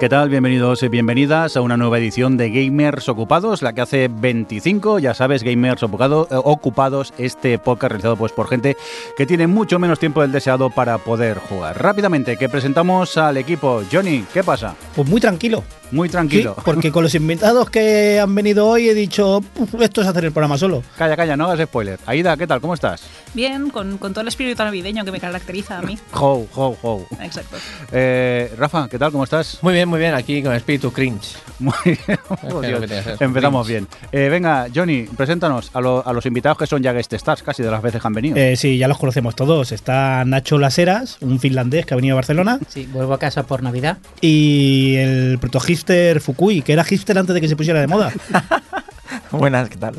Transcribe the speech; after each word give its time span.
¿Qué 0.00 0.08
tal? 0.08 0.30
Bienvenidos 0.30 0.82
y 0.82 0.88
bienvenidas 0.88 1.58
a 1.58 1.60
una 1.60 1.76
nueva 1.76 1.98
edición 1.98 2.38
de 2.38 2.48
Gamers 2.48 3.10
Ocupados, 3.10 3.60
la 3.60 3.74
que 3.74 3.82
hace 3.82 4.08
25, 4.08 4.98
ya 4.98 5.12
sabes, 5.12 5.42
Gamers 5.42 5.82
ocupado, 5.82 6.26
eh, 6.30 6.36
Ocupados, 6.42 7.12
este 7.18 7.58
podcast 7.58 7.90
realizado 7.90 8.16
pues 8.16 8.32
por 8.32 8.48
gente 8.48 8.78
que 9.14 9.26
tiene 9.26 9.46
mucho 9.46 9.78
menos 9.78 9.98
tiempo 9.98 10.22
del 10.22 10.32
deseado 10.32 10.70
para 10.70 10.96
poder 10.96 11.36
jugar. 11.36 11.82
Rápidamente, 11.82 12.38
que 12.38 12.48
presentamos 12.48 13.18
al 13.18 13.36
equipo. 13.36 13.82
Johnny, 13.92 14.24
¿qué 14.32 14.42
pasa? 14.42 14.74
Pues 14.96 15.06
muy 15.06 15.20
tranquilo. 15.20 15.62
Muy 15.90 16.08
tranquilo. 16.08 16.54
Sí, 16.56 16.62
porque 16.64 16.92
con 16.92 17.02
los 17.02 17.14
invitados 17.14 17.68
que 17.68 18.20
han 18.20 18.34
venido 18.34 18.66
hoy 18.68 18.88
he 18.88 18.94
dicho, 18.94 19.42
esto 19.80 20.00
es 20.00 20.06
hacer 20.06 20.24
el 20.24 20.32
programa 20.32 20.56
solo. 20.56 20.82
Calla, 20.96 21.16
calla, 21.16 21.36
no 21.36 21.46
hagas 21.46 21.66
spoiler. 21.66 21.98
Aida, 22.06 22.36
¿qué 22.36 22.46
tal? 22.46 22.60
¿Cómo 22.60 22.74
estás? 22.74 23.02
Bien, 23.34 23.70
con, 23.70 23.98
con 23.98 24.12
todo 24.12 24.22
el 24.22 24.28
espíritu 24.28 24.62
navideño 24.62 25.04
que 25.04 25.12
me 25.12 25.20
caracteriza 25.20 25.78
a 25.78 25.82
mí. 25.82 25.98
Ho, 26.14 26.46
ho, 26.54 26.76
ho. 26.82 27.06
Exacto. 27.20 27.56
Eh, 27.92 28.52
Rafa, 28.56 28.88
¿qué 28.88 28.98
tal? 28.98 29.10
¿Cómo 29.10 29.24
estás? 29.24 29.58
Muy 29.62 29.74
bien, 29.74 29.89
muy 29.90 29.98
bien, 29.98 30.14
aquí 30.14 30.42
con 30.42 30.54
espíritu 30.54 30.92
cringe. 30.92 31.36
Muy 31.58 31.74
bien. 31.84 32.18
Oh, 32.50 32.60
Dios. 32.60 32.84
Empezamos 33.20 33.68
bien. 33.68 33.86
Eh, 34.12 34.28
venga, 34.30 34.66
Johnny, 34.74 35.02
preséntanos 35.02 35.70
a, 35.74 35.80
lo, 35.80 36.06
a, 36.06 36.12
los 36.12 36.24
invitados 36.24 36.56
que 36.56 36.66
son 36.66 36.82
ya 36.82 36.92
guest 36.92 37.12
stars 37.12 37.42
casi 37.42 37.62
de 37.62 37.70
las 37.70 37.82
veces 37.82 38.00
que 38.00 38.06
han 38.06 38.14
venido. 38.14 38.36
Eh, 38.36 38.56
sí, 38.56 38.78
ya 38.78 38.88
los 38.88 38.98
conocemos 38.98 39.36
todos. 39.36 39.72
Está 39.72 40.24
Nacho 40.24 40.58
Laseras, 40.58 41.18
un 41.20 41.38
finlandés 41.38 41.84
que 41.84 41.94
ha 41.94 41.96
venido 41.96 42.14
a 42.14 42.16
Barcelona. 42.16 42.58
Sí, 42.68 42.88
vuelvo 42.90 43.12
a 43.12 43.18
casa 43.18 43.42
por 43.42 43.62
Navidad. 43.62 43.98
Y 44.20 44.94
el 44.96 45.38
protogister 45.38 46.20
Fukui, 46.20 46.62
que 46.62 46.72
era 46.72 46.84
hipster 46.84 47.18
antes 47.18 47.34
de 47.34 47.40
que 47.40 47.48
se 47.48 47.56
pusiera 47.56 47.80
de 47.80 47.86
moda. 47.86 48.12
Buenas, 49.30 49.68
¿qué 49.68 49.76
tal? 49.76 49.94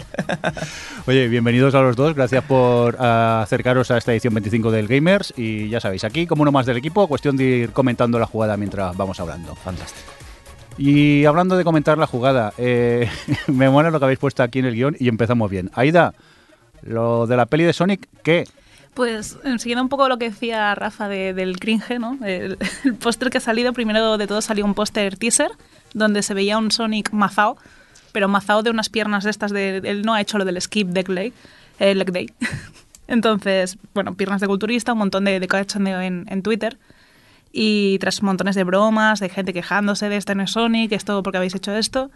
Oye, 1.08 1.28
bienvenidos 1.28 1.76
a 1.76 1.82
los 1.82 1.96
dos. 1.96 2.16
Gracias 2.16 2.44
por 2.44 2.96
uh, 2.96 3.42
acercaros 3.42 3.92
a 3.92 3.98
esta 3.98 4.12
edición 4.12 4.34
25 4.34 4.72
del 4.72 4.88
Gamers. 4.88 5.34
Y 5.38 5.70
ya 5.70 5.80
sabéis, 5.80 6.04
aquí 6.04 6.28
como 6.28 6.44
uno 6.44 6.52
más 6.52 6.66
del 6.66 6.78
equipo, 6.78 7.08
cuestión 7.08 7.38
de 7.38 7.44
ir 7.44 7.72
comentando 7.72 8.20
la 8.20 8.26
jugada 8.26 8.58
mientras 8.58 8.96
vamos 8.96 9.20
hablando. 9.20 9.56
Fantástico. 9.56 10.12
Y 10.78 11.26
hablando 11.26 11.58
de 11.58 11.64
comentar 11.64 11.98
la 11.98 12.08
jugada, 12.08 12.54
eh, 12.58 13.10
me 13.48 13.70
mola 13.70 13.92
lo 13.92 14.00
que 14.00 14.06
habéis 14.06 14.20
puesto 14.20 14.44
aquí 14.44 14.60
en 14.60 14.66
el 14.66 14.76
guion 14.76 14.96
y 15.00 15.08
empezamos 15.08 15.50
bien. 15.50 15.70
Aida, 15.74 16.14
lo 16.82 17.28
de 17.28 17.38
la 17.38 17.46
peli 17.46 17.64
de 17.64 17.74
Sonic, 17.74 18.08
¿qué? 18.24 18.46
Pues 18.94 19.38
siguiendo 19.58 19.84
un 19.84 19.90
poco 19.90 20.10
lo 20.10 20.18
que 20.18 20.30
decía 20.30 20.76
Rafa 20.76 21.08
de, 21.08 21.34
del 21.34 21.60
cringe, 21.60 21.98
¿no? 21.98 22.18
El, 22.26 22.58
el 22.84 22.96
póster 22.96 23.30
que 23.30 23.38
ha 23.38 23.42
salido, 23.42 23.72
primero 23.72 24.18
de 24.18 24.28
todo 24.28 24.42
salió 24.42 24.66
un 24.66 24.74
póster 24.74 25.18
teaser 25.18 25.52
donde 25.94 26.24
se 26.24 26.34
veía 26.34 26.58
un 26.58 26.72
Sonic 26.72 27.12
mazao, 27.12 27.58
pero 28.12 28.28
mazao 28.28 28.64
de 28.64 28.70
unas 28.70 28.90
piernas 28.90 29.24
de 29.24 29.30
estas 29.30 29.52
de... 29.52 29.78
Él 29.84 30.04
no 30.04 30.14
ha 30.14 30.22
hecho 30.22 30.38
lo 30.38 30.46
del 30.46 30.60
skip 30.62 30.94
leg 30.94 31.08
day. 31.08 31.34
Eh, 31.80 31.96
leg 31.96 32.12
day. 32.12 32.30
Entonces, 33.08 33.78
bueno, 33.94 34.14
piernas 34.16 34.42
de 34.42 34.48
culturista, 34.48 34.94
un 34.94 35.00
montón 35.00 35.26
de, 35.26 35.40
de 35.40 35.48
cachondeo 35.48 36.00
en, 36.02 36.42
Twitter 36.44 36.78
y 37.52 37.98
tras 38.00 38.24
montones 38.24 38.56
de 38.56 38.64
bromas, 38.64 39.20
de 39.20 39.28
gente 39.28 39.52
quejándose 39.52 40.08
de 40.08 40.16
este 40.16 40.36
no 40.36 40.44
es 40.44 40.52
Sonic, 40.52 40.94
esto 40.94 41.22
porque 41.22 41.38
habéis 41.38 41.54
hecho 41.54 41.74
esto, 41.76 42.10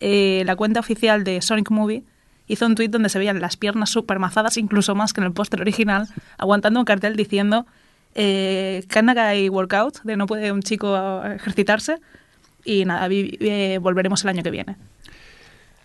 eh, 0.00 0.42
la 0.44 0.54
cuenta 0.54 0.80
oficial 0.80 1.24
de 1.24 1.40
Sonic 1.40 1.70
Movie 1.70 2.04
hizo 2.48 2.66
un 2.66 2.74
tweet 2.74 2.88
donde 2.88 3.08
se 3.08 3.18
veían 3.18 3.40
las 3.40 3.56
piernas 3.56 3.88
super 3.88 4.18
mazadas, 4.18 4.58
incluso 4.58 4.94
más 4.94 5.14
que 5.14 5.22
en 5.22 5.28
el 5.28 5.32
póster 5.32 5.62
original, 5.62 6.08
aguantando 6.36 6.80
un 6.80 6.84
cartel 6.84 7.16
diciendo 7.16 7.64
eh, 8.14 8.84
Can 8.88 9.08
a 9.08 9.32
workout? 9.50 10.02
De 10.02 10.16
no 10.16 10.26
puede 10.26 10.52
un 10.52 10.62
chico 10.62 11.24
ejercitarse. 11.24 11.98
Y 12.64 12.84
nada, 12.84 13.08
eh, 13.10 13.78
volveremos 13.80 14.22
el 14.22 14.30
año 14.30 14.42
que 14.42 14.50
viene. 14.50 14.76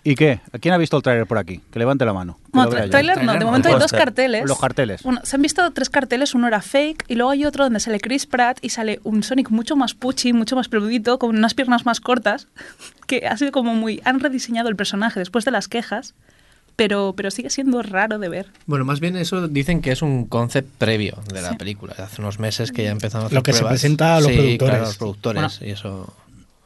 ¿Y 0.07 0.15
qué? 0.15 0.39
¿Quién 0.61 0.73
ha 0.73 0.77
visto 0.77 0.95
el 0.95 1.03
tráiler 1.03 1.27
por 1.27 1.37
aquí? 1.37 1.59
Que 1.69 1.79
levante 1.79 2.05
la 2.05 2.13
mano. 2.13 2.39
No, 2.53 2.69
tra 2.69 2.89
trailer 2.89 3.25
no, 3.25 3.33
de 3.33 3.43
momento 3.43 3.67
hay 3.67 3.77
dos 3.77 3.91
carteles. 3.91 4.45
Los 4.47 4.57
carteles. 4.57 5.01
Uno, 5.03 5.19
se 5.23 5.35
han 5.35 5.41
visto 5.41 5.69
tres 5.71 5.89
carteles, 5.89 6.33
uno 6.33 6.47
era 6.47 6.61
fake 6.61 7.03
y 7.09 7.15
luego 7.15 7.31
hay 7.31 7.43
otro 7.43 7.65
donde 7.65 7.81
sale 7.81 7.99
Chris 7.99 8.25
Pratt 8.25 8.57
y 8.61 8.69
sale 8.69 9.01
un 9.03 9.21
Sonic 9.21 9.49
mucho 9.49 9.75
más 9.75 9.95
puchi, 9.95 10.31
mucho 10.31 10.55
más 10.55 10.69
peludito, 10.69 11.19
con 11.19 11.35
unas 11.35 11.53
piernas 11.55 11.85
más 11.85 11.99
cortas, 11.99 12.47
que 13.05 13.27
ha 13.27 13.35
sido 13.35 13.51
como 13.51 13.75
muy... 13.75 14.01
Han 14.05 14.21
rediseñado 14.21 14.69
el 14.69 14.77
personaje 14.77 15.19
después 15.19 15.43
de 15.43 15.51
las 15.51 15.67
quejas, 15.67 16.15
pero, 16.77 17.13
pero 17.17 17.29
sigue 17.29 17.49
siendo 17.49 17.81
raro 17.81 18.17
de 18.17 18.29
ver. 18.29 18.45
Bueno, 18.65 18.85
más 18.85 19.01
bien 19.01 19.17
eso 19.17 19.49
dicen 19.49 19.81
que 19.81 19.91
es 19.91 20.01
un 20.01 20.23
concept 20.25 20.69
previo 20.77 21.17
de 21.33 21.41
la 21.41 21.49
sí. 21.49 21.57
película. 21.57 21.95
Hace 21.97 22.21
unos 22.21 22.39
meses 22.39 22.71
que 22.71 22.83
ya 22.85 22.91
empezaron 22.91 23.23
a 23.23 23.25
hacer 23.25 23.35
Lo 23.35 23.43
que 23.43 23.51
pruebas. 23.51 23.71
se 23.71 23.73
presenta 23.73 24.15
a 24.15 24.21
los 24.21 24.31
sí, 24.31 24.37
productores. 24.37 24.69
Claro, 24.69 24.83
a 24.85 24.87
los 24.87 24.97
productores 24.97 25.59
Bueno, 25.59 25.69
y 25.69 25.73
eso... 25.73 26.13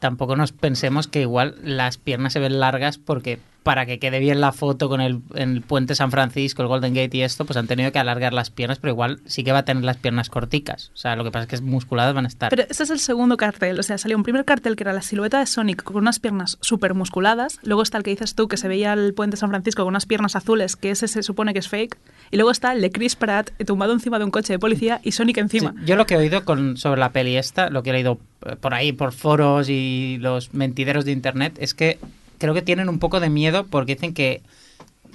Tampoco 0.02 0.34
nos 0.34 0.50
pensemos 0.50 1.06
que 1.06 1.20
igual 1.20 1.54
las 1.62 1.96
piernas 1.96 2.32
se 2.32 2.40
ven 2.40 2.58
largas 2.58 2.98
porque 2.98 3.38
para 3.62 3.86
que 3.86 3.98
quede 3.98 4.18
bien 4.18 4.40
la 4.40 4.52
foto 4.52 4.88
con 4.88 5.00
el, 5.00 5.20
el 5.34 5.62
puente 5.62 5.94
San 5.94 6.10
Francisco, 6.10 6.62
el 6.62 6.68
Golden 6.68 6.94
Gate 6.94 7.16
y 7.16 7.22
esto, 7.22 7.44
pues 7.44 7.56
han 7.56 7.66
tenido 7.66 7.92
que 7.92 7.98
alargar 7.98 8.32
las 8.32 8.50
piernas, 8.50 8.78
pero 8.78 8.92
igual 8.92 9.20
sí 9.24 9.44
que 9.44 9.52
va 9.52 9.58
a 9.58 9.64
tener 9.64 9.84
las 9.84 9.96
piernas 9.96 10.30
corticas. 10.30 10.90
O 10.94 10.96
sea, 10.96 11.16
lo 11.16 11.24
que 11.24 11.30
pasa 11.30 11.44
es 11.44 11.60
que 11.60 11.64
musculadas 11.64 12.14
van 12.14 12.24
a 12.24 12.28
estar. 12.28 12.50
Pero 12.50 12.64
ese 12.68 12.82
es 12.82 12.90
el 12.90 12.98
segundo 12.98 13.36
cartel. 13.36 13.78
O 13.78 13.82
sea, 13.82 13.98
salió 13.98 14.16
un 14.16 14.22
primer 14.22 14.44
cartel 14.44 14.76
que 14.76 14.82
era 14.82 14.92
la 14.92 15.02
silueta 15.02 15.38
de 15.38 15.46
Sonic 15.46 15.82
con 15.82 15.96
unas 15.96 16.18
piernas 16.18 16.58
súper 16.60 16.94
musculadas. 16.94 17.58
Luego 17.62 17.82
está 17.82 17.98
el 17.98 18.04
que 18.04 18.10
dices 18.10 18.34
tú, 18.34 18.48
que 18.48 18.56
se 18.56 18.68
veía 18.68 18.92
el 18.92 19.14
puente 19.14 19.36
San 19.36 19.50
Francisco 19.50 19.82
con 19.82 19.90
unas 19.90 20.06
piernas 20.06 20.36
azules, 20.36 20.76
que 20.76 20.90
ese 20.90 21.08
se 21.08 21.22
supone 21.22 21.52
que 21.52 21.60
es 21.60 21.68
fake. 21.68 21.96
Y 22.30 22.36
luego 22.36 22.50
está 22.50 22.72
el 22.72 22.80
de 22.80 22.90
Chris 22.90 23.16
Pratt 23.16 23.50
tumbado 23.64 23.92
encima 23.92 24.18
de 24.18 24.24
un 24.24 24.30
coche 24.30 24.52
de 24.52 24.58
policía 24.58 25.00
y 25.02 25.12
Sonic 25.12 25.38
encima. 25.38 25.74
Sí, 25.78 25.86
yo 25.86 25.96
lo 25.96 26.06
que 26.06 26.14
he 26.14 26.16
oído 26.16 26.44
con, 26.44 26.76
sobre 26.76 27.00
la 27.00 27.10
peli 27.10 27.36
esta, 27.36 27.70
lo 27.70 27.82
que 27.82 27.90
he 27.90 27.92
leído 27.92 28.18
por 28.60 28.74
ahí, 28.74 28.92
por 28.92 29.12
foros 29.12 29.68
y 29.68 30.18
los 30.20 30.52
mentideros 30.52 31.04
de 31.04 31.12
internet, 31.12 31.56
es 31.60 31.74
que 31.74 31.98
creo 32.42 32.54
que 32.54 32.62
tienen 32.62 32.88
un 32.88 32.98
poco 32.98 33.20
de 33.20 33.30
miedo 33.30 33.66
porque 33.66 33.94
dicen 33.94 34.14
que, 34.14 34.42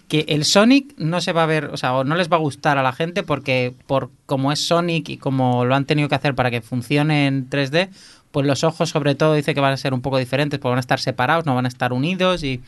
que 0.07 0.23
el 0.29 0.45
Sonic 0.45 0.93
no 0.97 1.19
se 1.19 1.33
va 1.33 1.43
a 1.43 1.45
ver, 1.45 1.65
o 1.65 1.75
sea, 1.75 1.93
o 1.93 2.05
no 2.05 2.15
les 2.15 2.31
va 2.31 2.37
a 2.37 2.39
gustar 2.39 2.77
a 2.77 2.83
la 2.83 2.93
gente 2.93 3.21
porque 3.21 3.73
por 3.85 4.09
como 4.25 4.53
es 4.53 4.65
Sonic 4.65 5.09
y 5.09 5.17
como 5.17 5.65
lo 5.65 5.75
han 5.75 5.83
tenido 5.83 6.07
que 6.07 6.15
hacer 6.15 6.35
para 6.35 6.49
que 6.49 6.61
funcione 6.61 7.27
en 7.27 7.49
3D, 7.49 7.89
pues 8.31 8.45
los 8.45 8.63
ojos 8.63 8.89
sobre 8.89 9.13
todo 9.13 9.33
dice 9.33 9.53
que 9.53 9.59
van 9.59 9.73
a 9.73 9.77
ser 9.77 9.93
un 9.93 10.01
poco 10.01 10.17
diferentes, 10.17 10.57
porque 10.57 10.69
van 10.69 10.77
a 10.77 10.79
estar 10.79 11.01
separados, 11.01 11.45
no 11.45 11.53
van 11.53 11.65
a 11.65 11.67
estar 11.67 11.91
unidos 11.91 12.43
y 12.43 12.61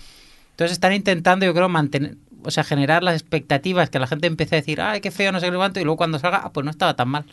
entonces 0.52 0.74
están 0.74 0.92
intentando, 0.92 1.46
yo 1.46 1.54
creo, 1.54 1.70
mantener, 1.70 2.18
o 2.44 2.52
sea, 2.52 2.66
generar 2.66 3.02
las 3.02 3.14
expectativas 3.14 3.90
que 3.90 4.00
la 4.00 4.08
gente 4.08 4.28
empiece 4.28 4.58
a 4.58 4.60
decir, 4.60 4.82
ay, 4.82 5.00
qué 5.00 5.10
feo, 5.10 5.32
no 5.32 5.40
sé 5.40 5.50
qué 5.50 5.56
cuánto, 5.56 5.80
y 5.80 5.86
luego 5.86 5.96
cuando 5.96 6.20
salga, 6.20 6.42
ah, 6.44 6.52
pues 6.52 6.66
no 6.66 6.72
estaba 6.72 6.98
tan 6.98 7.08
mal. 7.08 7.24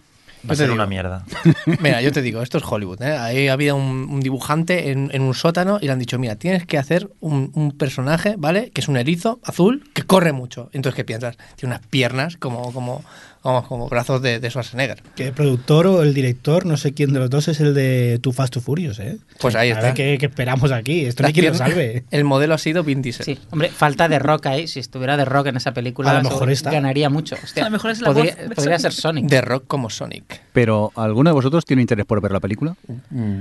Va 0.49 0.53
a 0.53 0.57
ser 0.57 0.71
una 0.71 0.87
mierda. 0.87 1.25
Mira, 1.81 2.01
yo 2.03 2.13
te 2.13 2.23
digo, 2.23 2.43
esto 2.43 2.59
es 2.59 2.65
Hollywood. 2.65 3.03
¿eh? 3.03 3.17
Ahí 3.17 3.49
había 3.49 3.75
un, 3.75 4.09
un 4.11 4.21
dibujante 4.21 4.91
en, 4.91 5.11
en, 5.13 5.23
un 5.23 5.35
sótano 5.35 5.79
y 5.81 5.87
le 5.87 5.93
han 5.93 5.99
dicho, 5.99 6.19
mira, 6.19 6.37
tienes 6.37 6.67
que 6.67 6.79
hacer 6.79 7.11
un, 7.21 7.51
un, 7.55 7.73
personaje, 7.73 8.37
¿vale? 8.39 8.71
Que 8.71 8.81
es 8.81 8.89
un 8.89 8.97
erizo 8.97 9.41
azul 9.43 9.91
que 9.93 10.03
corre 10.03 10.33
mucho. 10.33 10.71
Entonces, 10.73 10.97
¿qué 10.97 11.05
piensas? 11.05 11.37
Tiene 11.57 11.75
unas 11.75 11.87
piernas 11.87 12.37
como, 12.37 12.73
como, 12.73 13.05
vamos, 13.47 13.67
como 13.69 13.89
brazos 13.89 14.21
de, 14.23 14.41
de 14.41 14.51
Schwarzenegger. 14.51 15.03
Que 15.15 15.27
el 15.29 15.33
productor 15.33 15.87
o 15.87 16.03
el 16.03 16.13
director, 16.15 16.67
no 16.67 16.77
sé 16.77 16.93
quién 16.93 17.13
de 17.13 17.21
los 17.21 17.31
dos, 17.31 17.49
es 17.49 17.61
el 17.61 17.75
de 17.75 18.19
Too 18.23 18.33
Fast, 18.33 18.53
Too 18.55 18.61
Furious, 18.61 18.99
¿eh? 18.99 19.17
Pues 19.41 19.55
ahí 19.55 19.71
A 19.71 19.75
está. 19.75 19.87
ver 19.87 19.95
qué, 19.95 20.17
qué 20.19 20.27
esperamos 20.27 20.73
aquí. 20.73 21.05
Esto 21.07 21.23
no 21.23 21.29
hay 21.29 21.33
quien 21.33 21.47
lo 21.47 21.55
salve. 21.55 22.05
El 22.11 22.25
modelo 22.25 22.55
ha 22.55 22.59
sido 22.59 22.85
Vin 22.85 23.03
Diesel. 23.03 23.25
Sí, 23.25 23.39
hombre, 23.51 23.69
falta 23.71 24.09
de 24.09 24.19
rock 24.19 24.47
ahí. 24.47 24.69
Si 24.69 24.81
estuviera 24.81 25.17
de 25.17 25.25
rock 25.25 25.47
en 25.49 25.57
esa 25.57 25.73
película, 25.73 26.11
A 26.11 26.15
lo 26.23 26.23
mejor 26.29 26.51
está. 26.51 26.71
ganaría 26.71 27.09
mucho. 27.11 27.37
Hostia, 27.43 27.63
A 27.63 27.67
lo 27.67 27.73
mejor 27.73 27.91
es 27.93 28.01
la 28.01 28.13
podría, 28.13 28.35
voz 28.47 28.55
podría 28.55 28.79
ser 28.79 28.93
Sonic. 28.93 29.27
De 29.27 29.41
rock 29.41 29.65
como 29.67 29.91
Sonic. 29.91 30.41
Pero, 30.57 30.91
¿alguno 30.97 31.29
de 31.29 31.35
vosotros 31.35 31.67
tiene 31.67 31.83
interés 31.83 32.07
por 32.07 32.19
ver 32.23 32.33
la 32.33 32.41
película? 32.41 32.75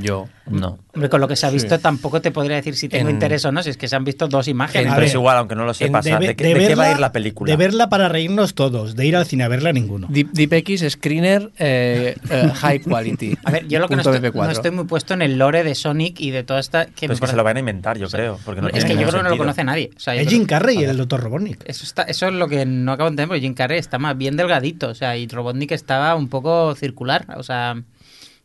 Yo. 0.02 0.28
No. 0.48 0.80
Hombre, 0.94 1.10
con 1.10 1.22
lo 1.22 1.30
que 1.30 1.38
se 1.38 1.46
ha 1.46 1.50
visto, 1.50 1.80
tampoco 1.80 2.20
te 2.20 2.30
podría 2.32 2.58
decir 2.58 2.76
si 2.76 2.90
tengo 2.90 3.08
En- 3.08 3.16
interés 3.16 3.46
o 3.46 3.54
no, 3.54 3.64
si 3.64 3.70
es 3.70 3.78
que 3.78 3.88
se 3.88 3.96
han 3.96 4.04
visto 4.04 4.28
dos 4.28 4.50
imágenes. 4.50 4.92
Pero 4.94 5.06
es 5.06 5.14
igual, 5.14 5.38
aunque 5.38 5.56
no 5.56 5.64
lo 5.64 5.74
sepas. 5.74 6.04
¿De, 6.04 6.12
de- 6.12 6.36
qué, 6.36 6.44
de 6.44 6.54
de 6.56 6.68
qué 6.68 6.76
va 6.76 6.84
a 6.84 6.88
verla- 6.88 6.92
ir 6.92 7.00
la 7.00 7.12
película? 7.14 7.50
De 7.50 7.56
verla 7.56 7.88
para 7.88 8.10
reírnos 8.10 8.54
todos, 8.54 8.98
de 8.98 9.06
ir 9.06 9.16
al 9.16 9.26
cine 9.26 9.46
a 9.46 9.48
verla 9.48 9.72
ninguno. 9.72 10.08
Deep, 10.10 10.32
DeepX 10.34 10.92
Screener 10.92 11.52
eh, 11.58 12.18
eh, 12.30 12.52
High 12.54 12.82
Quality. 12.82 13.38
A 13.46 13.52
ver, 13.52 13.66
yo 13.70 13.80
lo 13.80 13.88
que 13.88 13.96
no 13.96 14.02
estoy, 14.02 14.18
MP4. 14.20 14.34
no 14.44 14.52
estoy 14.52 14.72
muy 14.72 14.84
puesto 14.84 15.14
en 15.14 15.22
el 15.22 15.38
lore 15.38 15.64
de 15.64 15.74
Sonic 15.74 16.20
y 16.20 16.32
de 16.32 16.44
toda 16.44 16.60
esta... 16.60 16.88
Que 16.88 17.08
me 17.08 17.14
es 17.14 17.22
que 17.22 17.28
se 17.28 17.36
lo 17.38 17.46
van 17.46 17.56
a 17.56 17.60
inventar, 17.62 17.98
yo 17.98 18.10
creo. 18.10 18.38
Porque 18.44 18.60
no 18.60 18.68
es 18.68 18.84
que 18.84 18.94
yo 18.94 19.08
creo 19.08 19.20
que 19.20 19.24
no 19.24 19.30
lo 19.30 19.38
conoce 19.38 19.64
nadie. 19.64 19.92
O 19.96 20.00
sea, 20.02 20.16
Es 20.16 20.28
creo- 20.28 20.32
Jim 20.32 20.46
Carrey 20.46 20.80
y 20.80 20.84
el 20.84 20.98
Dr. 20.98 21.22
Robotnik. 21.22 21.64
Eso, 21.66 21.86
está, 21.86 22.02
eso 22.04 22.28
es 22.28 22.34
lo 22.34 22.50
que 22.50 22.66
no 22.66 22.92
acabo 22.92 23.10
de 23.10 23.14
entender, 23.14 23.30
porque 23.30 23.42
Jim 23.42 23.54
Carrey 23.54 23.80
está 23.80 24.00
más 24.00 24.18
bien 24.18 24.36
delgadito, 24.36 24.90
o 24.90 24.96
sea, 24.96 25.16
y 25.16 25.28
Robotnik 25.28 25.72
estaba 25.72 26.14
un 26.16 26.28
poco 26.28 26.76
circular, 26.76 27.05
o 27.38 27.44
sea, 27.44 27.76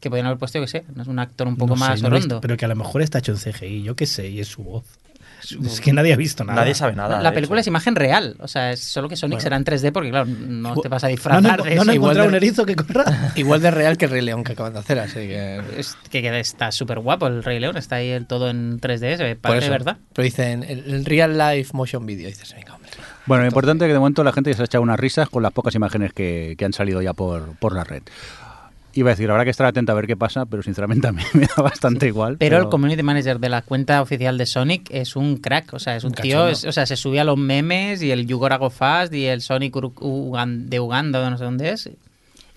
que 0.00 0.08
podían 0.10 0.26
haber 0.26 0.38
puesto, 0.38 0.58
yo 0.58 0.64
que 0.64 0.70
sé, 0.70 0.84
no 0.94 1.02
es 1.02 1.08
un 1.08 1.18
actor 1.18 1.46
un 1.48 1.56
poco 1.56 1.74
No 1.76 1.76
sé, 1.84 1.88
más 1.90 2.02
no 2.02 2.08
orondo. 2.08 2.26
visto, 2.26 2.40
pero 2.40 2.56
que 2.56 2.64
a 2.64 2.68
lo 2.68 2.76
mejor 2.76 3.02
está 3.02 3.18
hecho 3.18 3.32
en 3.32 3.38
CGI, 3.38 3.82
yo 3.82 3.96
qué 3.96 4.06
sé, 4.06 4.28
y 4.28 4.40
es 4.40 4.48
su 4.48 4.62
voz. 4.62 4.84
Es 5.64 5.80
que 5.80 5.94
nadie 5.94 6.12
ha 6.12 6.16
visto 6.16 6.44
nada. 6.44 6.60
Nadie 6.60 6.74
sabe 6.74 6.94
nada. 6.94 7.22
la 7.22 7.32
película 7.32 7.60
es 7.60 7.64
hecho. 7.66 7.70
imagen 7.70 7.96
real, 7.96 8.36
o 8.40 8.46
sea, 8.46 8.72
es 8.72 8.80
solo 8.80 9.08
que 9.08 9.16
Sonic 9.16 9.36
Bueno. 9.36 9.42
será 9.42 9.56
en 9.56 9.64
3D 9.64 9.90
porque, 9.90 10.10
claro, 10.10 10.26
no 10.26 10.76
te 10.76 10.88
vas 10.88 11.02
a 11.02 11.06
No, 11.06 11.10
disfrazar 11.12 11.42
no, 11.58 11.64
de 11.64 11.70
no, 11.70 11.76
eso. 11.76 11.84
no 11.86 11.92
he 11.92 11.94
igual 11.94 12.14
de- 12.16 12.28
un 12.28 12.34
erizo 12.34 12.66
que 12.66 12.76
corra. 12.76 13.04
Igual 13.36 13.62
de 13.62 13.70
real 13.70 13.96
que 13.96 14.04
el 14.04 14.10
Rey 14.10 14.20
León 14.20 14.44
que 14.44 14.52
acaban 14.52 14.74
de 14.74 14.80
hacer, 14.80 14.98
así 14.98 15.14
que... 15.14 15.62
Es 15.78 15.96
que 16.10 16.20
queda- 16.20 16.38
está 16.38 16.70
súper 16.72 16.98
guapo 16.98 17.26
el 17.26 17.42
Rey 17.42 17.58
León, 17.58 17.78
está 17.78 17.96
ahí 17.96 18.10
el 18.10 18.26
todo 18.26 18.50
en 18.50 18.78
3D, 18.80 19.16
se 19.16 19.36
parece 19.36 19.66
eso. 19.66 19.72
verdad. 19.72 19.96
Pero 20.12 20.24
dicen, 20.24 20.62
el, 20.62 20.80
el 20.92 21.04
Real 21.06 21.38
Life 21.38 21.70
Motion 21.72 22.04
Video. 22.04 22.28
Dices, 22.28 22.54
venga, 22.54 22.74
hombre. 22.74 22.90
Bueno, 23.24 23.42
lo 23.44 23.48
importante 23.48 23.84
es 23.84 23.88
que 23.88 23.92
de 23.94 23.98
momento 23.98 24.22
la 24.24 24.32
gente 24.32 24.52
se 24.52 24.60
ha 24.60 24.64
echado 24.66 24.82
unas 24.82 25.00
risas 25.00 25.30
con 25.30 25.42
las 25.42 25.52
pocas 25.52 25.74
imágenes 25.74 26.12
que, 26.12 26.54
que 26.58 26.64
han 26.66 26.74
salido 26.74 27.00
ya 27.00 27.14
por, 27.14 27.56
por 27.56 27.74
la 27.74 27.84
red. 27.84 28.02
Iba 28.94 29.10
a 29.10 29.12
decir, 29.12 29.30
habrá 29.30 29.44
que 29.44 29.50
estar 29.50 29.66
atento 29.66 29.92
a 29.92 29.94
ver 29.94 30.06
qué 30.06 30.16
pasa, 30.16 30.46
pero 30.46 30.62
sinceramente 30.62 31.06
a 31.06 31.12
mí 31.12 31.22
me 31.34 31.46
da 31.46 31.62
bastante 31.62 32.06
igual. 32.06 32.36
Pero, 32.38 32.58
el 32.58 32.68
community 32.68 33.02
manager 33.02 33.38
de 33.38 33.48
la 33.48 33.62
cuenta 33.62 34.02
oficial 34.02 34.36
de 34.36 34.46
Sonic 34.46 34.88
es 34.90 35.14
un 35.16 35.36
crack, 35.36 35.72
o 35.74 35.78
sea, 35.78 35.96
es 35.96 36.04
un, 36.04 36.08
Un 36.10 36.14
tío, 36.16 36.48
es- 36.48 36.64
o 36.64 36.72
sea, 36.72 36.86
se 36.86 36.96
subía 36.96 37.22
a 37.22 37.24
los 37.24 37.38
memes 37.38 38.02
y 38.02 38.10
el 38.10 38.26
You 38.26 38.38
Gotta 38.38 38.56
Go 38.56 38.70
Fast 38.70 39.14
y 39.14 39.26
el 39.26 39.40
Sonic 39.42 39.74
Ur- 39.76 39.92
Ugan- 40.00 40.68
de 40.68 40.80
Uganda, 40.80 41.24
o 41.26 41.30
no 41.30 41.38
sé 41.38 41.44
dónde 41.44 41.70
es. 41.70 41.88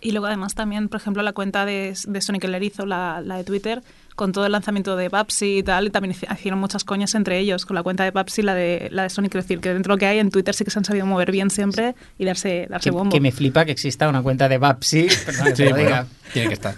Y 0.02 0.12
luego 0.12 0.26
además 0.26 0.54
también, 0.54 0.90
por 0.90 1.00
ejemplo, 1.00 1.24
la 1.24 1.32
cuenta 1.32 1.66
de, 1.66 1.94
de 2.08 2.22
Sonic 2.22 2.44
el 2.44 2.56
Erizo, 2.56 2.86
la, 2.86 3.22
la 3.24 3.38
de 3.38 3.44
Twitter, 3.46 3.82
con 4.16 4.32
todo 4.32 4.46
el 4.46 4.52
lanzamiento 4.52 4.96
de 4.96 5.10
Babsy 5.10 5.58
y 5.60 5.64
tal, 5.64 5.88
y 5.88 5.90
también 5.90 6.14
hici- 6.16 6.32
hicieron 6.34 6.60
muchas 6.60 6.84
coñas 6.84 7.16
entre 7.16 7.40
ellos, 7.40 7.66
con 7.66 7.76
la 7.76 7.84
cuenta 7.84 8.04
de 8.04 8.12
Babsy 8.12 8.42
y 8.42 8.44
la 8.46 8.54
de, 8.56 8.90
la 8.92 9.04
de 9.04 9.10
Sony. 9.10 9.24
Quiero 9.24 9.42
decir, 9.42 9.60
que 9.60 9.74
dentro 9.74 9.92
de 9.92 9.96
lo 9.96 10.00
que 10.00 10.06
hay 10.08 10.20
en 10.20 10.30
Twitter 10.30 10.54
sí 10.56 10.64
que 10.64 10.72
se 10.72 10.80
han 10.80 10.86
sabido 10.86 11.06
mover 11.06 11.32
bien 11.32 11.50
siempre 11.50 11.96
y 12.18 12.26
darse, 12.26 12.68
darse 12.70 12.90
Que, 12.90 12.92
bombo. 12.92 13.12
que 13.14 13.20
me 13.22 13.32
flipa 13.32 13.66
que 13.66 13.72
exista 13.72 14.08
una 14.10 14.22
cuenta 14.22 14.48
de 14.50 14.58
Babsy. 14.58 15.08
perdón 15.26 15.46
que 15.46 15.56
Sí, 15.56 15.64
te 15.64 15.64
lo 15.66 15.70
bueno, 15.72 15.88
diga. 15.90 16.08
tiene 16.34 16.48
que 16.50 16.54
estar. 16.54 16.76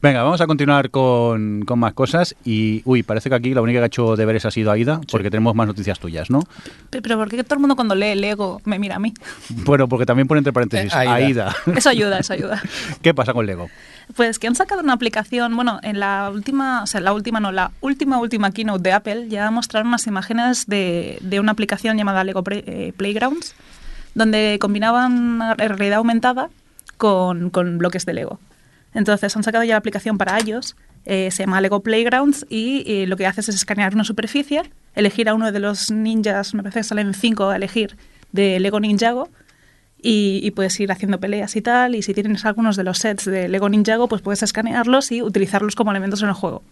Venga, 0.00 0.22
vamos 0.22 0.40
a 0.40 0.46
continuar 0.46 0.90
con, 0.90 1.62
con 1.66 1.78
más 1.78 1.92
cosas. 1.92 2.36
Y, 2.44 2.82
uy, 2.84 3.02
parece 3.02 3.28
que 3.28 3.34
aquí 3.34 3.52
la 3.54 3.62
única 3.62 3.80
que 3.80 3.82
ha 3.84 3.86
hecho 3.86 4.14
deberes 4.16 4.44
ha 4.44 4.50
sido 4.50 4.70
Aida, 4.70 5.00
porque 5.10 5.30
tenemos 5.30 5.54
más 5.54 5.66
noticias 5.66 5.98
tuyas, 5.98 6.30
¿no? 6.30 6.40
Pe- 6.90 7.02
Pero 7.02 7.16
¿por 7.16 7.28
qué 7.28 7.42
todo 7.42 7.54
el 7.54 7.60
mundo 7.60 7.74
cuando 7.74 7.94
lee 7.94 8.14
Lego 8.14 8.60
me 8.64 8.78
mira 8.78 8.96
a 8.96 8.98
mí? 8.98 9.12
Bueno, 9.64 9.88
porque 9.88 10.06
también 10.06 10.28
pone 10.28 10.38
entre 10.38 10.52
paréntesis, 10.52 10.92
Eh, 10.92 10.96
Aida. 10.96 11.14
Aida. 11.14 11.56
Eso 11.76 11.88
ayuda, 11.90 12.18
eso 12.20 12.32
ayuda. 12.32 12.62
¿Qué 13.02 13.12
pasa 13.14 13.32
con 13.32 13.44
Lego? 13.46 13.68
Pues 14.16 14.38
que 14.38 14.46
han 14.46 14.54
sacado 14.54 14.80
una 14.82 14.92
aplicación, 14.94 15.54
bueno, 15.56 15.80
en 15.82 15.98
la 16.00 16.30
última, 16.32 16.82
o 16.82 16.86
sea, 16.86 17.00
la 17.00 17.12
última 17.12 17.40
no, 17.40 17.50
la 17.52 17.72
última, 17.80 18.18
última 18.20 18.50
keynote 18.52 18.82
de 18.82 18.92
Apple 18.92 19.28
ya 19.28 19.50
mostraron 19.50 19.88
unas 19.88 20.06
imágenes 20.06 20.66
de, 20.66 21.18
de 21.20 21.40
una 21.40 21.52
aplicación 21.52 21.96
llamada 21.98 22.24
Lego 22.24 22.42
eh, 22.50 22.92
Playgrounds, 22.96 23.54
donde 24.14 24.58
combinaban 24.60 25.40
realidad 25.58 25.98
aumentada 25.98 26.48
con, 26.96 27.50
con 27.50 27.78
bloques 27.78 28.06
de 28.06 28.14
Lego. 28.14 28.38
Entonces 28.98 29.36
han 29.36 29.44
sacado 29.44 29.62
ya 29.62 29.74
la 29.74 29.78
aplicación 29.78 30.18
para 30.18 30.40
iOS, 30.40 30.74
eh, 31.04 31.30
se 31.30 31.44
llama 31.44 31.60
Lego 31.60 31.84
Playgrounds 31.84 32.44
y 32.50 32.82
eh, 32.84 33.06
lo 33.06 33.16
que 33.16 33.26
haces 33.26 33.48
es 33.48 33.54
escanear 33.54 33.94
una 33.94 34.02
superficie, 34.02 34.72
elegir 34.96 35.28
a 35.28 35.34
uno 35.34 35.52
de 35.52 35.60
los 35.60 35.92
ninjas, 35.92 36.52
me 36.52 36.64
parece 36.64 36.80
que 36.80 36.84
salen 36.84 37.14
cinco 37.14 37.48
a 37.48 37.54
elegir, 37.54 37.96
de 38.32 38.58
Lego 38.58 38.80
Ninjago, 38.80 39.28
y, 40.02 40.40
y 40.42 40.50
puedes 40.50 40.78
ir 40.80 40.90
haciendo 40.90 41.20
peleas 41.20 41.54
y 41.54 41.62
tal. 41.62 41.94
Y 41.94 42.02
si 42.02 42.12
tienes 42.12 42.44
algunos 42.44 42.74
de 42.74 42.82
los 42.82 42.98
sets 42.98 43.24
de 43.24 43.48
Lego 43.48 43.68
Ninjago, 43.68 44.08
pues 44.08 44.20
puedes 44.20 44.42
escanearlos 44.42 45.12
y 45.12 45.22
utilizarlos 45.22 45.76
como 45.76 45.92
elementos 45.92 46.20
en 46.22 46.30
el 46.30 46.34
juego. 46.34 46.64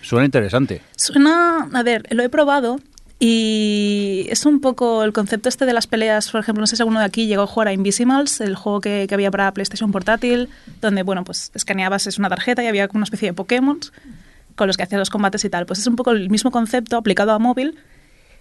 Suena 0.00 0.24
interesante. 0.24 0.80
Suena, 0.96 1.68
a 1.74 1.82
ver, 1.82 2.06
lo 2.10 2.22
he 2.22 2.30
probado 2.30 2.78
y 3.20 4.26
es 4.28 4.44
un 4.44 4.60
poco 4.60 5.04
el 5.04 5.12
concepto 5.12 5.48
este 5.48 5.66
de 5.66 5.72
las 5.72 5.86
peleas, 5.86 6.30
por 6.30 6.40
ejemplo, 6.40 6.60
no 6.60 6.66
sé 6.66 6.76
si 6.76 6.82
alguno 6.82 7.00
de 7.00 7.06
aquí 7.06 7.26
llegó 7.26 7.42
a 7.42 7.46
jugar 7.46 7.68
a 7.68 7.72
Invisimals, 7.72 8.40
el 8.40 8.56
juego 8.56 8.80
que, 8.80 9.06
que 9.08 9.14
había 9.14 9.30
para 9.30 9.52
PlayStation 9.52 9.92
portátil, 9.92 10.48
donde, 10.80 11.02
bueno, 11.02 11.24
pues 11.24 11.50
escaneabas 11.54 12.06
es 12.06 12.18
una 12.18 12.28
tarjeta 12.28 12.62
y 12.62 12.66
había 12.66 12.88
una 12.92 13.04
especie 13.04 13.28
de 13.28 13.32
Pokémon 13.32 13.78
con 14.56 14.66
los 14.66 14.76
que 14.76 14.82
hacías 14.82 14.98
los 14.98 15.10
combates 15.10 15.44
y 15.44 15.50
tal. 15.50 15.66
Pues 15.66 15.78
es 15.78 15.86
un 15.86 15.96
poco 15.96 16.10
el 16.10 16.30
mismo 16.30 16.50
concepto 16.50 16.96
aplicado 16.96 17.32
a 17.32 17.38
móvil 17.38 17.76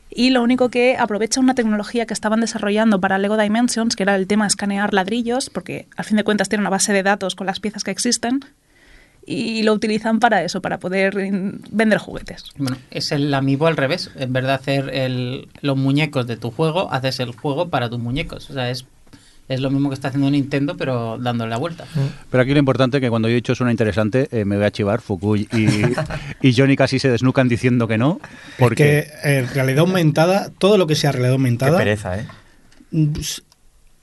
y 0.10 0.30
lo 0.30 0.44
único 0.44 0.70
que 0.70 0.96
aprovecha 0.98 1.40
una 1.40 1.56
tecnología 1.56 2.06
que 2.06 2.14
estaban 2.14 2.40
desarrollando 2.42 3.00
para 3.00 3.18
Lego 3.18 3.38
Dimensions, 3.38 3.96
que 3.96 4.04
era 4.04 4.16
el 4.16 4.28
tema 4.28 4.46
de 4.46 4.50
escanear 4.50 4.94
ladrillos, 4.94 5.50
porque 5.50 5.88
al 5.96 6.06
fin 6.06 6.18
de 6.18 6.24
cuentas 6.24 6.50
tiene 6.50 6.62
una 6.62 6.70
base 6.70 6.94
de 6.94 7.04
datos 7.04 7.36
con 7.36 7.48
las 7.48 7.60
piezas 7.60 7.84
que 7.84 7.92
existen, 7.92 8.42
y 9.26 9.64
lo 9.64 9.74
utilizan 9.74 10.20
para 10.20 10.44
eso, 10.44 10.62
para 10.62 10.80
poder 10.80 11.16
mm, 11.32 11.60
vender 11.72 11.98
juguetes. 11.98 12.44
Bueno, 12.58 12.78
es 12.92 13.12
el 13.12 13.34
amiibo 13.34 13.68
al 13.68 13.78
revés. 13.78 14.12
En 14.18 14.34
vez 14.34 14.44
de 14.44 14.52
hacer 14.52 14.90
el- 14.94 15.48
los 15.62 15.78
muñecos 15.78 16.28
de 16.28 16.38
tu 16.38 16.52
juego, 16.52 16.92
haces 16.92 17.20
el 17.20 17.32
juego 17.32 17.70
para 17.70 17.90
tus 17.90 18.00
muñecos. 18.00 18.50
O 18.50 18.54
sea, 18.54 18.70
es, 18.70 18.86
es 19.50 19.60
lo 19.60 19.70
mismo 19.70 19.90
que 19.90 19.96
está 19.96 20.08
haciendo 20.08 20.30
Nintendo, 20.32 20.76
pero 20.78 21.18
dándole 21.18 21.50
la 21.50 21.58
vuelta. 21.58 21.86
Pero 22.32 22.44
aquí 22.44 22.54
lo 22.54 22.60
importante 22.60 22.98
es 22.98 23.02
que 23.02 23.10
cuando 23.10 23.28
yo 23.28 23.34
he 23.34 23.36
dicho 23.36 23.56
suena 23.56 23.72
interesante, 23.72 24.28
eh, 24.32 24.46
me 24.46 24.56
voy 24.58 24.66
a 24.66 24.72
chivar. 24.72 25.02
Fukuy 25.02 25.48
y, 25.52 26.48
y 26.48 26.54
Johnny 26.56 26.76
casi 26.76 26.98
se 27.00 27.10
desnucan 27.10 27.48
diciendo 27.50 27.88
que 27.88 27.98
no. 27.98 28.20
Porque 28.58 29.08
Porque 29.14 29.40
en 29.40 29.48
realidad 29.54 29.80
aumentada, 29.80 30.50
todo 30.58 30.78
lo 30.78 30.88
que 30.88 30.96
sea 30.96 31.12
realidad 31.12 31.32
Qué 31.32 31.36
aumentada. 31.36 31.78
pereza, 31.78 32.20
¿eh? 32.20 32.26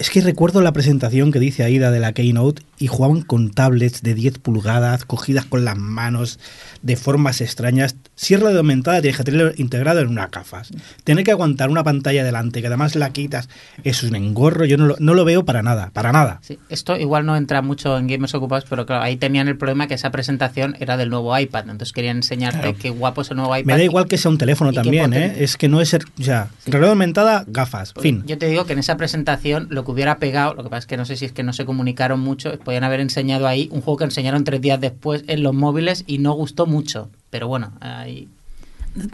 Pues, 0.00 0.08
Es 0.08 0.10
que 0.10 0.20
recuerdo 0.22 0.60
la 0.62 0.72
presentación 0.72 1.30
que 1.30 1.38
dice 1.38 1.62
Aida 1.62 1.90
de 1.90 2.00
la 2.00 2.12
Keynote 2.12 2.62
y 2.78 2.86
jugaban 2.86 3.20
con 3.22 3.50
tablets 3.50 4.02
de 4.02 4.14
10 4.14 4.38
pulgadas, 4.38 5.04
cogidas 5.04 5.44
con 5.44 5.64
las 5.66 5.76
manos, 5.76 6.38
de 6.82 6.96
formas 6.96 7.42
extrañas. 7.42 7.96
Si 8.14 8.32
es 8.32 8.40
realidad 8.40 8.60
aumentada, 8.60 9.02
tienes 9.02 9.18
que 9.18 9.24
tenerlo 9.24 9.52
integrado 9.56 10.00
en 10.00 10.08
unas 10.08 10.30
gafas. 10.30 10.70
Tener 11.04 11.22
que 11.24 11.30
aguantar 11.30 11.68
una 11.68 11.84
pantalla 11.84 12.24
delante, 12.24 12.62
que 12.62 12.68
además 12.68 12.96
la 12.96 13.10
quitas, 13.10 13.50
es 13.84 14.02
un 14.02 14.16
engorro. 14.16 14.64
Yo 14.64 14.78
no 14.78 14.86
lo, 14.86 14.96
no 14.98 15.12
lo 15.12 15.24
veo 15.26 15.44
para 15.44 15.62
nada, 15.62 15.90
para 15.92 16.12
nada. 16.12 16.40
Sí, 16.42 16.58
esto 16.70 16.96
igual 16.96 17.26
no 17.26 17.36
entra 17.36 17.60
mucho 17.60 17.98
en 17.98 18.06
gamers 18.06 18.34
ocupados, 18.34 18.64
pero 18.70 18.86
claro, 18.86 19.02
ahí 19.02 19.16
tenían 19.18 19.48
el 19.48 19.58
problema 19.58 19.86
que 19.86 19.94
esa 19.94 20.10
presentación 20.10 20.76
era 20.80 20.96
del 20.96 21.10
nuevo 21.10 21.38
iPad. 21.38 21.64
Entonces 21.68 21.92
querían 21.92 22.16
enseñarte 22.18 22.60
Claro. 22.60 22.76
qué 22.80 22.88
guapo 22.90 23.20
es 23.20 23.30
el 23.30 23.36
nuevo 23.36 23.54
iPad. 23.54 23.66
Me 23.66 23.74
da 23.74 23.82
y- 23.82 23.84
igual 23.86 24.06
que 24.08 24.16
sea 24.16 24.30
un 24.30 24.38
teléfono 24.38 24.72
también, 24.72 25.12
¿eh? 25.12 25.36
Es 25.40 25.58
que 25.58 25.68
no 25.68 25.82
es... 25.82 25.90
ser- 25.90 26.04
O 26.18 26.22
sea, 26.22 26.48
realidad 26.66 26.92
aumentada, 26.92 27.44
gafas, 27.46 27.92
fin. 28.00 28.22
Yo 28.26 28.38
te 28.38 28.46
digo 28.46 28.64
que 28.64 28.72
en 28.72 28.78
esa 28.78 28.96
presentación 28.96 29.66
lo 29.70 29.84
que 29.84 29.89
hubiera 29.90 30.18
pegado, 30.18 30.54
lo 30.54 30.62
que 30.62 30.70
pasa 30.70 30.78
es 30.80 30.86
que 30.86 30.96
no 30.96 31.04
sé 31.04 31.16
si 31.16 31.24
es 31.26 31.32
que 31.32 31.42
no 31.42 31.52
se 31.52 31.64
comunicaron 31.64 32.20
mucho, 32.20 32.58
podían 32.60 32.84
haber 32.84 33.00
enseñado 33.00 33.46
ahí 33.46 33.68
un 33.72 33.80
juego 33.82 33.98
que 33.98 34.04
enseñaron 34.04 34.44
tres 34.44 34.60
días 34.60 34.80
después 34.80 35.24
en 35.26 35.42
los 35.42 35.54
móviles 35.54 36.04
y 36.06 36.18
no 36.18 36.32
gustó 36.32 36.66
mucho. 36.66 37.08
Pero 37.30 37.46
bueno, 37.48 37.72
ahí 37.80 38.28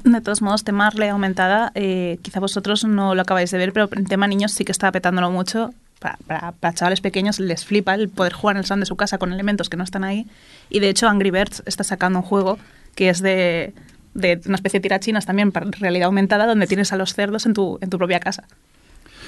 De 0.05 0.21
todos 0.23 0.41
modos, 0.41 0.65
tema 0.65 0.89
realidad 0.91 1.13
aumentada, 1.13 1.71
eh, 1.75 2.19
quizá 2.23 2.41
vosotros 2.41 2.85
no 2.85 3.15
lo 3.15 3.23
acabáis 3.23 3.51
de 3.51 3.59
ver, 3.59 3.73
pero 3.75 3.89
en 3.93 4.07
tema 4.07 4.27
niños 4.27 4.53
sí 4.53 4.65
que 4.65 4.73
está 4.73 4.91
petándolo 4.93 5.31
mucho. 5.31 5.73
Para, 5.99 6.19
para- 6.27 6.53
para 6.53 6.75
chavales 6.75 7.01
pequeños 7.01 7.41
les 7.41 7.65
flipa 7.65 7.95
el 7.95 8.09
poder 8.09 8.33
jugar 8.35 8.57
en 8.57 8.61
el 8.61 8.65
salón 8.67 8.81
de 8.81 8.87
su 8.87 8.97
casa 8.97 9.19
con 9.19 9.33
elementos 9.33 9.69
que 9.71 9.77
no 9.77 9.85
están 9.85 10.05
ahí. 10.05 10.27
Y 10.71 10.81
de 10.81 10.89
hecho, 10.91 11.09
Angry 11.09 11.31
Birds 11.31 11.63
está 11.67 11.85
sacando 11.85 12.19
un 12.21 12.25
juego 12.25 12.59
que 12.95 13.09
es 13.11 13.21
de, 13.23 13.73
de 14.15 14.41
una 14.47 14.57
especie 14.57 14.81
de 14.81 14.83
tirachinas 14.83 15.25
también 15.27 15.53
para 15.53 15.67
realidad 15.71 16.07
aumentada, 16.07 16.47
donde 16.47 16.67
tienes 16.67 16.93
a 16.93 16.97
los 16.97 17.15
cerdos 17.15 17.45
en 17.47 17.55
tu, 17.55 17.79
en 17.81 17.89
tu 17.91 17.99
propia 17.99 18.21
casa. 18.21 18.45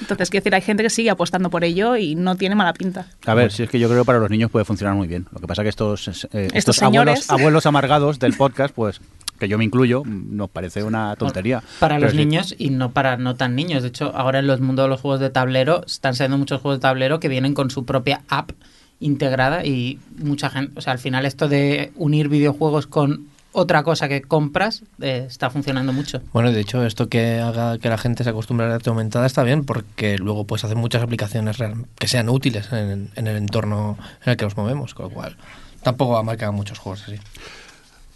Entonces, 0.01 0.29
quiero 0.29 0.43
decir, 0.43 0.55
hay 0.55 0.61
gente 0.61 0.83
que 0.83 0.89
sigue 0.89 1.09
apostando 1.09 1.49
por 1.49 1.63
ello 1.63 1.95
y 1.95 2.15
no 2.15 2.35
tiene 2.35 2.55
mala 2.55 2.73
pinta. 2.73 3.07
A 3.25 3.33
ver, 3.33 3.51
si 3.51 3.63
es 3.63 3.69
que 3.69 3.79
yo 3.79 3.87
creo 3.89 4.01
que 4.01 4.05
para 4.05 4.19
los 4.19 4.29
niños 4.29 4.49
puede 4.51 4.65
funcionar 4.65 4.95
muy 4.95 5.07
bien. 5.07 5.27
Lo 5.31 5.39
que 5.39 5.47
pasa 5.47 5.63
que 5.63 5.69
estos, 5.69 6.07
eh, 6.07 6.49
estos, 6.53 6.77
Estos 6.81 7.29
abuelos, 7.29 7.65
amargados 7.65 8.19
del 8.19 8.33
podcast, 8.33 8.73
pues 8.73 9.01
que 9.39 9.47
yo 9.47 9.57
me 9.57 9.63
incluyo, 9.63 10.03
nos 10.05 10.49
parece 10.49 10.83
una 10.83 11.15
tontería. 11.15 11.63
para 11.79 11.95
Pero 11.95 12.07
los 12.07 12.11
sí. 12.11 12.17
niños 12.17 12.55
y 12.57 12.71
no 12.71 12.91
para 12.91 13.15
no 13.15 13.35
tan 13.35 13.55
niños. 13.55 13.83
De 13.83 13.89
hecho, 13.89 14.11
ahora 14.13 14.39
en 14.39 14.47
los 14.47 14.59
mundos 14.59 14.85
de 14.85 14.89
los 14.89 14.99
juegos 14.99 15.21
de 15.21 15.29
tablero 15.29 15.83
están 15.85 16.13
saliendo 16.13 16.37
muchos 16.37 16.61
juegos 16.61 16.79
de 16.79 16.81
tablero 16.81 17.19
que 17.21 17.29
vienen 17.29 17.53
con 17.53 17.71
su 17.71 17.85
propia 17.85 18.21
app 18.27 18.51
integrada 18.99 19.65
y 19.65 19.97
mucha 20.17 20.49
gente, 20.49 20.73
o 20.77 20.81
sea, 20.81 20.91
al 20.91 20.99
final 20.99 21.25
esto 21.25 21.47
de 21.47 21.93
unir 21.95 22.27
videojuegos 22.27 22.85
con 22.85 23.27
otra 23.59 23.83
cosa 23.83 24.07
que 24.07 24.21
compras 24.21 24.83
eh, 25.01 25.25
está 25.27 25.49
funcionando 25.49 25.93
mucho. 25.93 26.21
Bueno, 26.33 26.51
de 26.51 26.59
hecho, 26.61 26.85
esto 26.85 27.09
que 27.09 27.39
haga 27.39 27.77
que 27.77 27.89
la 27.89 27.97
gente 27.97 28.23
se 28.23 28.29
acostumbre 28.31 28.65
a 28.65 28.69
la 28.69 28.73
realidad 28.75 28.89
aumentada 28.89 29.25
está 29.25 29.43
bien 29.43 29.65
porque 29.65 30.17
luego 30.17 30.45
puedes 30.45 30.63
hacer 30.63 30.77
muchas 30.77 31.03
aplicaciones 31.03 31.57
real- 31.57 31.85
que 31.97 32.07
sean 32.07 32.29
útiles 32.29 32.71
en, 32.71 33.09
en 33.15 33.27
el 33.27 33.35
entorno 33.37 33.97
en 34.25 34.31
el 34.31 34.37
que 34.37 34.45
nos 34.45 34.57
movemos, 34.57 34.93
con 34.93 35.05
lo 35.09 35.11
cual 35.11 35.37
tampoco 35.83 36.13
va 36.13 36.19
a 36.19 36.23
marcar 36.23 36.51
muchos 36.51 36.79
juegos 36.79 37.03
así. 37.03 37.15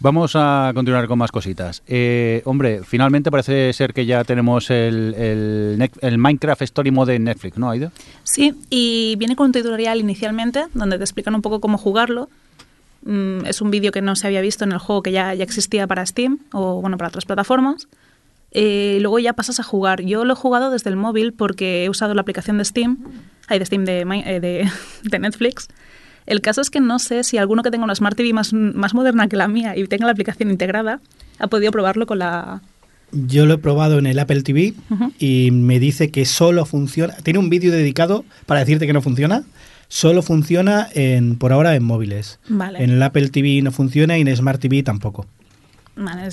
Vamos 0.00 0.32
a 0.34 0.72
continuar 0.74 1.06
con 1.06 1.18
más 1.18 1.30
cositas. 1.30 1.82
Eh, 1.86 2.42
hombre, 2.44 2.82
finalmente 2.84 3.30
parece 3.30 3.72
ser 3.72 3.94
que 3.94 4.04
ya 4.04 4.22
tenemos 4.24 4.68
el, 4.68 5.14
el, 5.16 5.90
el 6.00 6.18
Minecraft 6.18 6.60
Story 6.62 6.90
Mode 6.90 7.14
en 7.14 7.24
Netflix, 7.24 7.56
¿no, 7.56 7.70
Aida? 7.70 7.90
Sí, 8.24 8.54
y 8.68 9.14
viene 9.16 9.34
con 9.36 9.46
un 9.46 9.52
tutorial 9.52 10.00
inicialmente 10.00 10.66
donde 10.74 10.98
te 10.98 11.04
explican 11.04 11.34
un 11.34 11.42
poco 11.42 11.60
cómo 11.60 11.78
jugarlo. 11.78 12.28
Mm, 13.04 13.44
es 13.46 13.60
un 13.60 13.70
vídeo 13.70 13.92
que 13.92 14.02
no 14.02 14.16
se 14.16 14.26
había 14.26 14.40
visto 14.40 14.64
en 14.64 14.72
el 14.72 14.78
juego 14.78 15.02
que 15.02 15.12
ya, 15.12 15.34
ya 15.34 15.44
existía 15.44 15.86
para 15.86 16.04
Steam 16.04 16.38
o 16.52 16.80
bueno 16.80 16.96
para 16.96 17.08
otras 17.08 17.24
plataformas. 17.24 17.88
Eh, 18.50 18.98
luego 19.00 19.18
ya 19.18 19.32
pasas 19.32 19.60
a 19.60 19.62
jugar. 19.62 20.02
Yo 20.02 20.24
lo 20.24 20.32
he 20.32 20.36
jugado 20.36 20.70
desde 20.70 20.88
el 20.90 20.96
móvil 20.96 21.32
porque 21.32 21.84
he 21.84 21.90
usado 21.90 22.14
la 22.14 22.22
aplicación 22.22 22.58
de 22.58 22.64
Steam, 22.64 22.98
hay 23.48 23.58
de 23.58 23.66
Steam 23.66 23.84
de, 23.84 24.00
eh, 24.00 24.40
de, 24.40 24.70
de 25.02 25.18
Netflix. 25.18 25.68
El 26.26 26.40
caso 26.40 26.60
es 26.62 26.70
que 26.70 26.80
no 26.80 26.98
sé 26.98 27.22
si 27.24 27.36
alguno 27.36 27.62
que 27.62 27.70
tenga 27.70 27.84
una 27.84 27.94
Smart 27.94 28.16
TV 28.16 28.32
más, 28.32 28.52
más 28.52 28.94
moderna 28.94 29.28
que 29.28 29.36
la 29.36 29.48
mía 29.48 29.76
y 29.76 29.86
tenga 29.86 30.06
la 30.06 30.12
aplicación 30.12 30.50
integrada 30.50 31.00
ha 31.38 31.48
podido 31.48 31.72
probarlo 31.72 32.06
con 32.06 32.20
la... 32.20 32.62
Yo 33.12 33.46
lo 33.46 33.54
he 33.54 33.58
probado 33.58 33.98
en 33.98 34.06
el 34.06 34.18
Apple 34.18 34.42
TV 34.42 34.74
y 35.18 35.50
me 35.52 35.78
dice 35.78 36.10
que 36.10 36.24
solo 36.24 36.64
funciona. 36.64 37.14
Tiene 37.22 37.38
un 37.38 37.50
vídeo 37.50 37.70
dedicado 37.70 38.24
para 38.46 38.60
decirte 38.60 38.86
que 38.86 38.92
no 38.92 39.02
funciona. 39.02 39.44
Solo 39.88 40.22
funciona 40.22 40.88
en, 40.94 41.36
por 41.36 41.52
ahora 41.52 41.74
en 41.74 41.84
móviles. 41.84 42.38
Vale. 42.48 42.82
En 42.82 42.90
el 42.90 43.02
Apple 43.02 43.28
TV 43.28 43.60
no 43.62 43.70
funciona 43.72 44.18
y 44.18 44.22
en 44.22 44.36
Smart 44.36 44.60
TV 44.60 44.82
tampoco. 44.82 45.26
Vale, 45.96 46.28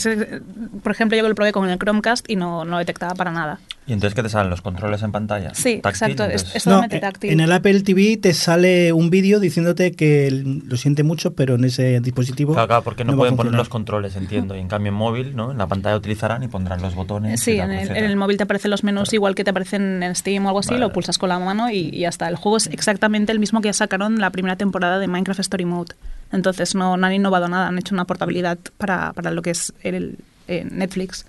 por 0.82 0.92
ejemplo, 0.92 1.18
yo 1.18 1.28
lo 1.28 1.36
probé 1.36 1.52
con 1.52 1.70
el 1.70 1.78
Chromecast 1.78 2.30
y 2.30 2.36
no, 2.36 2.66
no 2.66 2.80
detectaba 2.80 3.14
para 3.14 3.32
nada. 3.32 3.60
¿Y 3.88 3.94
entonces 3.94 4.14
qué 4.14 4.22
te 4.22 4.30
salen 4.30 4.52
los 4.52 4.62
controles 4.62 5.02
en 5.02 5.12
pantalla? 5.12 5.54
Sí, 5.56 5.80
Táctil, 5.82 5.90
exacto, 5.90 6.24
es- 6.26 6.30
entonces- 6.44 6.56
es- 6.56 6.64
solamente 6.64 7.00
táctil. 7.00 7.32
en 7.32 7.40
el 7.40 7.52
Apple 7.52 7.82
TV 7.82 8.16
te 8.18 8.34
sale 8.34 8.94
un 8.94 9.10
vídeo 9.10 9.40
diciéndote 9.40 9.94
que 9.94 10.30
lo 10.32 10.78
siente 10.78 11.02
mucho, 11.04 11.34
pero 11.34 11.56
en 11.56 11.66
ese 11.66 12.00
dispositivo. 12.00 12.54
Claro, 12.54 12.68
claro, 12.68 12.84
porque 12.84 13.04
no, 13.04 13.18
pueden 13.18 13.36
poner 13.36 13.54
los 13.54 13.70
controles, 13.70 14.16
entiendo. 14.16 14.56
Y 14.56 14.60
en 14.60 14.68
cambio 14.68 14.90
en 14.92 14.96
móvil, 14.96 15.36
¿no? 15.36 15.52
En 15.52 15.58
la 15.58 15.68
pantalla 15.68 15.96
utilizarán 15.98 16.44
y 16.44 16.48
pondrán 16.48 16.80
los 16.82 16.94
botones. 16.94 17.42
Sí, 17.42 17.54
en 17.60 17.72
el, 17.72 17.80
etcétera. 17.80 18.00
en 18.00 18.06
el 18.06 18.16
móvil 18.18 18.38
te 18.38 18.44
aparecen 18.44 18.70
los 18.72 18.84
menús 18.84 19.10
Claro. 19.10 19.16
igual 19.16 19.36
que 19.36 19.44
te 19.44 19.50
aparecen 19.50 20.04
en 20.04 20.16
Steam 20.16 20.46
o 20.46 20.50
algo 20.50 20.60
así, 20.60 20.70
Vale, 20.70 20.82
lo 20.82 20.94
pulsas 20.94 21.18
con 21.18 21.30
la 21.30 21.40
mano 21.40 21.72
y, 21.72 21.90
y 21.92 22.00
ya 22.02 22.10
está. 22.10 22.30
El 22.30 22.36
juego 22.36 22.58
es 22.58 22.68
exactamente 22.68 23.32
el 23.32 23.40
mismo 23.40 23.62
que 23.62 23.70
ya 23.70 23.74
sacaron 23.74 24.20
la 24.20 24.30
primera 24.30 24.56
temporada 24.58 25.00
de 25.00 25.08
Minecraft 25.08 25.40
Story 25.40 25.66
Mode. 25.66 25.96
Entonces 26.32 26.76
no, 26.76 26.98
no 26.98 27.08
han 27.08 27.14
innovado 27.14 27.48
nada, 27.50 27.68
han 27.68 27.78
hecho 27.80 27.96
una 27.96 28.06
portabilidad 28.06 28.60
para, 28.78 29.12
para 29.14 29.32
lo 29.32 29.42
que 29.42 29.50
es 29.50 29.74
el, 29.82 30.20
eh, 30.48 30.66
Netflix. 30.70 31.26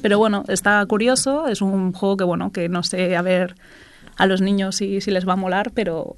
Pero 0.00 0.18
bueno, 0.18 0.44
está 0.48 0.84
curioso, 0.86 1.48
es 1.48 1.60
un 1.60 1.92
juego 1.92 2.16
que 2.16 2.24
bueno, 2.24 2.52
que 2.52 2.68
no 2.68 2.82
sé 2.82 3.16
a 3.16 3.22
ver 3.22 3.54
a 4.16 4.26
los 4.26 4.40
niños 4.40 4.76
si, 4.76 5.00
si 5.00 5.10
les 5.10 5.26
va 5.28 5.32
a 5.34 5.36
molar, 5.36 5.70
pero, 5.74 6.16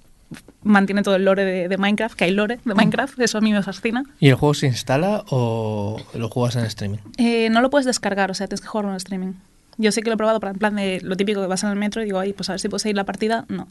mantiene 0.63 1.03
todo 1.03 1.17
el 1.17 1.25
lore 1.25 1.45
de, 1.45 1.69
de 1.69 1.77
Minecraft, 1.77 2.17
que 2.17 2.25
hay 2.25 2.31
lore 2.33 2.59
de 2.65 2.75
Minecraft, 2.75 3.19
eso 3.21 3.39
a 3.39 3.41
mí 3.41 3.53
me 3.53 3.63
fascina. 3.63 4.05
¿Y 4.21 4.29
el 4.29 4.35
juego 4.35 4.55
se 4.55 4.67
instala 4.67 5.25
o 5.31 6.01
lo 6.15 6.29
juegas 6.29 6.57
en 6.57 6.65
streaming? 6.65 6.99
Eh, 7.19 7.49
no 7.51 7.61
lo 7.61 7.71
puedes 7.71 7.87
descargar, 7.87 8.31
o 8.31 8.35
sea, 8.35 8.47
tienes 8.47 8.61
que 8.61 8.67
jugarlo 8.69 8.91
en 8.91 8.97
streaming. 8.97 9.33
Yo 9.77 9.91
sé 9.93 10.03
que 10.03 10.09
lo 10.09 10.15
he 10.15 10.17
probado 10.17 10.41
para 10.41 10.53
en 10.53 10.59
plan 10.59 10.77
de 10.77 11.01
lo 11.03 11.17
típico 11.17 11.41
que 11.41 11.47
vas 11.49 11.63
en 11.65 11.71
el 11.71 11.77
metro 11.77 12.01
y 12.03 12.05
digo, 12.07 12.19
ay, 12.21 12.33
pues 12.33 12.49
a 12.49 12.53
ver 12.53 12.61
si 12.61 12.69
puedo 12.69 12.79
seguir 12.79 12.97
la 12.97 13.05
partida. 13.05 13.45
No. 13.49 13.69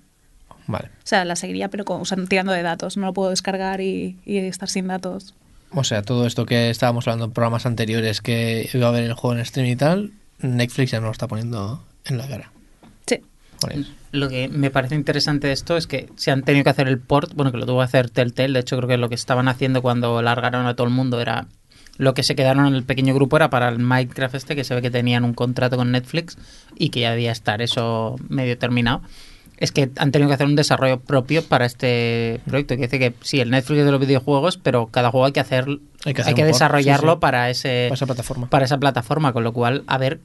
Vale. 0.67 0.87
O 0.87 1.05
sea, 1.07 1.25
la 1.25 1.35
seguiría, 1.35 1.69
pero 1.69 1.85
con, 1.85 2.01
usando- 2.01 2.27
tirando 2.27 2.51
de 2.53 2.61
datos. 2.61 2.95
No 2.97 3.05
lo 3.07 3.13
puedo 3.13 3.29
descargar 3.29 3.81
y, 3.81 4.17
y 4.25 4.37
estar 4.37 4.69
sin 4.69 4.87
datos. 4.87 5.33
O 5.75 5.83
sea, 5.83 6.03
todo 6.03 6.27
esto 6.27 6.45
que 6.45 6.69
estábamos 6.69 7.07
hablando 7.07 7.25
en 7.25 7.31
programas 7.31 7.65
anteriores 7.65 8.21
que 8.21 8.69
iba 8.73 8.85
a 8.85 8.89
haber 8.89 9.03
el 9.03 9.13
juego 9.13 9.35
en 9.35 9.41
streaming 9.41 9.71
y 9.71 9.75
tal, 9.75 10.11
Netflix 10.39 10.91
ya 10.91 10.99
nos 10.99 11.07
lo 11.07 11.11
está 11.11 11.27
poniendo 11.27 11.83
en 12.05 12.17
la 12.17 12.27
cara. 12.27 12.51
Sí. 13.07 13.21
Lo 14.11 14.29
que 14.29 14.49
me 14.49 14.69
parece 14.69 14.95
interesante 14.95 15.47
de 15.47 15.53
esto 15.53 15.77
es 15.77 15.87
que 15.87 16.09
se 16.15 16.31
han 16.31 16.43
tenido 16.43 16.63
que 16.63 16.69
hacer 16.69 16.87
el 16.87 16.99
port, 16.99 17.33
bueno, 17.33 17.51
que 17.51 17.57
lo 17.57 17.65
tuvo 17.65 17.79
que 17.79 17.85
hacer 17.85 18.09
Telltale, 18.09 18.53
de 18.53 18.59
hecho 18.59 18.77
creo 18.77 18.89
que 18.89 18.97
lo 18.97 19.09
que 19.09 19.15
estaban 19.15 19.47
haciendo 19.47 19.81
cuando 19.81 20.21
largaron 20.21 20.67
a 20.67 20.75
todo 20.75 20.85
el 20.85 20.93
mundo 20.93 21.19
era 21.19 21.47
lo 21.97 22.13
que 22.13 22.23
se 22.23 22.35
quedaron 22.35 22.65
en 22.65 22.73
el 22.73 22.83
pequeño 22.83 23.13
grupo 23.13 23.37
era 23.37 23.49
para 23.49 23.69
el 23.69 23.79
Minecraft 23.79 24.35
este, 24.35 24.55
que 24.55 24.63
se 24.63 24.75
ve 24.75 24.81
que 24.81 24.91
tenían 24.91 25.23
un 25.23 25.33
contrato 25.33 25.77
con 25.77 25.91
Netflix 25.91 26.37
y 26.75 26.89
que 26.89 27.01
ya 27.01 27.11
debía 27.11 27.31
estar 27.31 27.61
eso 27.61 28.15
medio 28.29 28.57
terminado. 28.57 29.01
Es 29.57 29.71
que 29.71 29.89
han 29.97 30.11
tenido 30.11 30.27
que 30.27 30.33
hacer 30.33 30.47
un 30.47 30.55
desarrollo 30.55 30.99
propio 30.99 31.43
para 31.43 31.65
este 31.65 32.41
proyecto. 32.45 32.75
Que 32.75 32.83
dice 32.83 32.99
que 32.99 33.13
sí, 33.21 33.39
el 33.39 33.49
Netflix 33.51 33.79
es 33.79 33.85
de 33.85 33.91
los 33.91 34.01
videojuegos, 34.01 34.57
pero 34.57 34.87
cada 34.87 35.11
juego 35.11 35.25
hay 35.25 35.31
que 35.31 35.39
hacer, 35.39 35.67
Hay 36.05 36.13
que 36.13 36.21
hacer 36.21 36.45
desarrollarlo 36.45 37.13
sí, 37.13 37.15
sí. 37.17 37.19
para 37.21 37.49
ese 37.49 37.85
Para 37.89 37.95
esa 37.95 38.05
plataforma. 38.05 38.49
para 38.49 38.65
esa 38.65 38.77
plataforma, 38.77 39.31
con 39.31 39.43
lo 39.43 39.53
cual, 39.53 39.83
a 39.87 39.97
ver, 39.97 40.19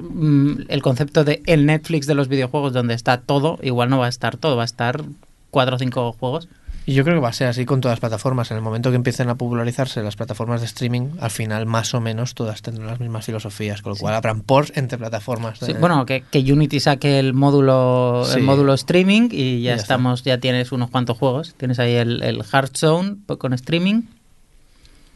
mm, 0.00 0.62
el 0.68 0.82
concepto 0.82 1.24
de 1.24 1.42
el 1.46 1.64
Netflix 1.66 2.06
de 2.06 2.14
los 2.14 2.28
videojuegos 2.28 2.72
donde 2.72 2.94
está 2.94 3.18
todo, 3.20 3.58
igual 3.62 3.88
no 3.88 3.98
va 3.98 4.06
a 4.06 4.10
estar 4.10 4.36
todo, 4.36 4.56
va 4.56 4.62
a 4.62 4.66
estar 4.66 5.02
cuatro 5.50 5.76
o 5.76 5.78
cinco 5.78 6.12
juegos. 6.12 6.48
Y 6.88 6.94
yo 6.94 7.02
creo 7.02 7.16
que 7.16 7.20
va 7.20 7.30
a 7.30 7.32
ser 7.32 7.48
así 7.48 7.64
con 7.66 7.80
todas 7.80 7.94
las 7.94 8.00
plataformas. 8.00 8.50
En 8.52 8.58
el 8.58 8.62
momento 8.62 8.90
que 8.90 8.96
empiecen 8.96 9.28
a 9.28 9.34
popularizarse 9.34 10.02
las 10.04 10.14
plataformas 10.14 10.60
de 10.60 10.66
streaming, 10.66 11.16
al 11.20 11.30
final 11.32 11.66
más 11.66 11.92
o 11.94 12.00
menos 12.00 12.34
todas 12.34 12.62
tendrán 12.62 12.86
las 12.86 13.00
mismas 13.00 13.26
filosofías, 13.26 13.82
con 13.82 13.94
lo 13.94 13.98
cual 13.98 14.14
habrán 14.14 14.42
ports 14.42 14.72
entre 14.76 14.96
plataformas. 14.96 15.58
Sí, 15.58 15.72
bueno, 15.72 16.06
que, 16.06 16.22
que 16.30 16.38
Unity 16.38 16.78
saque 16.78 17.18
el 17.18 17.34
módulo, 17.34 18.22
Sí. 18.24 18.38
el 18.38 18.44
módulo 18.44 18.72
streaming 18.74 19.30
y 19.32 19.62
ya, 19.62 19.70
ya 19.70 19.72
está. 19.74 19.82
estamos, 19.94 20.22
ya 20.22 20.38
tienes 20.38 20.70
unos 20.70 20.90
cuantos 20.90 21.18
juegos. 21.18 21.54
Tienes 21.56 21.80
ahí 21.80 21.94
el, 21.94 22.22
el 22.22 22.42
Hearthstone 22.44 23.18
con 23.36 23.52
streaming, 23.52 24.02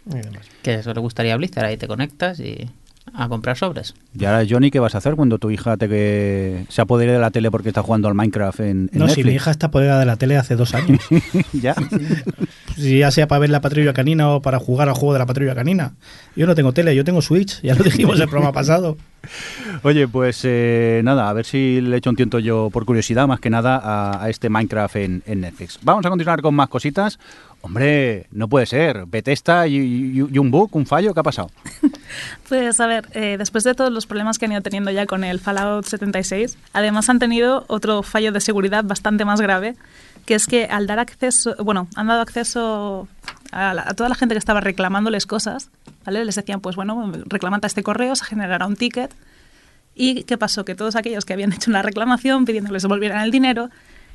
y 0.06 0.14
demás. 0.16 0.46
que 0.62 0.74
eso 0.74 0.92
le 0.92 1.00
gustaría 1.00 1.34
a 1.34 1.36
Blizzard, 1.36 1.66
ahí 1.66 1.76
te 1.76 1.86
conectas 1.86 2.40
y 2.40 2.68
a 3.12 3.28
comprar 3.28 3.57
sobres. 3.57 3.95
Y 4.19 4.25
ahora, 4.25 4.45
Johnny, 4.49 4.71
¿qué 4.71 4.78
vas 4.78 4.95
a 4.95 4.99
hacer 4.99 5.16
cuando 5.16 5.38
tu 5.38 5.50
hija 5.50 5.76
te 5.76 5.88
que 5.88 6.64
se 6.69 6.83
apodere 6.83 7.12
de 7.12 7.19
la 7.19 7.30
tele 7.30 7.50
porque 7.50 7.69
está 7.69 7.83
jugando 7.83 8.09
al 8.09 8.14
Minecraft 8.14 8.61
en, 8.61 8.90
en 8.92 8.99
No, 8.99 9.09
si 9.09 9.25
mi 9.25 9.33
hija 9.33 9.50
está 9.50 9.69
apoderada 9.69 10.00
de 10.00 10.07
la 10.07 10.16
tele 10.16 10.37
hace 10.37 10.57
dos 10.57 10.75
años. 10.75 11.00
ya. 11.52 11.75
si 12.76 12.99
ya 12.99 13.11
sea 13.11 13.26
para 13.26 13.40
ver 13.40 13.50
la 13.50 13.61
patrulla 13.61 13.92
canina 13.92 14.30
o 14.30 14.42
para 14.42 14.59
jugar 14.59 14.88
al 14.88 14.95
juego 14.95 15.12
de 15.12 15.19
la 15.19 15.26
patrulla 15.26 15.54
canina. 15.54 15.95
Yo 16.37 16.47
no 16.47 16.54
tengo 16.54 16.73
tele, 16.73 16.95
yo 16.95 17.04
tengo 17.04 17.23
Switch, 17.23 17.61
ya 17.62 17.75
lo 17.75 17.83
dijimos 17.83 18.21
el 18.21 18.28
programa 18.28 18.52
pasado. 18.52 18.97
Oye, 19.83 20.07
pues 20.09 20.40
eh, 20.45 21.00
nada, 21.04 21.28
a 21.28 21.33
ver 21.33 21.45
si 21.45 21.80
le 21.80 21.97
echo 21.97 22.11
un 22.11 22.16
tiento 22.16 22.38
yo 22.38 22.71
por 22.71 22.85
curiosidad, 22.85 23.26
más 23.26 23.40
que 23.40 23.50
nada, 23.50 23.80
a, 23.83 24.23
a 24.25 24.30
este 24.30 24.49
Minecraft 24.49 24.97
en, 24.97 25.23
en 25.26 25.40
Netflix. 25.40 25.78
Vamos 25.83 26.04
a 26.07 26.09
continuar 26.09 26.40
con 26.42 26.54
más 26.54 26.69
cositas. 26.69 27.19
Hombre, 27.62 28.26
no 28.30 28.48
puede 28.48 28.64
ser. 28.66 29.04
Bethesda 29.06 29.66
y, 29.66 29.76
y- 29.76 30.26
y 30.32 30.38
un 30.38 30.50
bug, 30.50 30.74
un 30.74 30.86
fallo, 30.86 31.12
¿qué 31.14 31.20
ha 31.20 31.24
pasado? 31.24 31.50
Pues 32.48 32.80
a 32.80 32.88
ver, 32.88 33.06
eh, 33.12 33.36
después 33.38 33.62
de 33.62 33.74
todos 33.76 33.92
los 33.92 34.06
problemas 34.06 34.36
que 34.38 34.44
han 34.46 34.50
ido 34.52 34.60
teniendo 34.62 34.90
ya 34.90 35.06
con 35.06 35.22
el 35.22 35.38
Fallout 35.38 35.84
76, 35.86 36.58
además 36.72 37.08
han 37.08 37.20
tenido 37.20 37.64
otro 37.68 38.02
fallo 38.02 38.32
de 38.32 38.40
seguridad 38.40 38.82
bastante 38.82 39.24
más 39.24 39.40
grave, 39.40 39.76
que 40.26 40.34
es 40.34 40.48
que 40.48 40.64
al 40.64 40.88
dar 40.88 40.98
acceso, 40.98 41.54
bueno, 41.62 41.86
han 41.94 42.08
dado 42.08 42.20
acceso 42.20 43.06
a, 43.52 43.74
la- 43.74 43.84
a 43.86 43.94
toda 43.94 44.08
la 44.08 44.16
gente 44.16 44.34
que 44.34 44.40
estaba 44.40 44.60
reclamándoles 44.60 45.26
cosas, 45.26 45.70
¿vale? 46.04 46.24
Les 46.24 46.34
decían, 46.34 46.60
pues 46.60 46.74
bueno, 46.74 47.12
reclamad 47.26 47.60
a 47.62 47.68
este 47.68 47.84
correo, 47.84 48.16
se 48.16 48.24
generará 48.24 48.66
un 48.66 48.74
ticket. 48.74 49.14
¿Y 49.94 50.24
qué 50.24 50.36
pasó? 50.36 50.64
Que 50.64 50.74
todos 50.74 50.96
aquellos 50.96 51.24
que 51.24 51.34
habían 51.34 51.52
hecho 51.52 51.70
una 51.70 51.82
reclamación 51.82 52.44
pidiéndoles 52.46 52.82
devolvieran 52.82 53.22
el 53.22 53.30
dinero, 53.30 53.70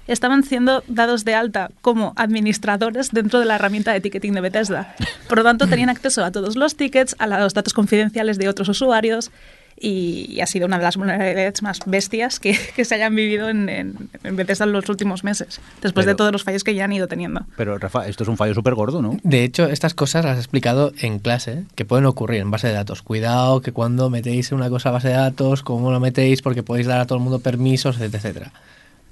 estaban 0.07 0.43
siendo 0.43 0.83
dados 0.87 1.25
de 1.25 1.35
alta 1.35 1.71
como 1.81 2.13
administradores 2.15 3.11
dentro 3.11 3.39
de 3.39 3.45
la 3.45 3.55
herramienta 3.55 3.93
de 3.93 4.01
ticketing 4.01 4.33
de 4.33 4.41
Bethesda. 4.41 4.95
Por 5.27 5.39
lo 5.39 5.43
tanto, 5.43 5.67
tenían 5.67 5.89
acceso 5.89 6.23
a 6.23 6.31
todos 6.31 6.55
los 6.55 6.75
tickets, 6.75 7.15
a 7.19 7.27
los 7.27 7.53
datos 7.53 7.73
confidenciales 7.73 8.37
de 8.37 8.49
otros 8.49 8.69
usuarios 8.69 9.31
y, 9.77 10.27
y 10.29 10.41
ha 10.41 10.47
sido 10.47 10.67
una 10.67 10.77
de 10.77 10.83
las 10.83 10.95
vulnerabilidades 10.97 11.61
más 11.61 11.79
bestias 11.85 12.39
que, 12.39 12.57
que 12.75 12.85
se 12.85 12.95
hayan 12.95 13.13
vivido 13.15 13.49
en, 13.49 13.67
en, 13.69 14.09
en 14.23 14.35
Bethesda 14.35 14.65
en 14.65 14.71
los 14.71 14.87
últimos 14.89 15.23
meses, 15.23 15.59
después 15.81 16.05
de 16.05 16.15
todos 16.15 16.31
los 16.31 16.43
fallos 16.43 16.63
que 16.63 16.73
ya 16.75 16.85
han 16.85 16.93
ido 16.93 17.07
teniendo. 17.07 17.45
Pero, 17.57 17.77
Rafa, 17.77 18.07
esto 18.07 18.23
es 18.23 18.29
un 18.29 18.37
fallo 18.37 18.53
súper 18.53 18.75
gordo, 18.75 19.01
¿no? 19.01 19.17
De 19.23 19.43
hecho, 19.43 19.67
estas 19.67 19.93
cosas 19.93 20.25
las 20.25 20.37
he 20.37 20.39
explicado 20.39 20.93
en 20.99 21.19
clase, 21.19 21.51
¿eh? 21.51 21.63
que 21.75 21.85
pueden 21.85 22.05
ocurrir 22.05 22.41
en 22.41 22.51
base 22.51 22.67
de 22.67 22.73
datos. 22.73 23.01
Cuidado 23.01 23.61
que 23.61 23.71
cuando 23.71 24.09
metéis 24.09 24.51
una 24.51 24.69
cosa 24.69 24.89
a 24.89 24.93
base 24.93 25.09
de 25.09 25.15
datos, 25.15 25.61
cómo 25.61 25.91
lo 25.91 25.99
metéis, 25.99 26.41
porque 26.41 26.63
podéis 26.63 26.87
dar 26.87 27.01
a 27.01 27.05
todo 27.05 27.17
el 27.17 27.23
mundo 27.23 27.39
permisos, 27.39 27.97
etcétera, 27.97 28.17
etcétera. 28.17 28.51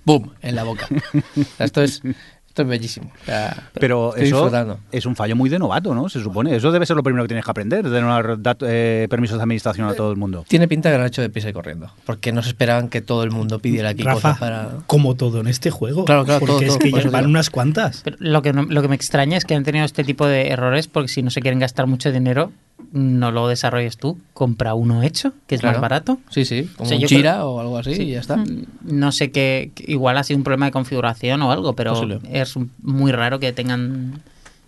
¡Bum! 0.05 0.29
En 0.41 0.55
la 0.55 0.63
boca. 0.63 0.87
Esto 1.59 1.81
es 1.81 2.01
esto 2.47 2.61
es 2.61 2.67
bellísimo. 2.67 3.11
O 3.23 3.25
sea, 3.25 3.71
Pero 3.79 4.15
eso 4.15 4.23
disfrutando. 4.25 4.79
es 4.91 5.07
un 5.07 5.15
fallo 5.15 5.35
muy 5.35 5.49
de 5.49 5.57
novato, 5.57 5.95
¿no? 5.95 6.07
Se 6.07 6.21
supone. 6.21 6.55
Eso 6.55 6.71
debe 6.71 6.85
ser 6.85 6.95
lo 6.95 7.01
primero 7.01 7.23
que 7.23 7.29
tienes 7.29 7.43
que 7.45 7.49
aprender, 7.49 7.89
de 7.89 7.99
dar 8.01 8.37
dat- 8.37 8.63
eh, 8.67 9.07
permisos 9.09 9.37
de 9.37 9.41
administración 9.43 9.87
a 9.89 9.95
todo 9.95 10.11
el 10.11 10.17
mundo. 10.17 10.45
Tiene 10.47 10.67
pinta 10.67 10.91
que 10.91 10.97
lo 10.97 11.01
han 11.01 11.07
hecho 11.07 11.23
de 11.23 11.31
prisa 11.31 11.49
y 11.49 11.53
corriendo. 11.53 11.91
Porque 12.05 12.31
no 12.31 12.43
se 12.43 12.49
esperaban 12.49 12.89
que 12.89 13.01
todo 13.01 13.23
el 13.23 13.31
mundo 13.31 13.57
pidiera 13.57 13.89
aquí 13.89 14.03
Rafa, 14.03 14.33
cosas 14.33 14.37
para. 14.37 14.69
como 14.85 15.15
todo 15.15 15.39
en 15.39 15.47
este 15.47 15.71
juego. 15.71 16.05
Claro, 16.05 16.25
claro, 16.25 16.41
porque 16.41 16.53
todo, 16.53 16.61
es 16.61 16.67
todo, 16.67 16.77
que 16.79 16.89
por 16.91 17.03
ya 17.03 17.09
van 17.09 17.25
unas 17.25 17.49
cuantas. 17.49 18.01
Pero 18.03 18.17
lo 18.19 18.43
que, 18.43 18.53
no- 18.53 18.65
lo 18.69 18.81
que 18.83 18.87
me 18.87 18.95
extraña 18.95 19.35
es 19.35 19.45
que 19.45 19.55
han 19.55 19.63
tenido 19.63 19.83
este 19.85 20.03
tipo 20.03 20.27
de 20.27 20.49
errores 20.49 20.87
porque 20.87 21.07
si 21.07 21.23
no 21.23 21.31
se 21.31 21.41
quieren 21.41 21.57
gastar 21.57 21.87
mucho 21.87 22.11
dinero, 22.11 22.51
no 22.91 23.31
lo 23.31 23.47
desarrolles 23.47 23.97
tú. 23.97 24.19
Compra 24.33 24.73
uno 24.75 25.01
hecho, 25.03 25.33
que 25.47 25.55
es 25.55 25.61
Claro. 25.61 25.75
más 25.77 25.81
barato. 25.81 26.19
Sí, 26.29 26.45
sí, 26.45 26.69
como 26.77 26.85
O 26.85 26.89
sea, 26.89 26.97
un 26.97 27.03
creo- 27.05 27.49
o 27.51 27.59
algo 27.59 27.77
así 27.77 27.91
y 27.91 28.11
ya 28.11 28.19
está. 28.19 28.37
Mm, 28.37 28.65
No 28.83 29.11
sé 29.11 29.31
qué, 29.31 29.71
igual 29.87 30.17
ha 30.17 30.23
sido 30.23 30.37
un 30.37 30.43
problema 30.43 30.67
de 30.67 30.71
configuración 30.71 31.41
o 31.41 31.51
algo, 31.51 31.73
pero 31.75 31.93
Posible. 31.93 32.19
es 32.31 32.53
muy 32.81 33.11
raro 33.11 33.39
que 33.39 33.51
tengan 33.53 34.21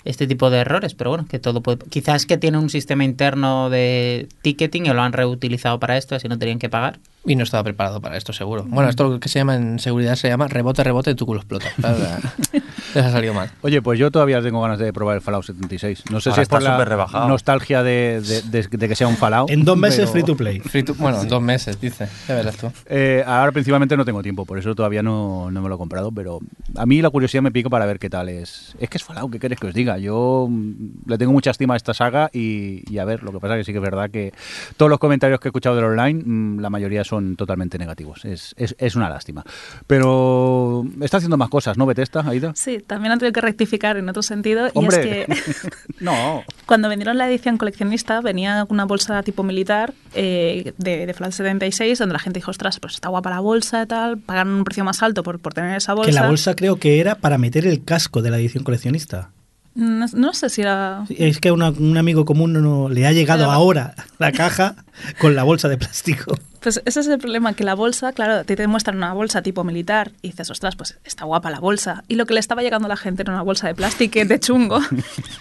este 0.06 0.28
tipo 0.28 0.50
de 0.50 0.60
errores, 0.60 0.94
pero 0.94 1.10
bueno, 1.12 1.26
que 1.30 1.40
todo 1.40 1.62
puede... 1.62 1.80
Quizás 1.90 2.26
que 2.26 2.38
tiene 2.38 2.58
un 2.60 2.70
sistema 2.70 3.04
interno 3.04 3.70
de 3.72 4.28
ticketing 4.44 4.86
y 4.86 4.90
lo 4.90 5.02
han 5.02 5.14
reutilizado 5.14 5.80
para 5.80 5.98
esto, 5.98 6.16
así 6.16 6.28
no 6.28 6.38
tenían 6.38 6.60
que 6.60 6.70
pagar. 6.70 7.00
Y 7.27 7.36
no 7.36 7.44
estaba 7.44 7.63
preparado 7.63 8.01
para 8.01 8.17
esto, 8.17 8.34
seguro. 8.34 8.63
Bueno, 8.67 8.89
esto 8.89 9.08
lo 9.10 9.20
que 9.20 9.29
se 9.29 9.39
llama 9.39 9.55
en 9.55 9.79
seguridad 9.79 10.15
se 10.15 10.27
llama 10.27 10.48
rebote, 10.48 10.84
rebote 10.84 11.12
y 11.12 11.15
tu 11.15 11.25
culo 11.25 11.39
explota. 11.39 11.65
Les 12.94 13.03
ha 13.03 13.12
salido 13.12 13.34
mal. 13.34 13.50
Oye, 13.62 13.82
pues 13.82 14.00
yo 14.00 14.12
todavía 14.12 14.41
tengo 14.41 14.62
ganas 14.62 14.79
de 14.79 14.94
probar 14.94 15.15
el 15.15 15.22
Fallout 15.22 15.44
76. 15.46 16.03
No 16.12 16.22
sé 16.22 16.29
Ahora 16.29 16.36
si 16.36 16.41
es 16.44 16.48
por 16.50 16.60
está 16.60 16.70
la 16.70 16.75
súper 16.77 16.89
rebajado. 16.89 17.27
nostalgia 17.27 17.84
de, 17.84 18.22
de- 18.22 18.41
de- 18.44 18.67
de 18.77 18.88
que 18.88 18.96
sea 18.96 19.08
un 19.08 19.17
Fallout. 19.17 19.50
En 19.50 19.65
dos 19.65 19.77
meses 19.77 20.01
pero- 20.01 20.12
free 20.12 20.24
to 20.24 20.36
play. 20.38 20.60
Free 20.60 20.84
to- 20.84 20.94
bueno, 20.96 21.24
dos 21.25 21.41
meses, 21.41 21.79
dice. 21.82 22.08
Ya 22.27 22.36
verás 22.36 22.58
tú. 22.58 22.72
Eh, 22.86 23.24
ahora 23.25 23.51
principalmente 23.51 23.98
no 23.98 24.05
tengo 24.05 24.22
tiempo, 24.24 24.46
por 24.46 24.58
eso 24.60 24.74
todavía 24.75 25.01
no, 25.03 25.50
no 25.51 25.62
me 25.62 25.67
lo 25.70 25.75
he 25.75 25.77
comprado, 25.77 26.12
pero 26.12 26.39
a 26.75 26.86
mí 26.86 27.01
la 27.01 27.10
curiosidad 27.10 27.41
me 27.44 27.51
pica 27.51 27.70
para 27.70 27.86
ver 27.86 28.00
qué 28.00 28.10
tal 28.10 28.29
es. 28.29 28.75
Es 28.79 28.89
que 28.89 28.98
es 28.98 29.03
Fallout, 29.03 29.32
¿qué 29.32 29.39
queréis 29.39 29.60
que 29.60 29.67
os 29.67 29.74
diga? 29.74 29.98
Yo 29.98 30.48
mm, 30.50 30.72
le 31.10 31.17
tengo 31.17 31.34
mucha 31.34 31.51
estima 31.51 31.74
a 31.74 31.77
esta 31.77 31.94
saga 31.94 32.29
y, 32.32 32.84
y 32.91 33.00
a 33.00 33.05
ver, 33.05 33.24
lo 33.24 33.32
que 33.32 33.39
pasa 33.39 33.55
que 33.58 33.63
sí 33.63 33.72
que 33.72 33.79
es 33.79 33.84
verdad 33.84 34.10
que 34.10 34.32
todos 34.77 34.89
los 34.89 35.00
comentarios 35.00 35.39
que 35.39 35.48
he 35.48 35.50
escuchado 35.50 35.75
del 35.75 35.86
online, 35.86 36.22
mm, 36.25 36.60
la 36.60 36.70
mayoría 36.70 37.03
son 37.03 37.14
totalmente 37.36 37.77
negativos. 37.77 38.25
Es, 38.25 38.53
es, 38.57 38.75
es 38.77 38.95
una 38.95 39.10
lástima. 39.10 39.43
Pero 39.88 40.86
está 41.01 41.17
haciendo 41.17 41.38
más 41.38 41.50
cosas, 41.50 41.77
¿no, 41.77 41.86
Bethesda, 41.86 42.24
Aida? 42.27 42.53
Sí, 42.55 42.79
también 42.86 43.12
han 43.12 43.19
tenido 43.19 43.34
que 43.34 43.41
rectificar 43.41 43.98
en 43.98 44.07
otro 44.10 44.24
sentido 44.24 44.69
Hombre. 44.74 45.25
y 45.27 45.31
es 45.31 45.62
que 45.62 45.72
no. 46.00 46.43
Cuando 46.65 46.89
vendieron 46.89 47.17
la 47.17 47.27
edición 47.29 47.57
coleccionista 47.57 48.22
venía 48.22 48.65
una 48.69 48.86
bolsa 48.86 49.22
tipo 49.24 49.43
militar 49.43 49.93
eh, 50.13 50.74
de, 50.77 51.05
de 51.05 51.13
Fallout 51.13 51.34
76 51.34 52.00
donde 52.00 52.13
la 52.13 52.19
gente 52.19 52.39
dijo, 52.39 52.51
ostras, 52.51 52.79
pues 52.79 52.95
está 52.95 53.10
guapa 53.10 53.29
la 53.29 53.39
bolsa 53.39 53.84
y 53.84 53.86
tal, 53.86 54.17
pagaron 54.17 54.53
un 54.53 54.63
precio 54.63 54.84
más 54.84 55.01
alto 55.03 55.24
por, 55.24 55.39
por 55.39 55.53
tener 55.53 55.75
esa 55.75 55.93
bolsa. 55.93 56.10
Que 56.10 56.15
la 56.15 56.27
bolsa 56.27 56.55
creo 56.55 56.77
que 56.77 57.00
era 57.00 57.15
para 57.15 57.38
meter 57.38 57.65
el 57.65 57.84
casco 57.84 58.22
de 58.22 58.31
la 58.31 58.38
edición 58.38 58.63
coleccionista. 58.63 59.31
No, 59.75 60.05
no 60.13 60.34
sé 60.34 60.50
si 60.50 60.62
era... 60.62 61.03
Es 61.10 61.39
que 61.39 61.50
a 61.50 61.53
una- 61.53 61.70
un 61.70 61.98
amigo 61.98 62.24
común 62.25 62.53
no, 62.53 62.62
no- 62.62 62.89
le 62.89 63.05
ha 63.05 63.12
llegado 63.12 63.41
Pero- 63.44 63.51
ahora 63.51 63.94
la 64.20 64.32
caja 64.32 64.75
con 65.20 65.36
la 65.36 65.44
bolsa 65.44 65.67
de 65.67 65.77
plástico. 65.77 66.38
Pues 66.62 66.82
ese 66.86 67.01
es 67.01 67.08
el 67.08 67.20
problema, 67.20 67.53
que 67.53 67.63
la 67.63 67.75
bolsa, 67.75 68.12
claro, 68.13 68.44
te, 68.44 68.55
te 68.55 68.65
muestran 68.67 68.98
una 68.98 69.13
bolsa 69.13 69.44
tipo 69.44 69.63
militar 69.63 70.13
y 70.24 70.29
dices, 70.29 70.50
ostras, 70.50 70.75
pues 70.75 70.98
está 71.03 71.24
guapa 71.25 71.51
la 71.51 71.60
bolsa. 71.60 72.03
Y 72.08 72.15
lo 72.15 72.25
que 72.25 72.34
le 72.34 72.39
estaba 72.39 72.63
llegando 72.63 72.88
a 72.88 72.89
la 72.89 72.98
gente 72.98 73.22
era 73.22 73.34
una 73.34 73.44
bolsa 73.44 73.67
de 73.67 73.75
plástico 73.75 74.20
de 74.25 74.39
chungo, 74.39 74.79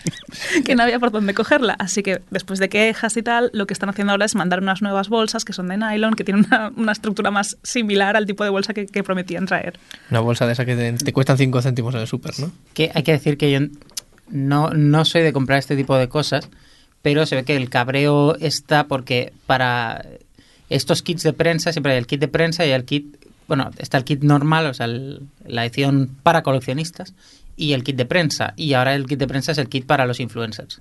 que 0.67 0.75
no 0.75 0.83
había 0.83 0.99
por 0.99 1.11
dónde 1.13 1.33
cogerla. 1.33 1.77
Así 1.79 2.03
que 2.03 2.21
después 2.31 2.59
de 2.59 2.69
quejas 2.69 3.17
y 3.17 3.23
tal, 3.23 3.51
lo 3.55 3.67
que 3.67 3.73
están 3.73 3.89
haciendo 3.89 4.11
ahora 4.13 4.27
es 4.27 4.35
mandar 4.35 4.61
unas 4.61 4.83
nuevas 4.83 5.09
bolsas 5.09 5.45
que 5.47 5.53
son 5.55 5.69
de 5.69 5.79
nylon, 5.79 6.15
que 6.15 6.25
tienen 6.25 6.45
una, 6.47 6.73
una 6.77 6.93
estructura 6.93 7.31
más 7.31 7.57
similar 7.63 8.17
al 8.17 8.27
tipo 8.27 8.45
de 8.45 8.51
bolsa 8.51 8.75
que, 8.75 8.85
que 8.87 9.03
prometían 9.03 9.47
traer. 9.47 9.79
Una 10.11 10.21
bolsa 10.21 10.47
de 10.47 10.53
esa 10.53 10.65
que 10.67 10.77
te, 10.77 10.93
te 10.93 11.13
cuestan 11.15 11.39
5 11.39 11.63
céntimos 11.63 11.95
en 11.95 12.01
el 12.03 12.07
súper, 12.07 12.39
¿no? 12.41 12.51
Que 12.75 12.91
hay 12.95 13.03
que 13.03 13.13
decir 13.13 13.39
que 13.39 13.51
yo 13.51 13.61
no, 14.29 14.71
no 14.71 15.05
soy 15.05 15.23
de 15.23 15.33
comprar 15.33 15.59
este 15.59 15.77
tipo 15.77 15.97
de 15.97 16.09
cosas, 16.09 16.49
pero 17.03 17.27
se 17.27 17.37
ve 17.37 17.45
que 17.45 17.57
el 17.57 17.71
cabreo 17.71 18.37
está 18.37 18.87
porque 18.87 19.33
para 19.47 20.05
estos 20.71 21.03
kits 21.03 21.23
de 21.23 21.33
prensa 21.33 21.73
siempre 21.73 21.93
hay 21.93 21.99
el 21.99 22.07
kit 22.07 22.21
de 22.21 22.29
prensa 22.29 22.65
y 22.67 22.71
el 22.71 22.85
kit 22.85 23.17
bueno, 23.47 23.71
está 23.79 23.99
el 23.99 24.05
kit 24.05 24.23
normal, 24.23 24.67
o 24.67 24.75
sea, 24.75 24.87
la 24.87 25.65
edición 25.65 26.17
para 26.23 26.43
coleccionistas 26.43 27.15
y 27.57 27.73
el 27.73 27.85
kit 27.85 27.97
de 27.97 28.07
prensa. 28.07 28.55
Y 28.57 28.73
ahora 28.75 28.95
el 28.95 29.07
kit 29.07 29.19
de 29.19 29.27
prensa 29.27 29.53
es 29.53 29.59
el 29.59 29.69
kit 29.69 29.87
para 29.87 30.07
los 30.07 30.21
influencers. 30.21 30.81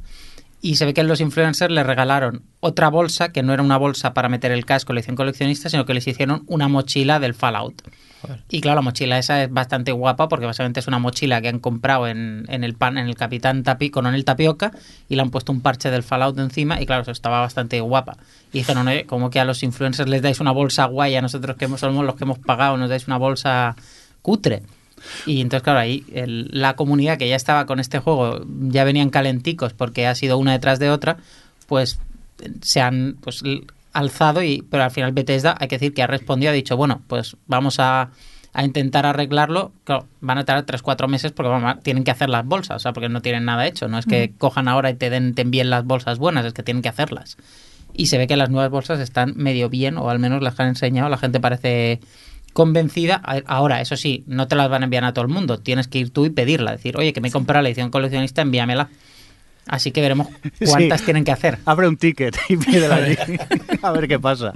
Y 0.61 0.77
se 0.77 0.85
ve 0.85 0.93
que 0.93 1.03
los 1.03 1.19
influencers 1.19 1.73
les 1.73 1.85
regalaron 1.85 2.41
otra 2.61 2.89
bolsa, 2.89 3.33
que 3.33 3.43
no 3.43 3.53
era 3.53 3.61
una 3.61 3.77
bolsa 3.77 4.13
para 4.13 4.29
meter 4.29 4.51
el 4.51 4.65
casco 4.65 4.93
edición 4.93 5.17
coleccionista, 5.17 5.69
sino 5.69 5.85
que 5.85 5.93
les 5.93 6.07
hicieron 6.07 6.43
una 6.47 6.69
mochila 6.69 7.19
del 7.19 7.33
Fallout. 7.33 7.81
Y 8.49 8.61
claro, 8.61 8.75
la 8.75 8.81
mochila 8.81 9.17
esa 9.17 9.43
es 9.43 9.51
bastante 9.51 9.91
guapa 9.91 10.27
porque 10.29 10.45
básicamente 10.45 10.79
es 10.79 10.87
una 10.87 10.99
mochila 10.99 11.41
que 11.41 11.49
han 11.49 11.59
comprado 11.59 12.07
en, 12.07 12.45
en 12.49 12.63
el 12.63 12.73
pan, 12.73 12.97
en 12.97 13.07
el 13.07 13.15
Capitán 13.15 13.63
Tapi, 13.63 13.89
Coronel 13.89 14.23
Tapioca 14.25 14.71
y 15.09 15.15
le 15.15 15.21
han 15.21 15.29
puesto 15.29 15.51
un 15.51 15.61
parche 15.61 15.89
del 15.91 16.03
Fallout 16.03 16.37
encima 16.39 16.81
y 16.81 16.85
claro, 16.85 17.01
eso 17.01 17.11
estaba 17.11 17.39
bastante 17.41 17.79
guapa. 17.81 18.17
Y 18.51 18.59
dijeron, 18.59 18.87
oye, 18.87 19.05
como 19.05 19.29
que 19.29 19.39
a 19.39 19.45
los 19.45 19.63
influencers 19.63 20.09
les 20.09 20.21
dais 20.21 20.39
una 20.39 20.51
bolsa 20.51 20.85
guay, 20.85 21.15
a 21.15 21.21
nosotros 21.21 21.57
que 21.57 21.67
somos 21.77 22.05
los 22.05 22.15
que 22.15 22.23
hemos 22.23 22.39
pagado, 22.39 22.77
nos 22.77 22.89
dais 22.89 23.07
una 23.07 23.17
bolsa 23.17 23.75
cutre. 24.21 24.63
Y 25.25 25.41
entonces, 25.41 25.63
claro, 25.63 25.79
ahí 25.79 26.05
el- 26.13 26.47
la 26.51 26.75
comunidad 26.75 27.17
que 27.17 27.27
ya 27.27 27.35
estaba 27.35 27.65
con 27.65 27.79
este 27.81 27.99
juego, 27.99 28.45
ya 28.69 28.83
venían 28.85 29.09
calenticos 29.09 29.73
porque 29.73 30.07
ha 30.07 30.15
sido 30.15 30.37
una 30.37 30.53
detrás 30.53 30.79
de 30.79 30.89
otra, 30.89 31.17
pues 31.67 31.99
se 32.61 32.79
han 32.81 33.17
pues 33.21 33.43
alzado 33.93 34.43
y 34.43 34.63
pero 34.69 34.83
al 34.83 34.91
final 34.91 35.11
Bethesda 35.11 35.55
hay 35.59 35.67
que 35.67 35.75
decir 35.75 35.93
que 35.93 36.03
ha 36.03 36.07
respondido 36.07 36.51
ha 36.51 36.53
dicho 36.53 36.75
bueno 36.75 37.01
pues 37.07 37.37
vamos 37.47 37.79
a, 37.79 38.09
a 38.53 38.63
intentar 38.63 39.05
arreglarlo 39.05 39.71
claro, 39.83 40.07
van 40.21 40.37
a 40.37 40.45
tardar 40.45 40.65
3-4 40.65 41.07
meses 41.07 41.31
porque 41.31 41.51
tienen 41.83 42.03
que 42.03 42.11
hacer 42.11 42.29
las 42.29 42.45
bolsas 42.45 42.77
o 42.77 42.79
sea 42.79 42.93
porque 42.93 43.09
no 43.09 43.21
tienen 43.21 43.45
nada 43.45 43.65
hecho. 43.67 43.87
No 43.87 43.97
es 43.97 44.05
que 44.05 44.33
cojan 44.37 44.67
ahora 44.67 44.89
y 44.89 44.95
te 44.95 45.09
den 45.09 45.33
te 45.33 45.41
envíen 45.41 45.69
las 45.69 45.85
bolsas 45.85 46.19
buenas 46.19 46.45
es 46.45 46.53
que 46.53 46.63
tienen 46.63 46.81
que 46.81 46.89
hacerlas. 46.89 47.37
Y 47.95 48.07
se 48.07 48.17
ve 48.17 48.27
que 48.27 48.37
las 48.37 48.49
nuevas 48.49 48.71
bolsas 48.71 48.99
están 48.99 49.33
medio 49.35 49.69
bien 49.69 49.97
o 49.97 50.09
al 50.09 50.19
menos 50.19 50.41
las 50.41 50.55
que 50.55 50.63
han 50.63 50.69
enseñado. 50.69 51.09
La 51.09 51.17
gente 51.17 51.39
parece 51.39 51.99
convencida. 52.53 53.21
Ahora 53.45 53.81
eso 53.81 53.97
sí 53.97 54.23
no 54.27 54.47
te 54.47 54.55
las 54.55 54.69
van 54.69 54.83
a 54.83 54.85
enviar 54.85 55.03
a 55.03 55.13
todo 55.13 55.25
el 55.25 55.31
mundo. 55.31 55.59
Tienes 55.59 55.87
que 55.87 55.99
ir 55.99 56.11
tú 56.11 56.25
y 56.25 56.29
pedirla 56.29 56.71
decir 56.71 56.97
oye 56.97 57.13
que 57.13 57.21
me 57.21 57.29
he 57.29 57.31
comprado 57.31 57.63
la 57.63 57.69
edición 57.69 57.89
coleccionista 57.89 58.41
envíamela 58.41 58.89
así 59.67 59.91
que 59.91 60.01
veremos 60.01 60.27
cuántas 60.65 60.99
Sí. 60.99 61.05
tienen 61.05 61.23
que 61.23 61.31
hacer 61.31 61.57
Abre 61.65 61.87
un 61.87 61.97
ticket 61.97 62.35
y 62.49 62.57
pídela 62.57 62.95
allí. 62.95 63.15
a 63.81 63.91
ver 63.91 64.07
qué 64.07 64.19
pasa. 64.19 64.53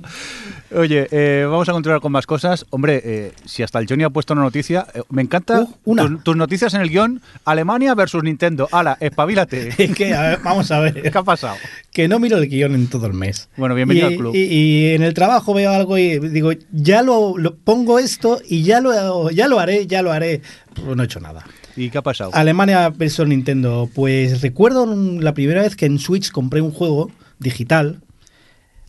Oye, 0.76 1.08
eh, 1.12 1.46
vamos 1.50 1.70
a 1.70 1.72
continuar 1.72 2.02
con 2.02 2.12
más 2.12 2.26
cosas. 2.26 2.66
Hombre, 2.72 3.02
eh, 3.04 3.32
si 3.46 3.64
hasta 3.64 3.80
el 3.80 3.88
Johnny 3.88 4.04
ha 4.04 4.10
puesto 4.10 4.34
una 4.34 4.42
noticia, 4.44 4.86
eh, 4.94 5.02
me 5.10 5.22
encanta 5.22 5.62
Uh, 5.62 5.74
una. 5.86 6.08
Tus, 6.08 6.24
tus 6.24 6.36
noticias 6.36 6.74
en 6.74 6.82
el 6.82 6.90
guion. 6.90 7.22
Alemania 7.46 7.96
versus 7.96 8.22
Nintendo. 8.24 8.68
Ala, 8.72 8.98
espabilate. 9.00 9.70
Es 9.78 9.96
que, 9.96 10.14
a 10.14 10.22
ver, 10.22 10.40
vamos 10.44 10.70
a 10.72 10.80
ver. 10.80 11.02
¿Qué 11.12 11.18
ha 11.18 11.24
pasado? 11.24 11.56
que 11.94 12.08
no 12.08 12.20
miro 12.20 12.38
el 12.38 12.48
guion 12.50 12.76
en 12.76 12.88
todo 12.88 13.08
el 13.08 13.14
mes. 13.14 13.50
Bueno, 13.58 13.74
bienvenido 13.76 14.10
y, 14.10 14.14
al 14.14 14.20
club. 14.20 14.36
Y, 14.36 14.40
y 14.44 14.86
en 14.94 15.04
el 15.04 15.14
trabajo 15.14 15.54
veo 15.54 15.72
algo 15.72 15.98
y 15.98 16.20
digo, 16.20 16.52
ya 16.72 17.02
lo, 17.02 17.38
lo- 17.38 17.56
pongo 17.56 17.98
esto 17.98 18.40
y 18.48 18.64
ya 18.64 18.82
lo, 18.82 19.32
ya 19.32 19.48
lo 19.48 19.60
haré, 19.60 19.88
ya 19.88 20.02
lo 20.02 20.12
haré. 20.12 20.42
Pues 20.76 20.96
no 20.96 21.02
he 21.02 21.06
hecho 21.06 21.20
nada. 21.20 21.44
¿Y 21.76 21.90
qué 21.90 21.98
ha 22.00 22.02
pasado? 22.04 22.32
Alemania 22.34 22.90
versus 22.90 23.28
Nintendo. 23.28 23.90
Pues 23.96 24.42
recuerdo 24.42 24.86
la 25.20 25.34
primera 25.34 25.62
vez 25.62 25.76
que 25.76 25.86
en 25.86 25.98
Switch 25.98 26.30
compré 26.32 26.62
un 26.62 26.72
juego 26.72 27.10
digital. 27.40 28.02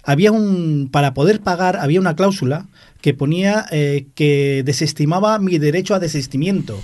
Había 0.08 0.32
un. 0.32 0.88
Para 0.90 1.12
poder 1.12 1.42
pagar, 1.42 1.76
había 1.76 2.00
una 2.00 2.16
cláusula 2.16 2.66
que 3.02 3.12
ponía 3.12 3.66
eh, 3.70 4.06
que 4.14 4.62
desestimaba 4.64 5.38
mi 5.38 5.58
derecho 5.58 5.94
a 5.94 5.98
desistimiento. 5.98 6.80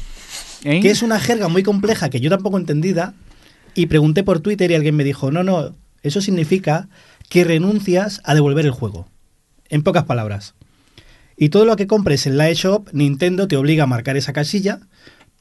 ¿Eh? 0.62 0.80
Que 0.82 0.90
es 0.90 1.00
una 1.00 1.18
jerga 1.18 1.48
muy 1.48 1.62
compleja 1.62 2.10
que 2.10 2.20
yo 2.20 2.28
tampoco 2.28 2.58
entendida. 2.58 3.14
Y 3.74 3.86
pregunté 3.86 4.24
por 4.24 4.40
Twitter 4.40 4.70
y 4.70 4.74
alguien 4.74 4.94
me 4.94 5.04
dijo: 5.04 5.30
No, 5.30 5.42
no, 5.42 5.74
eso 6.02 6.20
significa 6.20 6.90
que 7.30 7.44
renuncias 7.44 8.20
a 8.24 8.34
devolver 8.34 8.66
el 8.66 8.72
juego. 8.72 9.08
En 9.70 9.82
pocas 9.82 10.04
palabras. 10.04 10.52
Y 11.38 11.48
todo 11.48 11.64
lo 11.64 11.76
que 11.76 11.86
compres 11.86 12.26
en 12.26 12.36
la 12.36 12.50
eShop, 12.50 12.90
Nintendo 12.92 13.48
te 13.48 13.56
obliga 13.56 13.84
a 13.84 13.86
marcar 13.86 14.18
esa 14.18 14.34
casilla 14.34 14.80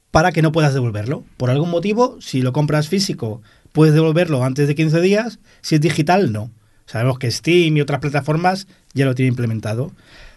para 0.09 0.31
que 0.31 0.41
no 0.41 0.53
puedas 0.53 0.73
devolverlo. 0.73 1.25
Por 1.35 1.49
algún 1.49 1.69
motivo, 1.69 2.15
si 2.21 2.41
lo 2.41 2.53
compras 2.53 2.87
físico, 2.87 3.41
puedes 3.73 3.93
devolverlo 3.93 4.41
antes 4.45 4.69
de 4.69 4.75
15 4.75 5.01
días. 5.01 5.39
Si 5.59 5.75
es 5.75 5.81
digital, 5.81 6.31
no. 6.31 6.49
Sabemos 6.93 7.17
que 7.17 7.31
Steam 7.31 7.75
y 7.75 7.81
otras 7.81 8.01
plataformas 8.01 8.67
ya 8.93 9.05
lo 9.05 9.15
tienen 9.15 9.31
implementado. 9.31 9.91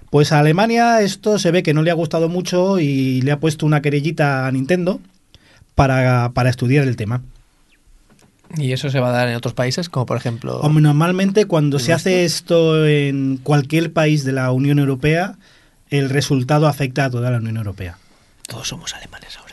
Pues 0.09 0.33
a 0.33 0.39
Alemania 0.39 1.03
esto 1.03 1.39
se 1.39 1.51
ve 1.51 1.63
que 1.63 1.75
no 1.75 1.83
le 1.83 1.91
ha 1.91 1.95
gustado 1.95 2.31
mucho 2.31 2.81
y 2.81 3.21
le 3.21 3.31
ha 3.33 3.41
puesto 3.41 3.67
una 3.67 3.83
querellita 3.83 4.47
a 4.47 4.53
Nintendo 4.53 4.99
para, 5.75 6.31
para 6.33 6.49
estudiar 6.49 6.89
el 6.89 6.97
tema. 6.97 7.21
Y 8.57 8.73
eso 8.73 8.89
se 8.89 9.01
va 9.01 9.11
a 9.11 9.13
dar 9.13 9.29
en 9.29 9.35
otros 9.35 9.53
países, 9.53 9.91
como 9.91 10.07
por 10.07 10.17
ejemplo... 10.17 10.59
Hombre, 10.61 10.81
Normalmente 10.81 11.45
cuando 11.45 11.79
se 11.79 11.93
hace 11.93 12.25
esto 12.25 12.87
en 12.87 13.37
cualquier 13.37 13.93
país 13.93 14.25
de 14.25 14.33
la 14.33 14.51
Unión 14.51 14.79
Europea, 14.79 15.37
el 15.91 16.09
resultado 16.09 16.69
afecta 16.69 17.05
a 17.05 17.11
toda 17.11 17.31
la 17.31 17.37
Unión 17.37 17.59
Europea. 17.59 17.99
Todos 18.49 18.67
somos 18.67 18.95
alemanes 18.95 19.37
ahora. 19.37 19.46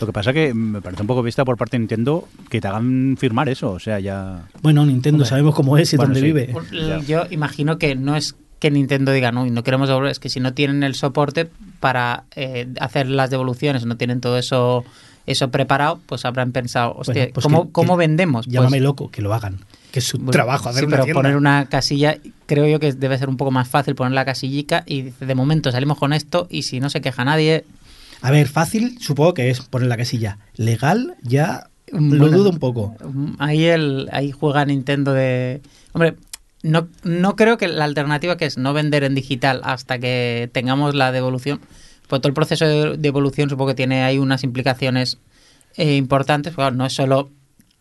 Lo 0.00 0.06
que 0.06 0.12
pasa 0.12 0.32
que 0.32 0.54
me 0.54 0.80
parece 0.80 1.02
un 1.02 1.06
poco 1.08 1.22
vista 1.22 1.44
por 1.44 1.56
parte 1.56 1.76
de 1.76 1.80
Nintendo 1.80 2.26
que 2.48 2.60
te 2.60 2.68
hagan 2.68 3.16
firmar 3.18 3.48
eso. 3.48 3.70
O 3.72 3.78
sea, 3.78 4.00
ya. 4.00 4.42
Bueno, 4.62 4.84
Nintendo 4.86 5.16
Hombre. 5.16 5.28
sabemos 5.28 5.54
cómo 5.54 5.76
es 5.78 5.92
y 5.92 5.96
Bueno, 5.96 6.14
dónde 6.14 6.20
sí. 6.20 6.26
vive. 6.26 6.54
Ya. 6.72 6.98
Yo 7.00 7.26
imagino 7.30 7.78
que 7.78 7.94
no 7.94 8.16
es 8.16 8.34
que 8.58 8.70
Nintendo 8.70 9.12
diga 9.12 9.32
no, 9.32 9.46
y 9.46 9.50
no 9.50 9.62
queremos 9.62 9.88
devolver, 9.88 10.10
es 10.10 10.18
que 10.20 10.28
si 10.28 10.38
no 10.38 10.52
tienen 10.52 10.82
el 10.82 10.94
soporte 10.94 11.48
para 11.80 12.24
eh, 12.36 12.68
hacer 12.78 13.08
las 13.08 13.30
devoluciones, 13.30 13.86
no 13.86 13.96
tienen 13.96 14.20
todo 14.20 14.36
eso 14.38 14.84
eso 15.26 15.50
preparado, 15.50 16.00
pues 16.06 16.24
habrán 16.24 16.50
pensado, 16.50 16.94
hostia, 16.96 17.14
Bueno, 17.22 17.32
pues 17.34 17.44
¿cómo, 17.44 17.64
que- 17.66 17.72
cómo 17.72 17.94
que 17.96 17.98
vendemos? 18.00 18.46
Pues, 18.46 18.54
Llámame 18.54 18.80
loco, 18.80 19.10
que 19.10 19.22
lo 19.22 19.32
hagan. 19.32 19.58
Que 19.92 20.00
es 20.00 20.04
su 20.06 20.16
bueno, 20.18 20.32
trabajo 20.32 20.68
hacer 20.68 20.80
sí, 20.80 20.86
una 20.86 20.96
pero 20.96 21.04
tienda. 21.04 21.18
poner 21.20 21.36
una 21.36 21.66
casilla, 21.66 22.16
creo 22.46 22.66
yo 22.66 22.80
que 22.80 22.92
debe 22.92 23.16
ser 23.16 23.28
un 23.28 23.36
poco 23.36 23.50
más 23.50 23.68
fácil 23.68 23.94
poner 23.94 24.12
la 24.12 24.24
casillica 24.24 24.82
y 24.86 25.02
dice, 25.02 25.26
de 25.26 25.34
momento 25.34 25.70
salimos 25.70 25.98
con 25.98 26.12
esto 26.12 26.48
y 26.50 26.62
si 26.62 26.80
no 26.80 26.90
se 26.90 27.00
queja 27.00 27.24
nadie, 27.24 27.64
A 28.22 28.30
ver, 28.30 28.48
fácil 28.48 28.98
supongo 29.00 29.34
que 29.34 29.50
es 29.50 29.60
poner 29.60 29.88
la 29.88 29.96
casilla. 29.96 30.38
Legal 30.54 31.16
ya 31.22 31.70
lo 31.92 32.00
Bueno, 32.00 32.28
dudo 32.38 32.50
un 32.50 32.58
poco. 32.58 32.94
Mm, 33.04 33.32
Ahí, 33.38 33.64
el, 33.64 34.08
ahí 34.12 34.30
juega 34.30 34.64
Nintendo 34.64 35.12
de... 35.12 35.60
Hombre, 35.92 36.16
no, 36.62 36.88
no 37.02 37.36
creo 37.36 37.56
que 37.56 37.68
la 37.68 37.84
alternativa 37.84 38.36
que 38.36 38.44
es 38.44 38.58
no 38.58 38.72
vender 38.72 39.04
en 39.04 39.14
digital 39.14 39.60
hasta 39.64 39.98
que 39.98 40.50
tengamos 40.52 40.94
la 40.94 41.10
devolución, 41.12 41.60
pues 42.08 42.20
todo 42.20 42.28
el 42.28 42.34
proceso 42.34 42.66
de 42.66 42.96
devolución 42.98 43.48
supongo 43.48 43.68
que 43.70 43.74
tiene 43.76 44.02
ahí 44.02 44.18
unas 44.18 44.44
implicaciones 44.44 45.18
eh, 45.76 45.96
importantes. 45.96 46.54
Claro, 46.54 46.76
no 46.76 46.84
es 46.84 46.92
solo 46.92 47.30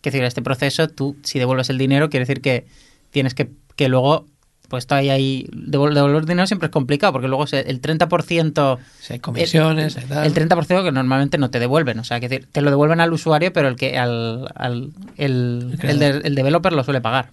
que 0.01 0.11
decir, 0.11 0.23
este 0.23 0.41
proceso, 0.41 0.87
tú 0.87 1.17
si 1.23 1.39
devuelves 1.39 1.69
el 1.69 1.77
dinero, 1.77 2.09
quiere 2.09 2.25
decir 2.25 2.41
que 2.41 2.65
tienes 3.11 3.33
que, 3.33 3.49
que 3.75 3.89
luego, 3.89 4.25
pues 4.69 4.87
todavía 4.87 5.13
ahí, 5.13 5.47
devol- 5.51 5.93
devolver 5.93 6.25
dinero 6.25 6.47
siempre 6.47 6.67
es 6.67 6.71
complicado, 6.71 7.11
porque 7.13 7.27
luego 7.27 7.47
se- 7.47 7.69
el 7.69 7.81
30%... 7.81 8.77
Si 9.01 9.13
hay 9.13 9.19
comisiones, 9.19 9.95
el, 9.97 10.03
hay 10.03 10.09
tal. 10.09 10.25
el 10.27 10.33
30% 10.33 10.83
que 10.83 10.91
normalmente 10.91 11.37
no 11.37 11.49
te 11.49 11.59
devuelven, 11.59 11.99
o 11.99 12.03
sea, 12.03 12.19
que 12.19 12.29
decir, 12.29 12.47
te 12.51 12.61
lo 12.61 12.69
devuelven 12.69 13.01
al 13.01 13.11
usuario, 13.11 13.51
pero 13.51 13.67
el 13.67 13.75
que 13.75 13.97
al, 13.97 14.47
al- 14.55 14.91
el, 15.17 15.77
El 15.81 15.89
el, 15.89 15.99
de- 15.99 16.21
el 16.23 16.35
developer 16.35 16.71
lo 16.73 16.83
suele 16.83 17.01
pagar. 17.01 17.29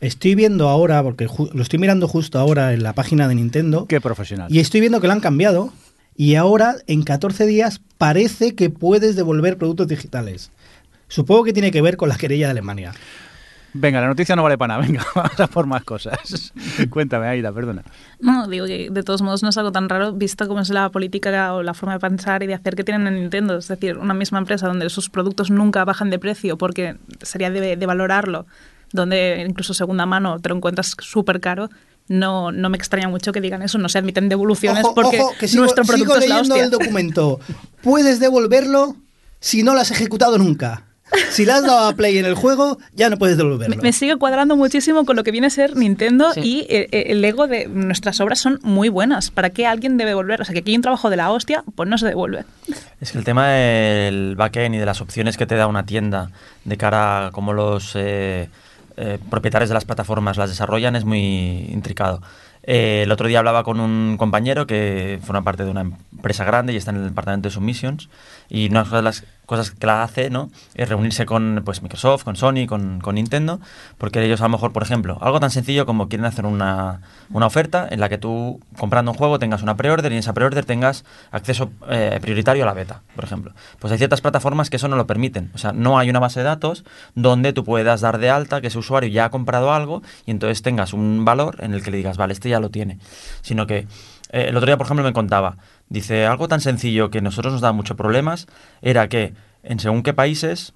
Estoy 0.00 0.34
viendo 0.34 0.68
ahora, 0.68 1.02
porque 1.02 1.28
lo 1.52 1.62
estoy 1.62 1.78
mirando 1.78 2.08
justo 2.08 2.38
ahora 2.38 2.72
en 2.72 2.82
la 2.82 2.94
página 2.94 3.28
de 3.28 3.34
Nintendo, 3.34 3.86
Qué 3.86 4.00
profesional. 4.00 4.48
y 4.50 4.58
estoy 4.58 4.80
viendo 4.80 5.00
que 5.00 5.06
lo 5.06 5.12
han 5.12 5.20
cambiado. 5.20 5.72
Y 6.16 6.34
ahora, 6.34 6.74
en 6.86 7.02
14 7.02 7.46
días, 7.46 7.80
parece 7.96 8.54
que 8.54 8.68
puedes 8.68 9.14
devolver 9.16 9.56
productos 9.56 9.88
digitales. 9.88 10.50
Supongo 11.08 11.44
que 11.44 11.52
tiene 11.52 11.70
que 11.70 11.80
ver 11.82 11.96
con 11.96 12.08
la 12.08 12.16
querella 12.16 12.46
de 12.46 12.50
Alemania. 12.52 12.92
Venga, 13.72 14.00
la 14.00 14.08
noticia 14.08 14.34
no 14.36 14.42
vale 14.42 14.58
para 14.58 14.74
nada. 14.74 14.80
Venga, 14.86 15.06
vamos 15.14 15.38
a 15.38 15.46
por 15.46 15.66
más 15.66 15.84
cosas. 15.84 16.52
Cuéntame, 16.90 17.26
Aida, 17.26 17.52
perdona. 17.52 17.84
No, 18.20 18.48
digo 18.48 18.66
que 18.66 18.88
de 18.90 19.02
todos 19.02 19.22
modos 19.22 19.42
no 19.42 19.50
es 19.50 19.58
algo 19.58 19.72
tan 19.72 19.88
raro 19.88 20.12
visto 20.12 20.48
cómo 20.48 20.60
es 20.60 20.70
la 20.70 20.88
política 20.90 21.54
o 21.54 21.62
la 21.62 21.74
forma 21.74 21.94
de 21.94 22.00
pensar 22.00 22.42
y 22.42 22.46
de 22.46 22.54
hacer 22.54 22.74
que 22.74 22.84
tienen 22.84 23.06
en 23.06 23.14
Nintendo. 23.14 23.56
Es 23.56 23.68
decir, 23.68 23.98
una 23.98 24.14
misma 24.14 24.38
empresa 24.38 24.66
donde 24.66 24.88
sus 24.90 25.10
productos 25.10 25.50
nunca 25.50 25.84
bajan 25.84 26.10
de 26.10 26.18
precio 26.18 26.56
porque 26.56 26.96
sería 27.22 27.50
de, 27.50 27.76
de 27.76 27.86
valorarlo, 27.86 28.46
donde 28.92 29.44
incluso 29.48 29.74
segunda 29.74 30.06
mano 30.06 30.38
te 30.40 30.48
lo 30.48 30.56
encuentras 30.56 30.96
súper 30.98 31.40
caro. 31.40 31.70
No, 32.08 32.50
no 32.50 32.70
me 32.70 32.76
extraña 32.76 33.08
mucho 33.08 33.30
que 33.30 33.40
digan 33.40 33.62
eso, 33.62 33.78
no 33.78 33.88
se 33.88 33.98
admiten 33.98 34.28
devoluciones 34.28 34.84
Ojo, 34.84 34.94
porque 34.96 35.20
ojo, 35.20 35.32
que 35.38 35.46
sigo, 35.46 35.62
nuestro 35.62 35.84
sigo 35.84 35.94
producto 35.94 36.18
es 36.18 36.28
la 36.28 36.36
leyendo 36.36 36.54
hostia. 36.56 36.64
el 36.64 36.70
documento. 36.72 37.40
Puedes 37.84 38.18
devolverlo 38.18 38.96
si 39.38 39.62
no 39.62 39.74
lo 39.74 39.80
has 39.80 39.92
ejecutado 39.92 40.36
nunca. 40.36 40.89
Si 41.30 41.44
le 41.44 41.52
has 41.52 41.62
dado 41.64 41.88
a 41.88 41.92
play 41.94 42.18
en 42.18 42.24
el 42.24 42.34
juego, 42.34 42.78
ya 42.94 43.08
no 43.10 43.16
puedes 43.18 43.36
Me, 43.36 43.42
devolverlo. 43.44 43.76
me 43.82 43.92
sigue 43.92 44.16
cuadrando 44.16 44.56
muchísimo 44.56 45.04
con 45.04 45.16
lo 45.16 45.24
que 45.24 45.30
viene 45.32 45.48
a 45.48 45.50
ser 45.50 45.76
Nintendo 45.76 46.32
Sí. 46.32 46.40
y 46.40 46.60
eh, 46.68 46.88
eh, 46.92 47.04
el 47.08 47.24
ego 47.24 47.46
de 47.48 47.66
nuestras 47.66 48.20
obras 48.20 48.38
son 48.38 48.58
muy 48.62 48.88
buenas. 48.88 49.30
¿Para 49.30 49.50
qué 49.50 49.66
alguien 49.66 49.96
debe 49.96 50.14
volver? 50.14 50.40
O 50.40 50.44
sea, 50.44 50.52
que 50.52 50.60
aquí 50.60 50.70
hay 50.72 50.76
un 50.76 50.82
trabajo 50.82 51.10
de 51.10 51.16
la 51.16 51.30
hostia, 51.32 51.64
pues 51.74 51.88
no 51.88 51.98
se 51.98 52.06
devuelve. 52.06 52.44
Es 53.00 53.12
que 53.12 53.18
el 53.18 53.24
tema 53.24 53.48
del 53.48 54.36
backend 54.36 54.74
y 54.74 54.78
de 54.78 54.86
las 54.86 55.00
opciones 55.00 55.36
que 55.36 55.46
te 55.46 55.56
da 55.56 55.66
una 55.66 55.84
tienda 55.86 56.30
de 56.64 56.76
cara 56.76 57.26
a 57.26 57.30
cómo 57.32 57.52
los 57.52 57.92
eh, 57.96 58.48
eh, 58.96 59.18
propietarios 59.30 59.68
de 59.70 59.74
las 59.74 59.84
plataformas 59.84 60.36
las 60.36 60.50
desarrollan 60.50 60.94
es 60.96 61.04
muy 61.04 61.66
intricado. 61.70 62.22
Eh, 62.62 63.02
el 63.04 63.10
otro 63.12 63.26
día 63.26 63.38
hablaba 63.38 63.64
con 63.64 63.80
un 63.80 64.16
compañero 64.18 64.66
que 64.66 65.18
forma 65.24 65.42
parte 65.42 65.64
de 65.64 65.70
una 65.70 65.80
empresa 65.80 66.44
grande 66.44 66.74
y 66.74 66.76
está 66.76 66.90
en 66.90 66.98
el 66.98 67.04
departamento 67.08 67.48
de 67.48 67.54
submissions 67.54 68.10
y 68.50 68.68
una 68.68 68.84
de 68.84 69.00
las 69.00 69.24
cosas 69.50 69.72
que 69.72 69.84
la 69.84 70.04
hace, 70.04 70.30
¿no? 70.30 70.48
Es 70.76 70.88
reunirse 70.88 71.26
con 71.26 71.62
pues, 71.64 71.82
Microsoft, 71.82 72.22
con 72.22 72.36
Sony, 72.36 72.68
con, 72.68 73.00
con 73.00 73.16
Nintendo, 73.16 73.58
porque 73.98 74.24
ellos 74.24 74.40
a 74.42 74.44
lo 74.44 74.50
mejor, 74.50 74.72
por 74.72 74.84
ejemplo, 74.84 75.18
algo 75.20 75.40
tan 75.40 75.50
sencillo 75.50 75.86
como 75.86 76.08
quieren 76.08 76.24
hacer 76.24 76.46
una, 76.46 77.00
una 77.30 77.46
oferta 77.46 77.88
en 77.90 77.98
la 77.98 78.08
que 78.08 78.16
tú, 78.16 78.60
comprando 78.78 79.10
un 79.10 79.16
juego, 79.16 79.40
tengas 79.40 79.64
una 79.64 79.76
pre-order 79.76 80.12
y 80.12 80.14
en 80.14 80.18
esa 80.20 80.34
pre-order 80.34 80.64
tengas 80.64 81.04
acceso 81.32 81.72
eh, 81.88 82.20
prioritario 82.22 82.62
a 82.62 82.66
la 82.66 82.74
beta, 82.74 83.02
por 83.16 83.24
ejemplo. 83.24 83.52
Pues 83.80 83.90
hay 83.90 83.98
ciertas 83.98 84.20
plataformas 84.20 84.70
que 84.70 84.76
eso 84.76 84.86
no 84.86 84.94
lo 84.94 85.08
permiten. 85.08 85.50
O 85.52 85.58
sea, 85.58 85.72
no 85.72 85.98
hay 85.98 86.08
una 86.08 86.20
base 86.20 86.38
de 86.38 86.44
datos 86.44 86.84
donde 87.16 87.52
tú 87.52 87.64
puedas 87.64 88.02
dar 88.02 88.18
de 88.18 88.30
alta 88.30 88.60
que 88.60 88.68
ese 88.68 88.78
usuario 88.78 89.10
ya 89.10 89.24
ha 89.24 89.30
comprado 89.30 89.72
algo 89.72 90.00
y 90.26 90.30
entonces 90.30 90.62
tengas 90.62 90.92
un 90.92 91.24
valor 91.24 91.56
en 91.58 91.74
el 91.74 91.82
que 91.82 91.90
le 91.90 91.96
digas, 91.96 92.16
vale, 92.16 92.34
este 92.34 92.50
ya 92.50 92.60
lo 92.60 92.70
tiene. 92.70 93.00
Sino 93.42 93.66
que 93.66 93.88
eh, 94.32 94.46
el 94.48 94.56
otro 94.56 94.66
día, 94.66 94.76
por 94.76 94.86
ejemplo, 94.86 95.04
me 95.04 95.12
contaba, 95.12 95.56
dice, 95.90 96.24
algo 96.24 96.48
tan 96.48 96.62
sencillo 96.62 97.10
que 97.10 97.18
a 97.18 97.20
nosotros 97.20 97.52
nos 97.52 97.60
da 97.60 97.72
muchos 97.72 97.96
problemas 97.96 98.46
era 98.80 99.08
que 99.08 99.34
en 99.62 99.78
según 99.78 100.02
qué 100.02 100.14
países, 100.14 100.72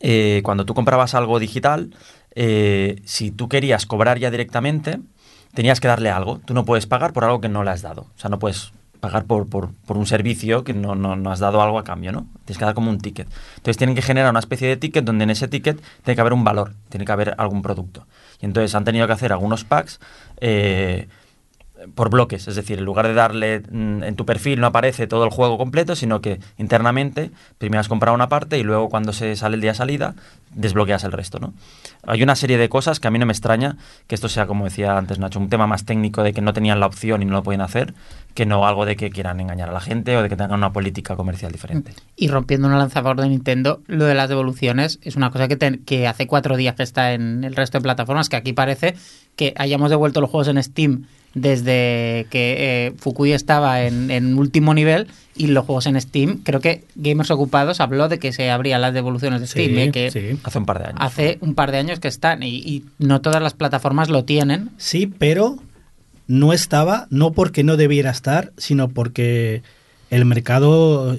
eh, 0.00 0.42
cuando 0.44 0.66
tú 0.66 0.74
comprabas 0.74 1.14
algo 1.14 1.38
digital, 1.38 1.94
eh, 2.34 3.00
si 3.04 3.30
tú 3.30 3.48
querías 3.48 3.86
cobrar 3.86 4.18
ya 4.18 4.30
directamente, 4.30 5.00
tenías 5.54 5.80
que 5.80 5.88
darle 5.88 6.10
algo. 6.10 6.40
Tú 6.44 6.52
no 6.52 6.64
puedes 6.64 6.86
pagar 6.86 7.12
por 7.12 7.24
algo 7.24 7.40
que 7.40 7.48
no 7.48 7.64
le 7.64 7.70
has 7.70 7.80
dado. 7.80 8.02
O 8.02 8.18
sea, 8.18 8.28
no 8.28 8.38
puedes 8.38 8.72
pagar 9.00 9.24
por, 9.24 9.48
por, 9.48 9.70
por 9.86 9.96
un 9.96 10.06
servicio 10.06 10.64
que 10.64 10.72
no, 10.72 10.94
no, 10.94 11.14
no 11.14 11.30
has 11.30 11.38
dado 11.38 11.60
algo 11.62 11.78
a 11.78 11.84
cambio, 11.84 12.10
¿no? 12.10 12.26
Tienes 12.44 12.58
que 12.58 12.64
dar 12.64 12.74
como 12.74 12.90
un 12.90 12.98
ticket. 12.98 13.28
Entonces 13.56 13.76
tienen 13.76 13.94
que 13.94 14.02
generar 14.02 14.30
una 14.30 14.40
especie 14.40 14.66
de 14.66 14.76
ticket 14.76 15.04
donde 15.04 15.24
en 15.24 15.30
ese 15.30 15.46
ticket 15.46 15.80
tiene 16.02 16.14
que 16.14 16.20
haber 16.20 16.32
un 16.32 16.42
valor, 16.42 16.74
tiene 16.88 17.04
que 17.04 17.12
haber 17.12 17.34
algún 17.38 17.62
producto. 17.62 18.06
Y 18.40 18.46
entonces 18.46 18.74
han 18.74 18.84
tenido 18.84 19.06
que 19.06 19.12
hacer 19.12 19.32
algunos 19.32 19.64
packs 19.64 20.00
eh, 20.40 21.08
por 21.94 22.10
bloques, 22.10 22.48
es 22.48 22.56
decir, 22.56 22.78
en 22.78 22.84
lugar 22.84 23.06
de 23.06 23.14
darle 23.14 23.60
mm, 23.60 24.02
en 24.02 24.16
tu 24.16 24.24
perfil 24.24 24.60
no 24.60 24.66
aparece 24.66 25.06
todo 25.06 25.24
el 25.24 25.30
juego 25.30 25.58
completo, 25.58 25.96
sino 25.96 26.20
que 26.20 26.40
internamente 26.58 27.30
primero 27.58 27.80
has 27.80 27.88
comprado 27.88 28.14
una 28.14 28.28
parte 28.28 28.58
y 28.58 28.62
luego 28.62 28.88
cuando 28.88 29.12
se 29.12 29.36
sale 29.36 29.56
el 29.56 29.60
día 29.60 29.72
de 29.72 29.76
salida 29.76 30.14
desbloqueas 30.54 31.04
el 31.04 31.12
resto, 31.12 31.38
¿no? 31.40 31.52
Hay 32.06 32.22
una 32.22 32.36
serie 32.36 32.58
de 32.58 32.68
cosas 32.68 33.00
que 33.00 33.08
a 33.08 33.10
mí 33.10 33.18
no 33.18 33.26
me 33.26 33.32
extraña 33.32 33.76
que 34.06 34.14
esto 34.14 34.28
sea, 34.28 34.46
como 34.46 34.64
decía 34.64 34.96
antes 34.96 35.18
Nacho, 35.18 35.40
un 35.40 35.48
tema 35.48 35.66
más 35.66 35.84
técnico 35.84 36.22
de 36.22 36.32
que 36.32 36.40
no 36.42 36.52
tenían 36.52 36.80
la 36.80 36.86
opción 36.86 37.22
y 37.22 37.24
no 37.24 37.32
lo 37.32 37.42
pueden 37.42 37.60
hacer, 37.60 37.94
que 38.34 38.46
no 38.46 38.66
algo 38.66 38.84
de 38.84 38.96
que 38.96 39.10
quieran 39.10 39.40
engañar 39.40 39.70
a 39.70 39.72
la 39.72 39.80
gente 39.80 40.16
o 40.16 40.22
de 40.22 40.28
que 40.28 40.36
tengan 40.36 40.58
una 40.58 40.72
política 40.72 41.16
comercial 41.16 41.50
diferente. 41.52 41.92
Y 42.16 42.28
rompiendo 42.28 42.68
una 42.68 42.78
lanza 42.78 43.00
a 43.00 43.02
favor 43.02 43.20
de 43.20 43.28
Nintendo, 43.28 43.80
lo 43.86 44.04
de 44.04 44.14
las 44.14 44.28
devoluciones 44.28 44.98
es 45.02 45.16
una 45.16 45.30
cosa 45.30 45.48
que, 45.48 45.80
que 45.84 46.06
hace 46.06 46.26
cuatro 46.26 46.56
días 46.56 46.74
que 46.74 46.82
está 46.82 47.14
en 47.14 47.44
el 47.44 47.56
resto 47.56 47.78
de 47.78 47.82
plataformas, 47.82 48.28
que 48.28 48.36
aquí 48.36 48.52
parece 48.52 48.94
que 49.36 49.54
hayamos 49.56 49.90
devuelto 49.90 50.20
los 50.20 50.30
juegos 50.30 50.48
en 50.48 50.62
Steam 50.62 51.06
desde 51.34 52.26
que 52.30 52.56
eh, 52.58 52.92
Fukui 52.98 53.32
estaba 53.32 53.82
en, 53.82 54.10
en 54.10 54.38
último 54.38 54.72
nivel 54.74 55.08
y 55.36 55.48
los 55.48 55.64
juegos 55.66 55.86
en 55.86 56.00
Steam, 56.00 56.38
creo 56.44 56.60
que 56.60 56.84
Gamers 56.94 57.30
Ocupados 57.32 57.80
habló 57.80 58.08
de 58.08 58.18
que 58.18 58.32
se 58.32 58.50
abrían 58.50 58.80
las 58.80 58.94
devoluciones 58.94 59.40
de 59.40 59.46
Steam, 59.48 59.76
eh, 59.78 59.90
que 59.90 60.10
sí. 60.10 60.38
Hace 60.44 60.58
un 60.58 60.66
par 60.66 60.78
de 60.78 60.84
años. 60.86 60.98
hace 61.00 61.38
un 61.40 61.54
par 61.54 61.72
de 61.72 61.78
años 61.78 61.98
que 62.00 62.08
están 62.08 62.42
y, 62.42 62.56
y 62.56 62.84
no 62.98 63.20
todas 63.20 63.42
las 63.42 63.52
plataformas 63.54 64.08
lo 64.10 64.24
tienen. 64.24 64.70
Sí, 64.78 65.06
pero 65.06 65.56
no 66.28 66.52
estaba, 66.52 67.06
no 67.10 67.32
porque 67.32 67.64
no 67.64 67.76
debiera 67.76 68.10
estar, 68.10 68.52
sino 68.56 68.88
porque 68.88 69.62
el 70.10 70.24
mercado 70.24 71.18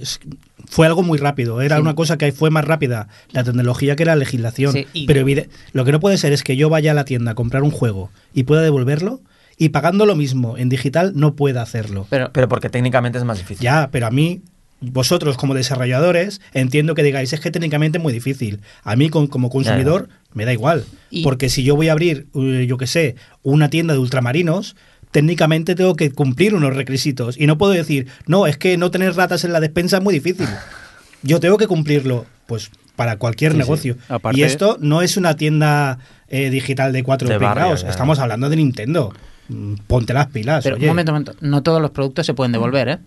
fue 0.67 0.87
algo 0.87 1.03
muy 1.03 1.17
rápido. 1.17 1.61
Era 1.61 1.75
Sí. 1.75 1.81
una 1.81 1.93
cosa 1.95 2.17
que 2.17 2.31
fue 2.31 2.49
más 2.49 2.63
rápida 2.65 3.09
la 3.31 3.43
tecnología 3.43 3.95
que 3.97 4.05
la 4.05 4.15
legislación. 4.15 4.71
Sí, 4.71 4.87
y- 4.93 5.05
Pero 5.07 5.25
lo 5.73 5.83
que 5.85 5.91
no 5.91 5.99
puede 5.99 6.17
ser 6.17 6.31
es 6.31 6.41
que 6.43 6.55
yo 6.55 6.69
vaya 6.69 6.91
a 6.91 6.93
la 6.95 7.03
tienda 7.05 7.31
a 7.31 7.35
comprar 7.35 7.63
un 7.63 7.71
juego 7.71 8.09
y 8.33 8.43
pueda 8.43 8.61
devolverlo 8.61 9.19
y 9.57 9.69
pagando 9.69 10.05
lo 10.05 10.15
mismo 10.15 10.57
en 10.57 10.69
digital 10.69 11.13
no 11.15 11.35
pueda 11.35 11.61
hacerlo. 11.61 12.07
Pero, 12.09 12.31
Pero 12.33 12.47
porque 12.49 12.69
técnicamente 12.69 13.17
es 13.17 13.23
más 13.23 13.37
difícil. 13.37 13.63
Ya, 13.63 13.89
pero 13.91 14.07
a 14.07 14.11
mí, 14.11 14.41
vosotros 14.81 15.37
como 15.37 15.53
desarrolladores, 15.53 16.41
entiendo 16.53 16.93
que 16.95 17.03
digáis, 17.03 17.31
es 17.33 17.39
que 17.39 17.51
técnicamente 17.51 17.97
es 17.97 18.03
muy 18.03 18.11
difícil. 18.13 18.59
A 18.83 18.95
mí 18.95 19.09
con- 19.09 19.27
como 19.27 19.49
consumidor 19.49 20.09
me 20.33 20.45
da 20.45 20.51
igual. 20.53 20.83
Y- 21.09 21.23
Porque 21.23 21.49
si 21.49 21.63
yo 21.63 21.75
voy 21.75 21.87
a 21.89 21.93
abrir, 21.93 22.27
eh, 22.35 22.65
yo 22.67 22.77
qué 22.77 22.87
sé, 22.87 23.15
una 23.43 23.69
tienda 23.69 23.93
de 23.93 23.99
ultramarinos, 23.99 24.75
técnicamente 25.11 25.75
tengo 25.75 25.95
que 25.95 26.11
cumplir 26.11 26.53
unos 26.55 26.75
requisitos. 26.75 27.37
Y 27.39 27.47
no 27.47 27.57
puedo 27.57 27.71
decir, 27.71 28.07
no, 28.27 28.47
es 28.47 28.57
que 28.57 28.77
no 28.77 28.91
tener 28.91 29.15
ratas 29.15 29.45
en 29.45 29.53
la 29.53 29.61
despensa 29.61 29.97
es 29.97 30.03
muy 30.03 30.13
difícil. 30.13 30.47
Yo 31.23 31.39
tengo 31.39 31.57
que 31.57 31.67
cumplirlo, 31.67 32.25
pues 32.45 32.69
para 32.97 33.17
cualquier 33.17 33.51
Sí, 33.53 33.55
sí. 33.55 33.59
negocio. 33.59 33.97
Aparte- 34.09 34.39
Y 34.39 34.43
esto 34.43 34.77
no 34.81 35.01
es 35.01 35.15
una 35.17 35.35
tienda 35.37 35.99
eh, 36.27 36.49
digital 36.49 36.91
de 36.91 37.03
cuatro 37.03 37.29
De 37.29 37.37
barrio, 37.37 37.75
estamos 37.75 38.19
hablando 38.19 38.49
de 38.49 38.55
Nintendo. 38.57 39.13
Mm, 39.49 39.73
Ponte 39.87 40.13
las 40.13 40.27
pilas. 40.27 40.63
Pero 40.63 40.75
oye. 40.75 40.85
un 40.85 40.89
momento, 40.89 41.11
un 41.11 41.19
momento. 41.21 41.35
No 41.41 41.61
todos 41.63 41.81
los 41.81 41.91
productos 41.91 42.25
se 42.25 42.33
pueden 42.33 42.51
devolver, 42.51 42.89
¿eh? 42.89 42.97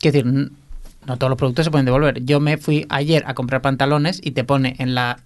Quiero 0.00 0.16
decir, 0.22 0.50
no 1.06 1.16
todos 1.16 1.30
los 1.30 1.36
productos 1.38 1.64
se 1.64 1.70
pueden 1.70 1.84
devolver. 1.86 2.24
Yo 2.24 2.40
me 2.40 2.56
fui 2.58 2.86
ayer 2.88 3.24
a 3.26 3.34
comprar 3.34 3.62
pantalones 3.62 4.20
y 4.22 4.32
te 4.32 4.44
pone 4.44 4.76
en 4.78 4.94
la. 4.94 5.18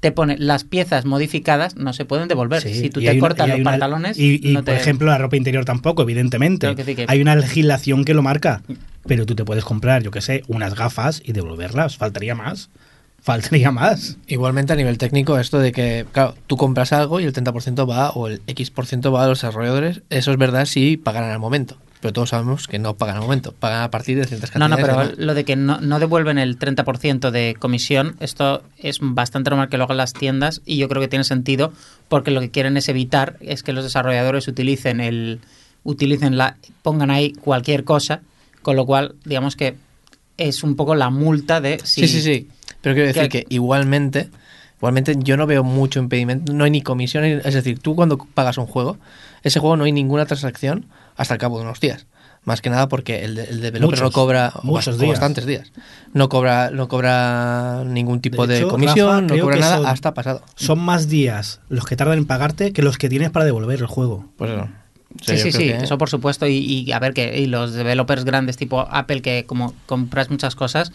Te 0.00 0.12
pone 0.12 0.38
las 0.38 0.62
piezas 0.62 1.04
modificadas 1.06 1.74
no 1.74 1.92
se 1.92 2.04
pueden 2.04 2.28
devolver. 2.28 2.62
Sí, 2.62 2.72
si 2.72 2.88
tú 2.88 3.00
te 3.00 3.10
una- 3.10 3.18
cortas 3.20 3.48
los 3.48 3.56
una- 3.58 3.70
pantalones. 3.72 4.16
Y, 4.16 4.38
y, 4.40 4.52
no 4.52 4.60
por 4.60 4.66
te- 4.74 4.76
ejemplo, 4.80 5.08
la 5.08 5.18
ropa 5.18 5.36
interior 5.36 5.64
tampoco, 5.64 6.02
evidentemente. 6.02 6.72
Que 6.76 6.94
que- 6.94 7.04
Hay 7.08 7.20
una 7.20 7.34
legislación 7.34 8.04
que 8.04 8.14
lo 8.14 8.22
marca. 8.22 8.62
Pero 9.08 9.26
tú 9.26 9.34
te 9.34 9.44
puedes 9.44 9.64
comprar, 9.64 10.02
yo 10.04 10.12
qué 10.12 10.20
sé, 10.20 10.42
unas 10.46 10.74
gafas 10.76 11.20
y 11.24 11.32
devolverlas. 11.32 11.96
Faltaría 11.96 12.36
más. 12.36 12.70
Faltaría 13.28 13.70
más. 13.82 14.16
Igualmente 14.26 14.72
a 14.72 14.76
nivel 14.76 14.96
técnico, 14.96 15.38
esto 15.38 15.58
de 15.58 15.70
que, 15.70 16.06
claro, 16.12 16.34
tú 16.46 16.56
compras 16.56 16.94
algo 16.94 17.20
y 17.20 17.24
el 17.24 17.34
30% 17.34 17.86
va 17.86 18.08
o 18.10 18.26
el 18.26 18.40
X% 18.46 19.12
va 19.12 19.24
a 19.24 19.26
los 19.28 19.42
desarrolladores, 19.42 20.00
eso 20.08 20.32
es 20.32 20.38
verdad 20.38 20.64
si 20.64 20.96
pagan 20.96 21.24
al 21.24 21.38
momento. 21.38 21.76
Pero 22.00 22.14
todos 22.14 22.30
sabemos 22.30 22.68
que 22.68 22.78
no 22.78 22.94
pagan 22.96 23.16
al 23.16 23.22
momento, 23.22 23.52
pagan 23.52 23.82
a 23.82 23.90
partir 23.90 24.16
de 24.16 24.24
ciertas 24.24 24.54
No, 24.54 24.66
no, 24.68 24.76
cantidades. 24.76 25.10
pero 25.10 25.22
lo 25.26 25.34
de 25.34 25.44
que 25.44 25.56
no, 25.56 25.78
no 25.82 25.98
devuelven 25.98 26.38
el 26.38 26.58
30% 26.58 27.30
de 27.30 27.54
comisión, 27.58 28.16
esto 28.20 28.62
es 28.78 28.98
bastante 29.02 29.50
normal 29.50 29.68
que 29.68 29.76
lo 29.76 29.84
hagan 29.84 29.98
las 29.98 30.14
tiendas 30.14 30.62
y 30.64 30.78
yo 30.78 30.88
creo 30.88 31.02
que 31.02 31.08
tiene 31.08 31.24
sentido 31.24 31.72
porque 32.08 32.30
lo 32.30 32.40
que 32.40 32.50
quieren 32.50 32.78
es 32.78 32.88
evitar 32.88 33.36
es 33.40 33.62
que 33.62 33.74
los 33.74 33.84
desarrolladores 33.84 34.48
utilicen 34.48 35.00
el 35.00 35.40
utilicen 35.82 36.38
la 36.38 36.56
pongan 36.82 37.10
ahí 37.10 37.32
cualquier 37.32 37.84
cosa, 37.84 38.20
con 38.62 38.76
lo 38.76 38.86
cual 38.86 39.14
digamos 39.26 39.54
que 39.54 39.74
es 40.38 40.62
un 40.62 40.76
poco 40.76 40.94
la 40.94 41.10
multa 41.10 41.60
de 41.60 41.78
si 41.84 42.06
Sí, 42.06 42.08
sí, 42.08 42.22
sí. 42.22 42.48
Pero 42.88 42.94
quiero 42.94 43.06
decir 43.08 43.28
Que- 43.28 43.44
que 43.44 43.54
igualmente, 43.54 44.28
igualmente 44.78 45.14
yo 45.18 45.36
no 45.36 45.46
veo 45.46 45.62
mucho 45.64 45.98
impedimento, 46.00 46.52
no 46.52 46.64
hay 46.64 46.70
ni 46.70 46.82
comisión, 46.82 47.24
ni- 47.24 47.32
es 47.44 47.54
decir, 47.54 47.78
tú 47.80 47.94
cuando 47.94 48.18
pagas 48.34 48.58
un 48.58 48.66
juego, 48.66 48.98
ese 49.42 49.60
juego 49.60 49.76
no 49.76 49.84
hay 49.84 49.92
ninguna 49.92 50.26
transacción 50.26 50.86
hasta 51.16 51.34
el 51.34 51.40
cabo 51.40 51.58
de 51.58 51.64
unos 51.64 51.80
días. 51.80 52.06
Más 52.44 52.62
que 52.62 52.70
nada 52.70 52.88
porque 52.88 53.24
el, 53.24 53.34
de- 53.34 53.44
el 53.44 53.60
developer 53.60 53.82
Muchos, 53.98 54.00
no 54.00 54.10
cobra 54.12 54.52
muchos 54.62 54.94
o 54.94 54.98
días. 54.98 55.10
bastantes 55.12 55.44
días. 55.44 55.70
No 56.14 56.28
cobra, 56.30 56.70
no 56.70 56.88
cobra 56.88 57.82
ningún 57.84 58.20
tipo 58.20 58.46
De 58.46 58.54
de, 58.54 58.60
hecho, 58.60 58.68
comisión, 58.68 59.28
Rafa, 59.28 59.34
no 59.36 59.42
cobra 59.42 59.56
nada 59.58 59.76
son- 59.78 59.86
hasta 59.86 60.14
pasado. 60.14 60.42
Son 60.54 60.78
más 60.78 61.08
días 61.08 61.60
los 61.68 61.84
que 61.84 61.96
tardan 61.96 62.16
en 62.18 62.24
pagarte 62.26 62.72
que 62.72 62.80
los 62.82 62.96
que 62.96 63.08
tienes 63.10 63.30
para 63.30 63.44
devolver 63.44 63.80
el 63.80 63.86
juego. 63.86 64.26
Pues 64.36 64.52
eso. 64.52 64.62
O 64.62 64.66
Sí, 65.20 65.24
sea, 65.24 65.36
sí, 65.38 65.52
sí, 65.52 65.58
que- 65.58 65.76
eso 65.78 65.98
por 65.98 66.08
supuesto. 66.08 66.46
Y, 66.46 66.58
y 66.58 66.92
a 66.92 66.98
ver, 67.00 67.12
que 67.12 67.38
y 67.38 67.46
los 67.46 67.72
developers 67.74 68.24
grandes 68.24 68.56
tipo 68.56 68.80
Apple, 68.90 69.20
que 69.20 69.44
como 69.46 69.74
compras 69.86 70.30
muchas 70.30 70.54
cosas, 70.54 70.92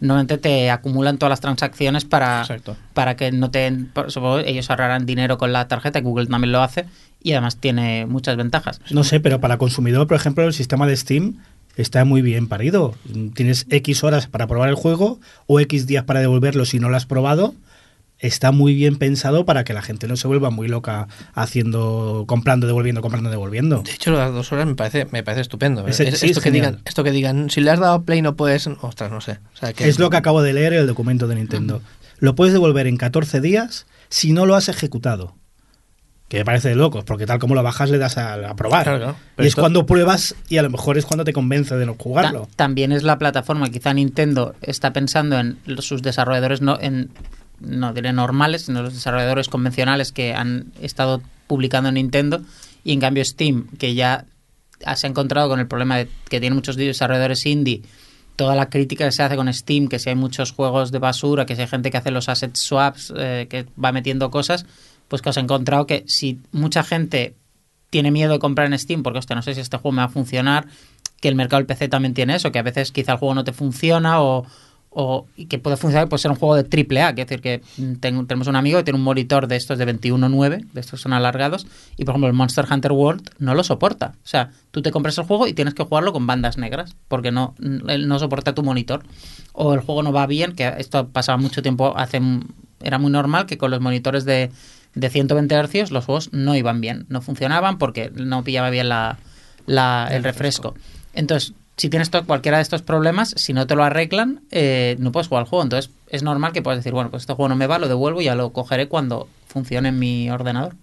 normalmente 0.00 0.38
te 0.38 0.70
acumulan 0.70 1.18
todas 1.18 1.30
las 1.30 1.40
transacciones 1.40 2.04
para, 2.04 2.40
Exacto. 2.40 2.76
para 2.94 3.16
que 3.16 3.32
no 3.32 3.50
te. 3.50 3.70
por- 3.92 4.10
supongo 4.10 4.38
ellos 4.38 4.68
ahorrarán 4.70 5.06
dinero 5.06 5.38
con 5.38 5.52
la 5.52 5.68
tarjeta, 5.68 6.00
Google 6.00 6.26
también 6.26 6.52
lo 6.52 6.62
hace, 6.62 6.86
y 7.22 7.32
además 7.32 7.56
tiene 7.56 8.06
muchas 8.06 8.36
ventajas. 8.36 8.80
No 8.90 9.04
sé, 9.04 9.20
pero 9.20 9.40
para 9.40 9.58
consumidor, 9.58 10.06
por 10.06 10.16
ejemplo, 10.16 10.44
el 10.44 10.52
sistema 10.52 10.86
de 10.86 10.96
Steam 10.96 11.36
está 11.76 12.04
muy 12.04 12.22
bien 12.22 12.48
parido. 12.48 12.94
Tienes 13.34 13.66
X 13.70 14.02
horas 14.04 14.26
para 14.26 14.46
probar 14.46 14.68
el 14.68 14.74
juego 14.74 15.20
o 15.46 15.60
X 15.60 15.86
días 15.86 16.04
para 16.04 16.20
devolverlo 16.20 16.64
si 16.64 16.78
no 16.80 16.88
lo 16.88 16.96
has 16.96 17.06
probado. 17.06 17.54
Está 18.20 18.52
muy 18.52 18.74
bien 18.74 18.96
pensado 18.96 19.44
para 19.46 19.64
que 19.64 19.72
la 19.72 19.80
gente 19.82 20.06
no 20.06 20.14
se 20.16 20.28
vuelva 20.28 20.50
muy 20.50 20.68
loca 20.68 21.08
haciendo, 21.32 22.24
comprando, 22.28 22.66
devolviendo, 22.66 23.00
comprando, 23.00 23.30
devolviendo. 23.30 23.82
De 23.82 23.92
hecho, 23.92 24.12
las 24.12 24.32
dos 24.32 24.52
horas 24.52 24.66
me 24.66 24.74
parece, 24.74 25.06
me 25.10 25.22
parece 25.22 25.40
estupendo. 25.40 25.86
Ese- 25.88 26.08
Es- 26.08 26.18
sí, 26.20 26.26
esto, 26.26 26.40
es 26.40 26.44
que 26.44 26.50
digan, 26.50 26.80
esto 26.84 27.02
que 27.02 27.10
digan, 27.12 27.50
si 27.50 27.60
le 27.60 27.70
has 27.70 27.80
dado 27.80 28.02
play 28.04 28.20
no 28.22 28.36
puedes, 28.36 28.66
ostras, 28.82 29.10
no 29.10 29.20
sé. 29.20 29.38
O 29.54 29.56
sea, 29.56 29.72
que 29.72 29.88
Es 29.88 29.98
lo 29.98 30.10
que 30.10 30.16
acabo 30.18 30.42
de 30.42 30.52
leer 30.52 30.74
en 30.74 30.80
el 30.80 30.86
documento 30.86 31.26
de 31.26 31.34
Nintendo. 31.36 31.80
Lo 32.18 32.34
puedes 32.34 32.52
devolver 32.52 32.86
en 32.86 32.98
14 32.98 33.40
días 33.40 33.86
si 34.10 34.32
no 34.32 34.44
lo 34.46 34.54
has 34.54 34.68
ejecutado. 34.68 35.34
Que 36.28 36.38
me 36.38 36.44
parece 36.44 36.68
de 36.68 36.76
locos, 36.76 37.02
porque 37.04 37.26
tal 37.26 37.40
como 37.40 37.56
lo 37.56 37.62
bajas 37.64 37.90
le 37.90 37.98
das 37.98 38.16
a, 38.16 38.34
a 38.50 38.54
probar. 38.54 38.84
Claro, 38.84 38.98
claro. 38.98 39.16
Y 39.38 39.42
es 39.42 39.46
esto- 39.48 39.62
cuando 39.62 39.84
pruebas 39.86 40.36
y 40.48 40.58
a 40.58 40.62
lo 40.62 40.70
mejor 40.70 40.96
es 40.96 41.04
cuando 41.04 41.24
te 41.24 41.32
convence 41.32 41.74
de 41.76 41.86
no 41.86 41.96
jugarlo. 41.98 42.42
Ta- 42.42 42.56
también 42.56 42.92
es 42.92 43.02
la 43.02 43.18
plataforma, 43.18 43.68
quizá 43.70 43.92
Nintendo 43.94 44.54
está 44.62 44.92
pensando 44.92 45.40
en 45.40 45.58
sus 45.78 46.02
desarrolladores 46.02 46.60
no 46.60 46.78
en 46.80 47.10
no 47.60 47.92
diré 47.92 48.12
normales, 48.12 48.62
sino 48.62 48.82
los 48.82 48.94
desarrolladores 48.94 49.48
convencionales 49.48 50.12
que 50.12 50.34
han 50.34 50.72
estado 50.80 51.22
publicando 51.46 51.88
en 51.88 51.96
Nintendo. 51.96 52.42
Y 52.84 52.92
en 52.92 53.00
cambio 53.00 53.24
Steam, 53.24 53.68
que 53.78 53.94
ya 53.94 54.24
se 54.96 55.06
ha 55.06 55.10
encontrado 55.10 55.48
con 55.48 55.60
el 55.60 55.66
problema 55.66 55.98
de 55.98 56.08
que 56.28 56.40
tiene 56.40 56.54
muchos 56.54 56.76
desarrolladores 56.76 57.44
indie, 57.46 57.82
toda 58.36 58.54
la 58.54 58.70
crítica 58.70 59.04
que 59.04 59.12
se 59.12 59.22
hace 59.22 59.36
con 59.36 59.52
Steam, 59.52 59.88
que 59.88 59.98
si 59.98 60.08
hay 60.08 60.14
muchos 60.14 60.52
juegos 60.52 60.92
de 60.92 60.98
basura, 60.98 61.44
que 61.44 61.54
si 61.54 61.62
hay 61.62 61.68
gente 61.68 61.90
que 61.90 61.98
hace 61.98 62.10
los 62.10 62.28
asset 62.28 62.56
swaps, 62.56 63.12
eh, 63.16 63.46
que 63.50 63.66
va 63.82 63.92
metiendo 63.92 64.30
cosas, 64.30 64.64
pues 65.08 65.20
que 65.20 65.28
os 65.28 65.36
he 65.36 65.40
encontrado 65.40 65.86
que 65.86 66.04
si 66.06 66.40
mucha 66.52 66.82
gente 66.82 67.34
tiene 67.90 68.10
miedo 68.10 68.32
de 68.32 68.38
comprar 68.38 68.66
en 68.68 68.78
Steam 68.78 69.02
porque, 69.02 69.20
no 69.34 69.42
sé 69.42 69.54
si 69.54 69.60
este 69.60 69.76
juego 69.76 69.92
me 69.92 69.98
va 69.98 70.04
a 70.04 70.08
funcionar, 70.08 70.68
que 71.20 71.28
el 71.28 71.34
mercado 71.34 71.58
del 71.58 71.66
PC 71.66 71.88
también 71.88 72.14
tiene 72.14 72.36
eso, 72.36 72.50
que 72.50 72.58
a 72.58 72.62
veces 72.62 72.92
quizá 72.92 73.12
el 73.12 73.18
juego 73.18 73.34
no 73.34 73.44
te 73.44 73.52
funciona 73.52 74.22
o, 74.22 74.46
o 74.92 75.26
y 75.36 75.46
que 75.46 75.58
puede 75.60 75.76
funcionar, 75.76 76.08
puede 76.08 76.20
ser 76.20 76.32
un 76.32 76.36
juego 76.36 76.56
de 76.56 76.64
triple 76.64 77.00
A, 77.02 77.14
que 77.14 77.22
es 77.22 77.28
decir, 77.28 77.40
que 77.40 77.62
tengo- 78.00 78.26
tenemos 78.26 78.48
un 78.48 78.56
amigo 78.56 78.78
que 78.78 78.84
tiene 78.84 78.98
un 78.98 79.04
monitor 79.04 79.46
de 79.46 79.54
estos 79.56 79.78
de 79.78 79.84
21.9, 79.86 80.64
de 80.72 80.80
estos 80.80 81.00
son 81.00 81.12
alargados, 81.12 81.66
y 81.96 82.04
por 82.04 82.12
ejemplo 82.12 82.26
el 82.28 82.32
Monster 82.34 82.66
Hunter 82.70 82.90
World 82.92 83.30
no 83.38 83.54
lo 83.54 83.62
soporta. 83.62 84.14
O 84.24 84.26
sea, 84.26 84.50
tú 84.72 84.82
te 84.82 84.90
compras 84.90 85.16
el 85.18 85.24
juego 85.24 85.46
y 85.46 85.52
tienes 85.52 85.74
que 85.74 85.84
jugarlo 85.84 86.12
con 86.12 86.26
bandas 86.26 86.58
negras, 86.58 86.96
porque 87.08 87.30
no, 87.30 87.54
no 87.58 88.18
soporta 88.18 88.52
tu 88.54 88.62
monitor. 88.64 89.04
O 89.52 89.74
el 89.74 89.80
juego 89.80 90.02
no 90.02 90.12
va 90.12 90.26
bien, 90.26 90.52
que 90.56 90.72
esto 90.78 91.08
pasaba 91.08 91.38
mucho 91.38 91.62
tiempo, 91.62 91.94
hace 91.96 92.20
era 92.82 92.98
muy 92.98 93.12
normal 93.12 93.46
que 93.46 93.58
con 93.58 93.70
los 93.70 93.80
monitores 93.80 94.24
de, 94.24 94.50
de 94.94 95.10
120 95.10 95.54
Hz 95.54 95.90
los 95.92 96.04
juegos 96.04 96.32
no 96.32 96.56
iban 96.56 96.80
bien, 96.80 97.06
no 97.08 97.20
funcionaban 97.20 97.78
porque 97.78 98.10
no 98.14 98.42
pillaba 98.42 98.70
bien 98.70 98.88
la, 98.88 99.18
la- 99.66 100.08
el 100.10 100.24
refresco. 100.24 100.74
Entonces, 101.12 101.52
si 101.80 101.88
tienes 101.88 102.10
cualquiera 102.26 102.58
de 102.58 102.62
estos 102.62 102.82
problemas, 102.82 103.32
si 103.36 103.52
no 103.52 103.66
te 103.66 103.74
lo 103.74 103.82
arreglan, 103.84 104.42
eh, 104.50 104.96
no 104.98 105.12
puedes 105.12 105.28
jugar 105.28 105.44
al 105.44 105.48
juego. 105.48 105.62
Entonces, 105.62 105.90
es 106.08 106.22
normal 106.22 106.52
que 106.52 106.60
puedas 106.62 106.78
decir, 106.78 106.92
bueno, 106.92 107.10
pues 107.10 107.22
este 107.22 107.32
juego 107.32 107.48
no 107.48 107.56
me 107.56 107.66
va, 107.66 107.78
lo 107.78 107.88
devuelvo 107.88 108.20
y 108.20 108.24
ya 108.26 108.34
lo 108.34 108.50
cogeré 108.50 108.88
cuando 108.88 109.28
funcione 109.48 109.88
en 109.88 109.98
mi 109.98 110.30
ordenador. 110.30 110.74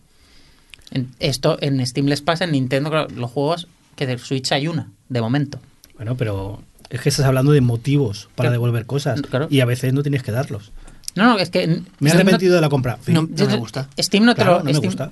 En- 0.92 1.10
esto 1.20 1.58
en 1.62 1.86
Steam 1.86 2.08
les 2.08 2.22
pasa, 2.22 2.46
en 2.46 2.52
Nintendo, 2.52 2.90
claro, 2.90 3.08
los 3.16 3.30
juegos 3.32 3.68
que 3.96 4.08
de 4.08 4.18
Switch 4.18 4.52
hay 4.52 4.68
una, 4.68 4.90
de 5.10 5.22
momento. 5.22 5.60
Bueno, 5.96 6.16
pero 6.16 6.62
es 6.90 7.02
que 7.02 7.10
estás 7.10 7.26
hablando 7.26 7.52
de 7.52 7.62
motivos 7.62 8.30
para 8.36 8.48
Claro. 8.50 8.52
devolver 8.54 8.86
cosas 8.86 9.22
Claro. 9.22 9.48
y 9.50 9.60
a 9.60 9.66
veces 9.66 9.94
no 9.94 10.02
tienes 10.02 10.24
que 10.24 10.32
darlos. 10.32 10.72
No, 11.16 11.26
no, 11.26 11.40
es 11.40 11.50
que... 11.50 11.66
Me 11.68 11.74
he 11.74 11.78
Steam 11.80 11.92
no- 12.00 12.12
arrepentido 12.14 12.56
de 12.56 12.62
la 12.62 12.70
compra. 12.70 12.98
Fin. 12.98 13.16
No, 13.16 13.24
no 13.24 13.46
me 13.48 13.56
gusta. 13.58 13.88
Steam 14.00 14.24
no 14.24 14.34
te 14.36 14.42
Claro, 14.44 14.60
lo... 14.60 14.60
no 14.60 14.66
me 14.66 14.74
Steam- 14.74 14.86
gusta. 14.86 15.12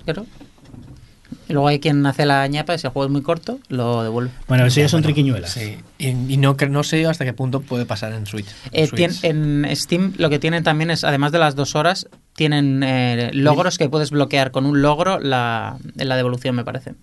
Y 1.47 1.53
luego 1.53 1.67
hay 1.67 1.79
quien 1.79 2.05
hace 2.05 2.25
la 2.25 2.47
ñapa 2.47 2.73
y 2.75 2.79
si 2.79 2.87
el 2.87 2.93
juego 2.93 3.05
es 3.05 3.11
muy 3.11 3.21
corto, 3.21 3.59
lo 3.69 4.01
devuelve. 4.03 4.31
Bueno, 4.47 4.65
eso 4.65 4.79
ya 4.79 4.89
son 4.89 5.03
triquiñuelas. 5.03 5.51
Sí. 5.51 5.77
Y, 5.99 6.07
y 6.07 6.37
no, 6.37 6.55
no 6.69 6.83
sé 6.83 7.05
hasta 7.05 7.23
qué 7.25 7.33
punto 7.33 7.61
puede 7.61 7.85
pasar 7.85 8.13
en 8.13 8.25
Switch. 8.25 8.47
Eh, 8.71 8.87
Switch. 8.87 9.21
tien- 9.21 9.65
en 9.67 9.75
Steam 9.75 10.13
lo 10.17 10.29
que 10.29 10.39
tienen 10.39 10.63
también 10.63 10.89
es, 10.91 11.03
además 11.03 11.31
de 11.31 11.39
las 11.39 11.55
dos 11.55 11.75
horas, 11.75 12.07
tienen 12.35 12.81
eh, 12.83 13.29
logros 13.33 13.77
que 13.77 13.89
puedes 13.89 14.09
bloquear 14.09 14.51
con 14.51 14.65
un 14.65 14.81
logro 14.81 15.19
la, 15.19 15.77
la 15.95 16.15
devolución, 16.17 16.55
me 16.55 16.63
parece. 16.63 16.93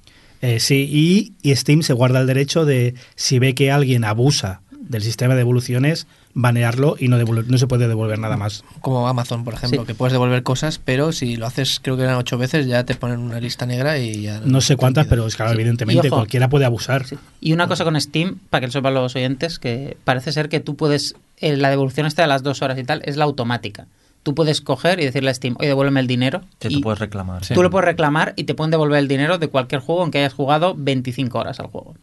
Eh, 0.41 0.59
sí, 0.59 0.89
y, 0.91 1.35
y 1.49 1.55
Steam 1.55 1.83
se 1.83 1.93
guarda 1.93 2.21
el 2.21 2.27
derecho 2.27 2.65
de, 2.65 2.95
si 3.15 3.39
ve 3.39 3.55
que 3.55 3.71
alguien 3.71 4.05
abusa 4.05 4.61
del 4.89 5.03
sistema 5.03 5.35
de 5.35 5.39
devoluciones, 5.39 6.07
banearlo 6.35 6.97
y 6.99 7.09
no, 7.09 7.19
no 7.19 7.59
se 7.59 7.67
puede 7.67 7.89
devolver 7.89 8.19
nada 8.19 8.37
más. 8.37 8.65
Como 8.81 9.07
Amazon, 9.09 9.45
por 9.45 9.55
ejemplo, 9.55 9.83
Sí. 9.83 9.87
que 9.87 9.95
puedes 9.95 10.13
devolver 10.13 10.43
cosas, 10.43 10.79
pero 10.85 11.13
si 11.13 11.37
lo 11.37 11.47
haces, 11.47 11.81
creo 11.83 11.97
que 11.97 12.03
eran 12.05 12.17
ocho 12.17 12.39
veces, 12.39 12.67
ya 12.67 12.85
te 12.85 12.95
ponen 12.95 13.21
una 13.21 13.41
lista 13.41 13.67
negra 13.67 13.99
y 13.99 14.23
ya. 14.23 14.41
No 14.45 14.61
sé 14.61 14.77
cuántas, 14.77 15.07
pero 15.07 15.27
es 15.27 15.37
claro, 15.37 15.53
Sí. 15.53 15.57
evidentemente 15.57 16.09
ojo. 16.09 16.17
cualquiera 16.17 16.49
puede 16.49 16.65
abusar. 16.65 17.07
Sí. 17.07 17.17
Y 17.41 17.53
una 17.53 17.69
cosa 17.69 17.85
con 17.85 18.01
Steam, 18.01 18.39
para 18.51 18.61
que 18.61 18.67
lo 18.69 18.73
sepan 18.73 18.95
los 18.95 19.15
oyentes, 19.17 19.59
que 19.59 19.97
parece 20.05 20.33
ser 20.33 20.49
que 20.49 20.61
tú 20.61 20.77
puedes, 20.77 21.15
eh, 21.39 21.57
la 21.57 21.71
devolución 21.71 22.07
esta 22.07 22.23
de 22.23 22.29
las 22.29 22.43
dos 22.43 22.63
horas 22.63 22.79
y 22.79 22.85
tal, 22.85 23.03
es 23.05 23.17
la 23.17 23.25
automática. 23.25 23.87
Tú 24.23 24.35
puedes 24.37 24.61
coger 24.61 25.01
y 25.01 25.05
decirle 25.05 25.31
a 25.31 25.35
Steam, 25.35 25.57
oye, 25.59 25.67
devuélveme 25.69 25.99
el 25.99 26.07
dinero. 26.07 26.43
Que 26.61 26.69
y 26.69 26.75
tú 26.75 26.81
puedes 26.81 27.01
reclamar. 27.01 27.45
Sí. 27.45 27.55
tú 27.55 27.63
lo 27.63 27.71
puedes 27.71 27.87
reclamar 27.87 28.35
y 28.37 28.45
te 28.45 28.55
pueden 28.55 28.71
devolver 28.71 28.99
el 29.01 29.09
dinero 29.09 29.39
de 29.39 29.49
cualquier 29.49 29.81
juego 29.81 30.03
aunque 30.03 30.19
hayas 30.19 30.33
jugado 30.33 30.75
25 30.79 31.39
horas 31.39 31.59
al 31.59 31.67
juego. 31.67 31.97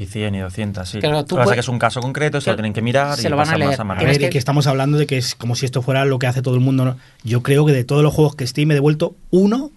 Y 0.00 0.06
100 0.06 0.34
y 0.34 0.38
200, 0.38 0.88
sí. 0.88 0.98
Claro, 1.00 1.16
Lo 1.16 1.24
tú 1.26 1.34
que 1.36 1.40
pasa 1.40 1.50
es 1.50 1.56
que 1.56 1.60
es 1.60 1.68
un 1.68 1.78
caso 1.78 2.00
concreto, 2.00 2.40
se 2.40 2.48
lo 2.50 2.56
tienen 2.56 2.72
que 2.72 2.80
mirar 2.80 3.18
se 3.18 3.26
y 3.26 3.30
lo 3.30 3.36
van 3.36 3.50
a 3.50 3.58
leer. 3.58 3.70
más 3.70 3.78
a 3.78 3.82
A 3.82 3.84
mano. 3.84 3.98
Tienes 3.98 4.16
ver, 4.16 4.22
y 4.22 4.24
que- 4.28 4.30
que 4.32 4.38
estamos 4.38 4.66
hablando 4.66 4.96
de 4.96 5.06
que 5.06 5.18
es 5.18 5.34
como 5.34 5.54
si 5.54 5.66
esto 5.66 5.82
fuera 5.82 6.06
lo 6.06 6.18
que 6.18 6.26
hace 6.26 6.40
todo 6.40 6.54
el 6.54 6.60
mundo. 6.62 6.86
¿no? 6.86 6.96
Yo 7.22 7.42
creo 7.42 7.66
que 7.66 7.72
de 7.72 7.84
todos 7.84 8.02
los 8.02 8.14
juegos 8.14 8.34
que 8.34 8.46
Steam 8.46 8.70
he 8.70 8.74
devuelto 8.74 9.14
uno 9.30 9.70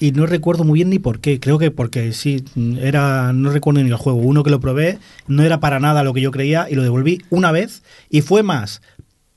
y 0.00 0.10
no 0.10 0.26
recuerdo 0.26 0.64
muy 0.64 0.78
bien 0.80 0.90
ni 0.90 0.98
por 0.98 1.20
qué. 1.20 1.38
Creo 1.38 1.58
que 1.58 1.70
porque 1.70 2.12
sí, 2.12 2.44
era 2.80 3.32
no 3.32 3.50
recuerdo 3.50 3.80
ni 3.80 3.88
el 3.88 3.96
juego. 3.96 4.18
Uno 4.18 4.42
que 4.42 4.50
lo 4.50 4.58
probé 4.58 4.98
no 5.28 5.44
era 5.44 5.60
para 5.60 5.78
nada 5.78 6.02
lo 6.02 6.12
que 6.14 6.20
yo 6.20 6.32
creía 6.32 6.66
y 6.68 6.74
lo 6.74 6.82
devolví 6.82 7.22
una 7.30 7.52
vez 7.52 7.84
y 8.10 8.22
fue 8.22 8.42
más 8.42 8.82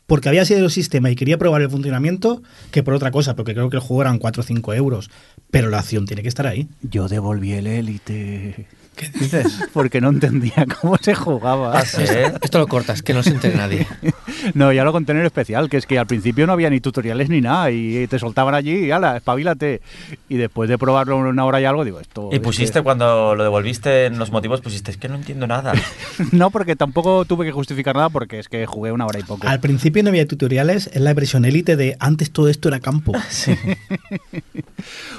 porque 0.07 0.29
había 0.29 0.43
sido 0.45 0.65
el 0.65 0.71
sistema 0.71 1.09
y 1.11 1.15
quería 1.15 1.37
probar 1.37 1.61
el 1.61 1.69
funcionamiento 1.69 2.41
que 2.71 2.81
por 2.83 2.95
otra 2.95 3.11
cosa, 3.11 3.35
porque 3.35 3.53
creo 3.53 3.69
que 3.69 3.77
el 3.77 3.81
juego 3.81 4.01
eran 4.01 4.17
4 4.17 4.41
o 4.41 4.43
5 4.43 4.73
euros. 4.73 5.09
Pero 5.51 5.69
la 5.69 5.77
acción 5.79 6.05
tiene 6.07 6.21
que 6.23 6.27
estar 6.27 6.47
ahí. 6.47 6.67
Yo 6.81 7.07
devolví 7.07 7.53
el 7.53 7.67
Elite 7.67 8.67
¿Qué 8.95 9.09
dices? 9.09 9.69
porque 9.73 9.99
no 10.01 10.09
entendía 10.09 10.65
cómo 10.81 10.97
se 10.97 11.15
jugaba. 11.15 11.77
Ah, 11.77 11.85
sí. 11.85 12.03
Esto 12.41 12.59
lo 12.59 12.67
cortas, 12.67 13.01
que 13.01 13.13
no 13.13 13.23
se 13.23 13.31
entere 13.31 13.55
nadie. 13.55 13.87
No, 14.55 14.73
ya 14.73 14.83
lo 14.83 14.91
conté 14.91 15.11
en 15.11 15.19
el 15.19 15.25
especial, 15.27 15.69
que 15.69 15.77
es 15.77 15.85
que 15.85 15.99
al 15.99 16.07
principio 16.07 16.47
no 16.47 16.53
había 16.53 16.69
ni 16.71 16.79
tutoriales 16.79 17.29
ni 17.29 17.41
nada 17.41 17.69
y 17.69 18.07
te 18.07 18.17
soltaban 18.17 18.55
allí 18.55 18.85
y 18.85 18.91
ala, 18.91 19.17
espabilate. 19.17 19.81
Y 20.29 20.37
después 20.37 20.67
de 20.67 20.79
probarlo 20.79 21.17
una 21.17 21.45
hora 21.45 21.61
y 21.61 21.65
algo, 21.65 21.85
digo, 21.85 21.99
esto... 21.99 22.29
Y 22.31 22.35
es 22.35 22.41
pusiste, 22.41 22.79
que- 22.79 22.83
cuando 22.83 23.35
lo 23.35 23.43
devolviste 23.43 24.05
en 24.07 24.17
los 24.17 24.31
motivos, 24.31 24.61
pusiste, 24.61 24.89
es 24.89 24.97
que 24.97 25.09
no 25.09 25.15
entiendo 25.15 25.45
nada. 25.45 25.73
No, 26.31 26.49
porque 26.49 26.75
tampoco 26.75 27.23
tuve 27.25 27.45
que 27.45 27.51
justificar 27.51 27.95
nada 27.95 28.09
porque 28.09 28.39
es 28.39 28.49
que 28.49 28.65
jugué 28.65 28.91
una 28.91 29.05
hora 29.05 29.19
y 29.19 29.23
poco. 29.23 29.47
Al 29.47 29.59
principio 29.59 30.01
no 30.01 30.09
había 30.09 30.25
tutoriales, 30.27 30.87
es 30.91 31.01
la 31.01 31.13
versión 31.13 31.45
élite 31.45 31.75
de 31.75 31.95
antes 31.99 32.31
todo 32.31 32.47
esto 32.49 32.67
era 32.69 32.79
campo. 32.79 33.13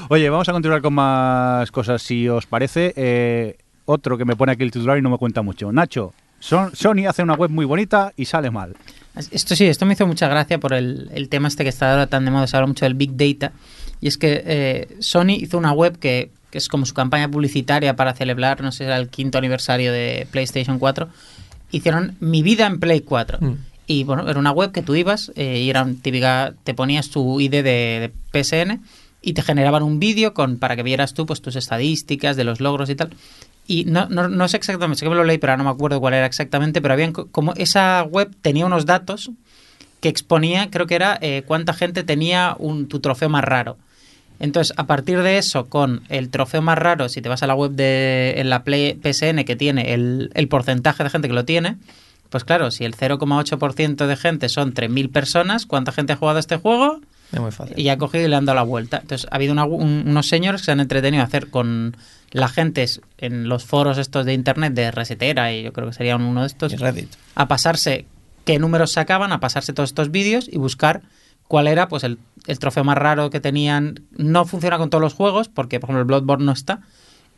Oye, 0.09 0.29
vamos 0.31 0.49
a 0.49 0.53
continuar 0.53 0.83
con 0.83 0.95
más 0.95 1.71
cosas, 1.71 2.03
si 2.03 2.29
os 2.29 2.47
parece. 2.47 2.93
Eh, 2.97 3.57
otro 3.93 4.19
que 4.19 4.25
me 4.25 4.35
pone 4.37 4.53
aquí 4.53 4.63
el 4.65 4.71
titular 4.71 4.99
y 4.99 5.03
no 5.03 5.11
me 5.11 5.19
cuenta 5.19 5.43
mucho. 5.43 5.71
Nacho, 5.73 6.13
Son- 6.41 6.75
Sony 6.75 7.07
hace 7.09 7.23
una 7.23 7.35
web 7.35 7.51
muy 7.51 7.65
bonita 7.65 8.13
y 8.17 8.25
sale 8.25 8.51
mal. 8.51 8.75
Esto 9.31 9.55
sí, 9.55 9.67
esto 9.67 9.87
me 9.87 9.93
hizo 9.93 10.07
mucha 10.07 10.27
gracia 10.29 10.59
por 10.59 10.73
el, 10.73 11.11
el 11.15 11.29
tema 11.29 11.47
este 11.49 11.63
que 11.65 11.69
está 11.71 11.93
ahora 11.93 12.07
tan 12.09 12.25
de 12.25 12.31
moda, 12.31 12.47
se 12.47 12.57
habla 12.57 12.67
mucho 12.67 12.85
del 12.85 12.95
Big 12.95 13.13
Data. 13.17 13.53
Y 14.01 14.09
es 14.09 14.19
que 14.19 14.43
eh, 14.45 14.97
Sony 14.99 15.33
hizo 15.39 15.57
una 15.59 15.73
web 15.73 15.99
que, 15.99 16.31
que 16.51 16.59
es 16.59 16.69
como 16.69 16.87
su 16.87 16.95
campaña 16.95 17.29
publicitaria 17.31 17.95
para 17.95 18.15
celebrar, 18.15 18.61
no 18.63 18.73
sé, 18.73 18.85
era 18.85 18.97
el 18.97 19.09
quinto 19.09 19.39
aniversario 19.39 19.93
de 19.93 20.27
PlayStation 20.33 20.79
4. 20.79 21.09
Hicieron 21.71 22.17
Mi 22.21 22.43
vida 22.43 22.67
en 22.67 22.81
Play 22.81 23.01
4. 23.03 23.39
Mm. 23.41 23.55
Y 23.87 24.05
bueno, 24.05 24.29
era 24.29 24.39
una 24.39 24.53
web 24.53 24.73
que 24.73 24.83
tú 24.83 24.95
ibas 24.95 25.31
eh, 25.37 25.61
y 25.61 25.71
era 25.71 25.83
un 25.83 26.01
típica, 26.01 26.55
te 26.65 26.73
ponías 26.75 27.11
tu 27.11 27.41
ID 27.41 27.51
de, 27.51 27.63
de 27.63 28.43
PSN 28.43 28.81
y 29.21 29.35
te 29.35 29.43
generaban 29.43 29.83
un 29.83 30.01
vídeo 30.01 30.35
con 30.35 30.57
para 30.59 30.75
que 30.77 30.83
vieras 30.83 31.15
tú 31.15 31.27
pues 31.27 31.41
tus 31.43 31.55
estadísticas 31.57 32.37
de 32.37 32.45
los 32.45 32.61
logros 32.61 32.91
y 32.91 32.95
tal. 32.95 33.11
Y 33.67 33.85
no, 33.85 34.07
no, 34.09 34.29
no 34.29 34.49
sé 34.49 34.57
exactamente, 34.57 34.99
sé 34.99 35.05
que 35.07 35.11
me 35.11 35.17
lo 35.17 35.25
leí, 35.25 35.39
pero 35.39 35.57
no 35.57 35.65
me 35.65 35.71
acuerdo 35.71 36.01
cuál 36.01 36.15
era 36.15 36.27
exactamente, 36.27 36.83
pero 36.83 36.95
habían 36.95 37.13
co- 37.13 37.29
como 37.29 37.55
esa 37.55 38.03
web 38.03 38.31
tenía 38.43 38.67
unos 38.67 38.87
datos 38.87 39.31
que 40.01 40.09
exponía, 40.09 40.69
creo 40.71 40.87
que 40.87 40.97
era 40.97 41.17
eh, 41.21 41.45
cuánta 41.47 41.73
gente 41.73 42.03
tenía 42.03 42.57
un, 42.59 42.89
tu 42.89 42.99
trofeo 43.01 43.29
más 43.29 43.45
raro. 43.45 43.77
Entonces, 44.41 44.75
a 44.77 44.87
partir 44.87 45.23
de 45.23 45.39
eso, 45.39 45.67
con 45.67 46.03
el 46.09 46.29
trofeo 46.29 46.61
más 46.61 46.77
raro, 46.77 47.09
si 47.09 47.23
te 47.23 47.29
vas 47.29 47.45
a 47.45 47.47
la 47.47 47.55
web 47.55 47.71
de 47.73 48.35
en 48.39 48.51
la 48.51 48.65
Play 48.65 48.95
PSN 49.01 49.45
que 49.45 49.55
tiene 49.55 49.95
el, 49.95 50.31
el 50.35 50.49
porcentaje 50.49 51.05
de 51.05 51.11
gente 51.11 51.29
que 51.29 51.35
lo 51.35 51.45
tiene, 51.45 51.77
pues 52.31 52.43
claro, 52.43 52.73
si 52.73 52.85
el 52.85 52.95
0,8% 52.95 54.07
de 54.09 54.17
gente 54.17 54.49
son 54.49 54.73
3.000 54.73 55.11
personas, 55.11 55.67
¿cuánta 55.67 55.93
gente 55.93 56.15
ha 56.15 56.17
jugado 56.17 56.41
este 56.41 56.57
juego? 56.57 57.01
Es 57.33 57.41
muy 57.41 57.51
fácil. 57.51 57.79
Y 57.79 57.89
ha 57.89 57.97
cogido 57.99 58.25
y 58.25 58.29
le 58.29 58.37
han 58.37 58.45
dado 58.45 58.57
la 58.57 58.63
vuelta. 58.63 58.99
Entonces, 59.01 59.27
ha 59.31 59.37
habido 59.37 59.53
una- 59.53 59.65
un- 59.65 60.05
unos 60.07 60.29
señores 60.29 60.61
que 60.61 60.67
se 60.67 60.73
han 60.73 60.81
entretenido 60.81 61.23
a 61.23 61.27
hacer 61.27 61.49
con 61.51 61.97
la 62.31 62.49
gente 62.49 62.85
en 63.19 63.49
los 63.49 63.65
foros 63.65 63.99
estos 63.99 64.25
de 64.27 64.35
internet 64.35 64.75
de 64.75 64.91
Resetera, 64.91 65.53
y 65.53 65.63
yo 65.63 65.73
creo 65.73 65.89
que 65.89 65.95
sería 65.95 66.17
uno 66.17 66.41
de 66.43 66.47
estos, 66.47 66.73
Y 66.73 66.77
Reddit. 66.77 67.09
a 67.35 67.49
pasarse 67.49 68.07
qué 68.45 68.59
números 68.59 68.93
sacaban, 68.93 69.33
a 69.33 69.41
pasarse 69.41 69.73
todos 69.73 69.91
estos 69.91 70.11
vídeos 70.11 70.49
y 70.51 70.59
buscar 70.59 71.03
cuál 71.49 71.69
era 71.69 71.89
pues 71.89 72.05
el, 72.05 72.19
el 72.47 72.59
trofeo 72.59 72.85
más 72.85 72.97
raro 72.99 73.31
que 73.31 73.41
tenían. 73.41 74.01
No 74.17 74.45
funciona 74.47 74.79
con 74.79 74.91
todos 74.91 75.03
los 75.03 75.15
juegos, 75.15 75.49
porque 75.49 75.79
por 75.81 75.89
ejemplo 75.91 76.01
el 76.01 76.07
Bloodborne 76.07 76.45
no 76.45 76.53
está. 76.53 76.81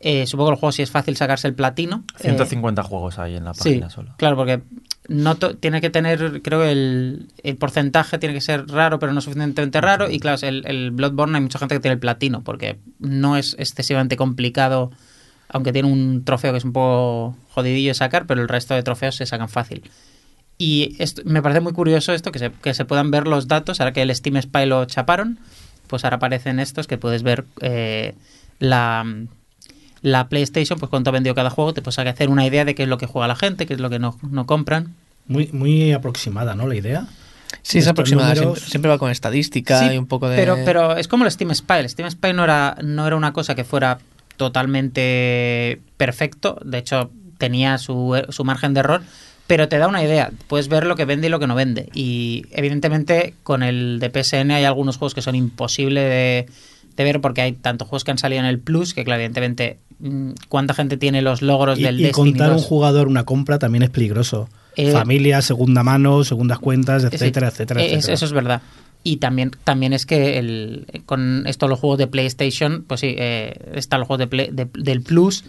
Eh, 0.01 0.27
supongo 0.27 0.49
que 0.49 0.51
los 0.51 0.59
juegos 0.59 0.75
sí 0.75 0.81
es 0.81 0.91
fácil 0.91 1.15
sacarse 1.17 1.47
el 1.47 1.53
platino. 1.55 2.03
Eh, 2.19 2.23
150 2.23 2.83
juegos 2.83 3.17
hay 3.19 3.35
en 3.35 3.45
la 3.45 3.53
Sí, 3.53 3.69
página 3.71 3.89
solo. 3.89 4.13
claro, 4.17 4.35
porque 4.35 4.61
no 5.07 5.35
tiene 5.35 5.81
que 5.81 5.89
tener, 5.89 6.41
creo 6.41 6.61
que 6.61 6.71
el, 6.71 7.27
el 7.43 7.57
porcentaje 7.57 8.17
tiene 8.17 8.33
que 8.33 8.41
ser 8.41 8.67
raro, 8.67 8.99
pero 8.99 9.13
no 9.13 9.21
suficientemente 9.21 9.81
raro. 9.81 10.09
Y 10.09 10.19
claro, 10.19 10.37
el, 10.47 10.65
el 10.65 10.91
Bloodborne 10.91 11.37
hay 11.37 11.41
mucha 11.41 11.59
gente 11.59 11.75
que 11.75 11.79
tiene 11.79 11.93
el 11.93 11.99
platino, 11.99 12.43
porque 12.43 12.77
no 12.99 13.37
es 13.37 13.55
excesivamente 13.59 14.17
complicado, 14.17 14.91
aunque 15.49 15.71
tiene 15.71 15.91
un 15.91 16.23
trofeo 16.23 16.51
que 16.51 16.57
es 16.57 16.65
un 16.65 16.73
poco 16.73 17.37
jodidillo 17.49 17.89
de 17.89 17.95
sacar, 17.95 18.25
pero 18.25 18.41
el 18.41 18.47
resto 18.47 18.73
de 18.73 18.83
trofeos 18.83 19.15
se 19.15 19.25
sacan 19.25 19.49
fácil. 19.49 19.83
Y 20.57 20.97
me 21.25 21.41
parece 21.41 21.61
muy 21.61 21.73
curioso 21.73 22.13
esto, 22.13 22.31
que 22.31 22.39
se, 22.39 22.51
que 22.51 22.73
se 22.73 22.85
puedan 22.85 23.11
ver 23.11 23.27
los 23.27 23.47
datos, 23.47 23.81
ahora 23.81 23.93
que 23.93 24.01
el 24.01 24.15
Steam 24.15 24.41
Spy 24.41 24.65
lo 24.65 24.85
chaparon, 24.85 25.39
pues 25.87 26.03
ahora 26.03 26.17
aparecen 26.17 26.59
estos 26.59 26.87
que 26.87 26.97
puedes 26.97 27.23
ver 27.23 27.45
eh, 27.61 28.15
la, 28.59 29.05
la 30.05 30.29
PlayStation, 30.29 30.77
pues 30.79 30.89
cuánto 30.89 31.09
ha 31.09 31.13
vendido 31.13 31.33
cada 31.35 31.49
juego, 31.49 31.73
te 31.73 31.81
puedes 31.81 31.97
hacer 31.97 32.29
una 32.29 32.45
idea 32.45 32.63
de 32.63 32.75
qué 32.75 32.83
es 32.83 32.89
lo 32.89 32.97
que 32.97 33.07
juega 33.07 33.27
la 33.27 33.35
gente, 33.35 33.65
qué 33.65 33.73
es 33.73 33.79
lo 33.79 33.89
que 33.89 33.97
no, 33.99 34.17
no 34.29 34.45
compran. 34.45 34.93
Muy, 35.27 35.49
muy 35.51 35.91
aproximada, 35.93 36.53
¿no? 36.53 36.67
La 36.67 36.75
idea. 36.75 37.07
Sí, 37.63 37.79
es 37.79 37.87
aproximada. 37.87 38.35
números- 38.35 38.53
Siempre, 38.59 38.69
siempre 38.71 38.89
va 38.91 38.97
con 38.99 39.09
estadística 39.11 39.79
Sí, 39.87 39.95
y 39.95 39.97
un 39.97 40.05
poco 40.05 40.29
de. 40.29 40.35
Pero, 40.35 40.57
pero 40.63 40.95
es 40.97 41.07
como 41.07 41.25
el 41.25 41.31
Steam 41.31 41.53
Spy. 41.55 41.79
El 41.79 41.89
Steam 41.89 42.09
Spy 42.11 42.33
no 42.33 42.43
era, 42.43 42.77
no 42.83 43.07
era 43.07 43.15
una 43.15 43.33
cosa 43.33 43.55
que 43.55 43.63
fuera 43.63 43.97
totalmente 44.69 45.81
perfecto. 45.97 46.59
De 46.63 46.77
hecho, 46.79 47.11
tenía 47.37 47.77
su, 47.77 48.21
su 48.29 48.43
margen 48.43 48.73
de 48.73 48.81
error. 48.81 49.01
Pero 49.47 49.67
te 49.67 49.77
da 49.77 49.87
una 49.87 50.03
idea. 50.03 50.31
Puedes 50.47 50.67
ver 50.69 50.87
lo 50.87 50.95
que 50.95 51.05
vende 51.05 51.27
y 51.27 51.29
lo 51.29 51.39
que 51.39 51.45
no 51.47 51.53
vende. 51.55 51.89
Y 51.93 52.45
evidentemente, 52.51 53.35
con 53.43 53.61
el 53.61 53.99
de 53.99 54.09
PSN 54.09 54.51
hay 54.51 54.63
algunos 54.63 54.97
juegos 54.97 55.13
que 55.13 55.21
son 55.21 55.35
imposibles 55.35 56.03
de, 56.03 56.45
de 56.97 57.03
ver 57.03 57.21
porque 57.21 57.41
hay 57.41 57.51
tantos 57.51 57.87
juegos 57.87 58.03
que 58.03 58.09
han 58.11 58.17
salido 58.17 58.39
en 58.39 58.47
el 58.47 58.57
Plus 58.59 58.95
que, 58.95 59.03
claro, 59.03 59.19
evidentemente, 59.21 59.77
¿cuánta 60.49 60.73
gente 60.73 60.97
tiene 60.97 61.21
los 61.21 61.41
logros 61.41 61.79
Y, 61.79 61.83
del 61.83 61.99
y 61.99 62.03
Destiny 62.03 62.31
contar 62.31 62.51
un 62.51 62.57
2? 62.57 62.65
jugador 62.65 63.07
una 63.07 63.23
compra 63.23 63.59
también 63.59 63.83
es 63.83 63.89
peligroso. 63.89 64.49
Eh, 64.75 64.91
Familia, 64.91 65.41
segunda 65.41 65.83
mano, 65.83 66.23
segundas 66.23 66.59
cuentas, 66.59 67.03
Sí, 67.03 67.09
etcétera, 67.11 67.47
etcétera, 67.47 67.81
es- 67.81 67.91
etcétera. 67.93 68.13
Eso 68.13 68.25
es 68.25 68.31
verdad. 68.33 68.61
Y 69.03 69.17
también, 69.17 69.51
también 69.63 69.93
es 69.93 70.05
que 70.05 70.39
el, 70.39 70.87
con 71.05 71.45
esto 71.47 71.67
los 71.67 71.79
juegos 71.79 71.99
de 71.99 72.07
PlayStation, 72.07 72.83
pues 72.87 73.01
sí, 73.01 73.15
eh, 73.17 73.71
están 73.75 73.99
los 73.99 74.07
juegos 74.07 74.19
de 74.19 74.27
Play- 74.27 74.49
de- 74.51 74.67
del 74.73 75.01
Plus 75.01 75.43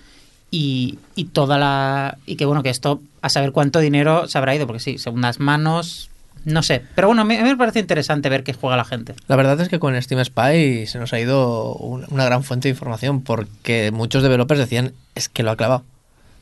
y, 0.51 0.99
y 1.17 1.25
toda 1.25 1.59
la... 1.59 2.19
Y 2.27 2.37
que 2.37 2.45
bueno, 2.45 2.63
que 2.63 2.69
esto, 2.71 3.01
a 3.23 3.29
saber 3.31 3.53
cuánto 3.53 3.81
dinero 3.81 4.29
se 4.29 4.39
habrá 4.39 4.55
ido, 4.55 4.67
porque 4.67 4.81
sí, 4.81 4.99
segundas 4.99 5.41
manos, 5.41 6.11
no 6.47 6.63
sé. 6.63 6.83
Pero 6.95 7.09
bueno, 7.09 7.21
a 7.23 7.25
mí, 7.27 7.37
me 7.37 7.57
parece 7.57 7.81
interesante 7.81 8.29
ver 8.31 8.43
qué 8.43 8.55
juega 8.55 8.77
la 8.79 8.85
gente. 8.85 9.15
La 9.29 9.37
verdad 9.37 9.61
es 9.61 9.69
que 9.69 9.79
con 9.79 10.01
Steam 10.01 10.25
Spy 10.25 10.87
se 10.87 10.99
nos 10.99 11.13
ha 11.13 11.21
ido 11.21 11.75
un- 11.75 12.07
una 12.09 12.25
gran 12.25 12.43
fuente 12.43 12.69
de 12.69 12.75
información 12.75 13.21
porque 13.23 13.91
muchos 13.93 14.23
developers 14.23 14.59
decían 14.61 14.93
es 15.15 15.29
que 15.29 15.43
lo 15.43 15.51
ha 15.51 15.57
clavado. 15.57 15.85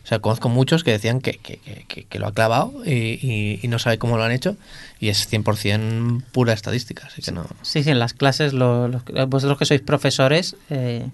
O 0.05 0.07
sea, 0.07 0.19
conozco 0.19 0.51
muchos 0.51 0.85
que 0.85 0.91
decían 0.91 1.21
que, 1.23 1.33
que- 1.39 1.59
que- 1.89 2.19
lo 2.19 2.27
ha 2.27 2.33
clavado 2.33 2.83
y, 2.85 2.91
y- 3.23 3.59
y 3.63 3.69
no 3.69 3.79
sabe 3.79 3.97
cómo 3.97 4.19
lo 4.19 4.23
han 4.25 4.33
hecho 4.33 4.57
y 5.01 5.09
es 5.09 5.27
100% 5.27 6.23
pura 6.31 6.53
estadística, 6.53 7.07
así 7.07 7.23
que 7.23 7.33
no... 7.33 7.47
Sí, 7.63 7.83
sí, 7.83 7.91
en 7.91 7.99
las 7.99 8.13
clases, 8.13 8.53
lo- 8.53 8.87
los- 8.89 9.03
vosotros 9.29 9.57
que 9.59 9.65
sois 9.65 9.81
profesores, 9.81 10.57
eh, 10.69 11.07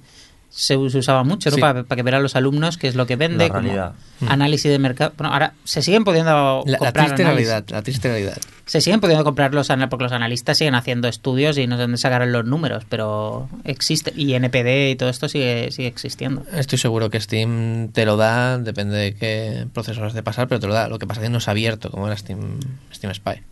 se, 0.51 0.77
usaba 0.77 1.23
mucho, 1.25 1.49
¿no? 1.51 1.55
Sí. 1.57 1.61
Para, 1.61 1.85
para 1.85 1.97
que 1.97 2.03
vean 2.03 2.23
los 2.23 2.37
alumnos 2.37 2.77
qué 2.77 2.89
es 2.89 2.95
lo 2.97 3.07
que 3.07 3.17
vende, 3.17 3.45
La 3.47 3.55
como 3.55 3.61
realidad. 3.63 3.93
análisis 4.29 4.71
de 4.71 4.79
mercado. 4.79 5.13
Bueno, 5.17 5.33
ahora 5.33 5.55
se 5.65 5.81
siguen 5.81 6.05
pudiendo 6.05 6.63
La, 6.67 6.73
la 6.73 6.79
comprar 6.79 7.07
triste 7.07 7.25
realidad, 7.25 7.65
la 7.71 7.83
triste 7.83 8.09
realidad. 8.09 8.37
Se 8.67 8.81
siguen 8.81 9.01
pudiendo 9.01 9.25
comprar 9.25 9.53
los 9.55 9.71
anal- 9.71 9.89
porque 9.89 10.05
los 10.05 10.13
analistas 10.13 10.59
siguen 10.59 10.75
haciendo 10.75 11.09
estudios 11.09 11.57
y 11.59 11.67
no 11.67 11.77
sé 11.77 11.83
dónde 11.83 11.97
sacarán 11.99 12.31
los 12.33 12.45
números, 12.45 12.85
pero 12.89 13.49
existe 13.65 14.13
y 14.15 14.35
NPD 14.35 14.91
y 14.91 14.97
todo 14.97 15.09
esto 15.09 15.29
sigue 15.29 15.71
sigue 15.73 15.89
existiendo. 15.89 16.45
Estoy 16.53 16.79
seguro 16.79 17.11
que 17.11 17.21
Steam 17.21 17.89
te 17.93 18.05
lo 18.05 18.17
da, 18.17 18.59
depende 18.59 18.97
de 18.97 19.15
qué 19.15 19.67
proceso 19.73 20.05
has 20.05 20.15
de 20.15 20.23
pasar, 20.23 20.47
pero 20.49 20.61
te 20.61 20.67
lo 20.67 20.75
da. 20.75 20.89
Lo 20.89 20.99
que 20.99 21.07
pasa 21.07 21.21
es 21.21 21.27
que 21.27 21.31
no 21.31 21.39
es 21.39 21.49
abierto 21.49 21.91
como 21.91 22.07
era 22.07 22.17
Steam, 22.17 22.61
Steam 22.93 23.13
Spy. 23.15 23.43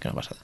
Que 0.00 0.08
no 0.08 0.14
pasa. 0.14 0.34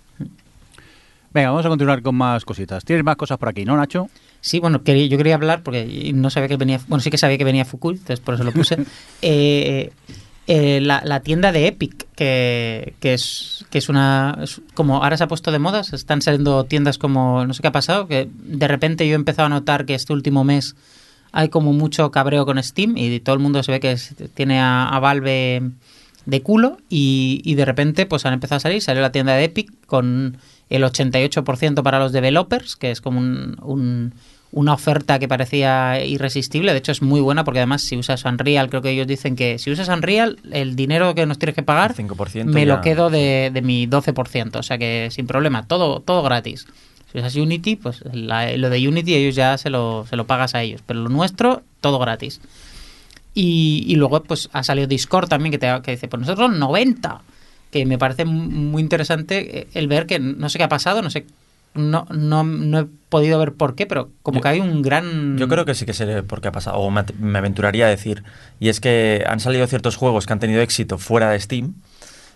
Venga, 1.35 1.51
vamos 1.51 1.65
a 1.65 1.69
continuar 1.71 2.03
con 2.03 2.15
más 2.15 2.45
cositas. 2.45 2.85
¿Tienes 2.85 3.05
más 3.05 3.17
cosas 3.17 3.39
por 3.39 3.49
aquí, 3.49 3.65
no, 3.65 3.77
Nacho? 3.77 4.09
Sí, 4.41 4.59
bueno, 4.61 4.83
quería- 4.83 5.07
yo 5.07 5.17
quería 5.17 5.35
hablar 5.37 5.63
porque 5.63 6.11
no 6.15 6.29
sabía 6.31 6.49
que 6.49 6.57
venía, 6.57 6.81
bueno, 6.89 7.01
sí 7.03 7.11
que 7.11 7.17
sabía 7.19 7.39
que 7.39 7.45
venía 7.45 7.65
Fukui, 7.65 7.95
entonces 7.95 8.21
por 8.21 8.35
eso 8.35 8.45
lo 8.45 8.53
puse. 8.53 8.77
Eh, 9.23 9.91
eh, 10.49 10.81
la, 10.83 11.01
la 11.05 11.21
tienda 11.21 11.53
de 11.53 11.69
Epic, 11.69 12.07
que, 12.17 12.95
que 12.99 13.15
es 13.15 13.65
que 13.71 13.79
es 13.79 13.89
una 13.89 14.37
es 14.43 14.61
como 14.75 14.97
ahora 15.03 15.17
se 15.17 15.23
ha 15.23 15.29
puesto 15.29 15.53
de 15.53 15.61
moda, 15.61 15.85
se 15.85 15.95
están 15.95 16.21
saliendo 16.21 16.65
tiendas 16.65 16.99
como 16.99 17.47
no 17.47 17.55
sé 17.55 17.63
qué 17.63 17.69
ha 17.69 17.73
pasado, 17.73 18.09
que 18.09 18.29
de 18.35 18.67
repente 18.69 19.07
yo 19.07 19.13
he 19.13 19.15
empezado 19.15 19.47
a 19.47 19.51
notar 19.51 19.87
que 19.87 19.95
este 19.95 20.13
último 20.13 20.43
mes 20.43 20.75
hay 21.31 21.49
como 21.49 21.73
mucho 21.73 22.11
cabreo 22.11 22.45
con 22.45 22.61
Steam 22.61 22.97
y 22.99 23.21
todo 23.21 23.35
el 23.37 23.41
mundo 23.41 23.63
se 23.63 23.71
ve 23.71 23.79
que 23.81 23.93
es- 23.93 24.17
tiene 24.35 24.59
a, 24.61 24.89
a 24.89 24.99
Valve 24.99 25.63
de 26.27 26.43
culo 26.43 26.79
y, 26.91 27.41
y 27.45 27.55
de 27.55 27.65
repente 27.65 28.05
pues 28.07 28.27
han 28.27 28.33
empezado 28.35 28.57
a 28.57 28.61
salir, 28.61 28.83
salió 28.83 29.01
la 29.01 29.13
tienda 29.13 29.35
de 29.35 29.45
Epic 29.45 29.71
con 29.87 30.37
el 30.77 30.85
88% 30.85 31.83
para 31.83 31.99
los 31.99 32.13
developers, 32.13 32.77
que 32.77 32.91
es 32.91 33.01
como 33.01 33.19
un- 33.21 33.57
un- 33.63 34.15
una 34.53 34.75
oferta 34.75 35.19
que 35.19 35.29
parecía 35.29 36.05
irresistible, 36.05 36.73
de 36.73 36.79
hecho 36.79 36.93
es 36.93 37.01
muy 37.01 37.21
buena 37.23 37.43
porque 37.43 37.61
además 37.61 37.83
si 37.83 37.97
usas 37.97 38.25
Unreal, 38.27 38.69
creo 38.69 38.83
que 38.83 38.91
ellos 38.91 39.07
dicen 39.07 39.35
que 39.35 39.59
si 39.59 39.71
usas 39.71 39.89
Unreal, 39.89 40.39
el 40.53 40.77
dinero 40.77 41.15
que 41.15 41.25
nos 41.25 41.39
tienes 41.39 41.55
que 41.55 41.63
pagar, 41.63 41.93
El 41.93 41.97
5% 41.97 42.53
me 42.53 42.67
ya- 42.67 42.75
lo 42.75 42.81
quedo 42.83 43.09
de, 43.09 43.51
de 43.53 43.63
mi 43.63 43.87
12%, 43.87 44.59
o 44.59 44.63
sea 44.63 44.77
que 44.77 45.09
sin 45.11 45.27
problema, 45.27 45.67
todo, 45.67 46.01
todo 46.01 46.23
gratis. 46.23 46.67
Si 47.11 47.19
usas 47.19 47.35
Unity, 47.37 47.77
pues 47.77 48.03
la- 48.13 48.55
lo 48.59 48.69
de 48.69 48.87
Unity 48.89 49.15
ellos 49.15 49.35
ya 49.35 49.57
se 49.57 49.71
lo, 49.71 50.07
se 50.09 50.17
lo 50.17 50.27
pagas 50.27 50.55
a 50.55 50.63
ellos, 50.63 50.83
pero 50.87 51.01
lo 51.01 51.09
nuestro, 51.09 51.63
todo 51.81 51.99
gratis. 51.99 52.41
Y, 53.35 53.85
y 53.89 53.95
luego 53.97 54.23
pues 54.23 54.51
ha 54.53 54.63
salido 54.63 54.87
Discord 54.87 55.29
también 55.29 55.51
que, 55.53 55.59
te, 55.59 55.69
que 55.83 55.93
dice, 55.93 56.09
pues 56.09 56.21
nosotros 56.21 56.53
90, 56.55 57.23
que 57.73 57.85
me 57.87 57.99
parece 57.99 58.25
muy 58.25 58.81
interesante 58.83 59.61
eh, 59.61 59.67
el 59.75 59.89
ver 59.89 60.07
que 60.07 60.21
no 60.21 60.49
sé 60.49 60.59
qué 60.59 60.65
ha 60.65 60.69
pasado, 60.69 61.03
no 61.03 61.11
sé, 61.11 61.27
no, 61.75 62.07
no, 62.11 62.45
no 62.45 62.79
he 62.81 62.87
podido 63.09 63.39
ver 63.39 63.55
por 63.55 63.75
qué, 63.75 63.87
pero 63.87 64.11
como 64.23 64.37
Yo- 64.39 64.43
que 64.43 64.49
hay 64.51 64.61
un 64.61 64.83
gran... 64.83 65.39
Yo 65.39 65.49
creo 65.49 65.65
que 65.65 65.75
sí 65.75 65.87
que 65.87 65.95
sé 65.95 66.23
por 66.23 66.41
qué 66.43 66.49
ha 66.49 66.53
pasado, 66.53 66.77
o 66.79 66.91
me 66.91 67.39
aventuraría 67.39 67.87
a 67.87 67.89
decir. 67.89 68.23
Y 68.61 68.69
es 68.69 68.79
que 68.81 69.25
han 69.27 69.41
salido 69.41 69.67
ciertos 69.67 69.97
juegos 69.97 70.27
que 70.27 70.35
han 70.35 70.39
tenido 70.39 70.61
éxito 70.61 70.99
fuera 70.99 71.31
de 71.31 71.41
Steam, 71.41 71.75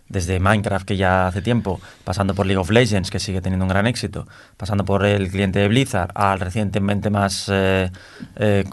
desde 0.08 0.38
Minecraft, 0.40 0.86
que 0.86 0.96
ya 0.96 1.26
hace 1.26 1.42
tiempo, 1.42 1.80
pasando 2.04 2.32
por 2.34 2.46
League 2.46 2.60
of 2.60 2.70
Legends, 2.70 3.10
que 3.10 3.18
sigue 3.18 3.40
teniendo 3.42 3.64
un 3.64 3.68
gran 3.68 3.86
éxito, 3.86 4.26
pasando 4.56 4.84
por 4.84 5.04
el 5.04 5.28
cliente 5.30 5.58
de 5.58 5.68
Blizzard, 5.68 6.12
al 6.14 6.40
recientemente 6.40 7.10
más 7.10 7.50
eh, 7.52 7.90
eh, 8.36 8.64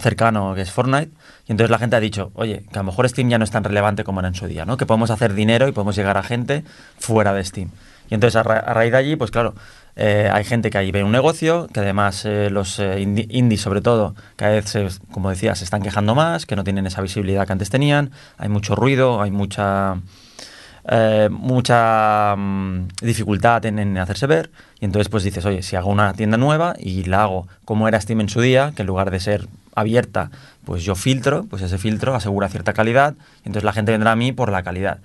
cercano, 0.00 0.54
que 0.54 0.62
es 0.62 0.70
Fortnite. 0.70 1.10
Y 1.46 1.52
entonces 1.52 1.70
la 1.70 1.78
gente 1.78 1.96
ha 1.96 2.00
dicho, 2.00 2.30
oye, 2.34 2.64
que 2.72 2.78
a 2.78 2.82
lo 2.82 2.84
mejor 2.84 3.08
Steam 3.08 3.28
ya 3.28 3.38
no 3.38 3.44
es 3.44 3.50
tan 3.50 3.64
relevante 3.64 4.04
como 4.04 4.20
era 4.20 4.28
en 4.28 4.34
su 4.34 4.46
día, 4.46 4.64
¿no? 4.64 4.76
Que 4.76 4.86
podemos 4.86 5.10
hacer 5.10 5.34
dinero 5.34 5.68
y 5.68 5.72
podemos 5.72 5.96
llegar 5.96 6.16
a 6.16 6.22
gente 6.22 6.64
fuera 6.98 7.32
de 7.32 7.44
Steam. 7.44 7.70
Y 8.10 8.14
entonces 8.14 8.36
a, 8.36 8.42
ra- 8.42 8.58
a 8.60 8.74
raíz 8.74 8.92
de 8.92 8.98
allí, 8.98 9.16
pues 9.16 9.30
claro, 9.30 9.54
eh, 9.96 10.28
hay 10.32 10.44
gente 10.44 10.68
que 10.70 10.76
ahí 10.78 10.90
ve 10.92 11.02
un 11.04 11.12
negocio, 11.12 11.68
que 11.72 11.80
además 11.80 12.24
eh, 12.24 12.50
los 12.50 12.78
eh, 12.78 12.98
indi- 13.00 13.26
indies 13.30 13.60
sobre 13.62 13.80
todo, 13.80 14.14
cada 14.36 14.52
vez, 14.52 15.00
como 15.10 15.30
decía, 15.30 15.54
se 15.54 15.64
están 15.64 15.82
quejando 15.82 16.14
más, 16.14 16.44
que 16.46 16.54
no 16.56 16.64
tienen 16.64 16.86
esa 16.86 17.00
visibilidad 17.00 17.46
que 17.46 17.52
antes 17.52 17.70
tenían, 17.70 18.10
hay 18.36 18.48
mucho 18.48 18.74
ruido, 18.74 19.22
hay 19.22 19.30
mucha... 19.30 19.96
mucha 21.30 22.34
mm, 22.36 22.88
dificultad 23.00 23.64
en, 23.64 23.78
en 23.78 23.96
hacerse 23.98 24.26
ver 24.26 24.50
y 24.80 24.84
entonces 24.84 25.08
pues 25.08 25.24
dices, 25.24 25.44
oye, 25.46 25.62
si 25.62 25.76
hago 25.76 25.90
una 25.90 26.12
tienda 26.12 26.36
nueva 26.36 26.74
y 26.78 27.04
la 27.04 27.22
hago 27.22 27.48
como 27.64 27.88
era 27.88 28.00
Steam 28.00 28.20
en 28.20 28.28
su 28.28 28.40
día, 28.42 28.72
que 28.76 28.82
en 28.82 28.88
lugar 28.88 29.10
de 29.10 29.18
ser 29.20 29.46
abierta, 29.74 30.30
pues 30.64 30.84
yo 30.84 30.94
filtro, 30.94 31.44
pues 31.44 31.62
ese 31.62 31.78
filtro 31.78 32.14
asegura 32.14 32.48
cierta 32.48 32.72
calidad 32.72 33.14
entonces 33.38 33.64
la 33.64 33.72
gente 33.72 33.92
vendrá 33.92 34.12
a 34.12 34.16
mí 34.16 34.32
por 34.32 34.50
la 34.50 34.62
calidad. 34.62 34.98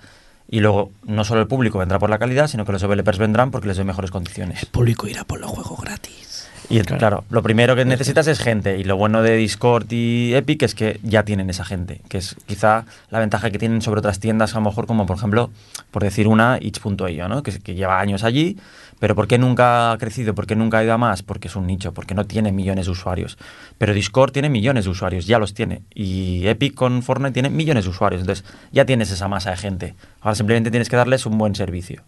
Y 0.48 0.60
luego 0.60 0.90
no 1.04 1.24
solo 1.24 1.40
el 1.40 1.46
público 1.46 1.78
vendrá 1.78 1.98
por 1.98 2.10
la 2.10 2.18
calidad, 2.18 2.48
sino 2.48 2.64
que 2.64 2.72
los 2.72 2.82
developers 2.82 3.18
vendrán 3.18 3.50
porque 3.50 3.68
les 3.68 3.76
doy 3.76 3.86
mejores 3.86 4.10
condiciones. 4.10 4.62
El 4.62 4.68
público 4.68 5.06
irá 5.06 5.24
por 5.24 5.40
los 5.40 5.50
juegos 5.50 5.80
gratis. 5.80 6.48
Y 6.68 6.80
claro. 6.82 7.24
lo 7.30 7.42
primero 7.42 7.74
que 7.74 7.84
necesitas 7.84 8.28
es 8.28 8.38
gente. 8.38 8.78
Y 8.78 8.84
lo 8.84 8.96
bueno 8.96 9.22
de 9.22 9.36
Discord 9.36 9.86
y 9.90 10.34
Epic 10.34 10.62
es 10.62 10.74
que 10.76 11.00
ya 11.02 11.24
tienen 11.24 11.50
esa 11.50 11.64
gente. 11.64 12.00
Que 12.08 12.18
es 12.18 12.36
quizá 12.46 12.84
la 13.10 13.18
ventaja 13.18 13.50
que 13.50 13.58
tienen 13.58 13.82
sobre 13.82 13.98
otras 13.98 14.20
tiendas, 14.20 14.54
a 14.54 14.58
lo 14.60 14.66
mejor 14.66 14.86
como 14.86 15.04
por 15.06 15.16
ejemplo, 15.16 15.50
por 15.90 16.02
decir 16.02 16.28
una, 16.28 16.58
itch.io, 16.60 17.28
¿no? 17.28 17.42
Que, 17.42 17.58
que 17.58 17.74
lleva 17.74 18.00
años 18.00 18.22
allí. 18.22 18.56
Pero 19.00 19.16
¿por 19.16 19.26
qué 19.26 19.38
nunca 19.38 19.90
ha 19.90 19.98
crecido? 19.98 20.34
¿Por 20.34 20.46
qué 20.46 20.54
nunca 20.54 20.78
ha 20.78 20.84
ido 20.84 20.92
a 20.92 20.98
más? 20.98 21.22
Porque 21.22 21.48
es 21.48 21.56
un 21.56 21.66
nicho, 21.66 21.92
porque 21.92 22.14
no 22.14 22.26
tiene 22.26 22.52
millones 22.52 22.84
de 22.84 22.92
usuarios. 22.92 23.38
Pero 23.78 23.94
Discord 23.94 24.30
tiene 24.30 24.50
millones 24.50 24.84
de 24.84 24.90
usuarios, 24.90 25.26
ya 25.26 25.38
los 25.38 25.54
tiene. 25.54 25.82
Y 25.94 26.46
Epic 26.46 26.74
con 26.74 27.02
Fortnite 27.02 27.32
tiene 27.32 27.50
millones 27.50 27.84
de 27.84 27.90
usuarios. 27.90 28.20
Entonces 28.20 28.44
ya 28.70 28.84
tienes 28.84 29.10
esa 29.10 29.26
masa 29.26 29.50
de 29.50 29.56
gente. 29.56 29.94
Ahora 30.20 30.36
simplemente 30.36 30.70
tienes 30.70 30.88
que 30.88 30.96
darles 30.96 31.26
un 31.26 31.38
buen 31.38 31.54
servicio. 31.54 32.02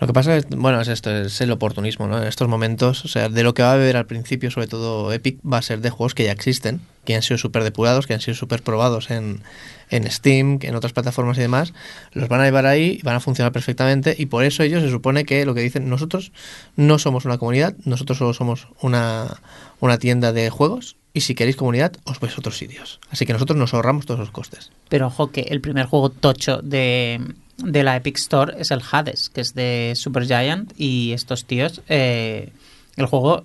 Lo 0.00 0.06
que 0.06 0.12
pasa 0.14 0.34
es, 0.34 0.48
bueno, 0.48 0.80
es 0.80 0.88
esto, 0.88 1.14
es 1.14 1.40
el 1.42 1.50
oportunismo, 1.52 2.08
¿no? 2.08 2.16
En 2.16 2.26
estos 2.26 2.48
momentos, 2.48 3.04
o 3.04 3.08
sea, 3.08 3.28
de 3.28 3.42
lo 3.42 3.52
que 3.52 3.62
va 3.62 3.74
a 3.74 3.76
beber 3.76 3.98
al 3.98 4.06
principio, 4.06 4.50
sobre 4.50 4.66
todo 4.66 5.12
Epic, 5.12 5.38
va 5.40 5.58
a 5.58 5.62
ser 5.62 5.82
de 5.82 5.90
juegos 5.90 6.14
que 6.14 6.24
ya 6.24 6.32
existen, 6.32 6.80
que 7.04 7.14
han 7.14 7.22
sido 7.22 7.36
súper 7.36 7.64
depurados, 7.64 8.06
que 8.06 8.14
han 8.14 8.20
sido 8.20 8.34
súper 8.34 8.62
probados 8.62 9.10
en, 9.10 9.42
en 9.90 10.10
Steam, 10.10 10.58
en 10.62 10.74
otras 10.74 10.94
plataformas 10.94 11.36
y 11.36 11.42
demás, 11.42 11.74
los 12.12 12.28
van 12.28 12.40
a 12.40 12.44
llevar 12.44 12.64
ahí 12.64 13.00
van 13.02 13.16
a 13.16 13.20
funcionar 13.20 13.52
perfectamente 13.52 14.14
y 14.18 14.26
por 14.26 14.44
eso 14.44 14.62
ellos 14.62 14.82
se 14.82 14.90
supone 14.90 15.24
que 15.24 15.44
lo 15.44 15.54
que 15.54 15.60
dicen, 15.60 15.90
nosotros 15.90 16.32
no 16.76 16.98
somos 16.98 17.26
una 17.26 17.36
comunidad, 17.36 17.74
nosotros 17.84 18.16
solo 18.16 18.32
somos 18.32 18.68
una, 18.80 19.40
una 19.80 19.98
tienda 19.98 20.32
de 20.32 20.48
juegos 20.48 20.96
y 21.12 21.22
si 21.22 21.34
queréis 21.34 21.56
comunidad, 21.56 21.92
os 22.04 22.20
vais 22.20 22.34
a 22.34 22.38
otros 22.38 22.56
sitios. 22.56 23.00
Así 23.10 23.26
que 23.26 23.32
nosotros 23.32 23.58
nos 23.58 23.74
ahorramos 23.74 24.06
todos 24.06 24.20
los 24.20 24.30
costes. 24.30 24.70
Pero 24.88 25.08
ojo 25.08 25.30
que 25.30 25.42
el 25.42 25.60
primer 25.60 25.86
juego 25.86 26.08
tocho 26.08 26.62
de, 26.62 27.20
de 27.64 27.82
la 27.82 27.96
Epic 27.96 28.16
Store 28.18 28.54
es 28.58 28.70
el 28.70 28.80
Hades, 28.90 29.28
que 29.28 29.40
es 29.40 29.54
de 29.54 29.92
Supergiant 29.96 30.72
y 30.76 31.12
estos 31.12 31.44
tíos, 31.44 31.80
eh, 31.88 32.52
el 32.96 33.06
juego 33.06 33.44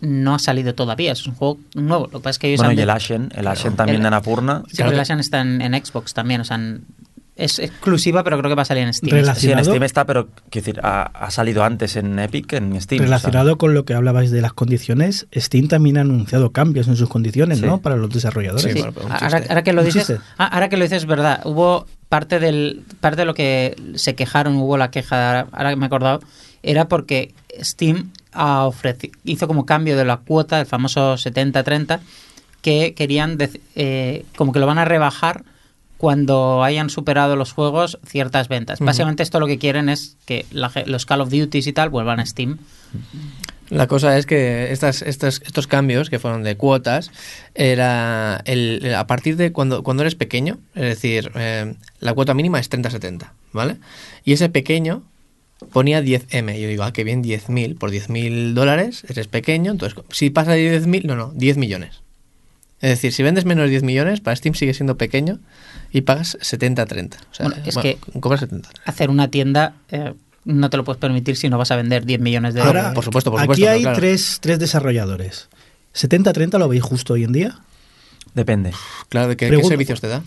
no 0.00 0.34
ha 0.34 0.38
salido 0.38 0.74
todavía, 0.74 1.12
es 1.12 1.26
un 1.26 1.34
juego 1.34 1.58
nuevo. 1.74 2.04
Lo 2.12 2.18
que 2.20 2.24
pasa 2.24 2.30
es 2.30 2.38
que 2.38 2.48
ellos 2.48 2.58
Bueno, 2.58 2.70
han 2.72 2.78
y 2.78 2.82
el 2.82 2.90
Ashen, 2.90 3.32
el 3.34 3.46
Ashen 3.46 3.72
El- 3.72 3.76
también 3.76 4.00
de 4.02 4.06
Anapurna. 4.08 4.62
Sí, 4.68 4.76
pero 4.76 4.90
el 4.92 5.00
Ashen 5.00 5.18
está 5.18 5.40
en, 5.40 5.60
en 5.60 5.74
Xbox 5.84 6.14
también, 6.14 6.40
o 6.40 6.44
sea, 6.44 6.56
es 7.38 7.58
exclusiva, 7.60 8.22
pero 8.24 8.36
creo 8.36 8.50
que 8.50 8.54
va 8.56 8.62
a 8.62 8.64
salir 8.66 8.82
en 8.82 8.92
Steam. 8.92 9.10
Relac- 9.16 9.34
Sí, 9.36 9.46
en 9.46 9.52
Relacionado- 9.52 9.64
Steam 9.70 9.82
está, 9.84 10.04
pero 10.04 10.28
quiero 10.50 10.66
decir, 10.66 10.80
ha, 10.82 11.02
ha 11.04 11.30
salido 11.30 11.64
antes 11.64 11.96
en 11.96 12.18
Epic 12.18 12.46
que 12.46 12.56
en 12.56 12.78
Steam. 12.80 12.98
o 13.00 13.04
sea, 13.04 13.06
Relacionado 13.06 13.56
con 13.58 13.72
lo 13.74 13.84
que 13.84 13.94
hablabais 13.94 14.30
de 14.30 14.40
las 14.42 14.52
condiciones, 14.52 15.26
Steam 15.34 15.68
también 15.68 15.96
ha 15.98 16.00
anunciado 16.02 16.50
cambios 16.52 16.88
en 16.88 16.96
sus 16.96 17.08
condiciones, 17.08 17.58
Sí. 17.60 17.64
¿no? 17.64 17.78
Para 17.78 17.96
los 17.96 18.10
desarrolladores. 18.10 18.64
Sí, 18.64 18.72
Sí, 18.72 18.78
bueno, 18.80 18.92
pero 18.92 19.06
un 19.06 19.12
ahora, 19.12 19.62
que 19.62 19.72
lo 19.72 19.82
dices, 19.84 20.12
ah, 20.36 20.46
ahora 20.46 20.68
que 20.68 20.76
lo 20.76 20.82
dices, 20.82 20.98
es 20.98 21.06
verdad. 21.06 21.40
Hubo 21.44 21.86
parte 22.08 22.40
del 22.40 22.82
parte 23.00 23.18
de 23.22 23.24
lo 23.24 23.34
que 23.34 23.76
se 23.94 24.14
quejaron, 24.16 24.56
hubo 24.56 24.76
la 24.76 24.90
queja, 24.90 25.40
ahora 25.52 25.70
que 25.70 25.76
me 25.76 25.84
he 25.84 25.86
acordado, 25.86 26.20
era 26.62 26.88
porque 26.88 27.34
Steam 27.62 28.10
ha 28.32 28.66
ofreci- 28.66 29.12
hizo 29.24 29.46
como 29.46 29.64
cambio 29.64 29.96
de 29.96 30.04
la 30.04 30.16
cuota, 30.16 30.58
el 30.60 30.66
famoso 30.66 31.16
70-30, 31.16 32.00
que 32.62 32.94
querían, 32.94 33.38
dec- 33.38 33.60
eh, 33.76 34.24
como 34.36 34.52
que 34.52 34.58
lo 34.58 34.66
van 34.66 34.78
a 34.78 34.84
rebajar 34.84 35.44
cuando 35.98 36.62
hayan 36.62 36.90
superado 36.90 37.36
los 37.36 37.52
juegos 37.52 37.98
ciertas 38.06 38.48
ventas. 38.48 38.78
Básicamente 38.78 39.22
esto 39.24 39.40
lo 39.40 39.46
que 39.46 39.58
quieren 39.58 39.88
es 39.88 40.16
que 40.24 40.46
la 40.50 40.72
los 40.86 41.04
Call 41.04 41.20
of 41.20 41.30
Duty 41.30 41.58
y 41.58 41.72
tal 41.72 41.90
vuelvan 41.90 42.20
a 42.20 42.26
Steam. 42.26 42.58
La 43.68 43.86
cosa 43.86 44.16
es 44.16 44.24
que 44.24 44.72
estas, 44.72 45.02
estas, 45.02 45.42
estos 45.44 45.66
cambios 45.66 46.08
que 46.08 46.18
fueron 46.18 46.42
de 46.42 46.56
cuotas 46.56 47.10
era 47.54 48.40
el, 48.46 48.94
a 48.94 49.06
partir 49.06 49.36
de 49.36 49.52
cuando, 49.52 49.82
cuando 49.82 50.04
eres 50.04 50.14
pequeño, 50.14 50.58
es 50.74 50.84
decir, 50.84 51.32
eh, 51.34 51.74
la 52.00 52.14
cuota 52.14 52.32
mínima 52.32 52.60
es 52.60 52.70
30-70, 52.70 53.32
¿vale? 53.52 53.76
Y 54.24 54.32
ese 54.32 54.48
pequeño 54.48 55.02
ponía 55.72 56.00
10M. 56.00 56.58
Yo 56.58 56.68
digo, 56.68 56.84
ah, 56.84 56.92
qué 56.92 57.04
bien, 57.04 57.22
10.000. 57.22 57.76
Por 57.76 57.90
10.000 57.90 58.54
dólares 58.54 59.04
eres 59.08 59.26
pequeño, 59.26 59.72
entonces 59.72 59.98
si 60.10 60.30
pasa 60.30 60.52
de 60.52 60.80
10.000, 60.80 61.04
no, 61.04 61.16
no, 61.16 61.32
10 61.34 61.58
millones. 61.58 62.02
Es 62.80 62.90
decir, 62.90 63.12
si 63.12 63.22
vendes 63.22 63.44
menos 63.44 63.64
de 63.64 63.70
10 63.70 63.82
millones, 63.82 64.20
para 64.20 64.36
Steam 64.36 64.54
sigue 64.54 64.72
siendo 64.74 64.96
pequeño 64.96 65.38
y 65.92 66.02
pagas 66.02 66.38
70-30. 66.40 67.16
O 67.30 67.34
sea, 67.34 67.48
Bueno, 67.48 67.62
es 67.66 67.74
bueno, 67.74 67.98
que- 68.12 68.20
cobras 68.20 68.40
70. 68.40 68.70
Hacer 68.84 69.10
una 69.10 69.28
tienda 69.28 69.74
eh, 69.90 70.14
no 70.44 70.70
te 70.70 70.76
lo 70.76 70.84
puedes 70.84 71.00
permitir 71.00 71.36
si 71.36 71.48
no 71.48 71.58
vas 71.58 71.70
a 71.72 71.76
vender 71.76 72.04
10 72.06 72.20
millones 72.20 72.54
de 72.54 72.60
Ahora, 72.60 72.80
dólares. 72.80 72.94
por 72.94 73.04
supuesto, 73.04 73.30
por 73.30 73.40
aquí 73.40 73.46
supuesto, 73.46 73.70
hay 73.70 73.82
claro. 73.82 73.96
tres, 73.98 74.38
tres 74.40 74.58
desarrolladores. 74.58 75.48
¿70-30 75.94 76.58
lo 76.58 76.68
veis 76.68 76.82
justo 76.82 77.14
hoy 77.14 77.24
en 77.24 77.32
día? 77.32 77.58
Depende. 78.34 78.72
Claro, 79.08 79.28
¿de 79.28 79.36
qué, 79.36 79.48
servicios 79.64 80.00
te 80.00 80.08
da? 80.08 80.22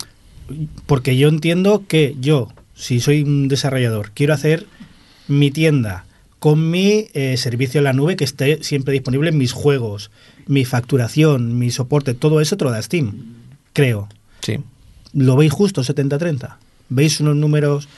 Porque 0.86 1.16
yo 1.16 1.28
entiendo 1.28 1.84
que 1.88 2.14
yo, 2.20 2.48
si 2.74 3.00
soy 3.00 3.22
un 3.22 3.48
desarrollador, 3.48 4.10
quiero 4.12 4.34
hacer 4.34 4.66
mi 5.28 5.50
tienda 5.50 6.04
con 6.38 6.70
mi 6.70 7.06
eh, 7.14 7.36
servicio 7.36 7.78
en 7.78 7.84
la 7.84 7.92
nube 7.92 8.16
que 8.16 8.24
esté 8.24 8.62
siempre 8.62 8.92
disponible 8.92 9.30
en 9.30 9.38
mis 9.38 9.52
juegos, 9.52 10.10
mi 10.46 10.64
facturación, 10.64 11.58
mi 11.58 11.70
soporte, 11.70 12.14
todo 12.14 12.40
eso 12.40 12.56
te 12.56 12.64
lo 12.64 12.70
da 12.70 12.80
Steam, 12.82 13.12
creo. 13.72 14.08
Sí. 14.40 14.58
¿Lo 15.12 15.36
veis 15.36 15.52
justo 15.52 15.82
70-30? 15.82 16.56
¿Veis 16.88 17.20
unos 17.20 17.36
números? 17.36 17.88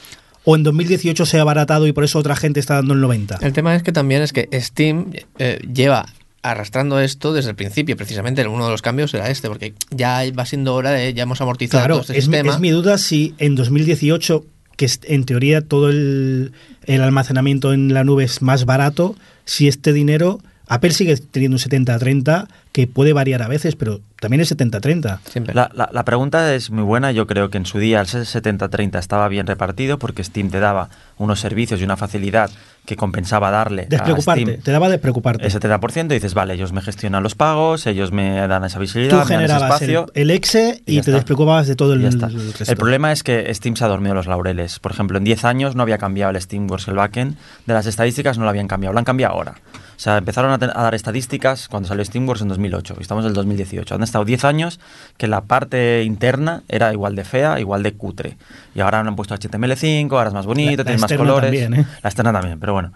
¿O 0.43 0.55
en 0.55 0.63
2018 0.63 1.25
se 1.25 1.37
ha 1.37 1.41
abaratado 1.41 1.87
y 1.87 1.91
por 1.93 2.03
eso 2.03 2.19
otra 2.19 2.35
gente 2.35 2.59
está 2.59 2.75
dando 2.75 2.93
el 2.93 3.01
90? 3.01 3.39
El 3.41 3.53
tema 3.53 3.75
es 3.75 3.81
que 3.83 3.91
también 3.91 4.21
es 4.21 4.31
que 4.31 4.47
Steam 4.61 5.11
eh, 5.39 5.59
lleva 5.73 6.05
arrastrando 6.43 6.99
esto 6.99 7.33
desde 7.33 7.49
el 7.49 7.55
principio. 7.55 7.97
Precisamente 7.97 8.47
uno 8.47 8.65
de 8.65 8.71
los 8.71 8.83
cambios 8.83 9.11
era 9.15 9.29
este, 9.31 9.47
porque 9.47 9.73
ya 9.89 10.21
va 10.37 10.45
siendo 10.45 10.75
hora 10.75 10.91
de, 10.91 11.13
ya 11.15 11.23
hemos 11.23 11.41
amortizado 11.41 11.81
Claro, 11.81 11.95
todo 11.95 12.01
este 12.03 12.17
es, 12.19 12.27
mi- 12.27 12.33
sistema. 12.35 12.53
es 12.53 12.59
mi 12.59 12.69
duda 12.69 12.99
si 12.99 13.33
en 13.39 13.55
2018, 13.55 14.45
que 14.77 14.85
es- 14.85 14.99
en 15.05 15.23
teoría 15.25 15.61
todo 15.61 15.89
el, 15.89 16.51
el 16.83 17.01
almacenamiento 17.01 17.73
en 17.73 17.93
la 17.95 18.03
nube 18.03 18.23
es 18.25 18.43
más 18.43 18.65
barato, 18.65 19.15
si 19.45 19.67
este 19.67 19.93
dinero, 19.93 20.39
Apple 20.67 20.91
sigue 20.91 21.15
teniendo 21.17 21.55
un 21.55 21.59
70-30 21.61 22.47
que 22.71 22.87
puede 22.87 23.13
variar 23.13 23.41
a 23.41 23.47
veces, 23.47 23.75
pero 23.75 24.01
también 24.19 24.41
es 24.41 24.55
70-30. 24.55 25.19
Siempre. 25.29 25.53
La, 25.53 25.69
la- 25.73 25.89
la 25.93 26.03
pregunta 26.05 26.53
es 26.55 26.71
muy 26.71 26.83
buena. 26.83 27.11
Yo 27.11 27.27
creo 27.27 27.49
que 27.49 27.57
en 27.57 27.65
su 27.65 27.79
día 27.79 28.01
el 28.01 28.07
70-30 28.07 28.97
estaba 28.99 29.27
bien 29.29 29.47
repartido 29.47 29.97
porque 29.99 30.23
Steam 30.23 30.49
te 30.49 30.59
daba 30.59 30.89
unos 31.17 31.39
servicios 31.39 31.79
y 31.79 31.83
una 31.83 31.95
facilidad 31.97 32.49
que 32.85 32.95
compensaba 32.95 33.49
darle 33.49 33.83
a 33.83 33.85
Despreocuparte, 33.87 34.41
Steam 34.43 34.61
te 34.61 34.71
daba 34.71 34.89
despreocuparte. 34.89 35.45
el 35.45 35.51
70% 35.51 36.05
y 36.11 36.13
dices, 36.15 36.33
vale, 36.33 36.53
ellos 36.53 36.71
me 36.73 36.81
gestionan 36.81 37.23
los 37.23 37.33
pagos, 37.33 37.87
ellos 37.87 38.11
me 38.11 38.45
dan 38.47 38.63
esa 38.63 38.75
Tú 38.75 38.81
visibilidad, 38.81 39.13
me 39.25 39.35
dan 39.35 39.43
ese 39.43 39.53
generabas 39.53 39.81
el, 39.81 39.89
espacio. 39.89 40.11
el 40.13 40.31
exe 40.31 40.81
y 40.85 40.93
te 40.95 40.99
está. 40.99 41.11
despreocupabas 41.13 41.67
de 41.67 41.75
todo 41.75 41.93
el, 41.93 42.03
el 42.05 42.11
resto. 42.19 42.27
El 42.71 42.77
problema 42.77 43.11
es 43.11 43.23
que 43.23 43.51
Steam 43.55 43.75
se 43.75 43.85
ha 43.85 43.87
dormido 43.87 44.13
los 44.13 44.27
laureles. 44.27 44.79
Por 44.79 44.91
ejemplo, 44.91 45.17
en 45.17 45.23
10 45.23 45.45
años 45.45 45.75
no 45.75 45.81
había 45.83 45.97
cambiado 45.97 46.31
el 46.31 46.41
Steamworks, 46.41 46.87
el 46.89 46.95
backend. 46.95 47.37
De 47.65 47.73
las 47.73 47.85
estadísticas 47.87 48.37
no 48.37 48.43
lo 48.43 48.49
habían 48.49 48.67
cambiado, 48.67 48.93
lo 48.93 48.99
han 48.99 49.05
cambiado 49.05 49.33
ahora. 49.33 49.55
O 49.95 49.99
sea, 49.99 50.17
empezaron 50.17 50.51
a, 50.51 50.55
a 50.55 50.83
dar 50.83 50.95
estadísticas 50.95 51.67
cuando 51.67 51.87
salió 51.87 52.03
Steamworks 52.03 52.41
en 52.41 52.49
2008 52.49 52.95
y 52.97 53.01
estamos 53.01 53.23
en 53.23 53.29
el 53.29 53.33
2018. 53.33 53.95
Han 53.95 54.03
estado 54.03 54.25
10 54.25 54.43
años 54.45 54.79
que 55.17 55.27
la 55.27 55.41
parte 55.41 56.03
interna 56.03 56.63
era 56.67 56.91
igual 56.91 57.15
de 57.15 57.23
fea, 57.23 57.59
igual 57.59 57.83
de 57.83 57.93
cutre. 57.93 58.37
Y 58.73 58.81
ahora 58.81 58.99
han 58.99 59.15
puesto 59.15 59.35
HTML5, 59.35 60.11
ahora 60.11 60.29
es 60.29 60.33
más 60.33 60.45
bonito, 60.45 60.83
tiene 60.83 60.99
más 60.99 61.13
colores. 61.13 61.49
también, 61.49 61.73
¿eh? 61.81 61.87
La 62.03 62.09
externa 62.09 62.33
también, 62.33 62.59
pero 62.59 62.73
bueno. 62.73 62.91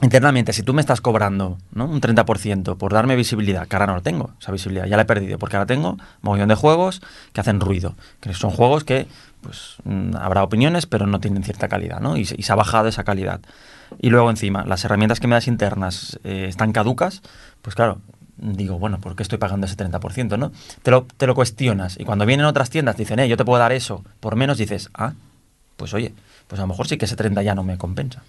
Internamente, 0.00 0.52
si 0.52 0.62
tú 0.62 0.74
me 0.74 0.80
estás 0.80 1.00
cobrando 1.00 1.58
¿no? 1.72 1.86
un 1.86 2.00
30% 2.00 2.76
por 2.76 2.92
darme 2.92 3.16
visibilidad, 3.16 3.66
que 3.66 3.74
ahora 3.74 3.88
no 3.88 3.94
lo 3.96 4.02
tengo, 4.02 4.30
esa 4.40 4.52
visibilidad, 4.52 4.86
ya 4.86 4.94
la 4.94 5.02
he 5.02 5.06
perdido, 5.06 5.38
porque 5.38 5.56
ahora 5.56 5.66
tengo 5.66 5.90
un 5.90 6.00
montón 6.22 6.48
de 6.48 6.54
juegos 6.54 7.02
que 7.32 7.40
hacen 7.40 7.58
ruido, 7.58 7.96
que 8.20 8.32
son 8.32 8.50
juegos 8.50 8.84
que 8.84 9.08
pues 9.40 9.76
mm, 9.82 10.14
habrá 10.16 10.44
opiniones, 10.44 10.86
pero 10.86 11.08
no 11.08 11.18
tienen 11.18 11.42
cierta 11.42 11.66
calidad, 11.66 12.00
¿no? 12.00 12.16
Y, 12.16 12.20
y 12.20 12.42
se 12.44 12.52
ha 12.52 12.54
bajado 12.54 12.86
esa 12.86 13.02
calidad. 13.02 13.40
Y 13.98 14.10
luego 14.10 14.30
encima, 14.30 14.64
las 14.64 14.84
herramientas 14.84 15.20
que 15.20 15.26
me 15.26 15.34
das 15.34 15.48
internas 15.48 16.18
eh, 16.24 16.46
están 16.48 16.72
caducas, 16.72 17.22
pues 17.62 17.74
claro, 17.74 18.00
digo, 18.36 18.78
bueno, 18.78 19.00
¿por 19.00 19.16
qué 19.16 19.22
estoy 19.22 19.38
pagando 19.38 19.66
ese 19.66 19.76
30%, 19.76 20.38
no? 20.38 20.52
Te 20.82 20.90
lo, 20.90 21.06
te 21.16 21.26
lo 21.26 21.34
cuestionas, 21.34 21.98
y 21.98 22.04
cuando 22.04 22.26
vienen 22.26 22.46
otras 22.46 22.70
tiendas, 22.70 22.96
dicen, 22.96 23.18
eh, 23.18 23.28
yo 23.28 23.36
te 23.36 23.44
puedo 23.44 23.58
dar 23.58 23.72
eso 23.72 24.04
por 24.20 24.36
menos, 24.36 24.58
dices, 24.58 24.90
ah, 24.94 25.14
pues 25.76 25.94
oye, 25.94 26.12
pues 26.46 26.58
a 26.58 26.62
lo 26.62 26.68
mejor 26.68 26.88
sí 26.88 26.96
que 26.96 27.04
ese 27.04 27.16
30 27.16 27.42
ya 27.42 27.54
no 27.54 27.62
me 27.62 27.78
compensa. 27.78 28.22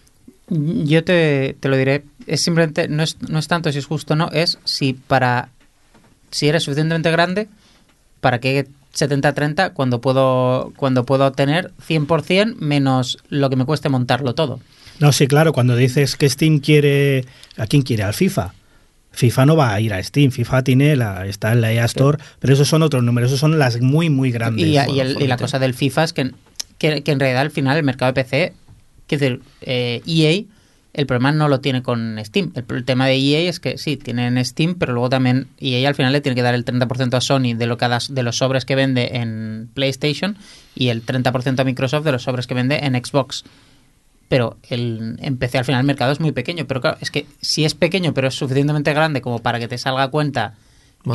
Yo 0.48 1.04
te, 1.04 1.56
te 1.60 1.70
lo 1.70 1.78
diré, 1.78 2.06
es 2.26 2.42
simplemente, 2.42 2.88
no 2.88 3.04
es, 3.04 3.18
no 3.22 3.38
es 3.38 3.48
tanto 3.48 3.72
si 3.72 3.78
es 3.78 3.86
justo 3.86 4.14
o 4.14 4.18
no, 4.18 4.30
es 4.32 4.58
si 4.64 4.94
para, 4.94 5.50
si 6.32 6.48
eres 6.48 6.64
suficientemente 6.64 7.12
grande, 7.12 7.48
para 8.20 8.40
que 8.40 8.68
70-30 8.96 9.74
cuando 9.74 10.02
puedo, 10.02 10.74
cuando 10.76 11.06
puedo 11.06 11.26
obtener 11.26 11.72
100% 11.88 12.56
menos 12.56 13.20
lo 13.30 13.50
que 13.50 13.56
me 13.56 13.66
cueste 13.66 13.90
montarlo 13.90 14.34
todo. 14.34 14.60
No, 15.00 15.12
sí, 15.12 15.28
claro, 15.28 15.54
cuando 15.54 15.76
dices 15.76 16.16
que 16.16 16.30
Steam 16.30 16.60
quiere... 16.60 17.26
¿A 17.58 17.68
quién 17.68 17.82
quiere? 17.84 18.04
Al 18.04 18.14
FIFA. 18.14 18.54
FIFA 19.12 19.46
no 19.48 19.56
va 19.56 19.74
a 19.74 19.82
ir 19.82 19.94
a 19.94 20.02
Steam, 20.04 20.32
FIFA 20.32 20.64
tiene 20.64 20.96
la, 20.96 21.26
está 21.26 21.52
en 21.52 21.62
la 21.62 21.72
EA 21.74 21.86
Store, 21.86 22.18
pero 22.40 22.54
esos 22.54 22.68
son 22.68 22.84
otros 22.84 23.04
números, 23.04 23.30
esos 23.32 23.40
son 23.40 23.58
las 23.58 23.82
muy, 23.82 24.10
muy 24.10 24.32
grandes. 24.32 24.66
Y, 24.88 24.98
y 24.98 25.00
el- 25.00 25.12
y 25.24 25.28
la 25.28 25.36
cosa 25.38 25.60
del 25.60 25.74
FIFA 25.74 26.04
es 26.04 26.14
que, 26.14 26.32
que, 26.78 27.02
que 27.04 27.12
en 27.12 27.20
realidad 27.20 27.42
al 27.42 27.52
final 27.52 27.76
el 27.78 27.84
mercado 27.84 28.12
de 28.14 28.22
PC, 28.24 28.54
quiero 29.08 29.20
decir, 29.22 29.42
eh, 29.62 30.02
EA, 30.06 30.44
el 30.94 31.06
problema 31.06 31.32
no 31.32 31.48
lo 31.50 31.60
tiene 31.60 31.82
con 31.82 32.18
Steam. 32.24 32.52
El, 32.56 32.66
el 32.76 32.86
tema 32.86 33.08
de 33.08 33.16
EA 33.16 33.50
es 33.50 33.60
que 33.60 33.78
sí, 33.78 33.98
tienen 33.98 34.44
Steam, 34.46 34.76
pero 34.76 34.94
luego 34.94 35.10
también 35.10 35.48
EA 35.60 35.88
al 35.90 35.96
final 35.96 36.12
le 36.14 36.22
tiene 36.22 36.36
que 36.36 36.42
dar 36.44 36.54
el 36.54 36.64
30% 36.64 37.14
a 37.16 37.22
Sony 37.22 37.56
de, 37.56 37.66
lo 37.66 37.78
que 37.78 37.88
da- 37.88 38.00
de 38.10 38.24
los 38.24 38.38
sobres 38.38 38.64
que 38.66 38.76
vende 38.76 39.10
en 39.18 39.70
PlayStation 39.74 40.38
y 40.76 40.90
el 40.90 41.04
30% 41.06 41.60
a 41.60 41.64
Microsoft 41.64 42.06
de 42.06 42.12
los 42.12 42.24
sobres 42.24 42.48
que 42.48 42.54
vende 42.54 42.78
en 42.84 42.94
Xbox. 43.04 43.44
Pero 44.30 44.58
el, 44.70 45.18
en 45.22 45.38
PC 45.38 45.58
al 45.58 45.66
final 45.66 45.82
el 45.82 45.88
mercado 45.88 46.14
es 46.14 46.22
muy 46.22 46.32
pequeño. 46.32 46.66
Pero 46.66 46.80
claro, 46.80 46.98
es 47.02 47.12
que 47.12 47.26
si 47.42 47.66
es 47.66 47.74
pequeño 47.74 48.14
pero 48.14 48.30
es 48.30 48.36
suficientemente 48.36 48.94
grande 48.94 49.22
como 49.22 49.40
para 49.40 49.60
que 49.60 49.68
te 49.68 49.78
salga 49.78 50.04
a 50.04 50.08
cuenta 50.08 50.56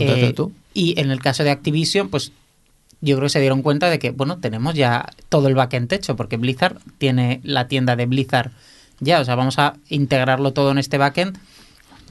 eh, 0.01 0.33
tú. 0.35 0.53
Y 0.75 1.01
en 1.01 1.11
el 1.11 1.21
caso 1.21 1.45
de 1.45 1.51
Activision, 1.51 2.09
pues 2.09 2.33
yo 3.01 3.17
creo 3.17 3.27
que 3.27 3.31
se 3.31 3.41
dieron 3.41 3.63
cuenta 3.63 3.89
de 3.89 3.99
que, 3.99 4.11
bueno, 4.11 4.39
tenemos 4.39 4.75
ya 4.75 5.09
todo 5.29 5.49
el 5.49 5.55
backend 5.55 5.93
hecho, 5.93 6.17
porque 6.17 6.37
Blizzard 6.37 6.79
tiene 6.99 7.41
la 7.45 7.69
tienda 7.69 7.97
de 7.97 8.07
Blizzard 8.07 8.51
ya, 9.01 9.21
o 9.21 9.25
sea, 9.25 9.35
vamos 9.35 9.59
a 9.59 9.75
integrarlo 9.89 10.53
todo 10.53 10.71
en 10.71 10.79
este 10.79 10.99
backend. 10.99 11.39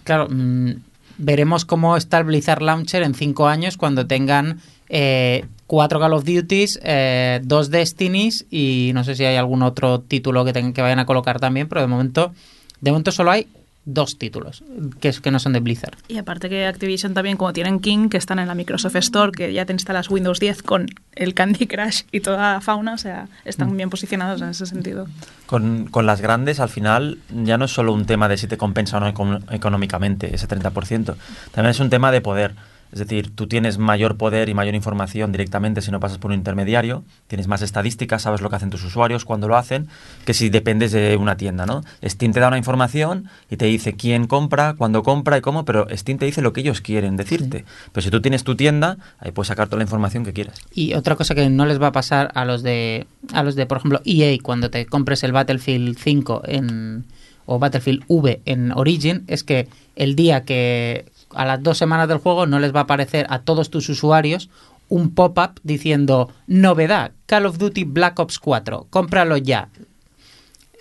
Claro, 0.04 0.28
mm, 0.30 0.74
veremos 1.18 1.66
cómo 1.66 1.98
está 1.98 2.20
el 2.20 2.26
Blizzard 2.26 2.62
Launcher 2.62 3.04
en 3.04 3.16
cinco 3.16 3.48
años 3.48 3.78
cuando 3.78 4.06
tengan 4.06 4.60
eh, 4.90 5.46
cuatro 5.68 6.00
Call 6.00 6.14
of 6.14 6.24
Duties, 6.26 6.80
eh, 6.84 7.40
dos 7.44 7.70
Destinies 7.70 8.46
y 8.52 8.92
no 8.94 9.04
sé 9.04 9.16
si 9.16 9.24
hay 9.26 9.36
algún 9.38 9.64
otro 9.64 10.00
título 10.02 10.44
que, 10.46 10.54
tengan, 10.54 10.74
que 10.74 10.82
vayan 10.82 11.00
a 11.00 11.06
colocar 11.06 11.40
también, 11.40 11.68
pero 11.68 11.82
de 11.82 11.88
momento, 11.88 12.34
de 12.82 12.92
momento 12.92 13.12
solo 13.12 13.32
hay 13.32 13.48
dos 13.86 14.18
títulos 14.18 14.64
que, 15.02 15.10
es- 15.10 15.20
que 15.20 15.30
no 15.30 15.40
son 15.40 15.52
de 15.52 15.60
Blizzard. 15.60 15.98
Y 16.08 16.18
aparte 16.18 16.48
que 16.50 16.66
Activision 16.66 17.14
también, 17.14 17.36
como 17.36 17.52
tienen 17.52 17.82
King, 17.82 18.08
que 18.08 18.16
están 18.16 18.40
en 18.40 18.48
la 18.48 18.56
Microsoft 18.56 18.96
Store, 18.96 19.34
que 19.34 19.52
ya 19.52 19.66
te 19.66 19.74
instalas 19.74 20.10
Windows 20.10 20.40
10 20.40 20.64
con 20.64 20.86
el 21.16 21.34
Candy 21.34 21.68
Crush 21.68 22.04
y 22.10 22.22
toda 22.22 22.54
la 22.54 22.62
fauna, 22.62 22.94
o 22.94 22.98
sea, 22.98 23.28
están 23.44 23.76
bien 23.76 23.90
posicionados 23.90 24.42
en 24.42 24.48
ese 24.50 24.66
sentido. 24.68 25.08
Con, 25.48 25.88
con 25.88 26.06
las 26.06 26.22
grandes, 26.22 26.62
al 26.62 26.70
final, 26.70 27.18
ya 27.44 27.58
no 27.58 27.66
es 27.66 27.72
solo 27.72 27.92
un 27.92 28.06
tema 28.06 28.30
de 28.30 28.38
si 28.38 28.48
te 28.48 28.56
compensa 28.56 28.98
o 28.98 29.00
no 29.02 29.14
econ- 29.14 29.44
económicamente 29.52 30.34
ese 30.34 30.48
30%. 30.48 31.16
También 31.52 31.72
es 31.72 31.80
un 31.82 31.90
tema 31.90 32.12
de 32.14 32.22
poder. 32.22 32.56
Es 32.94 33.00
decir, 33.00 33.36
tú 33.36 33.48
tienes 33.48 33.80
mayor 33.80 34.18
poder 34.18 34.50
y 34.50 34.54
mayor 34.54 34.76
información 34.76 35.32
directamente 35.32 35.82
si 35.82 35.90
no 35.90 36.00
pasas 36.00 36.20
por 36.20 36.30
un 36.30 36.38
intermediario, 36.38 37.04
tienes 37.28 37.48
más 37.48 37.64
estadísticas, 37.64 38.22
sabes 38.22 38.42
lo 38.42 38.52
que 38.52 38.56
hacen 38.56 38.70
tus 38.70 38.84
usuarios, 38.84 39.26
cuando 39.26 39.48
lo 39.48 39.58
hacen, 39.58 39.88
que 40.26 40.36
si 40.36 40.50
dependes 40.50 40.92
de 40.92 41.18
una 41.18 41.36
tienda, 41.36 41.66
¿no? 41.66 41.84
Steam 42.04 42.34
te 42.34 42.40
da 42.40 42.50
una 42.50 42.60
información 42.60 43.30
y 43.50 43.58
te 43.58 43.66
dice 43.66 43.94
quién 43.94 44.28
compra, 44.28 44.76
cuándo 44.76 45.02
compra 45.02 45.40
y 45.40 45.42
cómo, 45.42 45.66
pero 45.66 45.88
Steam 45.90 46.20
te 46.20 46.26
dice 46.26 46.44
lo 46.44 46.54
que 46.54 46.62
ellos 46.62 46.82
quieren 46.82 47.18
decirte. 47.18 47.66
Pero 47.92 48.04
si 48.04 48.12
tú 48.12 48.22
tienes 48.22 48.44
tu 48.44 48.56
tienda, 48.56 48.98
ahí 49.18 49.32
puedes 49.32 49.48
sacar 49.48 49.70
toda 49.70 49.78
la 49.78 49.86
información 49.86 50.24
que 50.24 50.34
quieras. 50.34 50.62
Y 50.72 50.94
otra 50.94 51.16
cosa 51.16 51.34
que 51.34 51.50
no 51.50 51.66
les 51.66 51.82
va 51.82 51.88
a 51.88 51.92
pasar 51.92 52.32
a 52.36 52.46
los 52.46 52.62
de, 52.62 53.08
a 53.34 53.42
los 53.42 53.56
de 53.56 53.66
por 53.66 53.80
ejemplo, 53.80 54.02
EA 54.06 54.38
cuando 54.44 54.70
te 54.70 54.86
compres 54.86 55.24
el 55.24 55.32
Battlefield 55.32 55.98
5 55.98 56.44
en, 56.46 57.06
o 57.48 57.58
Battlefield 57.58 58.04
V 58.08 58.42
en 58.46 58.72
Origin 58.72 59.24
es 59.26 59.44
que 59.44 59.68
el 59.96 60.16
día 60.16 60.44
que 60.44 61.06
a 61.36 61.46
las 61.46 61.62
dos 61.64 61.78
semanas 61.78 62.08
del 62.08 62.18
juego 62.18 62.46
no 62.46 62.60
les 62.60 62.74
va 62.74 62.82
a 62.82 62.84
aparecer 62.84 63.26
a 63.30 63.40
todos 63.40 63.70
tus 63.70 63.90
usuarios 63.90 64.50
un 64.90 65.14
pop-up 65.16 65.60
diciendo 65.64 66.30
novedad, 66.48 67.12
Call 67.26 67.46
of 67.46 67.58
Duty 67.58 67.84
Black 67.86 68.20
Ops 68.20 68.38
4, 68.40 68.88
cómpralo 68.90 69.38
ya. 69.38 69.70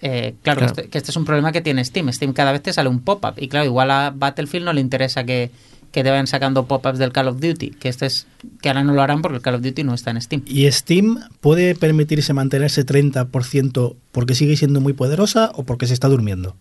Eh, 0.02 0.34
claro, 0.42 0.58
Claro. 0.60 0.74
Que, 0.74 0.80
este, 0.80 0.90
que 0.90 0.98
este 0.98 1.10
es 1.12 1.16
un 1.16 1.24
problema 1.24 1.52
que 1.52 1.60
tiene 1.60 1.84
Steam. 1.84 2.12
Steam 2.12 2.32
cada 2.32 2.52
vez 2.52 2.62
te 2.62 2.72
sale 2.72 2.88
un 2.88 3.00
pop-up. 3.00 3.34
Y 3.36 3.48
claro, 3.48 3.66
igual 3.66 3.90
a 3.90 4.10
Battlefield 4.14 4.64
no 4.66 4.72
le 4.72 4.80
interesa 4.80 5.22
que, 5.24 5.50
que 5.92 6.02
te 6.02 6.10
vayan 6.10 6.26
sacando 6.26 6.66
pop-ups 6.66 6.98
del 6.98 7.12
Call 7.12 7.28
of 7.28 7.40
Duty. 7.40 7.70
Que 7.70 7.88
este 7.88 8.06
es 8.06 8.26
que 8.60 8.68
ahora 8.68 8.82
no 8.82 8.92
lo 8.94 9.02
harán 9.02 9.22
porque 9.22 9.36
el 9.36 9.42
Call 9.42 9.54
of 9.54 9.62
Duty 9.62 9.84
no 9.84 9.94
está 9.94 10.10
en 10.10 10.20
Steam. 10.20 10.42
¿Y 10.44 10.70
Steam 10.72 11.20
puede 11.40 11.76
permitirse 11.76 12.32
mantenerse 12.34 12.84
30% 12.84 13.94
porque 14.10 14.34
sigue 14.34 14.56
siendo 14.56 14.80
muy 14.80 14.92
poderosa 14.92 15.52
o 15.54 15.62
porque 15.62 15.86
se 15.86 15.94
está 15.94 16.08
durmiendo? 16.08 16.56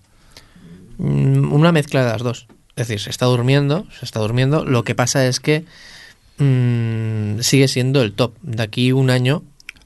Mm, 0.99 1.51
Una 1.51 1.71
mezcla 1.71 2.05
de 2.05 2.11
las 2.11 2.21
dos. 2.21 2.47
Es 2.81 2.87
decir, 2.87 2.99
se 2.99 3.09
está 3.09 3.25
durmiendo, 3.25 3.85
se 3.97 4.05
está 4.05 4.19
durmiendo. 4.19 4.65
Lo 4.65 4.83
que 4.83 4.95
pasa 4.95 5.25
es 5.27 5.39
que 5.39 5.65
mm, 6.37 7.41
sigue 7.41 7.67
siendo 7.67 8.01
el 8.01 8.13
top. 8.13 8.33
De 8.41 8.63
aquí 8.63 8.91
un 8.91 9.09
año 9.09 9.43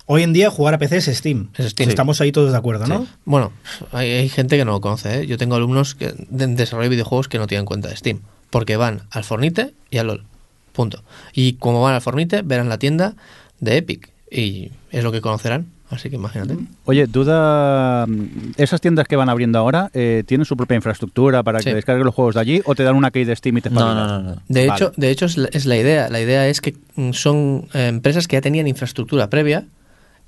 Hoy 0.07 0.21
en 0.21 0.33
día 0.33 0.51
jugar 0.51 0.75
a 0.75 0.77
PC 0.77 0.97
es 0.97 1.05
Steam. 1.05 1.49
Es 1.55 1.71
Steam. 1.71 1.89
Estamos 1.89 2.21
ahí 2.21 2.31
todos 2.31 2.51
de 2.51 2.57
acuerdo, 2.57 2.85
¿no? 2.85 3.07
Bueno, 3.25 3.51
hay, 3.91 4.11
hay 4.11 4.29
gente 4.29 4.55
que 4.55 4.63
no 4.63 4.73
lo 4.73 4.81
conoce. 4.81 5.21
¿eh? 5.21 5.27
Yo 5.27 5.39
tengo 5.39 5.55
alumnos 5.55 5.95
que, 5.95 6.13
de 6.29 6.47
desarrollo 6.47 6.89
de 6.89 6.95
videojuegos 6.95 7.27
que 7.27 7.39
no 7.39 7.47
tienen 7.47 7.65
cuenta 7.65 7.89
de 7.89 7.97
Steam. 7.97 8.21
Porque 8.51 8.77
van 8.77 9.01
al 9.09 9.23
Fornite 9.23 9.73
y 9.89 9.97
al 9.97 10.07
LOL. 10.07 10.23
Punto. 10.73 11.03
Y 11.33 11.53
como 11.53 11.81
van 11.81 11.95
al 11.95 12.01
Fornite, 12.01 12.43
verán 12.43 12.69
la 12.69 12.77
tienda 12.77 13.15
de 13.59 13.77
Epic. 13.77 14.11
Y 14.29 14.71
es 14.91 15.03
lo 15.03 15.11
que 15.11 15.21
conocerán. 15.21 15.71
Así 15.89 16.09
que 16.09 16.15
imagínate. 16.15 16.57
Oye, 16.85 17.05
duda, 17.05 18.05
mm, 18.07 18.53
¿esas 18.57 18.81
tiendas 18.81 19.07
que 19.07 19.15
van 19.15 19.29
abriendo 19.29 19.59
ahora 19.59 19.91
eh, 19.93 20.23
tienen 20.25 20.45
su 20.45 20.57
propia 20.57 20.75
infraestructura 20.75 21.43
para 21.43 21.59
Sí. 21.59 21.65
que 21.69 21.75
descarguen 21.75 22.05
los 22.05 22.15
juegos 22.15 22.35
de 22.35 22.41
allí 22.41 22.61
o 22.65 22.73
te 22.73 22.83
dan 22.83 22.95
una 22.95 23.11
key 23.11 23.23
de 23.23 23.35
Steam 23.35 23.57
y 23.57 23.61
te 23.61 23.69
No, 23.69 23.93
no, 23.93 24.07
no, 24.07 24.21
no. 24.21 24.41
De 24.47 24.67
Vale. 24.67 24.73
hecho, 24.83 24.91
de 24.97 25.09
hecho 25.11 25.25
es, 25.25 25.37
la, 25.37 25.47
es 25.51 25.65
la 25.67 25.77
idea. 25.77 26.09
La 26.09 26.19
idea 26.19 26.47
es 26.47 26.59
que 26.61 26.75
mm, 26.95 27.11
son 27.11 27.67
eh, 27.73 27.87
empresas 27.87 28.27
que 28.27 28.35
ya 28.35 28.41
tenían 28.41 28.67
infraestructura 28.67 29.29
previa 29.29 29.65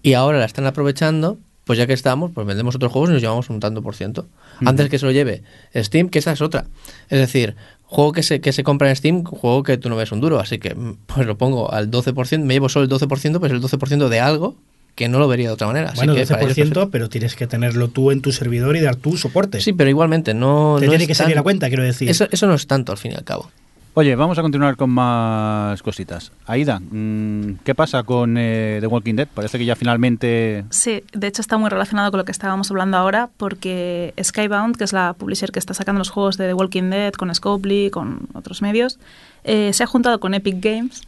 y 0.04 0.14
ahora 0.14 0.38
la 0.38 0.46
están 0.46 0.66
aprovechando. 0.68 1.38
Pues 1.66 1.78
ya 1.78 1.86
que 1.86 1.92
estamos, 1.92 2.32
pues 2.34 2.48
vendemos 2.48 2.76
otros 2.76 2.94
juegos 2.94 3.10
y 3.10 3.14
nos 3.14 3.22
llevamos 3.22 3.50
un 3.50 3.60
tanto 3.60 3.82
por 3.82 3.94
ciento. 3.94 4.28
Antes 4.66 4.88
que 4.88 4.98
se 5.00 5.06
lo 5.06 5.12
lleve 5.12 5.44
Steam, 5.76 6.08
que 6.08 6.20
esa 6.20 6.32
es 6.32 6.40
otra. 6.42 6.66
Es 7.10 7.20
decir, 7.20 7.58
juego 7.84 8.14
que 8.14 8.24
se, 8.24 8.40
que 8.40 8.54
se 8.54 8.64
compra 8.64 8.88
en 8.90 8.96
Steam, 8.96 9.24
juego 9.26 9.64
que 9.64 9.78
tú 9.78 9.90
no 9.90 9.98
ves 9.98 10.14
un 10.14 10.22
duro. 10.22 10.40
Así 10.40 10.60
que 10.60 10.74
mm, 10.76 10.98
pues 11.08 11.28
lo 11.28 11.38
pongo 11.38 11.70
al 11.74 11.92
12%, 11.92 12.40
me 12.44 12.54
llevo 12.54 12.70
solo 12.70 12.86
el 12.86 12.90
12%, 12.90 13.40
pues 13.40 13.52
el 13.52 13.62
12% 13.62 14.08
de 14.08 14.20
algo 14.22 14.56
que 14.98 15.08
no 15.08 15.20
lo 15.20 15.28
vería 15.28 15.48
de 15.50 15.54
otra 15.54 15.68
manera. 15.68 15.90
Así 15.90 15.98
bueno, 15.98 16.16
que 16.16 16.26
para 16.26 16.42
ellos, 16.42 16.56
12%, 16.56 16.58
perfecto. 16.58 16.90
pero 16.90 17.08
tienes 17.08 17.36
que 17.36 17.46
tenerlo 17.46 17.88
tú 17.88 18.10
en 18.10 18.22
tu 18.22 18.32
servidor 18.32 18.76
y 18.76 18.82
dar 18.82 18.96
tu 18.96 19.16
soporte. 19.16 19.62
Sí, 19.62 19.72
pero 19.72 19.90
igualmente 19.92 20.34
no. 20.34 20.78
Te 20.80 20.88
no 20.88 20.92
tiene 20.92 21.04
es 21.04 21.08
que 21.08 21.14
salir 21.16 21.36
tan- 21.36 21.42
a 21.42 21.44
cuenta, 21.44 21.68
quiero 21.68 21.84
decir. 21.84 22.10
Eso, 22.10 22.28
eso 22.32 22.48
no 22.48 22.56
es 22.56 22.66
tanto 22.66 22.92
al 22.92 22.98
fin 22.98 23.12
y 23.12 23.16
al 23.16 23.24
cabo. 23.24 23.50
Oye, 23.94 24.16
vamos 24.16 24.38
a 24.38 24.42
continuar 24.42 24.76
con 24.76 24.90
más 24.90 25.82
cositas. 25.84 26.32
Aida, 26.48 26.80
mm, 26.80 27.60
¿qué 27.64 27.74
pasa 27.76 28.04
con 28.04 28.38
eh, 28.38 28.78
The 28.80 28.88
Walking 28.88 29.16
Dead? 29.16 29.28
Parece 29.32 29.58
que 29.58 29.66
ya 29.66 29.76
finalmente... 29.76 30.66
Sí, 30.72 31.04
de 31.14 31.28
hecho 31.28 31.42
está 31.42 31.58
muy 31.58 31.70
relacionado 31.70 32.12
con 32.12 32.20
lo 32.20 32.26
que 32.26 32.32
estábamos 32.32 32.70
hablando 32.70 32.98
ahora, 32.98 33.30
porque 33.38 34.14
Skybound, 34.22 34.78
que 34.78 34.84
es 34.84 34.94
la 34.94 35.14
publisher 35.14 35.52
que 35.52 35.58
está 35.60 35.74
sacando 35.74 35.98
los 36.00 36.10
juegos 36.10 36.38
de 36.38 36.46
The 36.48 36.54
Walking 36.54 36.90
Dead 36.92 37.14
con 37.14 37.34
Scopely, 37.34 37.90
con 37.90 38.28
otros 38.34 38.62
medios, 38.62 39.00
eh, 39.44 39.74
se 39.74 39.84
ha 39.84 39.88
juntado 39.88 40.20
con 40.20 40.34
Epic 40.36 40.58
Games 40.60 41.02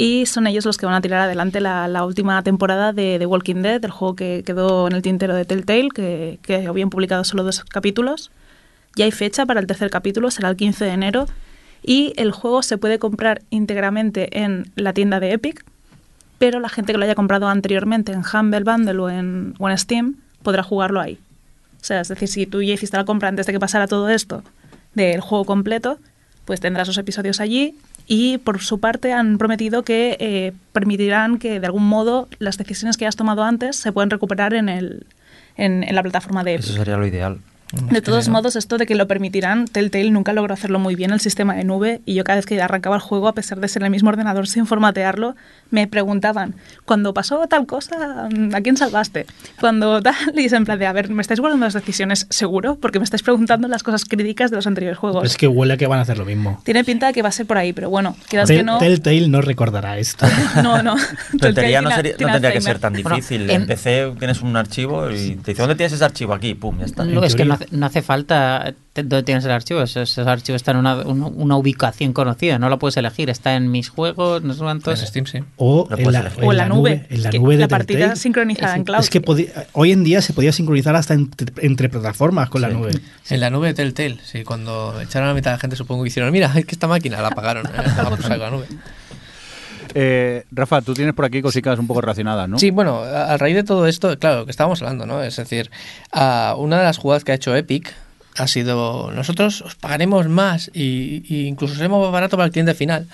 y 0.00 0.24
son 0.24 0.46
ellos 0.46 0.64
los 0.64 0.78
que 0.78 0.86
van 0.86 0.94
a 0.94 1.02
tirar 1.02 1.20
adelante 1.20 1.60
la, 1.60 2.04
última 2.06 2.42
temporada 2.42 2.94
de 2.94 3.18
The 3.18 3.26
Walking 3.26 3.56
Dead, 3.56 3.84
el 3.84 3.90
juego 3.90 4.16
que 4.16 4.42
quedó 4.46 4.86
en 4.86 4.94
el 4.94 5.02
tintero 5.02 5.34
de 5.34 5.44
Telltale, 5.44 5.90
que, 5.94 6.38
que 6.40 6.66
habían 6.66 6.88
publicado 6.88 7.22
solo 7.22 7.44
dos 7.44 7.62
capítulos. 7.64 8.30
Ya 8.96 9.04
hay 9.04 9.10
fecha 9.10 9.44
para 9.44 9.60
el 9.60 9.66
tercer 9.66 9.90
capítulo, 9.90 10.30
será 10.30 10.48
el 10.48 10.56
15 10.56 10.86
de 10.86 10.90
enero. 10.92 11.26
Y 11.82 12.14
el 12.16 12.32
juego 12.32 12.62
se 12.62 12.78
puede 12.78 12.98
comprar 12.98 13.42
íntegramente 13.50 14.40
en 14.42 14.72
la 14.74 14.94
tienda 14.94 15.20
de 15.20 15.32
Epic, 15.32 15.66
pero 16.38 16.60
la 16.60 16.70
gente 16.70 16.94
que 16.94 16.98
lo 16.98 17.04
haya 17.04 17.14
comprado 17.14 17.46
anteriormente 17.48 18.12
en 18.12 18.22
Humble 18.22 18.64
Bundle 18.64 18.98
o 19.00 19.10
en, 19.10 19.52
o 19.58 19.68
en 19.68 19.76
Steam 19.76 20.14
podrá 20.42 20.62
jugarlo 20.62 21.02
ahí. 21.02 21.18
O 21.78 21.84
sea, 21.84 22.00
es 22.00 22.08
decir, 22.08 22.28
si 22.28 22.46
tú 22.46 22.62
ya 22.62 22.72
hiciste 22.72 22.96
la 22.96 23.04
compra 23.04 23.28
antes 23.28 23.44
de 23.44 23.52
que 23.52 23.60
pasara 23.60 23.86
todo 23.86 24.08
esto 24.08 24.42
del 24.94 25.20
juego 25.20 25.44
completo, 25.44 25.98
pues 26.46 26.58
tendrás 26.58 26.88
los 26.88 26.96
episodios 26.96 27.38
allí 27.38 27.74
y 28.12 28.38
por 28.38 28.60
su 28.60 28.80
parte 28.80 29.12
han 29.12 29.38
prometido 29.38 29.84
que 29.84 30.16
eh, 30.18 30.52
permitirán 30.72 31.38
que 31.38 31.60
de 31.60 31.66
algún 31.66 31.86
modo 31.86 32.26
las 32.40 32.58
decisiones 32.58 32.96
que 32.96 33.04
hayas 33.04 33.14
tomado 33.14 33.44
antes 33.44 33.76
se 33.76 33.92
puedan 33.92 34.10
recuperar 34.10 34.52
en, 34.52 34.68
el, 34.68 35.06
en 35.56 35.94
la 35.94 36.02
plataforma 36.02 36.42
de 36.42 36.54
Epic. 36.54 36.64
Eso 36.64 36.74
sería 36.74 36.96
lo 36.96 37.06
ideal. 37.06 37.38
De 37.72 38.02
todos 38.02 38.28
modos, 38.28 38.56
esto 38.56 38.78
de 38.78 38.86
que 38.86 38.94
lo 38.96 39.06
permitirán, 39.06 39.66
Telltale 39.66 40.10
nunca 40.10 40.32
logró 40.32 40.52
hacerlo 40.54 40.78
muy 40.80 40.96
bien 40.96 41.12
el 41.12 41.20
sistema 41.20 41.54
de 41.54 41.62
nube 41.64 42.00
y 42.04 42.14
yo 42.14 42.24
cada 42.24 42.36
vez 42.36 42.46
que 42.46 42.60
arrancaba 42.60 42.96
el 42.96 43.02
juego, 43.02 43.28
a 43.28 43.34
pesar 43.34 43.60
de 43.60 43.68
ser 43.68 43.84
el 43.84 43.90
mismo 43.90 44.08
ordenador 44.08 44.48
sin 44.48 44.66
formatearlo, 44.66 45.36
me 45.70 45.86
preguntaban, 45.86 46.54
cuando 46.84 47.14
pasó 47.14 47.46
tal 47.46 47.66
cosa, 47.66 48.28
¿a 48.52 48.60
quién 48.60 48.76
salvaste? 48.76 49.26
Cuando 49.60 50.02
tal, 50.02 50.14
y 50.34 50.44
es 50.46 50.52
en 50.52 50.64
plan 50.64 50.78
de, 50.80 50.86
a 50.86 50.92
ver, 50.92 51.10
¿me 51.10 51.22
estáis 51.22 51.38
guardando 51.38 51.64
las 51.66 51.74
decisiones 51.74 52.26
seguro? 52.30 52.74
Porque 52.76 52.98
me 52.98 53.04
estáis 53.04 53.22
preguntando 53.22 53.68
las 53.68 53.82
cosas 53.84 54.04
críticas 54.04 54.50
de 54.50 54.56
los 54.56 54.66
anteriores 54.66 54.98
juegos. 54.98 55.24
Es 55.24 55.36
que 55.36 55.46
huele 55.46 55.74
a 55.74 55.76
que 55.76 55.86
van 55.86 56.00
a 56.00 56.02
hacer 56.02 56.18
lo 56.18 56.24
mismo. 56.24 56.60
Tiene 56.64 56.82
pinta 56.84 57.06
de 57.06 57.12
que 57.12 57.22
va 57.22 57.28
a 57.28 57.32
ser 57.32 57.46
por 57.46 57.56
ahí, 57.58 57.72
pero 57.72 57.88
bueno, 57.88 58.16
Tel- 58.28 58.46
que 58.58 58.62
no... 58.64 58.78
Telltale 58.78 59.28
no 59.28 59.40
recordará 59.42 59.96
esto. 59.98 60.26
No, 60.62 60.82
no. 60.82 60.96
Telltale 61.40 61.80
no, 61.82 61.88
tiene- 61.88 61.94
sería- 61.94 62.26
no 62.26 62.32
tendría 62.32 62.52
que 62.52 62.60
ser 62.60 62.78
tan 62.80 62.92
difícil. 62.94 63.48
en- 63.48 63.60
En 63.62 63.66
PC 63.68 64.12
tienes 64.18 64.42
un 64.42 64.56
archivo 64.56 65.08
y 65.10 65.36
te 65.36 65.52
dice, 65.52 65.62
¿dónde 65.62 65.76
tienes 65.76 65.92
ese 65.92 66.04
archivo? 66.04 66.34
Aquí, 66.34 66.54
pum, 66.54 66.78
ya 66.80 66.86
está. 66.86 67.04
Luego 67.04 67.24
es 67.26 67.34
que 67.36 67.44
no 67.44 67.56
teoría. 67.56 67.59
Hace, 67.64 67.76
no 67.76 67.86
hace 67.86 68.02
falta 68.02 68.74
dónde 68.94 69.22
tienes 69.22 69.44
el 69.44 69.50
archivo. 69.52 69.80
Ese, 69.82 70.02
ese 70.02 70.20
archivo 70.22 70.56
está 70.56 70.72
en 70.72 70.78
una, 70.78 70.96
una, 70.96 71.26
una 71.26 71.56
ubicación 71.56 72.12
conocida. 72.12 72.58
No 72.58 72.68
lo 72.68 72.78
puedes 72.78 72.96
elegir. 72.96 73.30
Está 73.30 73.54
en 73.56 73.70
mis 73.70 73.88
juegos, 73.88 74.42
no 74.42 74.52
sé 74.52 74.60
En 74.60 74.64
cuántos. 74.66 75.00
Steam, 75.00 75.26
sí. 75.26 75.38
O 75.56 75.88
en 75.96 76.12
la. 76.12 76.32
O 76.42 76.50
en 76.52 76.56
la 76.58 76.68
nube, 76.68 77.06
En 77.08 77.22
la 77.22 77.30
que 77.30 77.38
nube 77.38 77.54
de 77.56 77.60
la 77.62 77.68
partida 77.68 77.98
Telltale. 77.98 78.16
sincronizada 78.20 78.72
Es- 78.72 78.76
en 78.78 78.84
cloud. 78.84 79.00
Es 79.00 79.10
que 79.10 79.20
podía- 79.20 79.66
hoy 79.72 79.92
en 79.92 80.04
día 80.04 80.20
se 80.22 80.32
podía 80.32 80.52
sincronizar 80.52 80.96
hasta 80.96 81.14
entre, 81.14 81.52
entre 81.66 81.88
plataformas 81.88 82.48
con 82.50 82.62
la 82.62 82.68
Sí. 82.68 82.74
nube. 82.74 82.90
En 83.30 83.40
la 83.40 83.50
nube 83.50 83.68
de 83.68 83.74
Telltale, 83.74 84.18
sí, 84.24 84.42
cuando 84.44 85.00
echaron 85.00 85.26
a 85.28 85.30
la 85.32 85.34
mitad 85.34 85.50
de 85.52 85.56
la 85.56 85.60
gente, 85.60 85.76
supongo 85.76 86.02
que 86.02 86.08
hicieron, 86.08 86.32
mira, 86.32 86.52
es 86.56 86.64
que 86.66 86.74
esta 86.74 86.86
máquina 86.88 87.20
la 87.22 87.28
apagaron, 87.28 87.66
¿eh? 87.66 87.70
la 88.28 88.36
la 88.36 88.50
nube. 88.50 88.66
Eh, 89.94 90.44
Rafa, 90.50 90.82
tú 90.82 90.94
tienes 90.94 91.14
por 91.14 91.24
aquí 91.24 91.42
cositas 91.42 91.78
un 91.78 91.86
poco 91.86 92.00
relacionadas, 92.00 92.48
¿no? 92.48 92.58
Sí, 92.58 92.70
bueno, 92.70 93.00
a, 93.02 93.36
raíz 93.36 93.56
de 93.56 93.64
todo 93.64 93.86
esto, 93.86 94.18
claro, 94.18 94.44
que 94.44 94.50
estábamos 94.50 94.80
hablando, 94.82 95.06
¿no? 95.06 95.22
Es 95.22 95.36
decir, 95.36 95.70
ah, 96.12 96.54
una 96.58 96.78
de 96.78 96.84
las 96.84 96.98
jugadas 96.98 97.24
que 97.24 97.32
ha 97.32 97.34
hecho 97.34 97.54
Epic 97.54 97.94
ha 98.36 98.46
sido, 98.46 99.10
nosotros 99.12 99.62
os 99.62 99.74
pagaremos 99.74 100.28
más 100.28 100.70
y, 100.72 101.24
y 101.28 101.46
incluso 101.46 101.74
seremos 101.74 102.02
más 102.02 102.12
barato 102.12 102.36
para 102.36 102.46
el 102.46 102.52
cliente 102.52 102.74
final. 102.74 103.08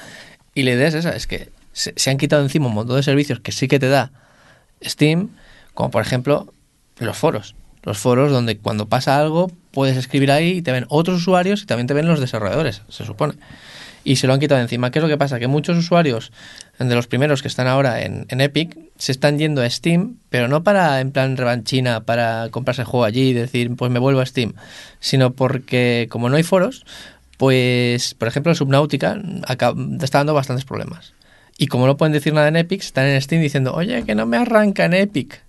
Y 0.55 0.63
la 0.63 0.73
idea 0.73 0.89
es 0.89 0.95
esa, 0.95 1.11
es 1.11 1.27
que 1.27 1.51
se, 1.73 1.93
se 1.97 2.11
han 2.11 2.19
quitado 2.19 2.43
encima 2.43 2.67
un 2.67 2.75
montón 2.75 2.97
de 2.97 3.03
servicios 3.03 3.41
que 3.41 3.53
sí 3.53 3.69
que 3.69 3.79
te 3.79 3.89
da 3.89 4.11
Steam, 4.83 5.31
como 5.75 5.91
por 5.91 6.03
ejemplo 6.03 6.53
los 6.99 7.17
foros. 7.17 7.55
Los 7.83 7.99
foros 7.99 8.33
donde 8.33 8.59
cuando 8.59 8.89
pasa 8.89 9.19
algo 9.19 9.51
puedes 9.71 9.97
escribir 9.97 10.33
ahí 10.33 10.59
y 10.59 10.63
te 10.63 10.73
ven 10.73 10.87
otros 10.89 11.19
usuarios 11.19 11.63
y 11.63 11.67
también 11.67 11.87
te 11.87 11.95
ven 11.95 12.09
los 12.09 12.19
desarrolladores, 12.19 12.83
se 12.89 13.05
supone. 13.05 13.35
Y 14.07 14.15
se 14.15 14.29
lo 14.29 14.35
han 14.35 14.39
quitado 14.39 14.61
encima. 14.61 14.93
¿Qué 14.93 15.01
es 15.01 15.03
lo 15.03 15.09
que 15.09 15.19
pasa? 15.19 15.41
Que 15.41 15.49
muchos 15.49 15.77
usuarios, 15.77 16.31
de 16.79 16.95
los 16.95 17.09
primeros 17.09 17.43
que 17.43 17.49
están 17.49 17.67
ahora 17.67 18.03
en, 18.03 18.41
Epic, 18.41 18.79
se 18.97 19.11
están 19.11 19.37
yendo 19.37 19.63
a 19.63 19.69
Steam, 19.69 20.19
pero 20.31 20.47
no 20.47 20.63
para 20.63 21.01
en 21.01 21.11
plan 21.11 21.37
revanchina, 21.37 22.05
para 22.05 22.49
comprarse 22.53 22.83
el 22.83 22.87
juego 22.87 23.03
allí 23.03 23.31
y 23.31 23.33
decir, 23.33 23.75
pues 23.75 23.91
me 23.91 23.99
vuelvo 23.99 24.21
a 24.21 24.27
Steam, 24.27 24.53
sino 25.01 25.33
porque 25.33 26.07
como 26.09 26.29
no 26.29 26.37
hay 26.37 26.45
foros, 26.45 26.87
pues, 27.37 28.15
por 28.15 28.29
ejemplo, 28.29 28.53
el 28.53 28.57
Subnautica 28.57 29.21
está 30.01 30.19
dando 30.19 30.35
bastantes 30.35 30.65
problemas. 30.65 31.13
Y 31.59 31.67
como 31.67 31.89
no 31.89 31.97
pueden 31.97 32.13
decir 32.13 32.33
nada 32.33 32.47
en 32.47 32.55
Epic, 32.55 32.83
están 32.83 33.07
en 33.07 33.21
Steam 33.21 33.43
diciendo, 33.43 33.75
oye, 33.75 34.05
que 34.05 34.15
no 34.15 34.25
me 34.25 34.37
arranca 34.37 34.85
en 34.85 34.95
Epic. 34.95 35.43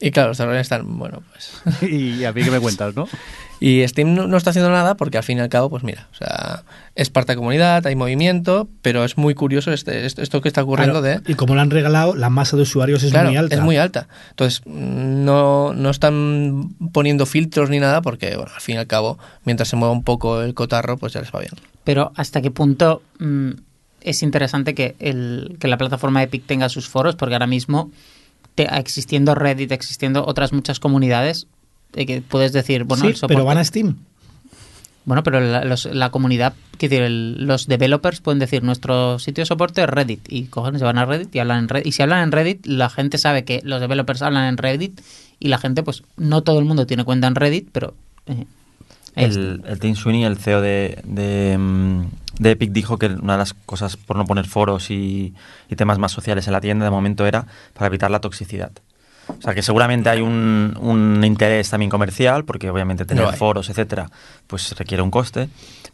Y 0.00 0.10
claro, 0.12 0.28
los 0.28 0.38
desarrolladores 0.38 0.64
están, 0.64 0.98
bueno, 0.98 1.22
pues... 1.30 1.82
y 1.92 2.24
a 2.24 2.32
mí 2.32 2.42
que 2.42 2.50
me 2.50 2.60
cuentas, 2.60 2.94
¿no? 2.96 3.06
Y 3.62 3.86
Steam 3.86 4.14
no, 4.14 4.26
no 4.26 4.38
está 4.38 4.50
haciendo 4.50 4.70
nada 4.70 4.96
porque 4.96 5.18
al 5.18 5.22
fin 5.22 5.36
y 5.36 5.42
al 5.42 5.50
cabo, 5.50 5.68
pues 5.68 5.82
mira, 5.82 6.08
o 6.12 6.14
sea, 6.14 6.62
es 6.94 7.10
parte 7.10 7.32
de 7.32 7.36
comunidad, 7.36 7.86
hay 7.86 7.94
movimiento, 7.94 8.70
pero 8.80 9.04
es 9.04 9.18
muy 9.18 9.34
curioso 9.34 9.70
este, 9.70 10.06
esto, 10.06 10.22
esto 10.22 10.40
que 10.40 10.48
está 10.48 10.62
ocurriendo 10.62 11.02
Claro, 11.02 11.20
de... 11.20 11.30
Y 11.30 11.34
como 11.34 11.54
lo 11.54 11.60
han 11.60 11.68
regalado, 11.68 12.14
la 12.14 12.30
masa 12.30 12.56
de 12.56 12.62
usuarios 12.62 13.02
es 13.02 13.10
Claro, 13.10 13.28
muy 13.28 13.36
alta. 13.36 13.54
es 13.54 13.60
muy 13.60 13.76
alta. 13.76 14.08
Entonces, 14.30 14.62
no, 14.64 15.74
no 15.74 15.90
están 15.90 16.70
poniendo 16.94 17.26
filtros 17.26 17.68
ni 17.68 17.80
nada 17.80 18.00
porque, 18.00 18.34
bueno, 18.34 18.50
al 18.54 18.62
fin 18.62 18.76
y 18.76 18.78
al 18.78 18.86
cabo, 18.86 19.18
mientras 19.44 19.68
se 19.68 19.76
mueva 19.76 19.92
un 19.92 20.04
poco 20.04 20.40
el 20.40 20.54
cotarro, 20.54 20.96
pues 20.96 21.12
ya 21.12 21.20
les 21.20 21.30
va 21.30 21.40
bien. 21.40 21.52
Pero 21.84 22.12
¿hasta 22.16 22.40
qué 22.40 22.50
punto 22.50 23.02
mm, 23.18 23.50
es 24.00 24.22
interesante 24.22 24.74
que, 24.74 24.96
el, 25.00 25.58
que 25.60 25.68
la 25.68 25.76
plataforma 25.76 26.22
Epic 26.22 26.46
tenga 26.46 26.70
sus 26.70 26.88
foros? 26.88 27.14
Porque 27.14 27.34
ahora 27.34 27.46
mismo, 27.46 27.90
te- 28.54 28.68
existiendo 28.78 29.34
Reddit, 29.34 29.72
existiendo 29.72 30.24
otras 30.26 30.52
muchas 30.52 30.80
comunidades, 30.80 31.46
eh, 31.94 32.06
que 32.06 32.20
puedes 32.22 32.52
decir, 32.52 32.84
bueno, 32.84 33.02
sí, 33.02 33.08
el 33.10 33.16
soporte- 33.16 33.34
pero 33.34 33.44
van 33.44 33.58
a 33.58 33.64
Steam. 33.64 33.96
Bueno, 35.06 35.22
pero 35.22 35.40
la, 35.40 35.64
los- 35.64 35.86
la 35.86 36.10
comunidad, 36.10 36.52
decir, 36.78 37.02
el- 37.02 37.46
los 37.46 37.66
developers 37.66 38.20
pueden 38.20 38.38
decir 38.38 38.62
nuestro 38.62 39.18
sitio 39.18 39.42
de 39.42 39.46
soporte 39.46 39.82
es 39.82 39.88
Reddit 39.88 40.20
y 40.30 40.44
cogen, 40.44 40.78
se 40.78 40.84
van 40.84 40.98
a 40.98 41.06
Reddit 41.06 41.34
y 41.34 41.38
hablan 41.38 41.60
en 41.60 41.68
Reddit. 41.68 41.86
Y 41.86 41.92
si 41.92 42.02
hablan 42.02 42.22
en 42.24 42.32
Reddit, 42.32 42.66
la 42.66 42.90
gente 42.90 43.16
sabe 43.18 43.44
que 43.44 43.60
los 43.64 43.80
developers 43.80 44.22
hablan 44.22 44.44
en 44.48 44.56
Reddit 44.58 45.00
y 45.40 45.48
la 45.48 45.58
gente, 45.58 45.82
pues 45.82 46.02
no 46.16 46.42
todo 46.42 46.58
el 46.58 46.66
mundo 46.66 46.86
tiene 46.86 47.04
cuenta 47.04 47.26
en 47.26 47.34
Reddit, 47.34 47.68
pero... 47.72 47.94
eh. 48.26 48.44
El, 49.16 49.62
el 49.66 49.80
Tim 49.80 49.96
Sweeney, 49.96 50.22
el 50.22 50.36
CEO 50.38 50.60
de, 50.60 51.00
de, 51.04 51.58
mm, 51.58 52.02
de 52.40 52.52
Epic, 52.52 52.72
dijo 52.72 52.98
que 52.98 53.06
una 53.06 53.34
de 53.34 53.38
las 53.38 53.52
cosas 53.52 53.98
por 53.98 54.16
no 54.16 54.24
poner 54.24 54.46
foros 54.46 54.90
y, 54.90 55.34
y 55.68 55.76
temas 55.76 55.98
más 55.98 56.10
sociales 56.10 56.46
en 56.46 56.54
la 56.54 56.60
tienda 56.60 56.86
de 56.86 56.90
momento 56.90 57.26
era 57.26 57.46
para 57.74 57.86
evitar 57.86 58.10
la 58.10 58.20
toxicidad. 58.20 58.72
O 59.28 59.42
sea 59.42 59.54
que 59.54 59.62
seguramente 59.62 60.08
hay 60.08 60.22
un, 60.22 60.76
un 60.80 61.22
interés 61.22 61.68
también 61.68 61.90
comercial, 61.90 62.44
porque 62.44 62.70
obviamente 62.70 63.04
tener 63.04 63.32
foros, 63.34 63.68
etcétera, 63.68 64.10
pues 64.46 64.76
requiere 64.76 65.02
un 65.02 65.10
coste. 65.10 65.48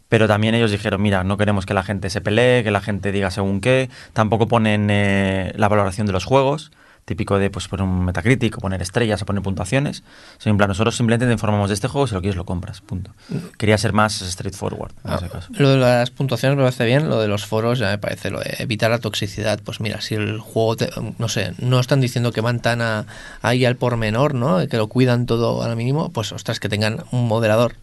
Pero 0.09 0.27
también 0.27 0.55
ellos 0.55 0.71
dijeron, 0.71 1.01
mira, 1.01 1.25
no 1.25 1.35
queremos 1.35 1.65
que 1.65 1.73
la 1.73 1.83
gente 1.83 2.09
se 2.09 2.21
pelee, 2.21 2.63
que 2.63 2.71
la 2.71 2.79
gente 2.79 3.11
diga 3.11 3.29
según 3.29 3.59
qué, 3.59 3.89
tampoco 4.13 4.47
ponen 4.47 4.87
eh, 4.89 5.51
la 5.57 5.67
valoración 5.67 6.07
de 6.07 6.13
los 6.13 6.23
juegos, 6.23 6.71
típico 7.07 7.39
de 7.39 7.49
pues 7.49 7.69
poner 7.69 7.85
un 7.85 8.03
Metacritic 8.03 8.57
o 8.57 8.59
poner 8.59 8.81
estrellas 8.81 9.21
o 9.21 9.25
poner 9.25 9.41
puntuaciones. 9.41 10.03
Sino 10.39 10.51
en 10.51 10.57
plan, 10.57 10.67
nosotros 10.67 10.97
simplemente 10.97 11.25
te 11.25 11.31
informamos 11.31 11.69
de 11.69 11.73
este 11.75 11.87
juego, 11.87 12.05
si 12.05 12.13
lo 12.13 12.19
quieres 12.19 12.35
lo 12.35 12.43
compras, 12.45 12.81
punto. 12.81 13.11
Quería 13.57 13.77
ser 13.77 13.93
más 13.93 14.19
straightforward 14.19 14.91
en 15.05 15.11
Ah, 15.11 15.15
ese 15.15 15.29
caso. 15.29 15.47
Lo 15.53 15.69
de 15.69 15.77
las 15.77 16.11
puntuaciones 16.11 16.57
me 16.57 16.63
parece 16.63 16.83
bien, 16.85 17.07
lo 17.09 17.21
de 17.21 17.29
los 17.29 17.45
foros 17.45 17.79
ya 17.79 17.87
me 17.91 17.97
parece, 17.97 18.29
lo 18.29 18.39
de 18.41 18.55
evitar 18.59 18.91
la 18.91 18.99
toxicidad, 18.99 19.59
pues 19.63 19.79
mira, 19.79 20.01
si 20.01 20.15
el 20.15 20.39
juego, 20.41 20.75
te- 20.75 20.89
no 21.17 21.29
sé, 21.29 21.53
no 21.59 21.79
están 21.79 22.01
diciendo 22.01 22.33
que 22.33 22.41
van 22.41 22.59
tan 22.59 22.81
a- 22.81 23.05
ahí 23.41 23.63
al 23.63 23.77
pormenor, 23.77 24.33
¿no? 24.35 24.67
Que 24.67 24.75
lo 24.75 24.87
cuidan 24.87 25.25
todo 25.27 25.63
al 25.63 25.77
mínimo, 25.77 26.09
pues 26.11 26.33
ostras, 26.33 26.59
que 26.59 26.67
tengan 26.67 27.05
un 27.11 27.25
moderador, 27.29 27.75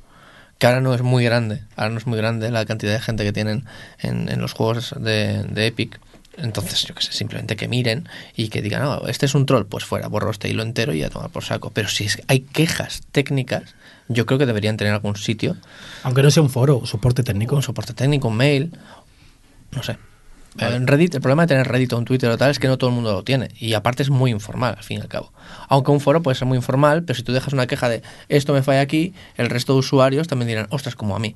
que 0.59 0.66
ahora 0.66 0.83
no 0.83 0.93
es 0.93 1.01
muy 1.01 1.25
grande, 1.25 1.62
ahora 1.77 1.89
no 1.93 1.97
es 1.99 2.07
muy 2.07 2.18
grande 2.18 2.51
la 2.51 2.66
cantidad 2.66 2.93
de 2.93 3.01
gente 3.01 3.25
que 3.25 3.33
tienen 3.33 3.64
en, 4.01 4.29
en 4.29 4.39
los 4.43 4.53
juegos 4.53 4.95
de, 5.01 5.45
de 5.45 5.66
Epic. 5.68 5.99
Entonces, 6.39 6.82
yo 6.85 6.95
qué 6.95 7.03
sé, 7.03 7.12
simplemente 7.12 7.57
que 7.57 7.68
miren 7.68 8.09
y 8.37 8.49
que 8.49 8.61
digan, 8.62 8.82
no, 8.82 9.07
este 9.07 9.26
es 9.26 9.35
un 9.35 9.47
troll, 9.47 9.66
pues 9.66 9.85
fuera, 9.85 10.09
borro 10.09 10.30
este 10.30 10.49
hilo 10.49 10.62
entero 10.62 10.93
y 10.95 11.03
a 11.03 11.11
tomar 11.11 11.30
por 11.30 11.45
saco. 11.45 11.70
Pero 11.70 11.89
si 11.89 12.05
es- 12.05 12.20
hay 12.28 12.41
quejas 12.41 13.03
técnicas, 13.12 13.74
yo 14.09 14.26
creo 14.26 14.39
que 14.39 14.47
deberían 14.47 14.76
tener 14.76 14.93
algún 14.93 15.16
sitio 15.16 15.57
Aunque 16.03 16.22
no 16.22 16.30
sea 16.30 16.43
un 16.43 16.51
foro, 16.51 16.85
soporte 16.87 17.22
técnico. 17.22 17.55
un 17.57 17.62
soporte 17.62 17.95
técnico, 17.95 18.28
un 18.28 18.37
mail, 18.37 18.76
no 19.72 19.82
sé. 19.82 19.97
En 20.57 20.87
Reddit, 20.87 21.12
el 21.16 21.20
problema 21.20 21.43
de 21.43 21.49
tener 21.49 21.66
Reddit 21.66 21.93
o 21.95 21.99
un 21.99 22.05
Twitter 22.05 22.30
o 22.30 22.39
tal 22.39 22.51
es 22.53 22.61
que 22.61 22.68
no 22.68 22.78
todo 22.78 22.91
el 22.91 22.95
mundo 22.95 23.12
lo 23.12 23.24
tiene. 23.24 23.49
Y 23.59 23.74
aparte 23.74 24.05
es 24.05 24.11
muy 24.11 24.30
informal, 24.30 24.74
al 24.78 24.85
fin 24.85 24.99
y 24.99 25.01
al 25.01 25.09
cabo. 25.09 25.32
Aunque 25.68 25.91
un 25.91 25.99
foro 26.01 26.22
puede 26.22 26.37
ser 26.37 26.47
muy 26.47 26.57
informal, 26.57 27.03
pero 27.03 27.16
si 27.16 27.24
tú 27.24 27.32
dejas 27.32 27.53
una 27.53 27.66
queja 27.66 27.89
de 27.89 28.03
esto 28.28 28.53
me 28.53 28.62
falla 28.62 28.80
aquí, 28.80 29.14
el 29.37 29.51
resto 29.51 29.72
de 29.72 29.80
usuarios 29.80 30.28
también 30.28 30.47
dirán, 30.49 30.66
ostras, 30.70 30.95
como 30.95 31.16
a 31.16 31.18
mí. 31.18 31.35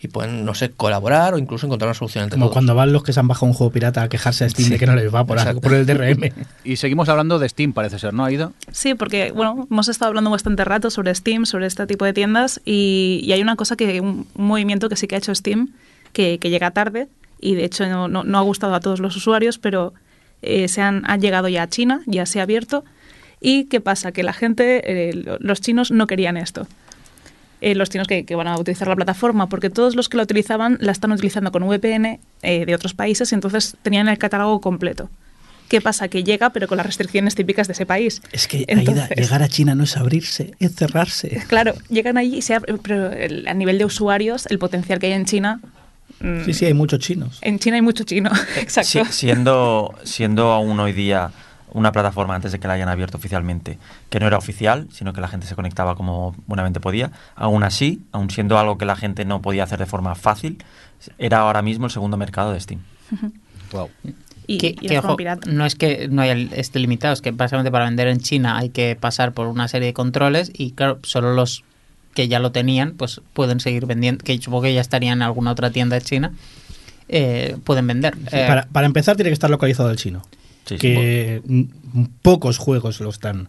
Y 0.00 0.06
pueden, 0.08 0.44
no 0.44 0.54
sé, 0.54 0.70
colaborar 0.70 1.34
o 1.34 1.38
incluso 1.38 1.66
encontrar 1.66 1.88
una 1.88 1.94
solución 1.94 2.22
entre 2.24 2.36
Como 2.36 2.46
todos. 2.46 2.52
cuando 2.54 2.74
van 2.76 2.92
los 2.92 3.02
que 3.02 3.12
se 3.12 3.18
han 3.18 3.26
bajado 3.26 3.46
un 3.46 3.52
juego 3.52 3.72
pirata 3.72 4.02
a 4.02 4.08
quejarse 4.08 4.44
a 4.44 4.48
Steam 4.48 4.66
Sí, 4.66 4.72
de 4.74 4.78
que 4.78 4.86
no 4.86 4.94
les 4.94 5.12
va 5.12 5.24
por, 5.24 5.38
el 5.72 5.86
DRM. 5.86 6.30
Y 6.64 6.76
seguimos 6.76 7.08
hablando 7.08 7.40
de 7.40 7.48
Steam, 7.48 7.72
parece 7.72 7.98
ser, 7.98 8.14
¿no, 8.14 8.24
Aida? 8.24 8.52
Sí, 8.70 8.94
porque 8.94 9.32
bueno, 9.32 9.66
hemos 9.68 9.88
estado 9.88 10.10
hablando 10.10 10.30
bastante 10.30 10.64
rato 10.64 10.90
sobre 10.90 11.12
Steam, 11.16 11.46
sobre 11.46 11.66
este 11.66 11.84
tipo 11.88 12.04
de 12.04 12.12
tiendas, 12.12 12.60
y, 12.64 13.20
y 13.24 13.32
hay 13.32 13.42
una 13.42 13.56
cosa 13.56 13.74
que, 13.74 14.00
un, 14.00 14.28
un 14.34 14.46
movimiento 14.46 14.88
que 14.88 14.94
sí 14.94 15.08
que 15.08 15.16
ha 15.16 15.18
hecho 15.18 15.34
Steam, 15.34 15.70
que, 16.12 16.38
que 16.38 16.48
llega 16.50 16.70
tarde, 16.70 17.08
y 17.40 17.56
de 17.56 17.64
hecho 17.64 17.84
no, 17.88 18.06
no- 18.06 18.22
no 18.22 18.38
ha 18.38 18.42
gustado 18.42 18.74
a 18.76 18.80
todos 18.80 19.00
los 19.00 19.16
usuarios, 19.16 19.58
pero 19.58 19.94
eh, 20.42 20.68
se 20.68 20.80
han, 20.80 21.02
han 21.10 21.20
llegado 21.20 21.48
ya 21.48 21.64
a 21.64 21.68
China, 21.68 22.02
ya 22.06 22.24
se 22.24 22.38
ha 22.38 22.44
abierto. 22.44 22.84
¿Y 23.40 23.64
qué 23.64 23.80
pasa? 23.80 24.12
Que 24.12 24.22
la 24.22 24.32
gente, 24.32 25.08
eh, 25.08 25.12
lo- 25.14 25.38
los 25.40 25.60
chinos 25.60 25.90
no 25.90 26.06
querían 26.06 26.36
esto. 26.36 26.68
Eh, 27.60 27.74
los 27.74 27.90
chinos 27.90 28.06
que, 28.06 28.24
que 28.24 28.34
van 28.36 28.46
a 28.46 28.56
utilizar 28.56 28.86
la 28.88 28.94
plataforma, 28.96 29.48
porque 29.48 29.68
todos 29.68 29.96
los 29.96 30.08
que 30.08 30.16
la 30.16 30.22
utilizaban 30.22 30.78
la 30.80 30.92
están 30.92 31.10
utilizando 31.12 31.50
con 31.50 31.64
VPN 31.64 32.20
eh, 32.42 32.64
de 32.66 32.74
otros 32.74 32.94
países 32.94 33.32
y 33.32 33.34
entonces 33.34 33.76
tenían 33.82 34.08
el 34.08 34.16
catálogo 34.18 34.60
completo. 34.60 35.10
¿Qué 35.68 35.80
pasa? 35.82 36.08
Que 36.08 36.24
llega, 36.24 36.50
pero 36.50 36.66
con 36.68 36.76
las 36.78 36.86
restricciones 36.86 37.34
típicas 37.34 37.66
de 37.66 37.72
ese 37.74 37.84
país. 37.84 38.22
Es 38.32 38.46
que 38.48 38.64
Entonces- 38.68 39.04
Aida, 39.10 39.14
llegar 39.22 39.42
a 39.42 39.48
China 39.48 39.74
no 39.74 39.84
es 39.84 39.96
abrirse, 39.98 40.52
es 40.60 40.74
cerrarse. 40.76 41.42
Claro, 41.48 41.74
llegan 41.90 42.16
allí 42.16 42.36
y 42.36 42.42
se 42.42 42.54
abre- 42.54 42.78
pero 42.82 43.10
el- 43.12 43.46
a 43.48 43.54
nivel 43.54 43.76
de 43.76 43.84
usuarios, 43.84 44.46
el 44.46 44.58
potencial 44.58 44.98
que 44.98 45.06
hay 45.08 45.12
en 45.12 45.24
China. 45.26 45.60
mm, 46.20 46.44
Sí, 46.46 46.54
sí, 46.54 46.64
hay 46.64 46.74
muchos 46.74 47.00
chinos. 47.00 47.38
En 47.42 47.58
China 47.58 47.76
hay 47.76 47.82
mucho 47.82 48.04
chino, 48.04 48.30
exacto. 48.56 49.04
Si- 49.04 49.12
siendo, 49.12 49.94
siendo 50.04 50.52
aún 50.52 50.78
hoy 50.80 50.92
día 50.92 51.32
una 51.72 51.92
plataforma 51.92 52.34
antes 52.34 52.52
de 52.52 52.58
que 52.58 52.68
la 52.68 52.74
hayan 52.74 52.88
abierto 52.88 53.18
oficialmente, 53.18 53.78
que 54.10 54.20
no 54.20 54.26
era 54.26 54.38
oficial, 54.38 54.88
sino 54.92 55.12
que 55.12 55.20
la 55.20 55.28
gente 55.28 55.46
se 55.46 55.54
conectaba 55.54 55.94
como 55.94 56.34
buenamente 56.46 56.80
podía, 56.80 57.10
aún 57.34 57.62
así, 57.62 58.02
aún 58.12 58.30
siendo 58.30 58.58
algo 58.58 58.78
que 58.78 58.84
la 58.84 58.96
gente 58.96 59.24
no 59.24 59.42
podía 59.42 59.64
hacer 59.64 59.78
de 59.78 59.86
forma 59.86 60.14
fácil, 60.14 60.62
era 61.18 61.40
ahora 61.40 61.62
mismo 61.62 61.86
el 61.86 61.92
segundo 61.92 62.16
mercado 62.16 62.52
de 62.52 62.60
Steam. 62.60 62.80
Wow. 63.70 63.90
Y, 64.46 64.56
que, 64.56 64.68
y 64.68 64.88
que, 64.88 64.94
es 64.94 65.02
como 65.02 65.12
ojo, 65.12 65.22
no 65.46 65.66
es 65.66 65.74
que 65.74 66.08
no 66.08 66.22
haya 66.22 66.32
esté 66.56 66.78
limitado, 66.78 67.12
es 67.12 67.20
que 67.20 67.32
básicamente 67.32 67.70
para 67.70 67.84
vender 67.84 68.08
en 68.08 68.18
China 68.18 68.56
hay 68.56 68.70
que 68.70 68.96
pasar 68.96 69.32
por 69.32 69.46
una 69.46 69.68
serie 69.68 69.88
de 69.88 69.92
controles 69.92 70.50
y 70.54 70.70
claro, 70.70 71.00
solo 71.02 71.34
los 71.34 71.64
que 72.14 72.28
ya 72.28 72.38
lo 72.38 72.50
tenían 72.50 72.94
pues 72.94 73.20
pueden 73.34 73.60
seguir 73.60 73.84
vendiendo, 73.84 74.24
que 74.24 74.40
supongo 74.40 74.62
que 74.62 74.72
ya 74.72 74.80
estarían 74.80 75.18
en 75.18 75.22
alguna 75.22 75.50
otra 75.50 75.70
tienda 75.70 75.96
de 75.96 76.02
China, 76.02 76.32
eh, 77.10 77.58
pueden 77.64 77.86
vender. 77.86 78.16
Eh, 78.32 78.46
Para, 78.48 78.66
para 78.66 78.86
empezar, 78.86 79.16
tiene 79.16 79.28
que 79.28 79.34
estar 79.34 79.50
localizado 79.50 79.90
el 79.90 79.96
chino. 79.96 80.22
Sí, 80.68 80.74
sí. 80.74 80.78
que 80.78 81.42
pocos 82.22 82.58
juegos 82.58 83.00
lo 83.00 83.08
están. 83.08 83.48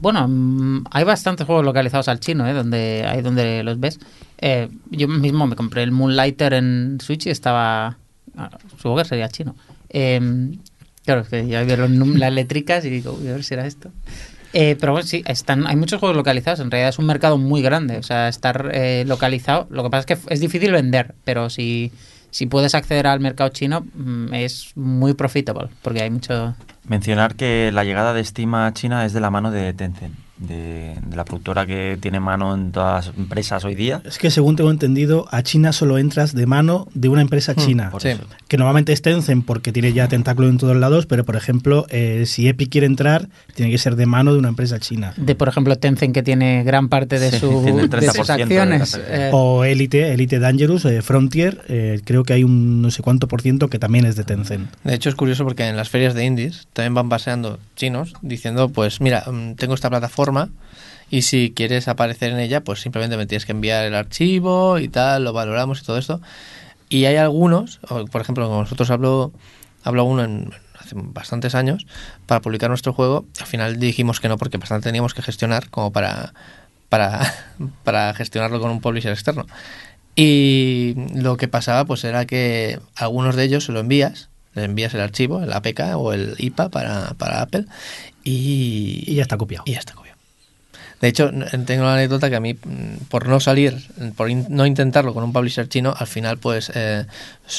Bueno, 0.00 0.82
hay 0.90 1.04
bastantes 1.04 1.46
juegos 1.46 1.64
localizados 1.64 2.08
al 2.08 2.20
chino, 2.20 2.46
¿eh? 2.46 2.54
donde 2.54 3.04
ahí 3.06 3.20
donde 3.22 3.62
los 3.62 3.78
ves. 3.78 4.00
Eh, 4.38 4.68
yo 4.90 5.08
mismo 5.08 5.46
me 5.46 5.56
compré 5.56 5.82
el 5.82 5.92
Moonlighter 5.92 6.54
en 6.54 6.98
Switch 7.00 7.26
y 7.26 7.30
estaba... 7.30 7.98
ah, 8.36 8.50
Supongo 8.76 8.98
que 8.98 9.04
sería 9.04 9.28
chino. 9.28 9.54
Eh, 9.90 10.20
claro, 11.04 11.20
es 11.20 11.28
que 11.28 11.46
ya 11.46 11.62
veo 11.64 11.86
las 11.86 12.32
letricas 12.32 12.84
y 12.84 12.90
digo, 12.90 13.16
uy, 13.20 13.28
a 13.28 13.32
ver 13.32 13.44
si 13.44 13.54
era 13.54 13.66
esto. 13.66 13.90
Eh, 14.52 14.74
pero 14.80 14.92
bueno, 14.92 15.06
sí, 15.06 15.22
están, 15.26 15.66
hay 15.66 15.76
muchos 15.76 16.00
juegos 16.00 16.16
localizados. 16.16 16.60
En 16.60 16.70
realidad 16.70 16.88
es 16.88 16.98
un 16.98 17.06
mercado 17.06 17.36
muy 17.36 17.60
grande. 17.60 17.98
O 17.98 18.02
sea, 18.02 18.28
estar 18.28 18.70
eh, 18.72 19.04
localizado. 19.06 19.66
Lo 19.70 19.82
que 19.82 19.90
pasa 19.90 20.00
es 20.00 20.06
que 20.06 20.34
es 20.34 20.40
difícil 20.40 20.72
vender, 20.72 21.14
pero 21.24 21.50
si, 21.50 21.92
si 22.36 22.44
puedes 22.44 22.74
acceder 22.74 23.06
al 23.06 23.18
mercado 23.18 23.48
chino, 23.48 23.86
mm, 23.94 24.34
es 24.34 24.72
muy 24.76 25.14
profitable, 25.14 25.70
porque 25.80 26.02
hay 26.02 26.10
mucho... 26.10 26.54
Mencionar 26.86 27.34
que 27.34 27.70
la 27.72 27.82
llegada 27.82 28.12
de 28.12 28.22
Steam 28.22 28.54
a 28.54 28.70
China 28.74 29.06
es 29.06 29.14
de 29.14 29.20
la 29.20 29.30
mano 29.30 29.50
de 29.50 29.72
Tencent, 29.72 30.14
de, 30.38 30.94
de 31.04 31.16
la 31.16 31.24
productora 31.24 31.66
que 31.66 31.98
tiene 32.00 32.20
mano 32.20 32.54
en 32.54 32.72
todas 32.72 33.06
las 33.06 33.16
empresas 33.16 33.64
hoy 33.64 33.74
día. 33.74 34.02
Es 34.04 34.18
que 34.18 34.30
según 34.30 34.56
tengo 34.56 34.70
entendido, 34.70 35.26
a 35.30 35.42
China 35.42 35.72
solo 35.72 35.98
entras 35.98 36.34
de 36.34 36.46
mano 36.46 36.88
de 36.94 37.08
una 37.08 37.22
empresa 37.22 37.52
Hmm, 37.54 37.60
china. 37.60 37.90
por 37.90 38.02
Sí. 38.02 38.10
Que 38.48 38.56
normalmente 38.56 38.92
es 38.92 39.02
Tencent 39.02 39.44
porque 39.44 39.72
tiene 39.72 39.92
ya 39.92 40.08
tentáculo 40.08 40.48
en 40.48 40.58
todos 40.58 40.76
lados, 40.76 41.06
pero 41.06 41.24
por 41.24 41.36
ejemplo, 41.36 41.86
eh, 41.90 42.24
si 42.26 42.48
Epic 42.48 42.70
quiere 42.70 42.86
entrar, 42.86 43.28
tiene 43.54 43.70
que 43.72 43.78
ser 43.78 43.96
de 43.96 44.06
mano 44.06 44.32
de 44.32 44.38
una 44.38 44.48
empresa 44.48 44.78
china. 44.78 45.14
De, 45.16 45.34
por 45.34 45.48
ejemplo, 45.48 45.76
Tencent, 45.76 46.14
que 46.14 46.22
tiene 46.22 46.62
gran 46.64 46.88
parte 46.88 47.18
de, 47.18 47.30
Sí, 47.30 47.38
su- 47.40 47.66
el 47.66 47.74
de 47.76 47.80
sus 47.80 47.90
30% 47.90 48.36
de 48.36 48.60
acciones. 48.60 49.00
eh, 49.08 49.30
O 49.32 49.64
Elite, 49.64 50.12
Elite 50.12 50.38
Dangerous, 50.38 50.84
eh, 50.84 51.02
Frontier, 51.02 51.62
eh, 51.68 52.00
creo 52.04 52.22
que 52.24 52.34
hay 52.34 52.44
un 52.44 52.82
no 52.82 52.90
sé 52.90 53.02
cuánto 53.02 53.26
por 53.28 53.42
ciento 53.42 53.68
que 53.68 53.78
también 53.78 54.04
es 54.04 54.16
de 54.16 54.24
Tencent. 54.24 54.70
De 54.84 54.94
hecho, 54.94 55.08
es 55.08 55.14
curioso 55.14 55.44
porque 55.44 55.66
en 55.66 55.76
las 55.76 55.88
ferias 55.88 56.14
de 56.14 56.24
indies 56.24 56.68
también 56.72 56.94
van 56.94 57.08
paseando 57.08 57.58
chinos 57.74 58.12
diciendo, 58.22 58.68
pues 58.68 59.00
mira, 59.00 59.24
mm, 59.30 59.54
tengo 59.54 59.74
esta 59.74 59.88
plataforma 59.90 60.25
y 61.10 61.22
si 61.22 61.52
quieres 61.54 61.88
aparecer 61.88 62.32
en 62.32 62.40
ella, 62.40 62.62
pues 62.62 62.80
simplemente 62.80 63.16
me 63.16 63.26
tienes 63.26 63.46
que 63.46 63.52
enviar 63.52 63.84
el 63.84 63.94
archivo 63.94 64.78
y 64.78 64.88
tal, 64.88 65.24
lo 65.24 65.32
valoramos 65.32 65.80
y 65.80 65.84
todo 65.84 65.98
esto. 65.98 66.20
Y 66.88 67.04
hay 67.04 67.16
algunos, 67.16 67.78
por 68.10 68.20
ejemplo, 68.20 68.48
con 68.48 68.60
nosotros 68.60 68.90
habló, 68.90 69.32
habló 69.84 70.04
uno 70.04 70.24
en, 70.24 70.52
hace 70.78 70.94
bastantes 70.96 71.54
años 71.54 71.86
para 72.26 72.40
publicar 72.40 72.70
nuestro 72.70 72.92
juego. 72.92 73.24
Al 73.40 73.46
final 73.46 73.78
dijimos 73.78 74.20
que 74.20 74.28
no 74.28 74.38
porque 74.38 74.58
bastante 74.58 74.88
teníamos 74.88 75.14
que 75.14 75.22
gestionar 75.22 75.70
como 75.70 75.92
para, 75.92 76.32
para, 76.88 77.34
para 77.84 78.14
gestionarlo 78.14 78.60
con 78.60 78.70
un 78.70 78.80
publisher 78.80 79.12
externo. 79.12 79.46
Y 80.16 80.94
lo 81.14 81.36
que 81.36 81.46
pasaba 81.46 81.84
pues 81.84 82.02
era 82.04 82.24
que 82.24 82.80
algunos 82.94 83.36
de 83.36 83.44
ellos 83.44 83.64
se 83.64 83.72
lo 83.72 83.80
envías, 83.80 84.30
le 84.54 84.64
envías 84.64 84.94
el 84.94 85.02
archivo, 85.02 85.42
el 85.42 85.52
APK 85.52 85.96
o 85.96 86.12
el 86.12 86.34
IPA 86.38 86.70
para, 86.70 87.14
para 87.18 87.42
Apple 87.42 87.66
y, 88.24 89.04
Y 89.06 89.14
ya 89.14 89.22
está 89.22 89.36
copiado. 89.36 89.64
y 89.66 89.72
ya 89.72 89.78
está 89.78 89.92
copiado. 89.92 90.05
De 91.00 91.08
hecho, 91.08 91.30
tengo 91.66 91.84
la 91.84 91.94
anécdota 91.94 92.30
que 92.30 92.36
a 92.36 92.40
mí, 92.40 92.54
mm, 92.54 93.04
por 93.10 93.28
no 93.28 93.38
salir, 93.38 93.76
por 94.16 94.30
in- 94.30 94.46
no 94.48 94.64
intentarlo 94.64 95.12
con 95.12 95.24
un 95.24 95.32
publisher 95.32 95.68
chino, 95.68 95.94
al 95.96 96.06
final 96.06 96.38
pues 96.38 96.72
eh, 96.74 97.04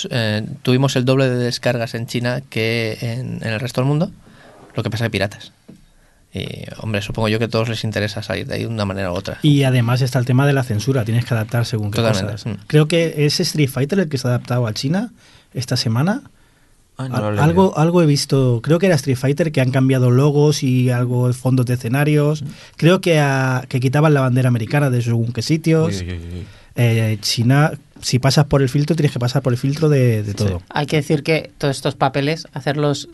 eh, 0.09 0.43
tuvimos 0.63 0.95
el 0.95 1.05
doble 1.05 1.29
de 1.29 1.35
descargas 1.37 1.93
en 1.93 2.07
China 2.07 2.41
que 2.49 2.97
en, 3.01 3.37
en 3.43 3.53
el 3.53 3.59
resto 3.59 3.81
del 3.81 3.87
mundo, 3.87 4.11
lo 4.75 4.81
que 4.83 4.89
pasa 4.89 5.05
que 5.05 5.11
piratas. 5.11 5.51
Y, 6.33 6.45
hombre, 6.79 7.01
supongo 7.01 7.29
yo 7.29 7.39
que 7.39 7.45
a 7.45 7.47
todos 7.47 7.69
les 7.69 7.83
interesa 7.83 8.21
salir 8.21 8.47
de 8.47 8.55
ahí 8.55 8.61
de 8.61 8.67
una 8.67 8.85
manera 8.85 9.11
u 9.11 9.15
otra. 9.15 9.37
Y 9.43 9.63
además 9.63 10.01
está 10.01 10.19
el 10.19 10.25
tema 10.25 10.45
de 10.45 10.53
la 10.53 10.63
censura, 10.63 11.05
tienes 11.05 11.23
que 11.25 11.33
adaptar 11.33 11.65
según 11.65 11.91
qué 11.91 11.97
Totalmente, 11.97 12.31
cosas. 12.33 12.45
mm. 12.47 12.59
Creo 12.67 12.87
que 12.87 13.25
es 13.25 13.39
Street 13.39 13.69
Fighter 13.69 13.99
el 13.99 14.09
que 14.09 14.17
se 14.17 14.27
ha 14.27 14.31
adaptado 14.31 14.67
a 14.67 14.73
China 14.73 15.11
esta 15.53 15.77
semana. 15.77 16.23
No 16.97 17.03
Al- 17.15 17.25
leído. 17.27 17.43
algo, 17.43 17.77
algo 17.77 18.01
he 18.01 18.05
visto, 18.05 18.59
creo 18.63 18.79
que 18.79 18.87
era 18.87 18.95
Street 18.95 19.17
Fighter, 19.17 19.51
que 19.51 19.61
han 19.61 19.71
cambiado 19.71 20.09
logos 20.11 20.63
y 20.63 20.89
algo 20.89 21.27
de 21.27 21.33
fondos 21.33 21.65
de 21.67 21.75
escenarios. 21.75 22.43
Creo 22.75 23.01
que, 23.01 23.19
a- 23.19 23.65
que 23.69 23.79
quitaban 23.79 24.13
la 24.13 24.21
bandera 24.21 24.47
americana 24.47 24.89
de 24.89 25.01
según 25.01 25.31
qué 25.31 25.41
sitios. 25.41 26.01
Uy, 26.01 26.09
uy, 26.09 26.13
uy, 26.13 26.37
uy. 26.39 26.45
Eh, 26.79 27.17
China, 27.21 27.71
si 28.01 28.19
pasas 28.19 28.45
por 28.45 28.61
el 28.61 28.69
filtro, 28.69 28.95
tienes 28.95 29.11
que 29.11 29.19
pasar 29.19 29.41
por 29.41 29.51
el 29.53 29.57
filtro 29.57 29.89
de, 29.89 30.21
de 30.23 30.33
todo. 30.35 30.61
Hay 30.69 30.85
que 30.85 30.97
decir 30.97 31.23
que 31.23 31.51
todos 31.57 31.75
estos 31.75 31.95
papeles, 31.95 32.47
hacerlos 32.53 33.09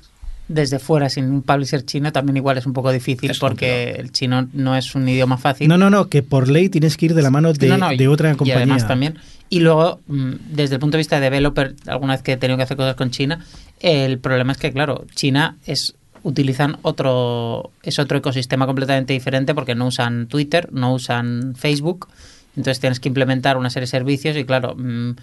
desde 0.48 0.80
fuera 0.80 1.10
sin 1.10 1.26
un 1.26 1.42
publisher 1.42 1.86
chino 1.86 2.12
también 2.12 2.38
igual 2.38 2.58
es 2.58 2.66
un 2.66 2.74
poco 2.74 2.92
difícil 2.92 3.32
Es 3.32 3.40
porque 3.40 3.92
el 3.92 4.12
chino 4.12 4.48
no 4.54 4.76
es 4.76 4.94
un 4.96 5.08
idioma 5.08 5.38
fácil. 5.38 5.68
No, 5.68 5.78
no, 5.78 5.90
no, 5.90 6.10
que 6.10 6.22
por 6.22 6.50
ley 6.50 6.70
tienes 6.70 6.98
que 6.98 7.08
ir 7.08 7.14
de 7.14 7.22
la 7.22 7.30
mano 7.30 7.54
de, 7.54 7.68
No, 7.68 7.78
no, 7.78 7.90
de 7.90 8.08
otra 8.08 8.32
y 8.32 8.36
compañía. 8.36 8.58
además 8.58 8.88
también. 8.88 9.18
Y 9.50 9.60
luego, 9.60 10.02
mm, 10.08 10.32
desde 10.52 10.76
el 10.76 10.80
punto 10.80 10.98
de 10.98 11.00
vista 11.00 11.18
de 11.18 11.22
developer, 11.22 11.76
alguna 11.88 12.14
vez 12.14 12.24
que 12.24 12.34
he 12.34 12.38
tenido 12.38 12.58
que 12.58 12.64
hacer 12.64 12.78
cosas 12.78 12.96
con 12.96 13.12
China, 13.12 13.46
el 13.80 14.20
problema 14.20 14.52
es 14.52 14.58
que, 14.58 14.72
claro, 14.72 15.06
China 15.16 15.58
es 15.66 15.96
utilizan 16.24 16.78
otro 16.84 17.72
es 17.84 18.00
otro 18.00 18.18
ecosistema 18.18 18.66
completamente 18.66 19.12
diferente 19.12 19.54
porque 19.54 19.76
no 19.76 19.88
usan 19.88 20.28
Twitter, 20.28 20.70
no 20.72 20.94
usan 20.94 21.54
Facebook, 21.56 22.08
entonces 22.56 22.80
tienes 22.80 23.00
que 23.00 23.10
implementar 23.10 23.58
una 23.58 23.70
serie 23.70 23.84
de 23.84 23.92
servicios 23.92 24.38
y 24.38 24.46
claro, 24.46 24.74
mm, 24.76 25.16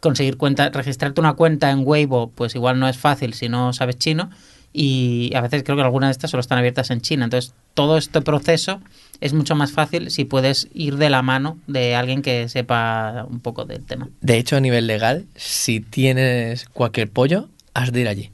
conseguir 0.00 0.36
cuenta, 0.36 0.70
registrarte 0.70 1.20
una 1.20 1.34
cuenta 1.34 1.70
en 1.70 1.82
Weibo, 1.84 2.30
pues 2.30 2.54
igual 2.54 2.78
no 2.78 2.88
es 2.88 2.96
fácil 2.96 3.34
si 3.34 3.48
no 3.48 3.72
sabes 3.72 3.98
chino 3.98 4.30
y 4.72 5.32
a 5.34 5.40
veces 5.40 5.62
creo 5.62 5.76
que 5.76 5.82
algunas 5.82 6.08
de 6.08 6.12
estas 6.12 6.30
solo 6.30 6.40
están 6.40 6.58
abiertas 6.58 6.90
en 6.90 7.00
China. 7.00 7.24
Entonces, 7.24 7.54
todo 7.74 7.98
este 7.98 8.20
proceso 8.20 8.80
es 9.20 9.32
mucho 9.32 9.54
más 9.54 9.72
fácil 9.72 10.10
si 10.10 10.24
puedes 10.24 10.68
ir 10.72 10.96
de 10.96 11.10
la 11.10 11.22
mano 11.22 11.58
de 11.66 11.94
alguien 11.94 12.22
que 12.22 12.48
sepa 12.48 13.26
un 13.28 13.40
poco 13.40 13.64
del 13.64 13.84
tema. 13.84 14.08
De 14.20 14.38
hecho, 14.38 14.56
a 14.56 14.60
nivel 14.60 14.86
legal, 14.86 15.26
si 15.34 15.80
tienes 15.80 16.66
cualquier 16.66 17.10
pollo, 17.10 17.48
has 17.74 17.92
de 17.92 18.00
ir 18.00 18.08
allí. 18.08 18.30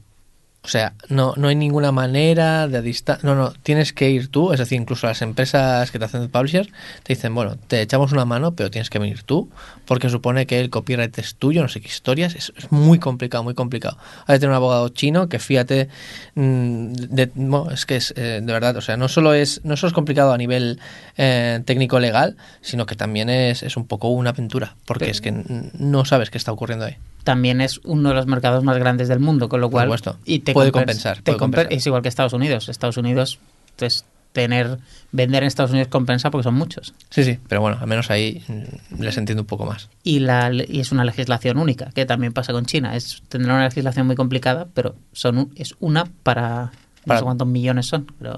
O 0.67 0.69
sea, 0.69 0.95
no, 1.07 1.33
no 1.37 1.47
hay 1.47 1.55
ninguna 1.55 1.93
manera 1.93 2.67
de 2.67 2.81
distancia. 2.81 3.25
No, 3.25 3.35
no, 3.35 3.53
tienes 3.63 3.93
que 3.93 4.09
ir 4.09 4.27
tú. 4.27 4.51
Es 4.51 4.59
decir, 4.59 4.77
incluso 4.77 5.07
las 5.07 5.21
empresas 5.21 5.89
que 5.91 5.97
te 5.97 6.03
hacen 6.03 6.27
publisher 6.27 6.67
te 7.03 7.13
dicen, 7.15 7.33
bueno, 7.33 7.55
te 7.67 7.81
echamos 7.81 8.11
una 8.11 8.25
mano, 8.25 8.53
pero 8.53 8.69
tienes 8.69 8.89
que 8.89 8.99
venir 8.99 9.23
tú, 9.23 9.49
porque 9.85 10.09
supone 10.09 10.45
que 10.45 10.59
el 10.59 10.69
copyright 10.69 11.17
es 11.19 11.35
tuyo, 11.35 11.61
no 11.61 11.69
sé 11.69 11.79
qué 11.79 11.87
historias. 11.87 12.35
Es, 12.35 12.51
es 12.57 12.69
muy 12.69 12.99
complicado, 12.99 13.45
muy 13.45 13.53
complicado. 13.53 13.97
Hay 14.25 14.35
que 14.35 14.39
tener 14.41 14.49
un 14.49 14.55
abogado 14.57 14.89
chino 14.89 15.29
que 15.29 15.39
fíjate. 15.39 15.87
mm, 16.35 16.91
de- 16.91 17.31
no, 17.35 17.71
es 17.71 17.85
que 17.85 17.95
es 17.95 18.13
eh, 18.17 18.41
de 18.43 18.51
verdad, 18.53 18.75
o 18.75 18.81
sea, 18.81 18.97
no 18.97 19.07
solo 19.07 19.33
es, 19.33 19.61
no 19.63 19.77
solo 19.77 19.87
es 19.87 19.93
complicado 19.93 20.33
a 20.33 20.37
nivel 20.37 20.81
eh, 21.17 21.61
técnico-legal, 21.65 22.37
sino 22.61 22.85
que 22.85 22.95
también 22.95 23.29
es, 23.29 23.63
es 23.63 23.75
un 23.77 23.85
poco 23.87 24.09
una 24.09 24.29
aventura, 24.31 24.75
porque 24.85 25.05
Pero- 25.05 25.11
es 25.11 25.21
que 25.21 25.31
no 25.77 26.05
sabes 26.05 26.29
qué 26.29 26.37
está 26.37 26.51
ocurriendo 26.51 26.85
ahí. 26.85 26.95
También 27.23 27.59
es 27.59 27.79
uno 27.83 28.09
de 28.09 28.15
los 28.15 28.27
mercados 28.27 28.63
más 28.63 28.77
grandes 28.77 29.07
del 29.09 29.19
mundo, 29.19 29.49
con 29.49 29.59
lo 29.59 29.67
Por 29.67 29.73
cual 29.73 29.85
supuesto. 29.87 30.17
y 30.25 30.39
te 30.39 30.53
Puede 30.53 30.69
compens- 30.69 30.73
compensar, 30.73 31.15
te 31.17 31.23
puede 31.23 31.37
compen- 31.37 31.39
compensar. 31.39 31.73
Es 31.73 31.85
igual 31.87 32.01
que 32.01 32.07
Estados 32.09 32.33
Unidos. 32.33 32.69
Estados 32.69 32.97
Unidos, 32.97 33.39
pues 33.75 34.05
tener 34.33 34.77
vender 35.11 35.41
en 35.41 35.47
Estados 35.47 35.71
Unidos 35.71 35.87
compensa 35.87 36.29
porque 36.29 36.43
son 36.43 36.53
muchos. 36.53 36.93
Sí, 37.09 37.23
sí, 37.23 37.39
pero 37.47 37.59
bueno, 37.61 37.77
al 37.81 37.87
menos 37.87 38.11
ahí 38.11 38.43
mm, 38.47 39.01
les 39.01 39.17
entiendo 39.17 39.41
un 39.41 39.47
poco 39.47 39.65
más. 39.65 39.89
Y, 40.03 40.19
la, 40.19 40.51
y 40.53 40.79
es 40.79 40.91
una 40.91 41.03
legislación 41.03 41.57
única, 41.57 41.89
que 41.95 42.05
también 42.05 42.33
pasa 42.33 42.53
con 42.53 42.65
China. 42.67 42.95
Es 42.95 43.23
tendrá 43.29 43.55
una 43.55 43.63
legislación 43.65 44.05
muy 44.05 44.15
complicada, 44.15 44.67
pero 44.73 44.95
son 45.11 45.49
es 45.55 45.73
una 45.79 46.05
para, 46.23 46.71
no 47.05 47.17
sé 47.17 47.23
cuántos 47.23 47.47
millones 47.47 47.87
son. 47.87 48.05
Pero 48.19 48.37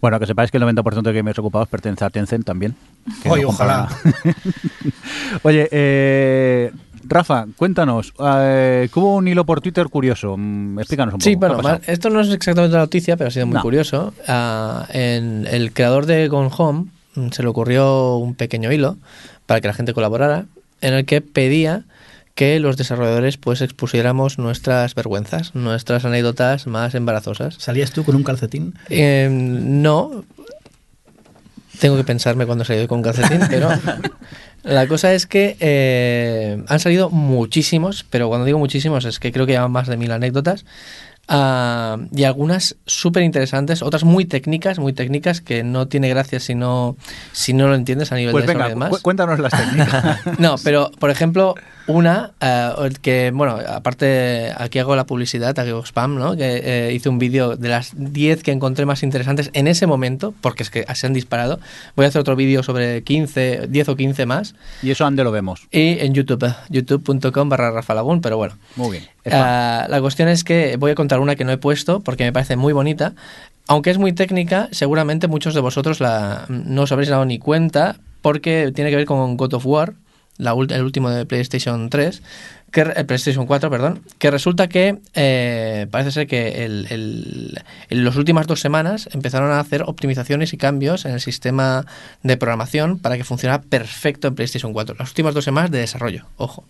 Bueno, 0.00 0.18
que 0.18 0.26
sepáis 0.26 0.50
que 0.50 0.56
el 0.56 0.62
90% 0.64 1.02
de 1.02 1.12
gamers 1.12 1.38
ocupados 1.38 1.68
pertenece 1.68 2.04
a 2.04 2.10
Tencent 2.10 2.44
también. 2.46 2.74
que 3.22 3.28
Oye, 3.28 3.42
no 3.42 3.48
ojalá. 3.50 3.88
Oye, 5.42 5.68
eh, 5.70 6.72
Rafa, 7.04 7.46
cuéntanos. 7.56 8.12
eh, 8.18 8.88
que 8.92 8.98
hubo 8.98 9.16
un 9.16 9.28
hilo 9.28 9.44
por 9.44 9.60
Twitter 9.60 9.88
curioso. 9.88 10.36
Mm, 10.38 10.78
Explícanos 10.78 11.14
un 11.14 11.18
poco. 11.18 11.24
Sí, 11.24 11.30
¿qué 11.32 11.36
bueno, 11.36 11.68
ha 11.68 11.80
esto 11.92 12.10
no 12.10 12.20
es 12.20 12.28
exactamente 12.30 12.74
la 12.74 12.80
noticia, 12.82 13.16
pero 13.16 13.28
ha 13.28 13.30
sido 13.30 13.46
muy 13.46 13.54
No. 13.56 13.62
curioso. 13.62 14.14
Ah, 14.26 14.86
en 14.92 15.46
el 15.46 15.72
creador 15.72 16.06
de 16.06 16.28
Gone 16.28 16.50
Home 16.56 16.86
mm, 17.16 17.28
se 17.30 17.42
le 17.42 17.48
ocurrió 17.48 18.16
un 18.16 18.34
pequeño 18.34 18.72
hilo 18.72 18.96
para 19.46 19.60
que 19.60 19.68
la 19.68 19.74
gente 19.74 19.92
colaborara, 19.94 20.46
en 20.80 20.94
el 20.94 21.04
que 21.04 21.20
pedía 21.20 21.84
que 22.40 22.58
los 22.58 22.78
desarrolladores 22.78 23.36
pues 23.36 23.60
expusiéramos 23.60 24.38
nuestras 24.38 24.94
vergüenzas, 24.94 25.54
nuestras 25.54 26.06
anécdotas 26.06 26.66
más 26.66 26.94
embarazosas. 26.94 27.56
¿Salías 27.58 27.90
tú 27.92 28.02
con 28.02 28.16
un 28.16 28.22
calcetín? 28.24 28.72
Eh, 28.88 29.28
no. 29.30 30.24
Tengo 31.80 31.98
que 31.98 32.04
pensarme 32.04 32.46
cuando 32.46 32.64
salí 32.64 32.86
con 32.86 33.02
calcetín, 33.02 33.40
pero 33.50 33.68
la 34.62 34.86
cosa 34.86 35.12
es 35.12 35.26
que 35.26 35.58
eh, 35.60 36.62
han 36.66 36.80
salido 36.80 37.10
muchísimos, 37.10 38.06
pero 38.08 38.28
cuando 38.28 38.46
digo 38.46 38.58
muchísimos 38.58 39.04
es 39.04 39.18
que 39.18 39.32
creo 39.32 39.44
que 39.44 39.52
llevan 39.52 39.70
más 39.72 39.86
de 39.86 39.98
mil 39.98 40.10
anécdotas. 40.10 40.64
ah, 41.28 41.98
y 42.16 42.24
algunas 42.24 42.76
súper 42.86 43.22
interesantes, 43.22 43.82
otras 43.82 44.04
muy 44.04 44.24
técnicas, 44.24 44.78
muy 44.78 44.94
técnicas 44.94 45.42
que 45.42 45.62
no 45.62 45.88
tiene 45.88 46.08
gracia 46.08 46.40
si 46.40 46.54
no, 46.54 46.96
si 47.32 47.52
no 47.52 47.68
lo 47.68 47.74
entiendes 47.74 48.12
a 48.12 48.16
nivel 48.16 48.32
Pues 48.32 48.46
de 48.46 48.52
venga, 48.54 48.66
y 48.66 48.70
demás. 48.70 48.88
cu- 48.90 49.00
cuéntanos 49.02 49.38
las 49.40 49.52
técnicas. 49.52 50.20
No, 50.38 50.56
pero 50.64 50.90
por 50.98 51.10
ejemplo, 51.10 51.54
una 51.90 52.32
eh, 52.40 52.90
que, 53.02 53.30
bueno, 53.32 53.58
aparte 53.68 54.52
aquí 54.56 54.78
hago 54.78 54.96
la 54.96 55.04
publicidad, 55.04 55.58
aquí 55.58 55.70
hago 55.70 55.84
spam, 55.84 56.18
¿no? 56.18 56.36
Que 56.36 56.60
eh, 56.88 56.92
hice 56.92 57.08
un 57.08 57.18
vídeo 57.18 57.56
de 57.56 57.68
las 57.68 57.92
10 57.94 58.42
que 58.42 58.52
encontré 58.52 58.86
más 58.86 59.02
interesantes 59.02 59.50
en 59.52 59.66
ese 59.66 59.86
momento, 59.86 60.34
porque 60.40 60.62
es 60.62 60.70
que 60.70 60.84
se 60.94 61.06
han 61.06 61.12
disparado. 61.12 61.60
Voy 61.96 62.06
a 62.06 62.08
hacer 62.08 62.20
otro 62.20 62.36
vídeo 62.36 62.62
sobre 62.62 63.02
15, 63.02 63.66
10 63.68 63.88
o 63.88 63.96
15 63.96 64.26
más. 64.26 64.54
y 64.82 64.90
eso 64.90 65.04
ande 65.04 65.24
lo 65.24 65.30
vemos. 65.30 65.66
Y 65.70 65.98
en 66.00 66.14
YouTube, 66.14 66.44
eh, 66.44 66.54
youtube.com 66.68 67.48
barra 67.48 67.70
Rafa 67.70 67.94
Lagún, 67.94 68.20
pero 68.20 68.36
bueno. 68.36 68.56
Muy 68.76 68.92
bien. 68.98 69.04
Ah, 69.30 69.86
la 69.88 70.00
cuestión 70.00 70.28
es 70.28 70.44
que 70.44 70.76
voy 70.78 70.92
a 70.92 70.94
contar 70.94 71.20
una 71.20 71.36
que 71.36 71.44
no 71.44 71.52
he 71.52 71.58
puesto 71.58 72.00
porque 72.00 72.24
me 72.24 72.32
parece 72.32 72.56
muy 72.56 72.72
bonita. 72.72 73.12
Aunque 73.66 73.90
es 73.90 73.98
muy 73.98 74.12
técnica, 74.12 74.68
seguramente 74.72 75.28
muchos 75.28 75.54
de 75.54 75.60
vosotros 75.60 76.00
la, 76.00 76.46
no 76.48 76.82
os 76.82 76.92
habréis 76.92 77.10
dado 77.10 77.24
ni 77.24 77.38
cuenta 77.38 77.96
porque 78.22 78.72
tiene 78.74 78.90
que 78.90 78.96
ver 78.96 79.06
con 79.06 79.36
God 79.36 79.54
of 79.54 79.66
War, 79.66 79.94
la 80.40 80.52
el 80.52 80.82
último 80.82 81.10
de 81.10 81.26
PlayStation 81.26 81.90
3, 81.90 82.22
que, 82.72 82.84
re- 82.84 83.00
eh, 83.00 83.04
PlayStation 83.04 83.46
4, 83.46 83.68
perdón, 83.70 84.02
que 84.18 84.30
resulta 84.30 84.68
que 84.68 84.98
eh, 85.14 85.86
parece 85.90 86.10
ser 86.12 86.26
que 86.26 86.64
el- 86.64 86.86
el- 86.90 87.62
en 87.88 88.04
las 88.04 88.16
últimas 88.16 88.46
dos 88.46 88.60
semanas 88.60 89.08
empezaron 89.12 89.50
a 89.52 89.60
hacer 89.60 89.82
optimizaciones 89.82 90.52
y 90.52 90.56
cambios 90.56 91.04
en 91.04 91.12
el 91.12 91.20
sistema 91.20 91.84
de 92.22 92.36
programación 92.36 92.98
para 92.98 93.16
que 93.16 93.24
funcionara 93.24 93.62
perfecto 93.62 94.28
en 94.28 94.34
PlayStation 94.34 94.72
4. 94.72 94.96
Las 94.98 95.08
últimas 95.10 95.34
dos 95.34 95.44
semanas 95.44 95.70
de 95.70 95.78
desarrollo, 95.78 96.26
ojo. 96.36 96.64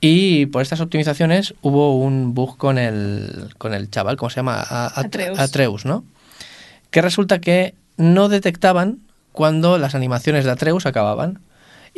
Y 0.00 0.46
por 0.46 0.62
estas 0.62 0.80
optimizaciones 0.80 1.54
hubo 1.62 1.98
un 1.98 2.32
bug 2.34 2.56
con 2.56 2.78
el, 2.78 3.52
con 3.58 3.74
el 3.74 3.90
chaval, 3.90 4.16
¿cómo 4.16 4.30
se 4.30 4.36
llama? 4.36 4.54
A- 4.60 4.86
a- 4.86 5.00
Atreus. 5.00 5.38
Atreus, 5.38 5.84
¿no? 5.84 6.04
Que 6.90 7.02
resulta 7.02 7.40
que 7.40 7.74
no 7.96 8.28
detectaban 8.28 8.98
cuando 9.32 9.76
las 9.78 9.94
animaciones 9.96 10.44
de 10.44 10.52
Atreus 10.52 10.86
acababan. 10.86 11.40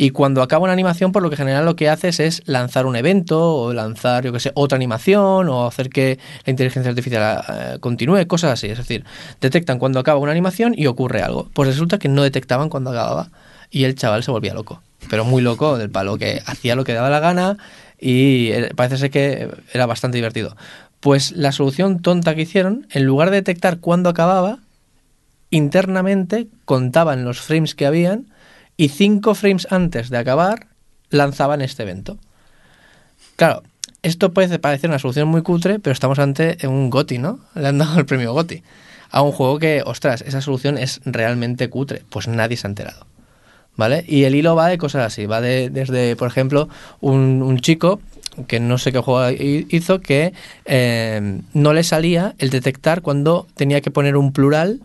Y 0.03 0.12
cuando 0.12 0.40
acaba 0.40 0.64
una 0.64 0.72
animación, 0.72 1.12
por 1.12 1.22
lo 1.22 1.28
que 1.28 1.36
general 1.36 1.66
lo 1.66 1.76
que 1.76 1.90
haces 1.90 2.20
es 2.20 2.42
lanzar 2.46 2.86
un 2.86 2.96
evento 2.96 3.55
o 3.55 3.74
lanzar, 3.74 4.24
yo 4.24 4.32
que 4.32 4.40
sé, 4.40 4.51
otra 4.55 4.76
animación 4.76 5.51
o 5.51 5.66
hacer 5.66 5.90
que 5.90 6.18
la 6.46 6.51
inteligencia 6.53 6.88
artificial 6.88 7.44
eh, 7.46 7.76
continúe, 7.80 8.26
cosas 8.26 8.53
así. 8.53 8.68
Es 8.68 8.78
decir, 8.78 9.05
detectan 9.42 9.78
cuando 9.78 10.01
acaba 10.01 10.18
una 10.18 10.32
animación 10.32 10.72
y 10.74 10.86
ocurre 10.86 11.20
algo. 11.20 11.51
Pues 11.53 11.68
resulta 11.68 11.98
que 11.98 12.09
no 12.09 12.22
detectaban 12.22 12.70
cuando 12.70 12.88
acababa 12.88 13.28
y 13.70 13.84
el 13.84 13.94
chaval 13.94 14.22
se 14.22 14.30
volvía 14.30 14.55
loco. 14.55 14.80
Pero 15.11 15.26
muy 15.26 15.42
loco 15.42 15.76
del 15.76 15.90
palo, 15.90 16.16
que 16.16 16.40
hacía 16.46 16.76
lo 16.76 16.84
que 16.84 16.94
daba 16.94 17.11
la 17.11 17.20
gana 17.20 17.59
y 17.98 18.53
eh, 18.53 18.70
parece 18.74 18.96
ser 18.96 19.11
que 19.11 19.51
era 19.74 19.84
bastante 19.84 20.16
divertido. 20.16 20.57
Pues 21.01 21.32
la 21.32 21.53
solución 21.53 22.01
tonta 22.01 22.34
que 22.34 22.40
hicieron, 22.40 22.86
en 22.90 23.05
lugar 23.05 23.28
de 23.28 23.36
detectar 23.36 23.80
cuándo 23.80 24.09
acababa, 24.09 24.61
internamente 25.51 26.46
contaban 26.64 27.22
los 27.26 27.42
frames 27.42 27.74
que 27.74 27.84
habían 27.84 28.30
y 28.80 28.88
cinco 28.88 29.34
frames 29.34 29.66
antes 29.70 30.08
de 30.08 30.16
acabar 30.16 30.68
lanzaban 31.10 31.60
este 31.60 31.82
evento. 31.82 32.16
Claro, 33.36 33.62
esto 34.00 34.32
puede 34.32 34.58
parecer 34.58 34.88
una 34.88 34.98
solución 34.98 35.28
muy 35.28 35.42
cutre, 35.42 35.80
pero 35.80 35.92
estamos 35.92 36.18
ante 36.18 36.56
un 36.66 36.88
GOTI, 36.88 37.18
¿no? 37.18 37.40
Le 37.54 37.68
han 37.68 37.76
dado 37.76 37.98
el 37.98 38.06
premio 38.06 38.32
GOTI 38.32 38.62
a 39.10 39.20
un 39.20 39.32
juego 39.32 39.58
que, 39.58 39.82
ostras, 39.84 40.22
esa 40.22 40.40
solución 40.40 40.78
es 40.78 41.02
realmente 41.04 41.68
cutre. 41.68 42.04
Pues 42.08 42.26
nadie 42.26 42.56
se 42.56 42.66
ha 42.66 42.70
enterado. 42.70 43.06
¿Vale? 43.76 44.02
Y 44.08 44.24
el 44.24 44.34
hilo 44.34 44.56
va 44.56 44.68
de 44.68 44.78
cosas 44.78 45.04
así, 45.04 45.26
va 45.26 45.42
de, 45.42 45.68
desde, 45.68 46.16
por 46.16 46.28
ejemplo, 46.28 46.70
un, 47.00 47.58
chico 47.60 48.00
que 48.46 48.60
no 48.60 48.78
sé 48.78 48.92
qué 48.92 49.00
juego 49.00 49.30
hi- 49.30 49.66
hizo 49.68 50.00
que 50.00 50.32
eh, 50.64 51.42
no 51.52 51.74
le 51.74 51.84
salía 51.84 52.34
el 52.38 52.48
detectar 52.48 53.02
cuando 53.02 53.46
tenía 53.54 53.82
que 53.82 53.90
poner 53.90 54.16
un 54.16 54.32
plural 54.32 54.80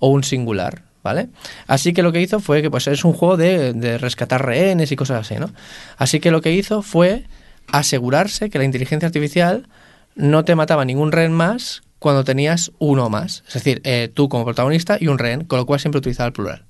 o 0.00 0.08
un 0.08 0.22
singular, 0.22 0.82
¿vale? 1.02 1.28
Así 1.66 1.92
que 1.92 2.02
lo 2.02 2.12
que 2.12 2.20
hizo 2.20 2.40
fue 2.40 2.62
que 2.62 2.70
pues 2.70 2.86
es 2.86 3.04
un 3.04 3.12
juego 3.12 3.36
de, 3.36 3.72
de 3.72 3.98
rescatar 3.98 4.44
rehenes 4.44 4.92
y 4.92 4.96
cosas 4.96 5.20
así, 5.28 5.40
¿no? 5.40 5.50
Así 5.96 6.20
que 6.20 6.30
lo 6.30 6.40
que 6.40 6.52
hizo 6.52 6.82
fue 6.82 7.24
asegurarse 7.68 8.50
que 8.50 8.58
la 8.58 8.64
inteligencia 8.64 9.06
artificial 9.06 9.66
no 10.14 10.44
te 10.44 10.54
mataba 10.54 10.84
ningún 10.84 11.12
rehén 11.12 11.32
más 11.32 11.82
cuando 11.98 12.24
tenías 12.24 12.72
uno 12.78 13.08
más. 13.08 13.44
Es 13.48 13.54
decir, 13.54 13.80
eh, 13.84 14.10
tú 14.12 14.28
como 14.28 14.44
protagonista 14.44 14.98
y 15.00 15.06
un 15.06 15.18
rehén, 15.18 15.44
con 15.44 15.58
lo 15.58 15.66
cual 15.66 15.80
siempre 15.80 15.98
utilizaba 15.98 16.26
el 16.26 16.32
plural. 16.32 16.64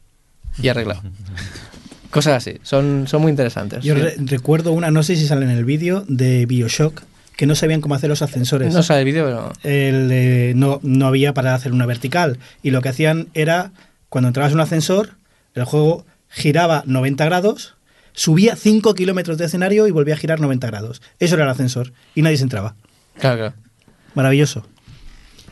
Y 0.62 0.68
arreglado. 0.68 1.02
Cosas 2.10 2.34
así, 2.34 2.58
son, 2.62 3.06
son 3.08 3.22
muy 3.22 3.30
interesantes. 3.30 3.82
Yo 3.82 3.94
Sí. 3.94 4.00
re- 4.02 4.14
recuerdo 4.18 4.72
una, 4.72 4.90
no 4.90 5.02
sé 5.02 5.16
si 5.16 5.26
sale 5.26 5.44
en 5.46 5.50
el 5.50 5.64
vídeo, 5.64 6.04
de 6.08 6.44
Bioshock, 6.44 7.02
que 7.36 7.46
no 7.46 7.54
sabían 7.54 7.80
cómo 7.80 7.94
hacer 7.94 8.10
los 8.10 8.20
ascensores. 8.20 8.74
No 8.74 8.82
sale 8.82 9.00
el 9.00 9.06
vídeo, 9.06 9.24
pero... 9.24 9.52
El, 9.62 10.10
eh, 10.12 10.52
no, 10.54 10.78
no 10.82 11.06
había 11.06 11.32
para 11.32 11.54
hacer 11.54 11.72
una 11.72 11.86
vertical. 11.86 12.38
Y 12.62 12.70
lo 12.70 12.82
que 12.82 12.90
hacían 12.90 13.28
era, 13.32 13.72
cuando 14.12 14.28
entrabas 14.28 14.52
en 14.52 14.58
un 14.58 14.60
ascensor, 14.60 15.14
el 15.54 15.64
juego 15.64 16.04
giraba 16.28 16.82
90 16.84 17.24
grados, 17.24 17.76
subía 18.12 18.56
5 18.56 18.92
kilómetros 18.94 19.38
de 19.38 19.46
escenario 19.46 19.86
y 19.86 19.90
volvía 19.90 20.12
a 20.12 20.18
girar 20.18 20.38
90 20.38 20.66
grados. 20.66 21.00
Eso 21.18 21.36
era 21.36 21.44
el 21.44 21.50
ascensor. 21.50 21.94
Y 22.14 22.20
nadie 22.20 22.36
se 22.36 22.42
entraba. 22.42 22.74
Claro, 23.18 23.38
claro. 23.38 23.54
Maravilloso. 24.14 24.66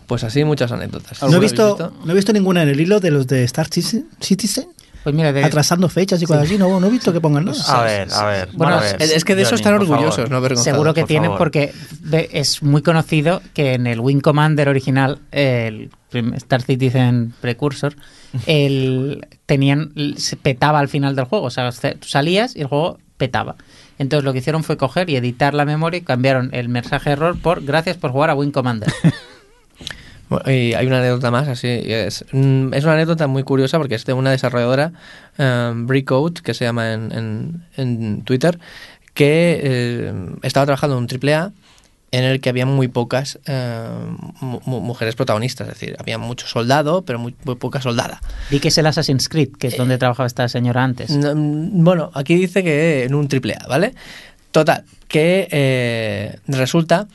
Pues 0.07 0.25
así 0.25 0.45
muchas 0.45 0.73
anécdotas. 0.73 1.23
No 1.23 1.29
he, 1.29 1.31
¿Alguna 1.31 1.41
visto, 1.41 1.73
habéis 1.73 2.05
no 2.05 2.13
he 2.13 2.15
visto 2.15 2.33
ninguna 2.35 2.63
en 2.63 2.69
el 2.69 2.79
hilo 2.79 3.01
de 3.01 3.11
los 3.11 3.27
de 3.27 3.45
Star 3.45 3.67
Citizen, 3.67 4.69
Pues 5.03 5.15
mira, 5.15 5.33
de- 5.33 5.43
atrasando 5.45 5.89
fechas 5.89 6.21
y 6.23 6.27
cosas 6.27 6.45
así. 6.45 6.59
No, 6.59 6.79
no 6.79 6.87
he 6.87 6.91
visto 6.91 7.13
que 7.13 7.21
pongan 7.21 7.47
nada. 7.47 7.59
A 7.69 7.83
ver, 7.83 8.09
a 8.13 8.25
ver. 8.27 8.49
Bueno, 8.53 8.75
a 8.77 8.81
ver. 8.81 9.01
Es, 9.01 9.25
que 9.25 9.35
de 9.35 9.43
eso 9.43 9.51
Johnny, 9.53 9.61
están 9.61 9.77
por 9.79 9.87
favor. 9.87 10.05
orgullosos, 10.05 10.31
¿no? 10.31 10.57
Seguro 10.63 10.93
que 10.95 11.01
por 11.03 11.09
tienen 11.09 11.29
favor. 11.31 11.39
porque 11.39 11.73
ve- 12.03 12.29
es 12.33 12.63
muy 12.63 12.83
conocido 12.83 13.41
que 13.55 13.73
en 13.75 13.87
el 13.87 14.01
Wing 14.01 14.21
Commander 14.21 14.69
original, 14.69 15.19
el 15.33 15.91
Star 16.37 16.61
Citizen 16.63 17.33
Precursor, 17.41 17.95
el, 18.47 19.27
tenían, 19.47 19.93
se 20.17 20.37
petaba 20.37 20.79
al 20.81 20.89
final 20.89 21.17
del 21.17 21.25
juego. 21.25 21.47
O 21.47 21.51
sea, 21.51 21.73
se- 21.73 21.95
tú 21.95 22.07
salías 22.09 22.55
y 22.55 22.61
el 22.61 22.67
juego 22.67 22.99
petaba. 23.17 23.57
Entonces 23.99 24.25
lo 24.25 24.33
que 24.33 24.39
hicieron 24.41 24.65
fue 24.65 24.77
coger 24.77 25.11
y 25.11 25.17
editar 25.17 25.53
la 25.55 25.65
memoria 25.65 25.99
y 25.99 26.03
cambiaron 26.03 26.51
el 26.53 26.69
mensaje 26.69 27.11
error 27.11 27.39
por 27.39 27.63
gracias 27.65 27.97
por 27.99 28.11
jugar 28.13 28.31
a 28.31 28.35
Wing 28.35 28.51
Commander. 28.51 28.91
Y 30.47 30.75
hay 30.75 30.87
una 30.87 30.99
anécdota 30.99 31.31
más, 31.31 31.49
así 31.49 31.67
es, 31.69 32.25
mm, 32.33 32.73
es 32.75 32.85
una 32.85 32.93
anécdota 32.95 33.27
muy 33.27 33.43
curiosa 33.43 33.79
porque 33.79 33.97
es 33.97 34.05
de 34.05 34.13
una 34.13 34.31
desarrolladora, 34.31 34.93
um, 35.39 35.87
Breakout, 35.87 36.41
que 36.41 36.55
se 36.55 36.65
llama 36.65 36.93
en, 36.93 37.11
en- 37.13 37.65
en 37.77 38.23
Twitter, 38.23 38.59
que 39.15 39.61
eh, 39.63 40.13
estaba 40.43 40.67
trabajando 40.67 40.97
en 40.97 41.03
un 41.05 41.09
AAA 41.09 41.53
en 42.13 42.25
el 42.25 42.41
que 42.41 42.49
había 42.49 42.67
muy 42.67 42.89
pocas 42.89 43.39
eh, 43.47 43.89
mu- 44.41 44.81
mujeres 44.81 45.15
protagonistas, 45.15 45.69
es 45.69 45.75
decir, 45.75 45.97
había 45.99 46.19
mucho 46.19 46.47
soldado, 46.47 47.03
pero 47.05 47.19
muy, 47.19 47.35
muy 47.45 47.55
poca 47.57 47.81
soldada. 47.81 48.21
Vi 48.51 48.59
que 48.61 48.69
es 48.69 48.79
el 48.79 48.87
Assassin's 48.87 49.29
Creed, 49.29 49.51
que 49.59 49.69
es 49.69 49.77
donde 49.77 49.97
trabajaba 49.99 50.27
esta 50.27 50.49
señora 50.49 50.83
antes. 50.85 51.11
No, 51.11 51.35
mm, 51.35 51.85
Bueno, 51.85 52.11
aquí 52.15 52.35
dice 52.37 52.63
que 52.65 53.05
en 53.05 53.15
un 53.15 53.29
triple 53.29 53.55
A, 53.61 53.67
¿vale? 53.69 53.95
Total, 54.51 54.85
que 55.07 55.47
eh, 55.53 56.39
resulta 56.49 57.07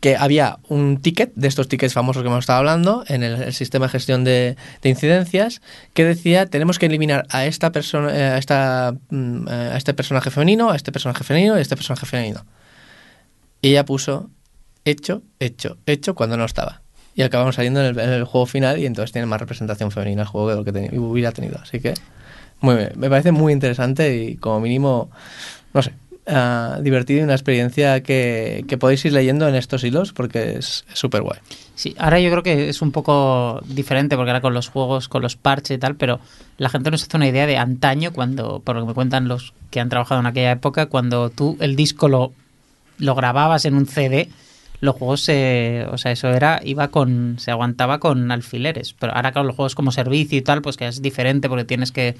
que 0.00 0.16
había 0.16 0.58
un 0.68 1.00
ticket, 1.00 1.32
de 1.34 1.48
estos 1.48 1.68
tickets 1.68 1.94
famosos 1.94 2.22
que 2.22 2.28
hemos 2.28 2.40
estado 2.40 2.58
hablando, 2.58 3.04
en 3.08 3.22
el, 3.22 3.52
sistema 3.52 3.86
de 3.86 3.92
gestión 3.92 4.24
de, 4.24 4.56
de 4.82 4.88
incidencias, 4.88 5.62
que 5.94 6.04
decía, 6.04 6.46
tenemos 6.46 6.78
que 6.78 6.86
eliminar 6.86 7.26
a 7.30 7.46
esta 7.46 7.72
persona, 7.72 8.14
eh, 8.14 8.24
a, 8.24 8.38
esta, 8.38 8.94
mm, 9.10 9.48
eh, 9.48 9.70
a 9.72 9.76
este 9.76 9.94
personaje 9.94 10.30
femenino, 10.30 10.70
a 10.70 10.76
este 10.76 10.92
personaje 10.92 11.24
femenino 11.24 11.54
y 11.54 11.58
a 11.58 11.62
este 11.62 11.76
personaje 11.76 12.06
femenino. 12.06 12.44
Y 13.62 13.70
ella 13.70 13.84
puso 13.84 14.30
hecho, 14.84 15.22
hecho, 15.40 15.78
hecho 15.86 16.14
cuando 16.14 16.36
no 16.36 16.44
estaba. 16.44 16.82
Y 17.14 17.22
acabamos 17.22 17.54
saliendo 17.54 17.84
en 17.84 17.98
el, 17.98 18.24
juego 18.24 18.44
final 18.44 18.78
y 18.78 18.84
entonces 18.84 19.12
tiene 19.12 19.26
más 19.26 19.40
representación 19.40 19.90
femenina 19.90 20.22
el 20.22 20.28
juego 20.28 20.50
de 20.50 20.56
lo 20.56 20.64
que 20.64 20.72
tenía- 20.72 20.90
hubiera 21.00 21.32
tenido. 21.32 21.58
Así 21.62 21.80
que 21.80 21.94
muy 22.60 22.76
bien. 22.76 22.92
Me 22.96 23.08
parece 23.08 23.32
muy 23.32 23.52
interesante 23.52 24.16
y 24.16 24.36
como 24.36 24.60
mínimo, 24.60 25.10
no 25.72 25.82
sé, 25.82 25.92
ah, 26.26 26.78
divertido 26.82 27.20
y 27.20 27.22
una 27.24 27.34
experiencia 27.34 28.02
que, 28.02 28.64
que 28.68 28.78
podéis 28.78 29.04
ir 29.04 29.12
leyendo 29.12 29.48
en 29.48 29.54
estos 29.54 29.84
hilos 29.84 30.12
porque 30.12 30.58
es 30.58 30.84
súper 30.92 31.22
guay. 31.22 31.38
Sí, 31.76 31.94
ahora 31.98 32.18
yo 32.20 32.30
creo 32.30 32.42
que 32.42 32.70
es 32.70 32.80
un 32.80 32.90
poco 32.90 33.60
diferente 33.66 34.16
porque 34.16 34.30
ahora 34.30 34.40
con 34.40 34.54
los 34.54 34.68
juegos, 34.68 35.08
con 35.08 35.20
los 35.20 35.36
parches 35.36 35.76
y 35.76 35.78
tal, 35.78 35.94
pero 35.96 36.20
la 36.56 36.70
gente 36.70 36.90
nos 36.90 37.02
hace 37.02 37.16
una 37.16 37.28
idea 37.28 37.46
de 37.46 37.58
antaño 37.58 38.12
cuando, 38.12 38.60
por 38.60 38.76
lo 38.76 38.82
que 38.82 38.88
me 38.88 38.94
cuentan 38.94 39.28
los 39.28 39.52
que 39.70 39.80
han 39.80 39.90
trabajado 39.90 40.20
en 40.20 40.26
aquella 40.26 40.52
época, 40.52 40.86
cuando 40.86 41.28
tú 41.28 41.58
el 41.60 41.76
disco 41.76 42.08
lo, 42.08 42.32
lo 42.96 43.14
grababas 43.14 43.66
en 43.66 43.74
un 43.74 43.86
CD, 43.86 44.30
los 44.80 44.96
juegos 44.96 45.20
se, 45.22 45.86
o 45.90 45.98
sea, 45.98 46.12
eso 46.12 46.28
era, 46.28 46.60
iba 46.64 46.88
con, 46.88 47.36
se 47.38 47.50
aguantaba 47.50 47.98
con 47.98 48.30
alfileres, 48.30 48.94
pero 48.98 49.14
ahora 49.14 49.32
con 49.32 49.46
los 49.46 49.56
juegos 49.56 49.74
como 49.74 49.92
servicio 49.92 50.38
y 50.38 50.42
tal, 50.42 50.62
pues 50.62 50.78
que 50.78 50.86
es 50.86 51.02
diferente 51.02 51.48
porque 51.48 51.64
tienes 51.64 51.92
que, 51.92 52.16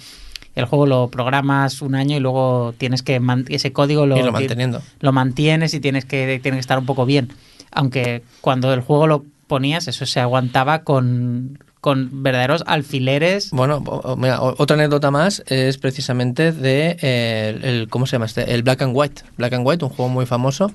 el 0.57 0.64
juego 0.64 0.86
lo 0.86 1.09
programas 1.09 1.82
un 1.82 1.94
año 1.94 2.16
y 2.16 2.20
luego 2.20 2.74
tienes 2.76 3.02
que, 3.02 3.20
ese 3.48 3.72
código 3.72 4.07
lo, 4.07 4.32
manteniendo. 4.32 4.82
lo 5.00 5.12
mantienes 5.12 5.74
y 5.74 5.80
tienes 5.80 6.04
que, 6.04 6.40
tiene 6.42 6.57
que 6.57 6.61
estar 6.61 6.78
un 6.78 6.86
poco 6.86 7.07
bien. 7.07 7.30
Aunque 7.70 8.22
cuando 8.40 8.72
el 8.72 8.80
juego 8.80 9.07
lo 9.07 9.24
ponías, 9.46 9.86
eso 9.86 10.07
se 10.07 10.18
aguantaba 10.18 10.82
con, 10.82 11.59
con 11.80 12.22
verdaderos 12.22 12.64
alfileres. 12.66 13.50
Bueno, 13.50 13.84
mira, 14.16 14.40
otra 14.40 14.74
anécdota 14.74 15.11
más 15.11 15.44
es 15.46 15.76
precisamente 15.78 16.52
de 16.52 16.96
eh, 17.00 17.61
el, 17.62 17.88
¿cómo 17.88 18.07
se 18.07 18.12
llama 18.12 18.26
este? 18.26 18.54
El 18.54 18.62
Black 18.62 18.82
and 18.82 18.92
White. 18.96 19.22
Black 19.36 19.52
and 19.52 19.66
White, 19.66 19.84
un 19.84 19.90
juego 19.90 20.09
muy 20.09 20.24
famoso 20.24 20.72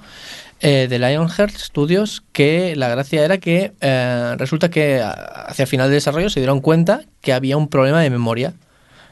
eh, 0.60 0.86
de 0.88 1.00
Lionheart 1.00 1.56
Studios, 1.58 2.24
que 2.34 2.76
la 2.76 2.88
gracia 2.88 3.26
era 3.26 3.40
que 3.40 3.72
eh, 3.82 4.36
resulta 4.38 4.70
que 4.70 5.02
hacia 5.02 5.64
el 5.64 5.68
final 5.68 5.88
del 5.88 5.96
desarrollo 5.96 6.30
se 6.30 6.40
dieron 6.40 6.62
cuenta 6.62 7.02
que 7.22 7.34
había 7.34 7.58
un 7.58 7.68
problema 7.68 8.00
de 8.02 8.12
memoria. 8.12 8.54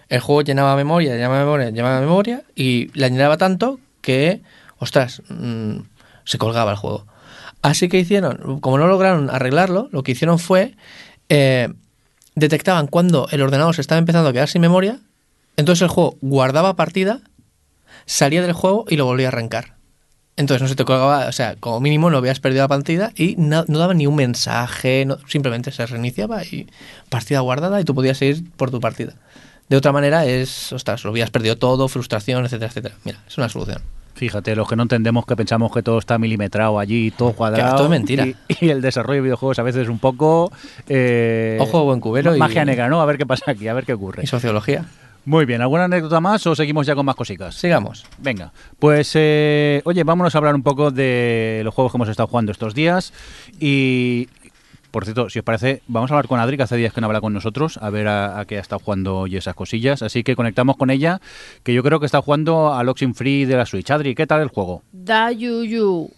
El 0.10 0.20
juego 0.20 0.42
llenaba 0.42 0.76
memoria, 0.76 1.14
llenaba 1.14 1.40
memoria, 1.40 1.70
llenaba 1.70 2.00
memoria 2.02 2.44
y 2.56 2.90
la 2.98 3.08
llenaba 3.10 3.38
tanto 3.38 3.80
que, 4.02 4.42
ostras, 4.78 5.22
mm, 5.30 5.78
se 6.26 6.38
colgaba 6.38 6.72
el 6.72 6.78
juego. 6.78 7.06
Así 7.62 7.90
que 7.90 8.00
hicieron, 8.00 8.60
como 8.60 8.78
no 8.78 8.88
lograron 8.88 9.30
arreglarlo, 9.30 9.90
lo 9.92 10.04
que 10.04 10.14
hicieron 10.14 10.40
fue 10.40 10.76
eh, 11.30 11.70
detectaban 12.36 12.88
cuando 12.88 13.28
el 13.32 13.42
ordenador 13.42 13.76
se 13.76 13.82
estaba 13.82 14.00
empezando 14.00 14.30
a 14.30 14.34
quedar 14.34 14.48
sin 14.48 14.62
memoria, 14.62 15.00
entonces 15.58 15.84
el 15.84 15.90
juego 15.90 16.18
guardaba 16.22 16.76
partida, 16.76 17.22
salía 18.06 18.42
del 18.42 18.54
juego 18.54 18.86
y 18.88 18.96
lo 18.96 19.06
volvía 19.06 19.28
a 19.28 19.30
arrancar. 19.30 19.76
Entonces 20.38 20.62
no 20.62 20.70
se 20.70 20.76
te 20.76 20.86
colgaba, 20.86 21.28
o 21.28 21.32
sea, 21.34 21.58
como 21.58 21.82
mínimo 21.82 22.10
no 22.10 22.18
habías 22.18 22.40
perdido 22.40 22.64
la 22.64 22.70
partida 22.70 23.12
y 23.14 23.36
no, 23.38 23.66
daba 23.66 23.94
ni 23.94 24.08
un 24.08 24.16
mensaje, 24.16 25.06
simplemente 25.28 25.72
se 25.72 25.86
reiniciaba 25.86 26.46
y 26.46 26.68
partida 27.10 27.42
guardada 27.42 27.82
y 27.82 27.84
tú 27.84 27.94
podías 27.94 28.18
seguir 28.18 28.50
por 28.56 28.72
tu 28.72 28.80
partida. 28.80 29.16
De 29.70 29.78
otra 29.78 29.92
manera 29.92 30.26
es, 30.26 30.74
ostras, 30.74 31.04
lo 31.04 31.12
habías 31.12 31.30
perdido 31.30 31.56
todo, 31.58 31.88
frustración, 31.88 32.44
etcétera, 32.46 32.70
etcétera. 32.70 32.96
Mira, 33.06 33.20
es 33.28 33.38
una 33.38 33.50
solución. 33.50 33.82
Fíjate, 34.16 34.54
los 34.56 34.68
que 34.68 34.76
no 34.76 34.84
entendemos 34.84 35.26
que 35.26 35.36
pensamos 35.38 35.72
que 35.72 35.82
todo 35.82 35.98
está 36.00 36.18
milimetrado 36.18 36.78
allí, 36.80 37.10
todo 37.12 37.32
cuadrado. 37.34 37.76
todo 37.76 37.86
es 37.86 37.90
mentira. 37.92 38.26
Y, 38.28 38.36
y 38.60 38.70
el 38.70 38.82
desarrollo 38.82 39.18
de 39.18 39.22
videojuegos 39.22 39.60
a 39.60 39.64
veces 39.64 39.84
es 39.84 39.90
un 39.90 40.00
poco. 40.00 40.52
eh, 40.90 41.58
Ojo 41.62 41.86
buen 41.86 42.00
cubero 42.02 42.36
y- 42.36 42.40
Magia 42.40 42.66
negra, 42.66 42.90
¿no? 42.90 43.00
A 43.00 43.06
ver 43.06 43.18
qué 43.18 43.26
pasa 43.26 43.52
aquí, 43.52 43.68
a 43.70 43.74
ver 43.74 43.86
qué 43.86 43.94
ocurre. 43.94 44.24
Y 44.24 44.28
sociología. 44.28 44.86
Muy 45.26 45.46
bien, 45.46 45.62
¿alguna 45.62 45.84
anécdota 45.84 46.20
más 46.22 46.48
o 46.48 46.56
seguimos 46.56 46.88
ya 46.88 46.96
con 46.96 47.06
más 47.06 47.16
cositas? 47.16 47.54
Sigamos. 47.54 48.06
Venga, 48.18 48.52
pues 48.80 49.12
eh, 49.16 49.82
oye, 49.86 50.04
vámonos 50.04 50.34
a 50.34 50.38
hablar 50.40 50.56
un 50.56 50.64
poco 50.64 50.92
de 50.92 51.62
los 51.64 51.74
juegos 51.74 51.92
que 51.92 51.98
hemos 51.98 52.10
estado 52.10 52.28
jugando 52.28 52.52
estos 52.52 52.74
días 52.74 53.14
y, 53.60 54.28
por 54.92 55.06
cierto, 55.06 55.30
si 55.30 55.40
os 55.40 55.46
parece, 55.46 55.82
vamos 55.88 56.12
a 56.12 56.16
hablar 56.16 56.28
con 56.28 56.40
Adri, 56.40 56.58
que 56.58 56.64
hace 56.64 56.78
días 56.78 56.94
que 56.94 57.02
no 57.02 57.08
habla 57.08 57.22
con 57.22 57.34
nosotros, 57.34 57.78
a 57.82 57.90
ver 57.90 58.08
a, 58.08 58.40
a 58.40 58.46
qué 58.46 58.58
ha 58.58 58.62
estado 58.62 58.80
jugando 58.80 59.28
y 59.28 59.38
esas 59.38 59.56
cosillas, 59.56 60.02
así 60.02 60.24
que 60.24 60.36
conectamos 60.36 60.78
con 60.78 60.90
ella, 60.90 61.22
que 61.64 61.74
yo 61.74 61.84
creo 61.84 62.00
que 62.00 62.06
está 62.06 62.22
jugando 62.22 62.74
al 62.74 62.90
Oxin 62.90 63.16
Free 63.16 63.46
de 63.46 63.56
la 63.56 63.66
Switch. 63.66 63.90
Adri, 63.92 64.16
¿qué 64.16 64.28
tal 64.28 64.42
el 64.42 64.50
juego? 64.50 64.84
Da 64.92 65.32
Yuyu. 65.32 66.10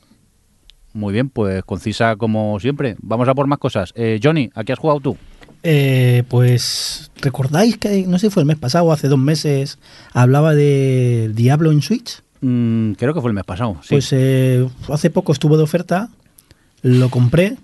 Muy 0.93 1.13
bien, 1.13 1.29
pues 1.29 1.63
concisa 1.63 2.15
como 2.17 2.59
siempre. 2.59 2.95
Vamos 3.01 3.27
a 3.27 3.35
por 3.35 3.47
más 3.47 3.59
cosas. 3.59 3.93
Eh, 3.95 4.19
Johnny, 4.21 4.49
¿a 4.55 4.63
qué 4.63 4.73
has 4.73 4.79
jugado 4.79 4.99
tú? 4.99 5.17
Eh, 5.63 6.23
pues, 6.27 7.11
¿recordáis 7.21 7.77
que, 7.77 8.05
no 8.07 8.17
sé 8.17 8.27
si 8.27 8.33
fue 8.33 8.41
el 8.41 8.47
mes 8.47 8.57
pasado 8.57 8.85
o 8.85 8.91
hace 8.91 9.07
dos 9.07 9.19
meses, 9.19 9.79
hablaba 10.11 10.53
de 10.53 11.31
Diablo 11.33 11.71
en 11.71 11.81
Switch? 11.81 12.21
Mm, 12.41 12.93
creo 12.93 13.13
que 13.13 13.21
fue 13.21 13.29
el 13.29 13.35
mes 13.35 13.45
pasado. 13.45 13.77
Sí. 13.81 13.89
Pues 13.89 14.09
eh, 14.11 14.67
hace 14.89 15.09
poco 15.11 15.31
estuvo 15.31 15.57
de 15.57 15.63
oferta, 15.63 16.09
lo 16.81 17.09
compré, 17.09 17.57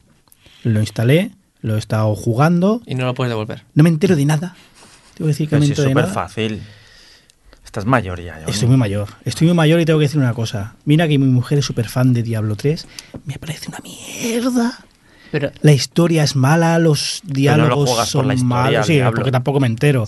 lo 0.73 0.79
instalé, 0.79 1.31
lo 1.61 1.75
he 1.75 1.79
estado 1.79 2.13
jugando, 2.15 2.81
Y 2.85 2.95
no 2.95 3.05
lo 3.05 3.13
puedes 3.13 3.29
devolver. 3.31 3.63
no 3.73 3.83
me 3.83 3.89
entero 3.89 4.15
de 4.15 4.25
nada. 4.25 4.55
Tengo 5.15 5.27
que 5.27 5.33
decir 5.33 5.47
que 5.47 5.51
Pero 5.51 5.59
me 5.61 5.65
si 5.67 5.71
es 5.73 5.79
entero 5.79 5.95
de 5.95 6.01
súper 6.03 6.13
fácil. 6.13 6.61
Estás 7.65 7.85
mayor 7.85 8.21
ya. 8.21 8.39
Estoy 8.47 8.67
muy 8.69 8.77
mayor, 8.77 9.09
estoy 9.25 9.47
muy 9.47 9.55
mayor 9.55 9.79
y 9.81 9.85
tengo 9.85 9.99
que 9.99 10.05
decir 10.05 10.19
una 10.21 10.33
cosa. 10.33 10.75
Mira 10.85 11.07
que 11.07 11.17
mi 11.19 11.25
mujer 11.27 11.57
es 11.59 11.65
súper 11.65 11.89
fan 11.89 12.13
de 12.13 12.23
Diablo 12.23 12.55
3, 12.55 12.87
me 13.25 13.37
parece 13.37 13.67
una 13.69 13.79
mierda. 13.79 14.79
Pero 15.31 15.51
La 15.61 15.73
historia 15.73 16.23
es 16.23 16.35
mala, 16.37 16.79
los 16.79 17.21
diálogos 17.25 17.89
son 18.07 18.27
la 18.29 18.35
historia, 18.35 18.55
malos, 18.55 18.77
al 18.79 18.85
sí, 18.85 18.93
Diablo. 18.93 19.15
porque 19.17 19.31
tampoco 19.31 19.59
me 19.59 19.67
entero. 19.67 20.05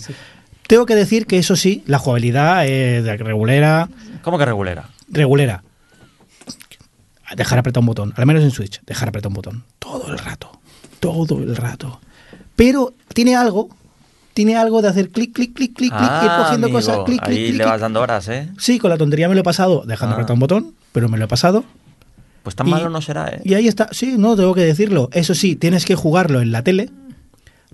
Tengo 0.66 0.86
que 0.86 0.94
decir 0.94 1.26
que 1.26 1.36
eso 1.38 1.56
sí, 1.56 1.82
la 1.86 1.98
jugabilidad 1.98 2.66
es 2.66 3.04
de 3.04 3.16
regulera, 3.18 3.88
¿Cómo 4.22 4.38
que 4.38 4.46
regulera? 4.46 4.88
regulera. 5.10 5.62
Dejar 7.36 7.58
apretar 7.58 7.80
un 7.80 7.86
botón, 7.86 8.12
al 8.16 8.26
menos 8.26 8.42
en 8.42 8.50
Switch, 8.50 8.80
dejar 8.86 9.08
apretar 9.08 9.28
un 9.28 9.34
botón. 9.34 9.64
Todo 9.78 10.08
el 10.12 10.18
rato, 10.18 10.50
todo 10.98 11.38
el 11.38 11.54
rato. 11.56 12.00
Pero 12.56 12.94
tiene 13.14 13.36
algo, 13.36 13.68
tiene 14.34 14.56
algo 14.56 14.82
de 14.82 14.88
hacer 14.88 15.10
clic, 15.10 15.32
clic, 15.32 15.54
clic, 15.54 15.74
clic, 15.76 15.90
clic, 15.90 15.92
ir 15.92 15.98
Ah, 16.02 16.42
cogiendo 16.42 16.66
amigo, 16.66 16.78
cosas, 16.78 16.98
clic, 17.04 17.20
clic, 17.22 17.28
Ahí 17.38 17.46
clic, 17.48 17.58
le 17.58 17.64
vas 17.64 17.72
clic. 17.74 17.82
dando 17.82 18.00
horas, 18.00 18.28
¿eh? 18.28 18.48
Sí, 18.58 18.78
con 18.78 18.90
la 18.90 18.98
tontería 18.98 19.28
me 19.28 19.34
lo 19.34 19.40
he 19.40 19.44
pasado 19.44 19.84
dejando 19.86 20.14
Ah. 20.14 20.16
apretar 20.16 20.34
un 20.34 20.40
botón, 20.40 20.74
pero 20.92 21.08
me 21.08 21.18
lo 21.18 21.24
he 21.24 21.28
pasado. 21.28 21.64
Pues 22.42 22.56
tan 22.56 22.66
Y- 22.66 22.70
malo 22.70 22.88
no 22.90 23.00
será, 23.02 23.28
¿eh? 23.28 23.40
Y 23.44 23.54
ahí 23.54 23.68
está, 23.68 23.88
sí, 23.92 24.14
no, 24.18 24.34
tengo 24.34 24.54
que 24.54 24.62
decirlo. 24.62 25.08
Eso 25.12 25.34
sí, 25.34 25.56
tienes 25.56 25.84
que 25.84 25.94
jugarlo 25.94 26.40
en 26.40 26.52
la 26.52 26.62
tele, 26.62 26.90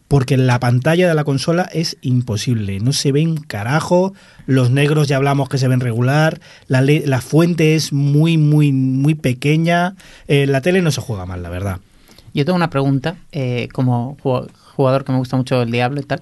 porque 0.08 0.36
la 0.36 0.60
pantalla 0.60 1.08
de 1.08 1.14
la 1.14 1.24
consola 1.24 1.68
es 1.72 1.96
imposible. 2.00 2.78
No 2.80 2.92
se 2.92 3.10
ven 3.12 3.36
carajo, 3.36 4.14
los 4.46 4.70
negros 4.70 5.08
ya 5.08 5.16
hablamos 5.16 5.48
que 5.48 5.58
se 5.58 5.68
ven 5.68 5.80
regular, 5.80 6.40
la, 6.68 6.80
la 6.82 7.20
fuente 7.20 7.74
es 7.74 7.92
muy, 7.92 8.38
muy, 8.38 8.72
muy 8.72 9.14
pequeña. 9.14 9.94
En 10.28 10.52
la 10.52 10.60
tele 10.60 10.82
no 10.82 10.90
se 10.90 11.00
juega 11.00 11.26
mal, 11.26 11.42
la 11.42 11.48
verdad. 11.50 11.78
yo 12.34 12.44
tengo 12.44 12.56
una 12.56 12.70
pregunta, 12.70 13.16
eh, 13.32 13.68
como 13.72 14.16
ju- 14.22 14.48
jugador 14.76 15.04
que 15.04 15.12
me 15.12 15.18
gusta 15.18 15.36
mucho 15.36 15.62
el 15.62 15.70
Diablo 15.70 16.00
y 16.00 16.04
tal, 16.04 16.20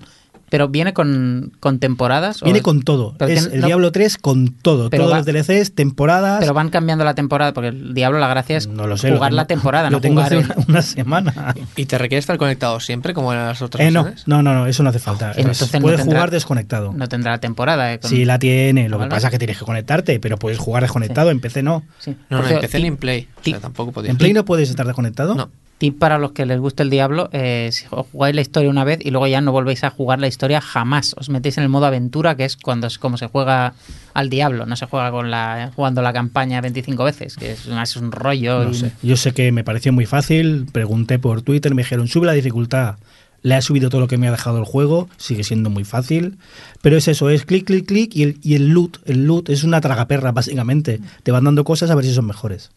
pero 0.55 0.69
¿viene 0.69 0.93
con, 0.95 1.53
con 1.59 1.81
temporadas? 1.81 2.41
o 2.41 2.45
Viene 2.45 2.63
con 2.63 2.83
todo. 2.83 3.17
pero 3.19 3.29
Es 3.33 3.41
tiene- 3.41 3.55
el 3.57 3.61
no- 3.63 3.67
Diablo 3.67 3.91
3 3.91 4.19
con 4.19 4.53
todo. 4.55 4.89
Pero 4.89 5.03
Todos 5.03 5.13
va- 5.15 5.17
los 5.19 5.27
DLCs, 5.27 5.75
temporadas. 5.75 6.39
Pero 6.39 6.55
van 6.55 6.69
cambiando 6.71 7.05
la 7.05 7.15
temporada, 7.17 7.53
porque 7.53 7.71
el 7.71 7.93
Diablo 7.93 8.21
la 8.21 8.29
gracia 8.29 8.57
es 8.57 8.69
no 8.69 8.87
lo 8.87 8.97
sé. 8.97 9.11
jugar 9.13 9.33
lo 9.33 9.37
la 9.39 9.47
temporada, 9.47 9.91
Lo 9.91 9.97
no 9.97 10.01
tengo 10.01 10.23
jugar 10.23 10.27
hace 10.39 10.39
el- 10.53 10.57
una, 10.59 10.65
una 10.69 10.83
semana. 10.83 11.55
¿Y 11.77 11.87
te 11.87 11.99
requiere 11.99 12.21
estar 12.21 12.39
conectado 12.39 12.79
siempre 12.79 13.15
como 13.15 13.33
en 13.33 13.41
las 13.41 13.61
otras 13.63 13.85
Eh, 13.85 13.91
no, 13.91 14.07
no, 14.27 14.43
no, 14.45 14.55
no, 14.55 14.67
eso 14.69 14.85
no 14.85 14.91
hace 14.91 15.01
falta. 15.01 15.33
Oh, 15.35 15.41
entonces 15.41 15.73
no 15.75 15.81
puedes 15.81 15.99
tendrá- 16.03 16.19
jugar 16.21 16.31
desconectado. 16.31 16.93
No 16.93 17.09
tendrá 17.09 17.33
la 17.33 17.39
temporada. 17.41 17.93
eh, 17.93 17.99
con- 17.99 18.09
Sí, 18.11 18.25
la 18.25 18.39
tiene. 18.39 18.89
Lo 18.89 18.99
que 18.99 19.01
Vale. 19.01 19.11
pasa 19.11 19.27
es 19.27 19.31
que 19.33 19.39
tienes 19.39 19.59
que 19.59 19.65
conectarte, 19.65 20.21
pero 20.21 20.37
puedes 20.37 20.61
jugar 20.61 20.85
desconectado. 20.85 21.31
En 21.33 21.41
PC 21.41 21.65
no. 21.65 21.83
Sí. 21.99 22.17
No, 22.31 22.43
no, 22.43 22.49
en 22.49 22.61
PC 22.61 22.79
ni 22.79 22.87
en 22.87 22.97
Play. 22.97 23.27
O 23.39 23.41
ti- 23.41 23.51
sea, 23.51 23.61
tampoco 23.61 23.91
podía. 23.91 24.13
¿En 24.13 24.19
Play 24.19 24.33
no 24.33 24.45
puedes 24.45 24.71
estar 24.71 24.87
desconectado? 24.87 25.35
No. 25.35 25.51
Tip 25.79 25.99
para 25.99 26.19
los 26.19 26.33
que 26.33 26.47
les 26.47 26.61
guste 26.61 26.83
el 26.83 26.91
Diablo, 26.91 27.29
eh, 27.33 27.69
si 27.73 27.85
jugáis 27.87 28.35
la 28.35 28.41
historia 28.41 28.71
una 28.71 28.85
vez 28.85 28.99
y 29.05 29.11
luego 29.11 29.27
ya 29.27 29.41
no 29.41 29.53
volvéis 29.53 29.83
a 29.85 29.91
jugar 29.91 30.21
la 30.21 30.27
historia 30.29 30.61
jamás. 30.61 31.15
Os 31.19 31.29
metéis 31.29 31.59
en 31.59 31.65
el 31.65 31.69
modo 31.69 31.87
aventura, 31.87 32.37
que 32.37 32.45
es 32.45 32.57
cuando 32.57 32.87
es 32.87 32.99
como 32.99 33.17
se 33.17 33.27
juega 33.27 33.75
al 34.15 34.31
Diablo, 34.31 34.67
no 34.67 34.77
se 34.77 34.87
juega 34.87 35.11
con 35.11 35.31
la 35.31 35.73
jugando 35.75 36.01
la 36.03 36.13
campaña 36.13 36.61
25 36.61 37.05
veces, 37.05 37.37
que 37.37 37.53
es, 37.53 37.67
es 37.67 37.97
un 37.97 38.13
rollo. 38.13 38.65
No 38.65 38.71
y- 38.71 38.75
sé. 38.75 38.93
Yo 39.03 39.17
sé 39.17 39.33
que 39.33 39.51
me 39.53 39.65
pareció 39.65 39.93
muy 39.93 40.07
fácil, 40.07 40.67
pregunté 40.73 41.19
por 41.19 41.43
Twitter, 41.43 41.75
me 41.75 41.83
dijeron, 41.83 42.07
sube 42.09 42.27
la 42.27 42.33
dificultad. 42.33 42.97
Le 43.43 43.55
ha 43.55 43.61
subido 43.61 43.91
todo 43.91 44.01
lo 44.01 44.09
que 44.09 44.17
me 44.17 44.27
ha 44.27 44.31
dejado 44.31 44.57
el 44.59 44.65
juego, 44.65 45.11
sigue 45.19 45.45
siendo 45.45 45.69
muy 45.69 45.85
fácil. 45.85 46.39
Pero 46.81 46.97
es 46.97 47.09
eso, 47.09 47.29
es 47.29 47.45
clic, 47.45 47.67
clic, 47.67 47.85
clic 47.87 48.17
y 48.17 48.23
el, 48.23 48.39
y 48.43 48.55
el 48.55 48.69
loot. 48.69 48.99
El 49.05 49.27
loot 49.27 49.51
es 49.51 49.65
una 49.65 49.83
tragaperra, 49.83 50.33
básicamente. 50.33 51.01
Te 51.25 51.31
van 51.31 51.45
dando 51.45 51.63
cosas 51.65 51.91
a 51.91 51.95
ver 51.95 52.07
si 52.07 52.15
son 52.15 52.25
mejores. 52.27 52.71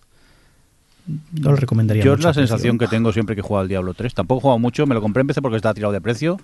No 1.32 1.51
lo 1.51 1.55
recomendaría 1.55 2.03
Yo 2.03 2.14
es 2.14 2.24
la 2.24 2.34
sensación 2.34 2.78
que 2.78 2.88
tengo 2.88 3.14
siempre 3.14 3.36
que 3.36 3.41
juego 3.41 3.60
al 3.60 3.68
Diablo 3.68 3.93
3. 3.93 4.14
Tampoco 4.14 4.39
he 4.39 4.41
jugado 4.41 4.60
mucho, 4.60 4.86
me 4.86 4.95
lo 4.95 5.01
compré 5.01 5.22
en 5.22 5.28
PC 5.28 5.41
porque 5.41 5.58
estaba 5.58 5.74
tirado 5.74 5.93
de 5.93 6.01
precio. 6.01 6.38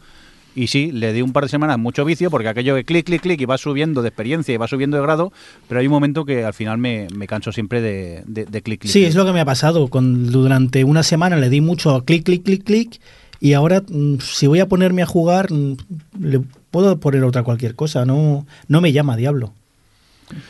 Y 0.55 0.67
sí, 0.67 0.91
le 0.91 1.13
di 1.13 1.21
un 1.21 1.33
par 1.33 1.43
de 1.43 1.49
semanas 1.49 1.79
mucho 1.79 2.05
vicio 2.05 2.29
porque 2.29 2.47
aquello 2.47 2.75
de 2.75 2.83
clic, 2.83 3.05
clic, 3.05 3.21
clic 3.21 3.41
y 3.41 3.45
va 3.45 3.57
subiendo 3.57 4.01
de 4.01 4.09
experiencia 4.09 4.53
y 4.53 4.57
va 4.57 4.67
subiendo 4.67 4.97
de 4.97 5.03
grado, 5.03 5.33
pero 5.67 5.79
hay 5.79 5.87
un 5.87 5.93
momento 5.93 6.25
que 6.25 6.45
al 6.45 6.53
final 6.53 6.77
me, 6.77 7.07
me 7.15 7.25
canso 7.25 7.51
siempre 7.51 7.81
de, 7.81 8.23
de, 8.27 8.45
de 8.45 8.61
clic, 8.61 8.81
clic. 8.81 8.91
Sí, 8.91 8.99
clic. 8.99 9.09
es 9.09 9.15
lo 9.15 9.25
que 9.25 9.33
me 9.33 9.39
ha 9.39 9.45
pasado. 9.45 9.87
Con, 9.87 10.31
durante 10.31 10.83
una 10.83 11.01
semana 11.01 11.37
le 11.37 11.49
di 11.49 11.61
mucho 11.61 12.03
clic, 12.05 12.23
clic, 12.23 12.43
clic, 12.43 12.63
clic. 12.63 12.99
Y 13.39 13.53
ahora, 13.53 13.81
mm, 13.81 14.19
si 14.19 14.47
voy 14.47 14.59
a 14.59 14.67
ponerme 14.67 15.01
a 15.01 15.05
jugar, 15.05 15.51
mm, 15.51 15.75
le 16.19 16.41
puedo 16.71 16.99
poner 16.99 17.23
otra 17.23 17.43
cualquier 17.43 17.75
cosa. 17.75 18.05
No, 18.05 18.45
no 18.67 18.81
me 18.81 18.93
llama 18.93 19.17
Diablo. 19.17 19.53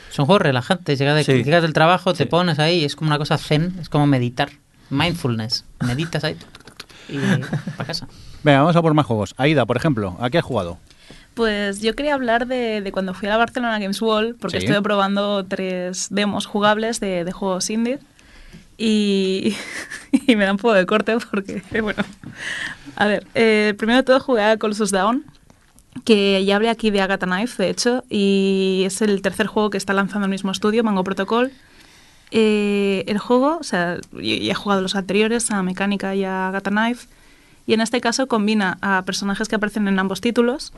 Son 0.09 0.25
juegos 0.25 0.41
relajantes. 0.41 0.97
Llegas, 0.99 1.15
de- 1.15 1.23
Sí. 1.23 1.43
llegas 1.43 1.61
del 1.63 1.73
trabajo, 1.73 2.13
te 2.13 2.23
Sí. 2.23 2.29
pones 2.29 2.59
ahí, 2.59 2.83
es 2.85 2.95
como 2.95 3.09
una 3.09 3.17
cosa 3.17 3.37
zen, 3.37 3.75
es 3.81 3.89
como 3.89 4.07
meditar. 4.07 4.49
Mindfulness. 4.89 5.65
Meditas 5.85 6.23
ahí 6.23 6.37
y 7.09 7.17
para 7.77 7.85
casa. 7.87 8.07
Venga, 8.43 8.59
vamos 8.59 8.75
a 8.75 8.81
por 8.81 8.93
más 8.93 9.05
juegos. 9.05 9.33
Aida, 9.37 9.65
por 9.65 9.77
ejemplo, 9.77 10.15
¿a 10.19 10.29
qué 10.29 10.37
has 10.37 10.43
jugado? 10.45 10.77
Pues 11.33 11.81
yo 11.81 11.95
quería 11.95 12.13
hablar 12.13 12.45
de, 12.45 12.81
de 12.81 12.91
cuando 12.91 13.13
fui 13.15 13.27
a 13.27 13.31
la 13.31 13.37
Barcelona 13.37 13.79
Games 13.79 14.01
World, 14.01 14.35
porque 14.39 14.59
Sí. 14.59 14.65
estuve 14.65 14.81
probando 14.83 15.43
tres 15.45 16.07
demos 16.11 16.45
jugables 16.45 16.99
de, 16.99 17.23
de 17.25 17.31
juegos 17.31 17.69
indie. 17.71 17.99
Y, 18.77 19.55
y 20.27 20.35
me 20.35 20.45
da 20.45 20.51
un 20.51 20.57
poco 20.57 20.73
de 20.73 20.85
corte 20.85 21.15
porque, 21.31 21.63
bueno. 21.81 22.03
A 22.95 23.07
ver, 23.07 23.25
eh, 23.33 23.73
primero 23.77 23.97
de 23.97 24.03
todo 24.03 24.19
jugué 24.19 24.43
a 24.43 24.57
Colossus 24.57 24.91
Down, 24.91 25.23
que 26.05 26.43
ya 26.43 26.55
hablé 26.55 26.69
aquí 26.69 26.91
de 26.91 27.01
Agatha 27.01 27.25
Knife, 27.25 27.61
de 27.61 27.69
hecho, 27.69 28.03
y 28.09 28.83
es 28.85 29.01
el 29.01 29.21
tercer 29.21 29.47
juego 29.47 29.69
que 29.69 29.77
está 29.77 29.93
lanzando 29.93 30.25
el 30.25 30.31
mismo 30.31 30.51
estudio, 30.51 30.83
Mango 30.83 31.03
Protocol. 31.03 31.51
Eh, 32.31 33.03
el 33.07 33.19
juego, 33.19 33.57
o 33.59 33.63
sea, 33.63 33.97
ya 34.11 34.51
he 34.51 34.55
jugado 34.55 34.81
los 34.81 34.95
anteriores, 34.95 35.51
a 35.51 35.61
Mecánica 35.61 36.15
y 36.15 36.23
a 36.23 36.47
Agatha 36.47 36.71
Knife, 36.71 37.07
y 37.67 37.73
en 37.73 37.81
este 37.81 38.01
caso 38.01 38.27
combina 38.27 38.77
a 38.81 39.03
personajes 39.05 39.47
que 39.47 39.55
aparecen 39.55 39.87
en 39.87 39.99
ambos 39.99 40.19
títulos. 40.19 40.73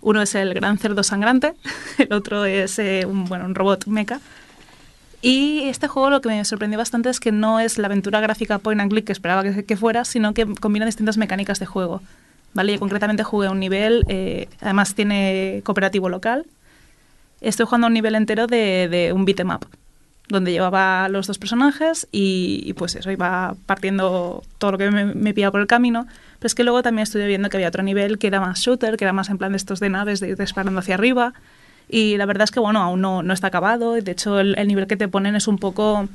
Uno 0.00 0.22
es 0.22 0.34
el 0.34 0.54
gran 0.54 0.78
cerdo 0.78 1.02
sangrante, 1.02 1.54
el 1.98 2.12
otro 2.12 2.44
es 2.44 2.78
eh, 2.78 3.04
un, 3.06 3.26
bueno, 3.26 3.44
un 3.44 3.54
robot 3.54 3.86
mecha. 3.86 4.20
Y 5.20 5.62
este 5.64 5.88
juego 5.88 6.10
lo 6.10 6.20
que 6.20 6.28
me 6.28 6.44
sorprendió 6.44 6.78
bastante 6.78 7.10
es 7.10 7.20
que 7.20 7.32
no 7.32 7.58
es 7.58 7.76
la 7.76 7.86
aventura 7.86 8.20
gráfica 8.20 8.58
point 8.58 8.80
and 8.80 8.90
click 8.90 9.04
que 9.04 9.12
esperaba 9.12 9.42
que 9.42 9.76
fuera, 9.76 10.04
sino 10.04 10.32
que 10.32 10.46
combina 10.54 10.86
distintas 10.86 11.18
mecánicas 11.18 11.58
de 11.58 11.66
juego. 11.66 12.00
¿Vale? 12.54 12.72
Yo 12.72 12.80
concretamente 12.80 13.22
jugué 13.22 13.48
a 13.48 13.50
un 13.50 13.60
nivel, 13.60 14.04
eh, 14.08 14.48
además 14.60 14.94
tiene 14.94 15.60
cooperativo 15.64 16.08
local. 16.08 16.46
Estoy 17.40 17.66
jugando 17.66 17.86
a 17.86 17.88
un 17.88 17.94
nivel 17.94 18.14
entero 18.14 18.46
de, 18.46 18.88
de 18.88 19.12
un 19.12 19.24
beat'em 19.24 19.50
up, 19.50 19.66
donde 20.28 20.50
llevaba 20.50 21.08
los 21.08 21.26
dos 21.26 21.38
personajes 21.38 22.08
y, 22.10 22.62
y 22.64 22.72
pues 22.72 22.96
eso, 22.96 23.10
iba 23.12 23.54
partiendo 23.66 24.42
todo 24.58 24.72
lo 24.72 24.78
que 24.78 24.90
me, 24.90 25.04
me 25.04 25.34
pillaba 25.34 25.52
por 25.52 25.60
el 25.60 25.66
camino. 25.66 26.06
Pero 26.38 26.46
es 26.46 26.54
que 26.54 26.64
luego 26.64 26.82
también 26.82 27.04
estuve 27.04 27.26
viendo 27.26 27.48
que 27.48 27.58
había 27.58 27.68
otro 27.68 27.82
nivel 27.82 28.18
que 28.18 28.26
era 28.26 28.40
más 28.40 28.60
shooter, 28.60 28.96
que 28.96 29.04
era 29.04 29.12
más 29.12 29.28
en 29.28 29.38
plan 29.38 29.52
de 29.52 29.56
estos 29.58 29.78
de 29.78 29.90
naves, 29.90 30.20
de 30.20 30.30
ir 30.30 30.36
disparando 30.36 30.80
hacia 30.80 30.94
arriba. 30.94 31.34
Y 31.88 32.16
la 32.16 32.26
verdad 32.26 32.44
es 32.44 32.50
que, 32.50 32.60
bueno, 32.60 32.82
aún 32.82 33.00
no, 33.00 33.22
no 33.22 33.32
está 33.32 33.46
acabado. 33.46 33.92
De 33.92 34.10
hecho, 34.10 34.40
el, 34.40 34.58
el 34.58 34.68
nivel 34.68 34.86
que 34.86 34.96
te 34.96 35.08
ponen 35.08 35.36
es 35.36 35.48
un 35.48 35.58
poco 35.58 36.08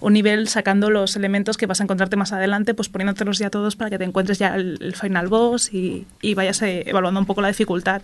un 0.00 0.12
nivel 0.12 0.48
sacando 0.48 0.90
los 0.90 1.16
elementos 1.16 1.56
que 1.56 1.66
vas 1.66 1.80
a 1.80 1.84
encontrarte 1.84 2.16
más 2.16 2.32
adelante, 2.32 2.74
pues 2.74 2.88
poniéndotelos 2.88 3.38
ya 3.38 3.50
todos 3.50 3.76
para 3.76 3.90
que 3.90 3.98
te 3.98 4.04
encuentres 4.04 4.38
ya 4.38 4.54
el, 4.54 4.94
final 4.94 5.28
boss 5.28 5.72
y, 5.72 6.06
y 6.22 6.34
vayas 6.34 6.62
eh, 6.62 6.84
evaluando 6.86 7.20
un 7.20 7.26
poco 7.26 7.40
la 7.42 7.48
dificultad. 7.48 8.02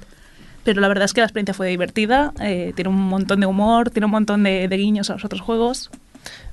Pero 0.65 0.81
la 0.81 0.89
verdad 0.89 1.05
es 1.05 1.13
que 1.13 1.21
la 1.21 1.27
experiencia 1.27 1.55
fue 1.55 1.69
divertida, 1.69 2.33
eh, 2.41 2.73
tiene 2.75 2.89
un 2.89 2.97
montón 3.01 3.41
de 3.41 3.47
humor, 3.47 3.91
tiene 3.91 4.07
un 4.07 4.13
montón 4.13 4.43
de, 4.43 4.67
de 4.67 4.77
guiños 4.77 5.11
a 5.11 5.15
los 5.15 5.25
otros 5.25 5.43
juegos. 5.43 5.91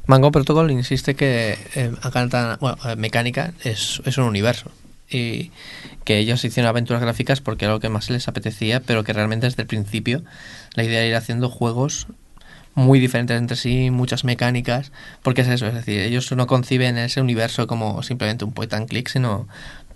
Mango 0.06 0.32
Protocol 0.32 0.70
insiste 0.72 1.16
que 1.16 1.58
eh, 1.76 1.92
Agatha- 2.02 2.58
bueno, 2.60 2.78
eh, 2.86 2.96
Mecánica 2.96 3.54
es, 3.64 4.02
es 4.06 4.18
un 4.18 4.26
universo 4.26 4.70
y 5.10 5.52
que 6.04 6.18
ellos 6.18 6.44
hicieron 6.44 6.70
aventuras 6.70 7.02
gráficas 7.02 7.42
porque 7.42 7.66
era 7.66 7.74
lo 7.74 7.80
que 7.80 7.90
más 7.90 8.10
les 8.10 8.28
apetecía, 8.28 8.80
pero 8.80 9.04
que 9.04 9.14
realmente 9.14 9.46
desde 9.46 9.62
el 9.62 9.68
principio 9.68 10.24
la 10.74 10.84
idea 10.84 11.00
era 11.00 11.08
ir 11.08 11.16
haciendo 11.16 11.50
juegos 11.50 12.08
muy 12.76 13.00
diferentes 13.00 13.38
entre 13.38 13.56
sí, 13.58 13.92
muchas 13.92 14.24
mecánicas, 14.24 14.92
porque 15.24 15.42
es 15.42 15.48
eso, 15.48 15.68
es 15.68 15.74
decir, 15.74 16.00
ellos 16.02 16.32
no 16.32 16.48
conciben 16.48 16.98
ese 16.98 17.20
universo 17.22 17.68
como 17.68 18.02
simplemente 18.04 18.46
un 18.46 18.54
point 18.54 18.74
and 18.74 18.88
click, 18.88 19.10
sino 19.10 19.48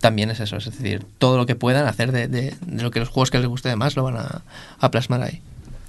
también 0.01 0.29
es 0.29 0.39
eso, 0.41 0.57
es 0.57 0.65
decir, 0.65 1.05
todo 1.17 1.37
lo 1.37 1.45
que 1.45 1.55
puedan 1.55 1.87
hacer 1.87 2.11
de, 2.11 2.27
de- 2.27 2.53
de 2.65 2.83
lo 2.83 2.91
que 2.91 2.99
los 2.99 3.09
juegos 3.09 3.31
que 3.31 3.39
les 3.39 3.47
guste 3.47 3.75
más 3.75 3.95
lo 3.95 4.03
van 4.03 4.17
a, 4.17 4.41
a 4.79 4.91
plasmar 4.91 5.21
ahí. 5.23 5.41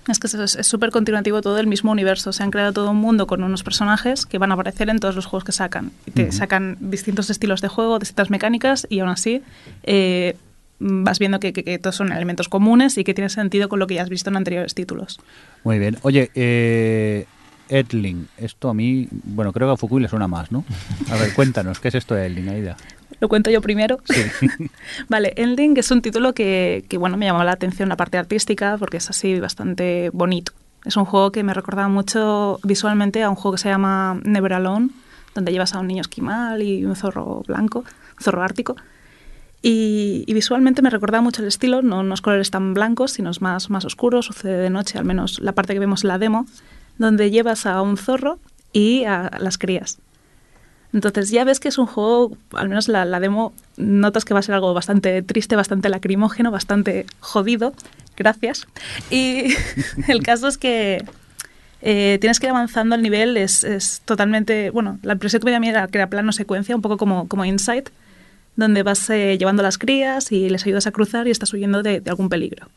Es 0.09 0.21
que 0.21 0.29
es 0.29 0.35
es 0.55 0.67
súper 0.69 0.93
continuativo 0.93 1.43
todo 1.43 1.59
el 1.59 1.67
mismo 1.67 1.91
universo. 1.91 2.33
Se 2.33 2.45
han 2.45 2.53
creado 2.53 2.73
todo 2.73 2.93
un 2.93 2.97
mundo 2.99 3.27
con 3.27 3.43
unos 3.43 3.65
personajes 3.65 4.25
que 4.25 4.39
van 4.39 4.53
a 4.53 4.55
aparecer 4.55 4.89
en 4.89 5.01
todos 5.01 5.17
los 5.17 5.27
juegos 5.27 5.43
que 5.43 5.51
sacan. 5.51 5.91
Y 6.07 6.13
te 6.13 6.31
sacan 6.31 6.77
distintos 6.79 7.29
estilos 7.29 7.61
de 7.61 7.67
juego, 7.67 7.99
distintas 7.99 8.31
mecánicas 8.31 8.87
y 8.89 9.01
aún 9.01 9.09
así 9.11 9.43
eh, 9.83 10.37
vas 10.79 11.19
viendo 11.19 11.41
que, 11.41 11.53
que- 11.53 11.65
que 11.65 11.79
todos 11.79 11.97
son 11.97 12.13
elementos 12.13 12.49
comunes 12.49 12.99
y 12.99 13.05
que 13.05 13.15
tienen 13.15 13.31
sentido 13.31 13.69
con 13.69 13.79
lo 13.79 13.87
que 13.87 13.95
ya 13.95 14.03
has 14.03 14.09
visto 14.09 14.31
en 14.31 14.37
anteriores 14.37 14.75
títulos. 14.75 15.19
Muy 15.65 15.79
bien. 15.79 15.97
Oye, 16.03 16.31
eh, 16.35 17.27
Edling, 17.69 18.29
esto 18.37 18.69
a 18.69 18.75
mí, 18.75 19.09
bueno, 19.11 19.53
creo 19.53 19.69
que 19.69 19.75
a 19.75 19.77
Fukui 19.77 20.01
le 20.01 20.09
suena 20.09 20.29
más, 20.29 20.53
¿no? 20.53 20.65
A 21.11 21.17
ver, 21.17 21.33
cuéntanos, 21.35 21.81
¿qué 21.81 21.89
es 21.89 21.95
esto 21.97 22.15
de 22.15 22.27
Edling, 22.27 22.49
Aida? 22.49 22.77
Lo 23.21 23.29
cuento 23.29 23.51
yo 23.51 23.61
primero. 23.63 23.99
Sí. 24.05 24.23
Vale, 25.09 25.33
Ending 25.37 25.77
es 25.79 25.91
un 25.91 26.03
título 26.03 26.33
que, 26.35 26.85
que, 26.89 26.99
bueno, 26.99 27.17
me 27.17 27.27
llamó 27.27 27.43
la 27.45 27.53
atención 27.53 27.89
la 27.89 27.97
parte 27.97 28.19
artística 28.19 28.77
porque 28.79 28.99
es 28.99 29.09
así 29.11 29.41
bastante 29.41 30.11
bonito. 30.13 30.53
Es 30.85 30.97
un 30.97 31.05
juego 31.07 31.33
que 31.33 31.43
me 31.43 31.55
recordaba 31.55 31.89
mucho 31.89 32.61
visualmente 32.63 33.23
a 33.23 33.31
un 33.31 33.35
juego 33.37 33.57
que 33.57 33.63
se 33.63 33.69
llama 33.69 34.21
Never 34.23 34.53
Alone, 34.53 34.91
donde 35.35 35.51
llevas 35.51 35.75
a 35.75 35.81
un 35.81 35.89
niño 35.89 36.03
esquimal 36.03 36.63
y 36.63 36.85
un 36.85 36.95
zorro 36.95 37.43
blanco, 37.49 37.81
un 37.81 38.23
zorro 38.23 38.43
ártico. 38.43 38.77
Y, 39.63 40.25
visualmente 40.33 40.83
me 40.83 40.91
recordaba 40.91 41.23
mucho 41.23 41.43
el 41.43 41.49
estilo, 41.49 41.83
no 41.83 42.01
unos 42.01 42.21
colores 42.21 42.51
tan 42.51 42.75
blancos, 42.75 43.13
sino 43.13 43.31
más, 43.41 43.71
más 43.71 43.85
oscuro, 43.85 44.23
sucede 44.23 44.59
de 44.59 44.71
noche, 44.71 44.99
al 44.99 45.05
menos 45.05 45.41
la 45.41 45.53
parte 45.53 45.73
que 45.73 45.81
vemos 45.81 46.05
en 46.05 46.09
la 46.09 46.19
demo, 46.19 46.47
donde 46.99 47.31
llevas 47.31 47.67
a 47.67 47.83
un 47.83 47.97
zorro 47.97 48.39
y 48.73 49.05
a 49.05 49.31
las 49.41 49.59
crías. 49.59 49.99
Entonces 50.93 51.31
ya 51.31 51.45
ves 51.45 51.61
que 51.61 51.69
es 51.69 51.79
un 51.79 51.87
juego, 51.87 52.37
al 52.53 52.69
menos 52.69 52.89
la, 52.89 53.05
demo, 53.21 53.53
notas 53.77 54.25
que 54.25 54.35
va 54.35 54.41
a 54.41 54.43
ser 54.43 54.55
algo 54.55 54.73
bastante 54.73 55.23
triste, 55.23 55.57
bastante 55.57 55.89
lacrimógeno, 55.89 56.51
bastante 56.51 57.07
jodido. 57.21 57.75
Gracias. 58.17 58.67
Y 59.11 59.55
el 60.09 60.23
caso 60.23 60.49
es 60.49 60.57
que 60.57 61.05
eh, 61.83 62.19
tienes 62.21 62.41
que 62.41 62.47
ir 62.47 62.51
avanzando 62.51 62.95
el 62.95 63.03
nivel, 63.03 63.37
es, 63.37 63.63
es 63.63 64.01
totalmente, 64.05 64.71
bueno, 64.71 64.99
la 65.03 65.15
impresión 65.15 65.41
que 65.41 65.51
me 65.51 65.57
a 65.57 65.61
mí 65.61 65.69
era 65.69 65.87
que 65.89 65.99
era 65.99 66.09
plano 66.09 66.33
secuencia, 66.33 66.75
un 66.75 66.83
poco 66.83 66.97
como, 66.97 67.29
como 67.29 67.45
Insight, 67.45 67.91
donde 68.57 68.83
vas 68.83 69.09
eh, 69.11 69.37
llevando 69.39 69.63
las 69.63 69.79
crías 69.79 70.33
y 70.33 70.49
les 70.49 70.65
ayudas 70.65 70.87
a 70.87 70.93
cruzar 70.93 71.29
y 71.29 71.31
estás 71.31 71.53
huyendo 71.53 71.83
de, 71.83 72.03
algún 72.07 72.29
peligro. 72.29 72.69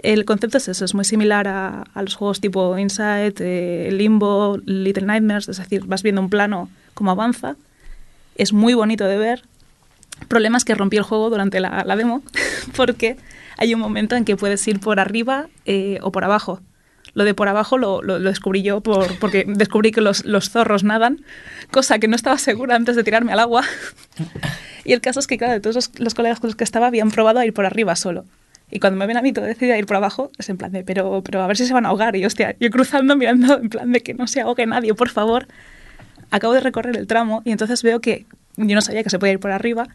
El 0.00 0.24
concepto 0.24 0.58
es 0.58 0.68
eso, 0.68 0.84
es 0.84 0.94
muy 0.94 1.04
similar 1.04 1.48
a, 1.48 1.84
los 1.96 2.14
juegos 2.14 2.40
tipo 2.40 2.76
Inside, 2.78 3.34
eh, 3.40 3.90
Limbo, 3.92 4.58
Little 4.64 5.06
Nightmares, 5.06 5.48
es 5.48 5.58
decir, 5.58 5.84
vas 5.86 6.02
viendo 6.02 6.20
un 6.20 6.30
plano 6.30 6.70
como 6.94 7.10
avanza. 7.10 7.56
Es 8.36 8.52
muy 8.52 8.74
bonito 8.74 9.04
de 9.04 9.18
ver. 9.18 9.42
Problema 10.28 10.58
es 10.58 10.64
que 10.64 10.74
rompí 10.74 10.96
el 10.96 11.02
juego 11.02 11.30
durante 11.30 11.58
la, 11.60 11.84
la 11.84 11.96
demo, 11.96 12.22
porque 12.76 13.16
hay 13.56 13.74
un 13.74 13.80
momento 13.80 14.14
en 14.14 14.24
que 14.24 14.36
puedes 14.36 14.66
ir 14.68 14.80
por 14.80 15.00
arriba 15.00 15.48
eh, 15.66 15.98
o 16.02 16.12
por 16.12 16.24
abajo. 16.24 16.60
Lo 17.18 17.24
de 17.24 17.34
por 17.34 17.48
abajo 17.48 17.78
lo, 17.78 18.00
lo- 18.00 18.20
lo 18.20 18.28
descubrí 18.28 18.62
yo 18.62 18.80
por, 18.80 19.18
porque 19.18 19.44
descubrí 19.48 19.90
que 19.90 20.00
los, 20.00 20.24
los 20.24 20.50
zorros 20.50 20.84
nadan, 20.84 21.24
cosa 21.72 21.98
que 21.98 22.06
no 22.06 22.14
estaba 22.14 22.38
segura 22.38 22.76
antes 22.76 22.94
de 22.94 23.02
tirarme 23.02 23.32
al 23.32 23.40
agua. 23.40 23.64
Y 24.84 24.92
el 24.92 25.00
caso 25.00 25.18
es 25.18 25.26
que, 25.26 25.36
claro, 25.36 25.52
de 25.54 25.60
todos 25.60 25.74
los, 25.74 25.90
los 25.98 26.14
colegas 26.14 26.38
con 26.38 26.46
los 26.48 26.54
que 26.54 26.62
estaba 26.62 26.86
habían 26.86 27.10
probado 27.10 27.40
a 27.40 27.44
ir 27.44 27.52
por 27.52 27.66
arriba 27.66 27.96
solo. 27.96 28.24
Y 28.70 28.78
cuando 28.78 28.98
me 28.98 29.06
ven 29.06 29.16
a 29.16 29.22
mí 29.22 29.32
todo 29.32 29.46
decidido 29.46 29.74
a 29.74 29.78
ir 29.78 29.86
por 29.86 29.96
abajo, 29.96 30.30
es 30.38 30.48
en 30.48 30.58
plan 30.58 30.70
de, 30.70 30.84
pero, 30.84 31.22
pero 31.24 31.42
a 31.42 31.46
ver 31.48 31.56
si 31.56 31.66
se 31.66 31.72
van 31.74 31.86
a 31.86 31.88
ahogar. 31.88 32.14
Y 32.14 32.24
hostia, 32.24 32.54
yo 32.60 32.70
cruzando, 32.70 33.16
mirando 33.16 33.58
en 33.58 33.68
plan 33.68 33.90
de 33.90 34.00
que 34.00 34.14
no 34.14 34.26
se 34.28 34.40
ahogue 34.40 34.64
nadie, 34.66 34.94
por 34.94 35.08
favor. 35.08 35.48
Acabo 36.30 36.52
de 36.52 36.60
recorrer 36.60 36.96
el 36.96 37.06
tramo 37.06 37.42
y 37.44 37.50
entonces 37.50 37.82
veo 37.82 38.00
que 38.00 38.26
yo 38.56 38.74
no 38.74 38.80
sabía 38.80 39.02
que 39.02 39.10
se 39.10 39.18
podía 39.18 39.32
ir 39.32 39.40
por 39.40 39.50
arriba. 39.50 39.88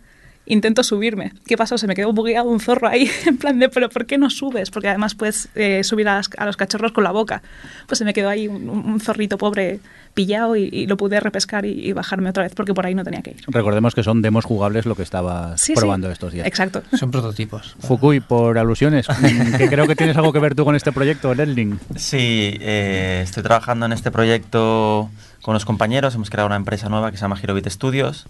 Intento 0.46 0.84
subirme. 0.84 1.32
¿Qué 1.48 1.56
pasó? 1.56 1.78
Se 1.78 1.88
me 1.88 1.96
quedó 1.96 2.12
bugueado 2.12 2.50
un 2.50 2.60
zorro 2.60 2.90
ahí, 2.90 3.10
en 3.26 3.38
plan 3.38 3.60
de, 3.60 3.70
pero 3.70 3.88
¿por 3.90 4.06
qué 4.06 4.18
no 4.18 4.30
subes? 4.30 4.72
Porque 4.72 4.90
además 4.90 5.16
puedes 5.16 5.48
eh, 5.56 5.84
subir 5.86 6.08
a, 6.10 6.16
las- 6.16 6.30
a 6.38 6.46
los 6.46 6.58
cachorros 6.58 6.92
con 6.92 7.04
la 7.06 7.12
boca. 7.12 7.42
Pues 7.88 7.98
se 8.00 8.04
me 8.06 8.14
quedó 8.14 8.28
ahí 8.30 8.48
un, 8.50 8.68
un 8.70 9.00
zorrito 9.00 9.38
pobre 9.38 9.80
pillado 10.14 10.56
y, 10.58 10.64
y 10.72 10.86
lo 10.86 10.96
pude 10.98 11.20
repescar 11.20 11.66
y, 11.66 11.72
y 11.72 11.94
bajarme 11.94 12.30
otra 12.30 12.44
vez 12.44 12.54
porque 12.56 12.74
por 12.74 12.86
ahí 12.86 12.94
no 12.94 13.04
tenía 13.06 13.22
que 13.22 13.32
ir. 13.32 13.38
Recordemos 13.48 13.96
que 13.96 14.04
son 14.04 14.22
demos 14.22 14.44
jugables 14.46 14.86
lo 14.86 14.96
que 14.96 15.02
estabas 15.04 15.60
Sí, 15.62 15.68
sí. 15.74 15.80
probando 15.80 16.12
estos 16.12 16.34
días. 16.34 16.46
Exacto. 16.46 16.84
Son 16.98 17.10
prototipos. 17.10 17.76
Fukui, 17.80 18.20
por 18.20 18.58
alusiones, 18.58 19.08
que 19.58 19.70
creo 19.70 19.88
que 19.88 19.96
tienes 19.96 20.18
algo 20.18 20.34
que 20.34 20.40
ver 20.40 20.56
tú 20.56 20.66
con 20.66 20.76
este 20.76 20.92
proyecto, 20.92 21.34
Ledling. 21.34 21.80
Sí, 21.96 22.58
eh, 22.60 23.22
estoy 23.24 23.44
trabajando 23.44 23.86
en 23.86 23.94
este 23.94 24.12
proyecto 24.12 25.10
con 25.42 25.54
los 25.54 25.66
compañeros. 25.66 26.14
Hemos 26.16 26.30
creado 26.30 26.48
una 26.48 26.58
empresa 26.58 26.90
nueva 26.90 27.12
que 27.12 27.18
se 27.18 27.22
llama 27.22 27.38
Girobit 27.38 27.68
Studios. 27.70 28.26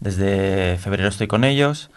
Desde 0.00 0.78
febrero 0.78 1.08
estoy 1.08 1.26
con 1.26 1.44
ellos. 1.44 1.90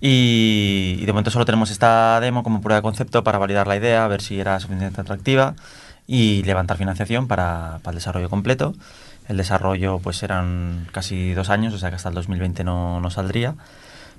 Y, 0.00 0.98
y 1.00 1.06
de 1.06 1.12
momento 1.12 1.30
solo 1.30 1.44
tenemos 1.44 1.70
esta 1.70 2.20
demo 2.20 2.42
como 2.42 2.60
prueba 2.60 2.76
de 2.76 2.82
concepto 2.82 3.24
para 3.24 3.38
validar 3.38 3.66
la 3.66 3.76
idea, 3.76 4.06
ver 4.08 4.20
si 4.20 4.38
era 4.38 4.58
suficientemente 4.60 5.00
atractiva 5.00 5.54
y 6.06 6.42
levantar 6.42 6.76
financiación 6.76 7.28
para, 7.28 7.78
para 7.82 7.92
el 7.92 7.96
desarrollo 7.96 8.28
completo. 8.28 8.74
El 9.28 9.38
desarrollo 9.38 9.98
pues 10.00 10.22
eran 10.22 10.86
casi 10.92 11.32
dos 11.32 11.48
años, 11.48 11.72
o 11.74 11.78
sea 11.78 11.88
que 11.90 11.96
hasta 11.96 12.10
el 12.10 12.14
2020 12.14 12.64
no, 12.64 13.00
no 13.00 13.10
saldría. 13.10 13.54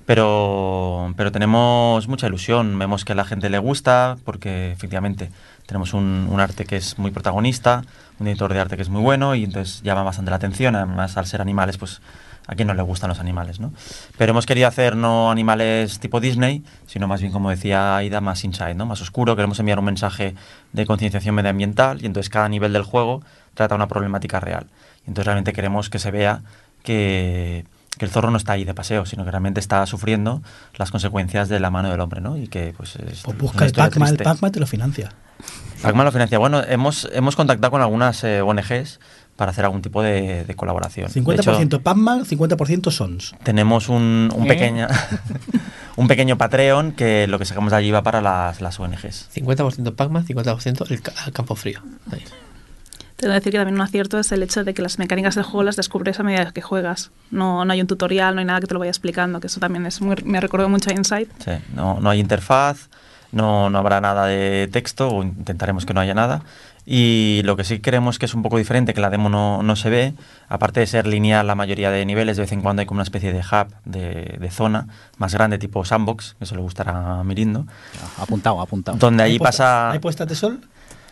Pero, 0.06 1.12
pero 1.16 1.32
tenemos 1.32 2.06
mucha 2.06 2.28
ilusión, 2.28 2.78
vemos 2.78 3.04
que 3.04 3.12
a 3.12 3.16
la 3.16 3.24
gente 3.24 3.50
le 3.50 3.58
gusta, 3.58 4.16
porque 4.24 4.70
efectivamente 4.70 5.30
tenemos 5.66 5.94
un, 5.94 6.28
un 6.30 6.40
arte 6.40 6.64
que 6.64 6.76
es 6.76 6.96
muy 6.96 7.10
protagonista, 7.10 7.82
un 8.20 8.28
editor 8.28 8.52
de 8.52 8.60
arte 8.60 8.76
que 8.76 8.82
es 8.82 8.88
muy 8.88 9.02
bueno 9.02 9.34
y 9.34 9.42
entonces 9.42 9.82
llama 9.82 10.04
bastante 10.04 10.30
la 10.30 10.36
atención, 10.36 10.76
además 10.76 11.16
al 11.16 11.26
ser 11.26 11.40
animales, 11.40 11.76
pues 11.76 12.00
a 12.46 12.54
quién 12.54 12.68
no 12.68 12.74
le 12.74 12.82
gustan 12.82 13.08
los 13.08 13.18
animales, 13.18 13.60
¿no? 13.60 13.72
Pero 14.16 14.30
hemos 14.30 14.46
querido 14.46 14.68
hacer 14.68 14.96
no 14.96 15.30
animales 15.30 15.98
tipo 15.98 16.20
Disney, 16.20 16.64
sino 16.86 17.08
más 17.08 17.20
bien, 17.20 17.32
como 17.32 17.50
decía 17.50 17.96
Aida, 17.96 18.20
más 18.20 18.44
inside, 18.44 18.74
¿no? 18.74 18.86
Más 18.86 19.00
oscuro, 19.02 19.36
queremos 19.36 19.58
enviar 19.58 19.78
un 19.78 19.84
mensaje 19.84 20.34
de 20.72 20.86
concienciación 20.86 21.34
medioambiental 21.34 22.02
y 22.02 22.06
entonces 22.06 22.30
cada 22.30 22.48
nivel 22.48 22.72
del 22.72 22.82
juego 22.82 23.22
trata 23.54 23.74
una 23.74 23.88
problemática 23.88 24.40
real. 24.40 24.66
Y 25.06 25.10
entonces 25.10 25.26
realmente 25.26 25.52
queremos 25.52 25.90
que 25.90 25.98
se 25.98 26.10
vea 26.10 26.42
que, 26.82 27.64
que 27.98 28.04
el 28.04 28.10
zorro 28.10 28.30
no 28.30 28.36
está 28.36 28.52
ahí 28.52 28.64
de 28.64 28.74
paseo, 28.74 29.06
sino 29.06 29.24
que 29.24 29.30
realmente 29.30 29.60
está 29.60 29.84
sufriendo 29.86 30.42
las 30.76 30.90
consecuencias 30.90 31.48
de 31.48 31.60
la 31.60 31.70
mano 31.70 31.90
del 31.90 32.00
hombre, 32.00 32.20
¿no? 32.20 32.36
Y 32.36 32.48
que 32.48 32.74
pues 32.76 32.96
es 32.96 33.22
Pues 33.22 33.38
busca 33.38 33.64
el 33.64 33.72
Pacma, 33.72 34.08
el. 34.08 34.18
Pacma 34.18 34.50
te 34.50 34.60
lo 34.60 34.66
financia. 34.66 35.12
Pacma 35.82 36.04
lo 36.04 36.12
financia. 36.12 36.38
Bueno, 36.38 36.62
hemos, 36.62 37.08
hemos 37.12 37.36
contactado 37.36 37.70
con 37.70 37.82
algunas 37.82 38.22
eh, 38.24 38.40
ONGs 38.40 39.00
para 39.36 39.50
hacer 39.50 39.64
algún 39.64 39.82
tipo 39.82 40.02
de, 40.02 40.44
de 40.44 40.54
colaboración. 40.54 41.12
De 41.12 41.22
50% 41.22 41.62
hecho, 41.64 41.80
Pacman, 41.82 42.24
50% 42.24 42.90
Sons. 42.90 43.34
tenemos 43.42 43.88
un, 43.88 44.32
un 44.34 44.44
¿Eh? 44.44 44.48
pequeño 44.48 44.88
un 45.96 46.08
pequeño 46.08 46.36
Patreon 46.38 46.92
que 46.92 47.26
lo 47.26 47.38
que 47.38 47.44
sacamos 47.44 47.70
de 47.70 47.78
allí 47.78 47.90
va 47.90 48.02
para 48.02 48.20
las, 48.20 48.60
las 48.60 48.78
ONGs. 48.80 49.30
50% 49.34 49.94
Pac-Man, 49.94 50.26
50% 50.26 50.90
el, 50.90 51.02
al 51.24 51.32
campo 51.32 51.54
frío. 51.54 51.82
Ahí. 52.10 52.22
Tengo 53.16 53.32
que 53.32 53.38
decir 53.38 53.52
que 53.52 53.58
también 53.58 53.76
un 53.76 53.80
acierto 53.80 54.18
es 54.18 54.30
el 54.32 54.42
hecho 54.42 54.62
de 54.62 54.74
que 54.74 54.82
las 54.82 54.98
mecánicas 54.98 55.36
del 55.36 55.44
juego 55.44 55.62
las 55.62 55.76
descubres 55.76 56.20
a 56.20 56.22
medida 56.22 56.52
que 56.52 56.60
juegas. 56.60 57.10
No, 57.30 57.64
no 57.64 57.72
hay 57.72 57.80
un 57.80 57.86
tutorial, 57.86 58.34
no 58.34 58.40
hay 58.40 58.44
nada 58.44 58.60
que 58.60 58.66
te 58.66 58.74
lo 58.74 58.80
vaya 58.80 58.90
explicando, 58.90 59.40
que 59.40 59.46
eso 59.46 59.58
también 59.58 59.86
es 59.86 60.02
muy, 60.02 60.16
me 60.24 60.38
recordó 60.38 60.68
mucho 60.68 60.90
a 60.90 60.92
Inside. 60.92 61.28
Sí, 61.42 61.52
no, 61.74 61.98
no 62.00 62.10
hay 62.10 62.20
interfaz, 62.20 62.90
no, 63.32 63.70
no 63.70 63.78
habrá 63.78 64.02
nada 64.02 64.26
de 64.26 64.68
texto, 64.70 65.08
o 65.08 65.22
intentaremos 65.22 65.86
que 65.86 65.94
no 65.94 66.00
haya 66.00 66.12
nada. 66.12 66.42
Y 66.88 67.40
lo 67.44 67.56
que 67.56 67.64
sí 67.64 67.80
creemos 67.80 68.18
que 68.20 68.26
es 68.26 68.34
un 68.34 68.42
poco 68.42 68.58
diferente, 68.58 68.94
que 68.94 69.00
la 69.00 69.10
demo 69.10 69.28
no, 69.28 69.60
no 69.64 69.74
se 69.74 69.90
ve, 69.90 70.14
aparte 70.48 70.78
de 70.78 70.86
ser 70.86 71.06
lineal 71.08 71.44
la 71.46 71.56
mayoría 71.56 71.90
de 71.90 72.06
niveles, 72.06 72.36
de 72.36 72.42
vez 72.44 72.52
en 72.52 72.62
cuando 72.62 72.78
hay 72.80 72.86
como 72.86 72.98
una 72.98 73.02
especie 73.02 73.32
de 73.32 73.40
hub, 73.40 73.74
de, 73.84 74.36
de 74.38 74.50
zona 74.52 74.86
más 75.18 75.34
grande, 75.34 75.58
tipo 75.58 75.84
sandbox, 75.84 76.36
que 76.38 76.44
eso 76.44 76.54
le 76.54 76.60
gustará 76.62 77.18
a 77.20 77.24
Mirindo, 77.24 77.66
Apuntado, 78.18 78.60
apuntado. 78.60 78.98
donde 78.98 79.24
¿Hay 79.24 79.32
ahí 79.32 79.38
puesta- 79.38 79.48
pasa... 79.64 79.90
¿Hay 79.90 79.98
puestas 79.98 80.28
de 80.28 80.34
sol? 80.36 80.60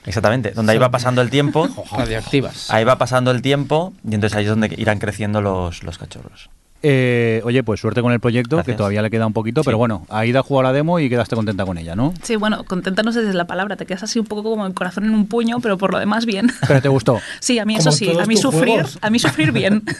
Exactamente, 0.07 0.53
donde 0.53 0.73
ahí 0.73 0.79
va 0.79 0.91
pasando 0.93 1.23
el 1.23 1.31
tiempo, 1.31 1.69
Radioactivas. 1.91 2.71
ahí 2.71 2.85
va 2.85 2.97
pasando 2.97 3.33
el 3.33 3.43
tiempo, 3.43 3.93
y 4.09 4.15
entonces 4.15 4.37
ahí 4.37 4.45
es 4.45 4.51
donde 4.51 4.73
irán 4.79 5.01
creciendo 5.01 5.41
los, 5.41 5.83
los 5.83 5.99
cachorros. 5.99 6.51
Eh, 6.87 7.41
oye, 7.45 7.63
pues 7.63 7.81
suerte 7.81 8.03
con 8.03 8.13
el 8.13 8.21
proyecto, 8.21 8.63
que 8.63 8.75
todavía 8.75 9.01
le 9.01 9.09
queda 9.11 9.27
un 9.27 9.33
poquito, 9.33 9.63
Sí. 9.63 9.65
pero 9.65 9.79
bueno, 9.79 10.05
Aida 10.11 10.43
jugó 10.43 10.61
a 10.61 10.65
la 10.65 10.73
demo 10.75 10.99
y 11.01 11.09
quedaste 11.09 11.35
contenta 11.35 11.65
con 11.65 11.79
ella, 11.79 11.97
¿no? 11.97 12.13
Sí, 12.23 12.37
bueno, 12.37 12.63
contenta 12.65 13.03
no 13.03 13.11
sé 13.11 13.23
si 13.23 13.29
es 13.29 13.35
la 13.35 13.47
palabra, 13.47 13.77
te 13.77 13.87
quedas 13.87 14.03
así 14.03 14.19
un 14.19 14.27
poco 14.27 14.43
como 14.43 14.67
el 14.67 14.75
corazón 14.75 15.05
en 15.05 15.11
un 15.15 15.27
puño, 15.27 15.61
pero 15.61 15.79
por 15.79 15.93
lo 15.93 15.99
demás 15.99 16.27
bien. 16.27 16.51
Pero 16.69 16.83
te 16.83 16.89
gustó. 16.91 17.21
Sí, 17.41 17.59
a 17.59 17.65
mí 17.65 17.77
Como 17.77 17.89
eso 17.89 17.93
sí, 17.97 18.11
a 18.19 18.27
mí 18.27 18.37
sufrir, 18.37 18.75
juegos. 18.75 18.99
a 19.01 19.09
mí 19.09 19.19
sufrir 19.19 19.51
bien. 19.53 19.83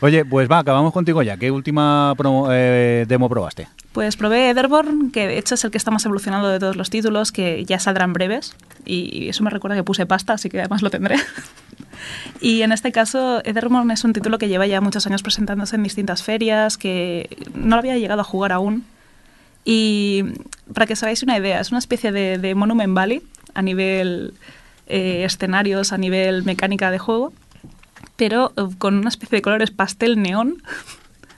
Oye, 0.00 0.24
pues 0.24 0.48
va, 0.50 0.58
acabamos 0.58 0.92
contigo 0.92 1.22
ya. 1.22 1.36
¿Qué 1.36 1.50
última 1.50 2.14
promo- 2.16 2.48
eh, 2.52 3.04
demo 3.08 3.28
probaste? 3.28 3.66
Pues 3.92 4.16
probé 4.16 4.50
Etherborn, 4.50 5.10
que 5.10 5.26
de 5.26 5.38
hecho 5.38 5.54
es 5.56 5.64
el 5.64 5.70
que 5.72 5.78
está 5.78 5.90
más 5.90 6.04
evolucionado 6.04 6.48
de 6.48 6.58
todos 6.60 6.76
los 6.76 6.88
títulos, 6.88 7.32
que 7.32 7.64
ya 7.64 7.80
saldrán 7.80 8.12
breves. 8.12 8.54
Y 8.84 9.28
eso 9.28 9.42
me 9.42 9.50
recuerda 9.50 9.76
que 9.76 9.82
puse 9.82 10.06
pasta, 10.06 10.34
así 10.34 10.48
que 10.48 10.60
además 10.60 10.82
lo 10.82 10.90
tendré. 10.90 11.16
Y 12.40 12.62
en 12.62 12.70
este 12.70 12.92
caso, 12.92 13.40
Etherborn 13.44 13.90
es 13.90 14.04
un 14.04 14.12
título 14.12 14.38
que 14.38 14.46
lleva 14.48 14.66
ya 14.66 14.80
muchos 14.80 15.04
años 15.08 15.22
presentándose 15.24 15.74
en 15.74 15.82
distintas 15.82 16.22
ferias, 16.22 16.78
que 16.78 17.36
no 17.54 17.70
lo 17.74 17.80
había 17.80 17.98
llegado 17.98 18.20
a 18.20 18.24
jugar 18.24 18.52
aún. 18.52 18.84
Y 19.64 20.22
para 20.72 20.86
que 20.86 20.92
os 20.92 21.02
hagáis 21.02 21.24
una 21.24 21.36
idea, 21.36 21.60
es 21.60 21.70
una 21.70 21.80
especie 21.80 22.12
de, 22.12 22.38
de 22.38 22.54
Monument 22.54 22.94
Valley 22.94 23.22
a 23.54 23.62
nivel 23.62 24.32
eh, 24.86 25.24
escenarios, 25.24 25.92
a 25.92 25.98
nivel 25.98 26.44
mecánica 26.44 26.92
de 26.92 26.98
juego, 27.00 27.32
pero 28.18 28.52
eh, 28.58 28.64
con 28.76 28.96
una 28.98 29.08
especie 29.08 29.36
de 29.38 29.42
colores 29.42 29.70
pastel 29.70 30.20
neón. 30.20 30.62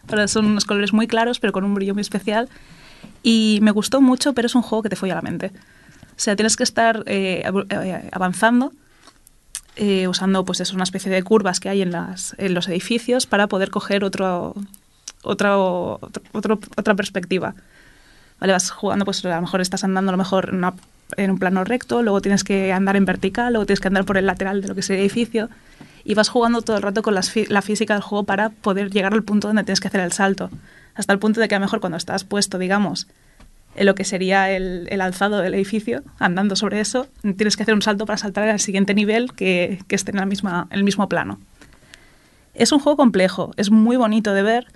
Pero 0.08 0.26
son 0.26 0.46
unos 0.46 0.64
colores 0.64 0.92
muy 0.92 1.06
claros, 1.06 1.38
pero 1.38 1.52
con 1.52 1.62
un 1.62 1.72
brillo 1.72 1.94
muy 1.94 2.00
especial. 2.00 2.48
Y 3.22 3.60
me 3.62 3.70
gustó 3.70 4.00
mucho, 4.00 4.32
pero 4.32 4.46
es 4.46 4.56
un 4.56 4.62
juego 4.62 4.82
que 4.82 4.88
te 4.88 4.96
folla 4.96 5.14
la 5.14 5.22
mente. 5.22 5.52
O 5.54 6.16
sea, 6.16 6.34
tienes 6.34 6.56
que 6.56 6.64
estar 6.64 7.04
eh, 7.06 7.44
eh, 7.68 8.08
avanzando, 8.10 8.72
eh, 9.76 10.08
usando 10.08 10.44
pues 10.44 10.58
eso, 10.58 10.74
una 10.74 10.82
especie 10.82 11.12
de 11.12 11.22
curvas 11.22 11.60
que 11.60 11.68
hay 11.68 11.82
en, 11.82 11.92
las, 11.92 12.34
en 12.38 12.54
los 12.54 12.66
edificios 12.66 13.26
para 13.26 13.46
poder 13.46 13.70
coger 13.70 14.02
otro, 14.02 14.56
otro, 15.22 16.00
otro- 16.32 16.58
otra 16.76 16.94
perspectiva. 16.96 17.54
¿Vale? 18.40 18.52
Vas 18.52 18.70
jugando, 18.72 19.04
pues 19.04 19.24
a 19.24 19.36
lo 19.36 19.42
mejor 19.42 19.60
estás 19.60 19.84
andando 19.84 20.10
a 20.10 20.14
lo 20.14 20.18
mejor 20.18 20.48
en, 20.48 20.56
una- 20.56 20.74
en 21.18 21.30
un 21.30 21.38
plano 21.38 21.62
recto, 21.62 22.02
luego 22.02 22.20
tienes 22.20 22.42
que 22.42 22.72
andar 22.72 22.96
en 22.96 23.04
vertical, 23.04 23.52
luego 23.52 23.66
tienes 23.66 23.80
que 23.80 23.86
andar 23.88 24.04
por 24.04 24.16
el 24.16 24.26
lateral 24.26 24.60
de 24.60 24.66
lo 24.68 24.74
que 24.74 24.80
es 24.80 24.90
el 24.90 24.96
edificio. 24.98 25.48
Y 26.10 26.14
vas 26.14 26.28
jugando 26.28 26.60
todo 26.60 26.76
el 26.76 26.82
rato 26.82 27.02
con 27.02 27.14
la 27.14 27.62
física 27.62 27.94
del 27.94 28.02
juego 28.02 28.24
para 28.24 28.50
poder 28.50 28.90
llegar 28.90 29.14
al 29.14 29.22
punto 29.22 29.46
donde 29.46 29.62
tienes 29.62 29.78
que 29.78 29.86
hacer 29.86 30.00
el 30.00 30.10
salto. 30.10 30.50
Hasta 30.96 31.12
el 31.12 31.20
punto 31.20 31.40
de 31.40 31.46
que 31.46 31.54
a 31.54 31.60
lo 31.60 31.66
mejor 31.66 31.78
cuando 31.78 31.96
estás 31.96 32.24
puesto, 32.24 32.58
digamos, 32.58 33.06
en 33.76 33.86
lo 33.86 33.94
que 33.94 34.04
sería 34.04 34.50
el, 34.50 34.88
el 34.90 35.02
alzado 35.02 35.38
del 35.38 35.54
edificio, 35.54 36.02
andando 36.18 36.56
sobre 36.56 36.80
eso, 36.80 37.06
tienes 37.22 37.56
que 37.56 37.62
hacer 37.62 37.74
un 37.74 37.82
salto 37.82 38.06
para 38.06 38.16
saltar 38.16 38.48
al 38.48 38.58
siguiente 38.58 38.92
nivel 38.92 39.34
que, 39.34 39.78
que 39.86 39.94
esté 39.94 40.10
en, 40.10 40.16
la 40.16 40.26
misma, 40.26 40.66
en 40.72 40.78
el 40.78 40.82
mismo 40.82 41.08
plano. 41.08 41.38
Es 42.54 42.72
un 42.72 42.80
juego 42.80 42.96
complejo, 42.96 43.52
es 43.56 43.70
muy 43.70 43.96
bonito 43.96 44.34
de 44.34 44.42
ver, 44.42 44.66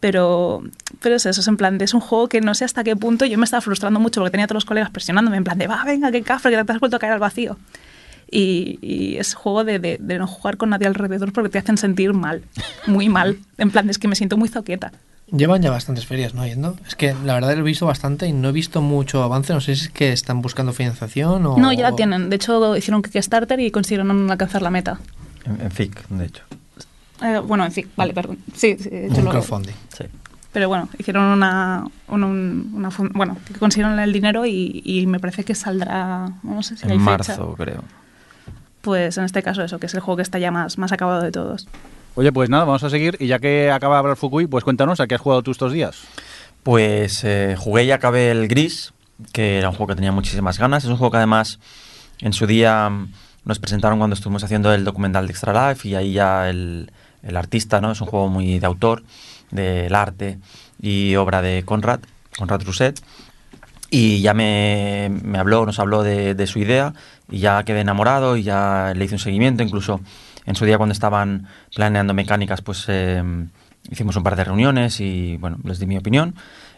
pero, 0.00 0.62
pero 1.00 1.14
es 1.14 1.24
eso, 1.24 1.40
es 1.40 1.48
en 1.48 1.56
plan 1.56 1.78
de, 1.78 1.86
es 1.86 1.94
un 1.94 2.00
juego 2.00 2.28
que 2.28 2.42
no 2.42 2.54
sé 2.54 2.66
hasta 2.66 2.84
qué 2.84 2.96
punto 2.96 3.24
yo 3.24 3.38
me 3.38 3.44
estaba 3.44 3.62
frustrando 3.62 3.98
mucho 3.98 4.20
porque 4.20 4.32
tenía 4.32 4.44
a 4.44 4.46
todos 4.46 4.56
los 4.56 4.66
colegas 4.66 4.90
presionándome 4.90 5.38
en 5.38 5.44
plan 5.44 5.56
de, 5.56 5.68
va, 5.68 5.82
venga, 5.86 6.12
que 6.12 6.20
cafre, 6.20 6.54
que 6.54 6.62
te 6.62 6.72
has 6.72 6.80
vuelto 6.80 6.96
a 6.96 7.00
caer 7.00 7.14
al 7.14 7.18
vacío. 7.18 7.56
Y, 8.30 8.78
y 8.82 9.16
es 9.18 9.34
juego 9.34 9.62
de, 9.64 9.78
de- 9.78 9.98
de 10.00 10.18
no 10.18 10.26
jugar 10.26 10.56
con 10.56 10.70
nadie 10.70 10.86
alrededor 10.86 11.32
porque 11.32 11.48
te 11.50 11.58
hacen 11.58 11.76
sentir 11.78 12.12
mal, 12.12 12.42
muy 12.86 13.08
mal. 13.08 13.38
En 13.58 13.70
plan, 13.70 13.88
es 13.88 13.98
que 13.98 14.08
me 14.08 14.16
siento 14.16 14.36
muy 14.36 14.48
zoqueta. 14.48 14.92
Llevan 15.32 15.60
ya 15.62 15.70
bastantes 15.70 16.06
ferias, 16.06 16.34
¿no? 16.34 16.46
Yendo. 16.46 16.76
Es 16.86 16.94
que 16.94 17.12
la 17.24 17.34
verdad 17.34 17.54
lo 17.54 17.60
he 17.60 17.64
visto 17.64 17.84
bastante 17.86 18.28
y 18.28 18.32
no 18.32 18.48
he 18.48 18.52
visto 18.52 18.80
mucho 18.80 19.22
avance. 19.24 19.52
No 19.52 19.60
sé 19.60 19.74
si 19.74 19.84
es 19.86 19.90
que 19.90 20.12
están 20.12 20.40
buscando 20.42 20.72
financiación 20.72 21.46
o. 21.46 21.56
No, 21.56 21.72
ya 21.72 21.82
la 21.82 21.96
tienen. 21.96 22.30
De 22.30 22.36
hecho, 22.36 22.76
hicieron 22.76 23.02
Kickstarter 23.02 23.58
y 23.58 23.70
consiguieron 23.72 24.30
alcanzar 24.30 24.62
la 24.62 24.70
meta. 24.70 24.98
En, 25.44 25.60
en 25.60 25.70
FIC, 25.72 26.08
de 26.08 26.26
hecho. 26.26 26.42
Eh, 27.22 27.38
bueno, 27.44 27.64
en 27.64 27.72
fin, 27.72 27.88
vale, 27.96 28.12
perdón. 28.14 28.38
Sí, 28.54 28.76
sí, 28.78 28.88
Un 28.92 29.24
lo- 29.24 29.30
crowdfunding. 29.30 29.72
Sí. 29.96 30.04
Pero 30.52 30.68
bueno, 30.68 30.88
hicieron 30.98 31.24
una, 31.24 31.84
un- 32.08 32.22
un- 32.24 32.70
una 32.74 32.90
fun- 32.90 33.10
bueno, 33.14 33.36
consiguieron 33.58 33.98
el 33.98 34.12
dinero 34.12 34.46
y, 34.46 34.80
y 34.84 35.06
me 35.06 35.18
parece 35.18 35.42
que 35.44 35.54
saldrá, 35.56 36.30
no 36.44 36.62
sé 36.62 36.76
si 36.76 36.86
hay 36.86 36.92
En 36.92 37.00
fecha. 37.00 37.10
marzo, 37.10 37.54
creo. 37.58 37.82
Pues 38.86 39.18
en 39.18 39.24
este 39.24 39.42
caso 39.42 39.64
eso, 39.64 39.80
que 39.80 39.86
es 39.86 39.94
el 39.94 40.00
juego 40.00 40.18
que 40.18 40.22
está 40.22 40.38
ya 40.38 40.52
más, 40.52 40.78
más 40.78 40.92
acabado 40.92 41.20
de 41.20 41.32
todos. 41.32 41.66
Oye, 42.14 42.30
pues 42.30 42.48
nada, 42.48 42.62
vamos 42.62 42.84
a 42.84 42.88
seguir. 42.88 43.16
Y 43.18 43.26
ya 43.26 43.40
que 43.40 43.72
acaba 43.72 43.96
de 43.96 43.98
hablar 43.98 44.16
Fukui, 44.16 44.46
pues 44.46 44.62
cuéntanos 44.62 45.00
a 45.00 45.08
qué 45.08 45.16
has 45.16 45.20
jugado 45.20 45.42
tú 45.42 45.50
estos 45.50 45.72
días. 45.72 46.04
Pues 46.62 47.24
eh, 47.24 47.56
jugué 47.58 47.82
y 47.82 47.90
acabé 47.90 48.30
el 48.30 48.46
Gris, 48.46 48.92
que 49.32 49.58
era 49.58 49.70
un 49.70 49.74
juego 49.74 49.88
que 49.88 49.96
tenía 49.96 50.12
muchísimas 50.12 50.60
ganas. 50.60 50.84
Es 50.84 50.90
un 50.90 50.98
juego 50.98 51.10
que 51.10 51.16
además 51.16 51.58
en 52.20 52.32
su 52.32 52.46
día 52.46 52.88
mm, 52.88 53.12
nos 53.44 53.58
presentaron 53.58 53.98
cuando 53.98 54.14
estuvimos 54.14 54.44
haciendo 54.44 54.72
el 54.72 54.84
documental 54.84 55.26
de 55.26 55.32
Extra 55.32 55.68
Life 55.68 55.88
y 55.88 55.96
ahí 55.96 56.12
ya 56.12 56.48
el, 56.48 56.92
el 57.24 57.36
artista, 57.36 57.80
¿no? 57.80 57.90
Es 57.90 58.00
un 58.00 58.06
juego 58.06 58.28
muy 58.28 58.60
de 58.60 58.66
autor, 58.66 59.02
del 59.50 59.96
arte 59.96 60.38
y 60.80 61.16
obra 61.16 61.42
de 61.42 61.64
Conrad, 61.64 61.98
Conrad 62.38 62.62
Rousset. 62.62 63.02
Y 63.90 64.20
ya 64.20 64.32
me, 64.32 65.10
me 65.24 65.38
habló, 65.38 65.66
nos 65.66 65.80
habló 65.80 66.04
de, 66.04 66.36
de 66.36 66.46
su 66.46 66.60
idea 66.60 66.92
y 67.30 67.38
ya 67.38 67.62
quedé 67.64 67.80
enamorado 67.80 68.36
y 68.36 68.42
ya 68.42 68.92
le 68.94 69.04
hice 69.04 69.14
un 69.14 69.18
seguimiento, 69.18 69.62
incluso 69.62 70.00
en 70.44 70.54
su 70.54 70.64
día 70.64 70.76
cuando 70.76 70.92
estaban 70.92 71.46
planeando 71.74 72.14
mecánicas, 72.14 72.62
pues 72.62 72.84
eh, 72.88 73.22
hicimos 73.90 74.16
un 74.16 74.22
par 74.22 74.36
de 74.36 74.44
reuniones 74.44 75.00
y 75.00 75.36
bueno, 75.38 75.58
les 75.64 75.78
di 75.78 75.86
mi 75.86 75.96
opinión. 75.96 76.34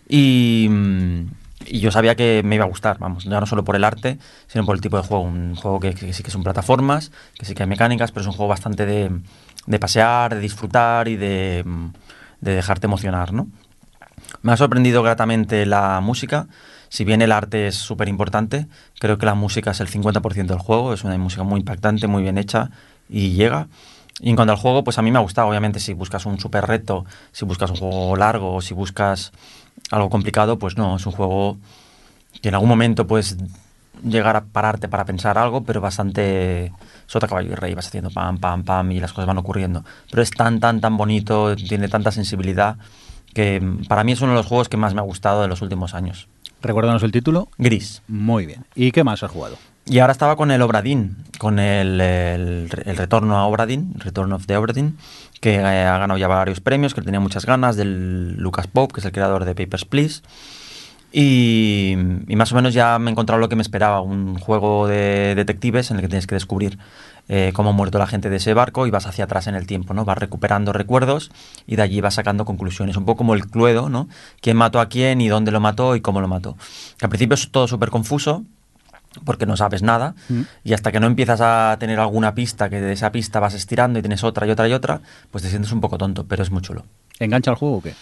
Y, 0.09 0.69
mm, 0.71 1.27
y 1.67 1.81
yo 1.81 1.91
sabía 1.91 2.15
que 2.15 2.43
me 2.45 2.55
iba 2.55 2.65
a 2.65 2.69
gustar, 2.69 2.99
vamos, 2.99 3.25
ya 3.25 3.41
no 3.41 3.47
solo 3.47 3.65
por 3.65 3.77
el 3.77 3.85
arte, 3.85 4.19
sino 4.47 4.65
por 4.65 4.75
el 4.75 4.81
tipo 4.81 4.97
de 4.97 5.03
juego. 5.03 5.25
Un 5.25 5.55
juego 5.55 5.81
que, 5.81 5.95
que 5.95 6.13
sí 6.13 6.23
que 6.23 6.31
son 6.31 6.43
plataformas, 6.43 7.13
que 7.39 7.45
sí 7.45 7.55
que 7.55 7.63
hay 7.63 7.69
mecánicas, 7.69 8.11
pero 8.11 8.23
es 8.23 8.27
un 8.27 8.33
juego 8.33 8.49
bastante 8.49 8.87
de, 8.87 9.11
de 9.67 9.79
pasear, 9.79 10.35
de 10.35 10.41
disfrutar 10.41 11.09
y 11.09 11.17
de, 11.17 11.63
mm, 11.67 11.87
de 12.41 12.55
dejarte 12.55 12.87
emocionar, 12.87 13.33
¿no? 13.33 13.49
Me 14.43 14.53
ha 14.53 14.57
sorprendido 14.57 15.03
gratamente 15.03 15.67
la 15.67 16.01
música. 16.01 16.47
Si 16.89 17.05
bien 17.05 17.23
el 17.23 17.33
arte 17.33 17.69
es 17.69 17.75
súper 17.75 18.09
importante, 18.09 18.67
creo 18.99 19.19
que 19.19 19.27
la 19.27 19.35
música 19.35 19.73
es 19.73 19.81
el 19.81 19.89
50% 19.89 20.47
del 20.47 20.59
juego. 20.59 20.93
Es 20.93 21.05
una 21.05 21.17
música 21.19 21.43
muy 21.43 21.61
impactante, 21.61 22.07
muy 22.07 22.23
bien 22.23 22.39
hecha 22.39 22.71
y 23.09 23.33
llega. 23.33 23.69
Y 24.21 24.31
en 24.31 24.37
cuanto 24.37 24.53
al 24.53 24.59
juego, 24.59 24.85
pues 24.85 24.99
a 24.99 25.03
mí 25.03 25.11
me 25.11 25.19
ha 25.19 25.23
gustado. 25.23 25.49
Obviamente, 25.49 25.81
si 25.81 25.93
buscas 25.93 26.27
un 26.27 26.41
super 26.41 26.67
reto, 26.67 27.05
si 27.33 27.45
buscas 27.45 27.71
un 27.71 27.77
juego 27.77 28.17
largo 28.17 28.55
o 28.57 28.61
si 28.61 28.75
buscas 28.75 29.33
algo 29.91 30.11
complicado, 30.11 30.59
pues 30.59 30.77
no, 30.77 30.97
es 30.97 31.07
un 31.07 31.13
juego 31.13 31.59
que 32.43 32.49
en 32.49 32.55
algún 32.55 32.69
momento 32.69 33.07
puedes 33.07 33.37
llegar 34.03 34.37
a 34.37 34.45
pararte 34.45 34.89
para 34.89 35.05
pensar 35.05 35.39
algo, 35.39 35.65
pero 35.65 35.81
bastante 35.81 36.73
sota 37.07 37.27
caballo 37.27 37.53
y 37.53 37.55
rey, 37.55 37.75
vas 37.75 37.89
haciendo 37.89 38.11
pam, 38.11 38.39
pam, 38.39 38.65
pam 38.65 38.93
y 38.93 39.01
las 39.01 39.13
cosas 39.13 39.27
van 39.27 39.39
ocurriendo. 39.39 39.85
Pero 40.11 40.23
es 40.23 40.31
tan, 40.31 40.61
tan, 40.61 40.81
tan 40.81 40.97
bonito, 40.97 41.57
tiene 41.57 41.89
tanta 41.89 42.13
sensibilidad 42.13 42.77
que 43.35 43.61
mm, 43.61 43.87
para 43.87 44.05
mí 44.05 44.13
es 44.13 44.21
uno 44.21 44.33
de 44.33 44.39
los 44.39 44.47
juegos 44.47 44.69
que 44.69 44.77
más 44.77 44.95
me 44.95 45.01
ha 45.01 45.05
gustado 45.05 45.43
de 45.43 45.49
los 45.49 45.63
últimos 45.63 45.95
años. 45.95 46.29
Recuérdanos 46.63 47.03
el 47.03 47.13
título. 47.13 47.49
Gris. 47.59 48.03
Muy 48.09 48.47
bien. 48.47 48.65
¿Y 48.75 48.91
qué 48.93 49.05
más 49.05 49.23
has 49.23 49.31
jugado? 49.31 49.57
Y 49.87 50.01
ahora 50.01 50.13
estaba 50.13 50.37
con 50.37 50.51
el 50.51 50.61
Obradin, 50.61 51.17
con 51.39 51.59
el, 51.59 52.01
el- 52.01 52.69
el 52.85 52.97
retorno 52.97 53.39
a 53.39 53.47
Obradin, 53.47 53.95
Return 53.97 54.33
of 54.33 54.45
the 54.47 54.57
Obradin, 54.57 54.99
que 55.41 55.55
eh, 55.55 55.65
ha 55.87 55.97
ganado 55.99 56.19
ya 56.19 56.29
varios 56.29 56.61
premios, 56.61 56.93
que 56.95 57.01
tenía 57.01 57.21
muchas 57.21 57.47
ganas, 57.47 57.77
del 57.77 58.37
Lucas 58.37 58.67
Pop, 58.67 58.93
que 58.93 59.01
es 59.01 59.07
el 59.07 59.13
creador 59.13 59.45
de 59.47 59.55
Papers, 59.55 59.85
Please. 59.87 60.21
Y, 61.11 61.97
y 62.29 62.37
más 62.37 62.53
o 62.53 62.55
menos 62.55 62.75
ya 62.75 62.99
me 62.99 63.09
he 63.11 63.13
encontrado 63.13 63.41
lo 63.41 63.49
que 63.49 63.57
me 63.57 63.63
esperaba, 63.63 64.03
un 64.03 64.37
juego 64.39 64.87
de 64.87 65.35
detectives 65.35 65.91
en 65.91 65.97
el 65.97 66.03
que 66.03 66.09
tienes 66.09 66.27
que 66.27 66.35
descubrir 66.35 66.79
eh, 67.29 67.53
cómo 67.55 67.71
ha 67.71 67.73
muerto 67.73 67.99
la 67.99 68.07
gente 68.07 68.31
de 68.31 68.37
ese 68.37 68.55
barco 68.55 68.87
y 68.87 68.91
vas 68.91 69.07
hacia 69.07 69.25
atrás 69.25 69.47
en 69.47 69.55
el 69.55 69.67
tiempo, 69.67 69.95
¿no? 69.95 70.05
Vas 70.05 70.19
recuperando 70.19 70.73
recuerdos 70.73 71.31
y 71.67 71.77
de 71.77 71.83
allí 71.83 72.01
vas 72.01 72.15
sacando 72.15 72.45
conclusiones, 72.45 72.97
un 72.97 73.05
poco 73.05 73.19
como 73.19 73.35
el 73.35 73.47
Cluedo, 73.47 73.89
¿no? 73.89 74.09
Quién 74.41 74.57
mató 74.57 74.81
a 74.81 74.89
quién 74.89 75.21
y 75.21 75.29
dónde 75.29 75.51
lo 75.51 75.61
mató 75.61 75.95
y 75.97 76.01
cómo 76.01 76.21
lo 76.21 76.29
mató. 76.29 76.57
Que 76.99 77.07
al 77.07 77.11
principio 77.11 77.35
es 77.35 77.51
todo 77.51 77.69
súper 77.69 77.91
confuso, 77.91 78.45
porque 79.25 79.47
no 79.47 79.57
sabes 79.57 79.83
nada 79.83 80.15
Mm. 80.29 80.43
y 80.65 80.73
hasta 80.75 80.93
que 80.93 81.01
no 81.01 81.07
empiezas 81.07 81.41
a 81.41 81.77
tener 81.81 81.99
alguna 81.99 82.35
pista, 82.35 82.69
que 82.71 82.81
de 82.81 82.93
esa 82.93 83.11
pista 83.11 83.41
vas 83.41 83.55
estirando 83.55 83.99
y 83.99 84.03
tienes 84.03 84.23
otra 84.23 84.47
y 84.47 84.51
otra 84.51 84.69
y 84.69 84.73
otra, 84.75 85.01
pues 85.31 85.43
te 85.43 85.51
sientes 85.51 85.73
un 85.73 85.81
poco 85.81 85.97
tonto, 85.99 86.25
pero 86.27 86.43
es 86.43 86.51
muy 86.51 86.63
chulo. 86.63 86.85
¿Engancha 87.19 87.51
el 87.51 87.57
juego 87.57 87.77
o 87.79 87.83
qué? 87.83 87.95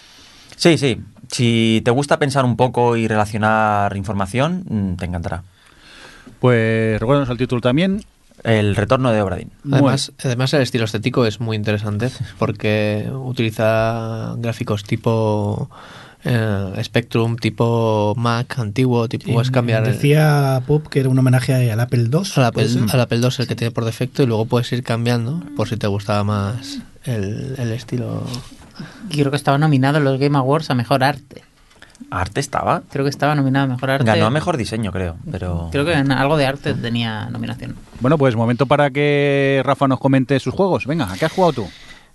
Sí, 0.55 0.77
sí, 0.77 1.01
si 1.31 1.81
te 1.85 1.91
gusta 1.91 2.19
pensar 2.19 2.43
un 2.45 2.55
poco 2.57 2.95
y 2.97 3.07
relacionar 3.07 3.95
información, 3.95 4.63
mm, 4.69 4.95
te 4.95 5.05
encantará. 5.05 5.43
Pues 6.39 6.99
recuérdanos 6.99 7.29
el 7.29 7.37
título 7.37 7.61
también. 7.61 8.03
El 8.43 8.75
retorno 8.75 9.11
de 9.11 9.21
Obradin. 9.21 9.51
Además, 9.71 10.11
además 10.23 10.53
el 10.53 10.61
estilo 10.61 10.85
estético 10.85 11.25
es 11.25 11.39
muy 11.39 11.55
interesante 11.55 12.09
porque 12.37 13.09
utiliza 13.11 14.35
gráficos 14.37 14.83
tipo 14.83 15.69
eh, 16.23 16.81
Spectrum, 16.83 17.37
tipo 17.37 18.13
Mac 18.17 18.59
antiguo, 18.59 19.07
tipo 19.07 19.31
puedes 19.33 19.51
cambiar 19.51 19.85
el- 19.87 19.93
Decía 19.93 20.61
Pop 20.67 20.87
que 20.87 20.99
era 20.99 21.09
un 21.09 21.17
homenaje 21.17 21.71
al 21.71 21.79
Apple 21.79 22.09
II. 22.11 22.21
al 22.37 22.99
Apple, 23.01 23.17
II 23.17 23.29
el 23.39 23.47
que 23.47 23.55
tiene 23.55 23.71
por 23.71 23.85
defecto 23.85 24.23
y 24.23 24.25
luego 24.25 24.45
puedes 24.45 24.71
ir 24.71 24.83
cambiando 24.83 25.43
por 25.55 25.67
si 25.69 25.77
te 25.77 25.87
gustaba 25.87 26.23
más 26.23 26.79
el, 27.05 27.55
el 27.57 27.71
estilo. 27.71 28.23
Creo 29.09 29.31
que 29.31 29.37
estaba 29.37 29.57
nominado 29.57 29.97
en 29.97 30.03
los 30.03 30.19
Game 30.19 30.37
Awards 30.37 30.69
a 30.69 30.75
Mejor 30.75 31.03
Arte. 31.03 31.43
Arte 32.09 32.39
estaba. 32.39 32.83
Creo 32.91 33.03
que 33.03 33.09
estaba 33.09 33.35
nominado 33.35 33.65
a 33.65 33.67
Mejor 33.67 33.91
Arte. 33.91 34.05
Ganó 34.05 34.25
a 34.25 34.29
mejor 34.29 34.57
diseño, 34.57 34.91
creo, 34.91 35.17
pero... 35.29 35.69
Creo 35.71 35.85
que 35.85 35.93
en 35.93 36.11
algo 36.11 36.37
de 36.37 36.45
arte 36.45 36.73
tenía 36.73 37.29
nominación. 37.29 37.75
Bueno, 37.99 38.17
pues 38.17 38.35
momento 38.35 38.65
para 38.65 38.89
que 38.89 39.61
Rafa 39.65 39.87
nos 39.87 39.99
comente 39.99 40.39
sus 40.39 40.53
juegos. 40.53 40.85
Venga, 40.85 41.11
¿a 41.11 41.17
qué 41.17 41.25
has 41.25 41.31
jugado 41.31 41.53
tú? 41.53 41.67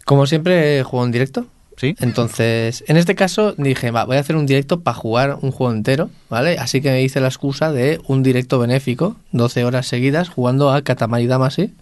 Como 0.04 0.26
siempre 0.26 0.82
juego 0.82 1.04
en 1.04 1.12
directo. 1.12 1.46
¿Sí? 1.76 1.96
Entonces, 2.00 2.84
en 2.86 2.98
este 2.98 3.14
caso 3.14 3.54
dije, 3.56 3.90
va, 3.90 4.04
voy 4.04 4.18
a 4.18 4.20
hacer 4.20 4.36
un 4.36 4.44
directo 4.44 4.80
para 4.80 4.94
jugar 4.94 5.38
un 5.40 5.52
juego 5.52 5.72
entero, 5.72 6.10
¿vale? 6.28 6.59
Así 6.59 6.82
que 6.82 6.90
me 6.90 7.02
hice 7.02 7.18
la 7.20 7.28
excusa 7.28 7.72
de 7.72 7.98
un 8.06 8.22
directo 8.22 8.59
benéfico, 8.59 9.16
12 9.32 9.64
horas 9.64 9.86
seguidas, 9.86 10.28
jugando 10.28 10.70
a 10.70 10.82
Katamari 10.82 11.26
Damacy, 11.26 11.72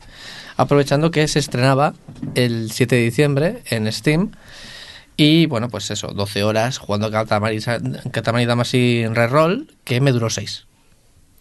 aprovechando 0.56 1.10
que 1.10 1.27
se 1.27 1.40
estrenaba 1.40 1.94
el 2.36 2.70
7 2.70 2.94
de 2.94 3.02
diciembre 3.02 3.62
en 3.68 3.90
Steam. 3.93 4.31
Y 5.22 5.44
bueno, 5.44 5.68
pues 5.68 5.90
eso, 5.90 6.06
12 6.14 6.44
horas 6.44 6.78
jugando 6.78 7.09
a 7.09 7.10
Katamari, 7.10 7.60
Katamari 8.10 8.47
Damacy 8.47 9.02
en 9.02 9.14
Reroll, 9.14 9.70
que 9.84 10.01
me 10.01 10.12
duró 10.12 10.30
6. 10.30 10.66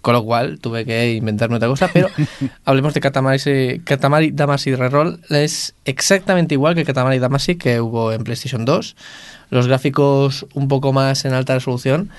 Con 0.01 0.15
lo 0.15 0.23
cual 0.25 0.59
tuve 0.59 0.83
que 0.83 1.13
inventarme 1.13 1.55
otra 1.55 1.69
cosa, 1.69 1.89
pero 1.93 2.09
hablemos 2.65 2.93
de 2.93 2.99
Katamari, 2.99 3.81
Katamari 3.85 4.31
Damacy 4.31 4.75
Reroll. 4.75 5.21
Es 5.29 5.75
exactamente 5.85 6.55
igual 6.55 6.75
que 6.75 6.83
Katamari 6.83 7.19
Damacy 7.19 7.55
que 7.55 7.79
hubo 7.79 8.11
en 8.11 8.25
PlayStation 8.25 8.65
2. 8.65 8.97
Los 9.49 9.67
gráficos 9.67 10.45
un 10.53 10.67
poco 10.67 10.91
más 10.91 11.23
en 11.23 11.31
alta 11.31 11.53
resolución. 11.53 12.09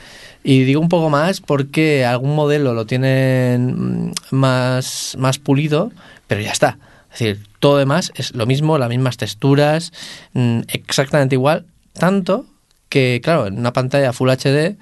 Y 0.43 0.65
digo 0.65 0.81
un 0.81 0.89
poco 0.89 1.11
más 1.11 1.43
porque 1.43 2.07
algún 2.07 2.35
modelo 2.35 2.73
lo 2.73 2.87
tienen 2.87 4.07
mm, 4.07 4.13
más, 4.31 5.15
más 5.19 5.39
pulido, 5.39 5.93
pero 6.27 6.41
ya 6.41 6.53
está. 6.53 6.79
Es 7.13 7.19
decir, 7.19 7.47
todo 7.59 7.79
demás 7.79 8.13
es 8.15 8.35
lo 8.35 8.47
mismo, 8.47 8.79
las 8.79 8.89
mismas 8.89 9.17
texturas, 9.17 9.93
mm, 10.33 10.61
exactamente 10.69 11.35
igual. 11.35 11.67
Tanto 11.93 12.47
que, 12.89 13.21
claro, 13.23 13.47
en 13.47 13.59
una 13.59 13.73
pantalla 13.73 14.13
Full 14.13 14.31
HD, 14.31 14.77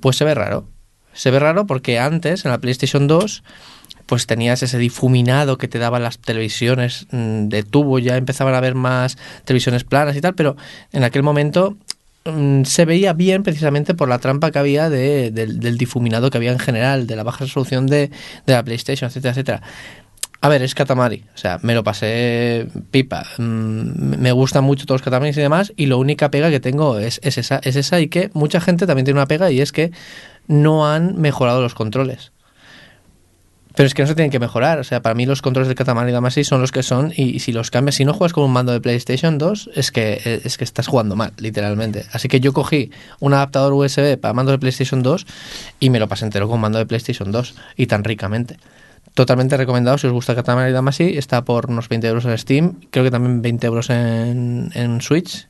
pues 0.00 0.16
se 0.16 0.24
ve 0.24 0.34
raro. 0.34 0.66
Se 1.12 1.30
ve 1.30 1.38
raro 1.38 1.66
porque 1.66 1.98
antes, 1.98 2.44
en 2.44 2.50
la 2.50 2.58
PlayStation 2.58 3.06
2, 3.06 3.42
pues 4.06 4.26
tenías 4.26 4.62
ese 4.62 4.78
difuminado 4.78 5.58
que 5.58 5.68
te 5.68 5.78
daban 5.78 6.02
las 6.02 6.18
televisiones 6.18 7.06
mm, 7.10 7.48
de 7.48 7.62
tubo, 7.62 7.98
ya 7.98 8.16
empezaban 8.16 8.54
a 8.54 8.58
haber 8.58 8.74
más 8.74 9.18
televisiones 9.44 9.84
planas 9.84 10.16
y 10.16 10.20
tal, 10.22 10.34
pero 10.34 10.56
en 10.92 11.04
aquel 11.04 11.22
momento 11.22 11.76
mm, 12.24 12.62
se 12.64 12.84
veía 12.86 13.12
bien 13.12 13.42
precisamente 13.42 13.94
por 13.94 14.08
la 14.08 14.18
trampa 14.18 14.50
que 14.50 14.58
había 14.58 14.88
de- 14.88 15.30
del, 15.30 15.60
del 15.60 15.76
difuminado 15.76 16.30
que 16.30 16.38
había 16.38 16.52
en 16.52 16.58
general, 16.58 17.06
de 17.06 17.16
la 17.16 17.22
baja 17.22 17.44
resolución 17.44 17.86
de, 17.86 18.10
de 18.46 18.52
la 18.54 18.62
PlayStation, 18.62 19.08
etcétera, 19.08 19.32
etcétera. 19.32 19.62
A 20.40 20.48
ver, 20.48 20.62
es 20.62 20.74
Katamari. 20.74 21.24
O 21.34 21.38
sea, 21.38 21.58
me 21.62 21.74
lo 21.74 21.82
pasé 21.82 22.68
pipa. 22.90 23.24
Mm, 23.38 24.18
Me 24.20 24.32
gustan 24.32 24.62
mucho 24.64 24.86
todos 24.86 25.00
los 25.00 25.04
Katamaris 25.04 25.36
y 25.36 25.40
demás. 25.40 25.72
Y 25.76 25.86
la 25.86 25.96
única 25.96 26.30
pega 26.30 26.50
que 26.50 26.60
tengo 26.60 26.98
es, 26.98 27.20
es 27.24 27.38
esa. 27.38 27.60
Es 27.64 27.74
esa 27.76 28.00
y 28.00 28.08
que 28.08 28.30
mucha 28.34 28.60
gente 28.60 28.86
también 28.86 29.04
tiene 29.04 29.18
una 29.18 29.26
pega 29.26 29.50
y 29.50 29.60
es 29.60 29.72
que 29.72 29.90
no 30.46 30.88
han 30.88 31.20
mejorado 31.20 31.60
los 31.60 31.74
controles. 31.74 32.32
Pero 33.74 33.86
es 33.86 33.94
que 33.94 34.02
no 34.02 34.08
se 34.08 34.14
tienen 34.14 34.30
que 34.30 34.38
mejorar. 34.38 34.78
O 34.78 34.84
sea, 34.84 35.02
para 35.02 35.14
mí 35.14 35.26
los 35.26 35.42
controles 35.42 35.68
de 35.68 35.74
Katamari 35.74 36.12
Damacy 36.12 36.44
son 36.44 36.60
los 36.60 36.72
que 36.72 36.82
son. 36.84 37.12
Y 37.16 37.40
si 37.40 37.52
los 37.52 37.70
cambias, 37.70 37.96
si 37.96 38.04
no 38.04 38.14
juegas 38.14 38.32
con 38.32 38.44
un 38.44 38.52
mando 38.52 38.72
de 38.72 38.80
PlayStation 38.80 39.38
2, 39.38 39.70
es 39.74 39.90
que, 39.92 40.40
es 40.44 40.56
que 40.56 40.64
estás 40.64 40.86
jugando 40.86 41.16
mal, 41.16 41.32
literalmente. 41.38 42.04
Así 42.12 42.28
que 42.28 42.40
yo 42.40 42.52
cogí 42.52 42.90
un 43.20 43.34
adaptador 43.34 43.72
USB 43.72 44.18
para 44.18 44.34
mando 44.34 44.52
de 44.52 44.58
PlayStation 44.58 45.02
2 45.02 45.26
y 45.78 45.90
me 45.90 46.00
lo 46.00 46.08
pasé 46.08 46.24
entero 46.24 46.48
con 46.48 46.60
mando 46.60 46.78
de 46.78 46.86
PlayStation 46.86 47.30
2. 47.30 47.54
Y 47.76 47.86
tan 47.86 48.02
ricamente. 48.02 48.56
Totalmente 49.18 49.56
recomendado 49.56 49.98
si 49.98 50.06
os 50.06 50.12
gusta 50.12 50.36
Katamari 50.36 50.70
Damacy. 50.70 51.18
Está 51.18 51.42
por 51.44 51.66
unos 51.70 51.88
20 51.88 52.06
euros 52.06 52.24
en 52.24 52.38
Steam. 52.38 52.74
Creo 52.92 53.02
que 53.04 53.10
también 53.10 53.42
20 53.42 53.66
euros 53.66 53.90
en, 53.90 54.70
en 54.74 55.00
Switch, 55.00 55.48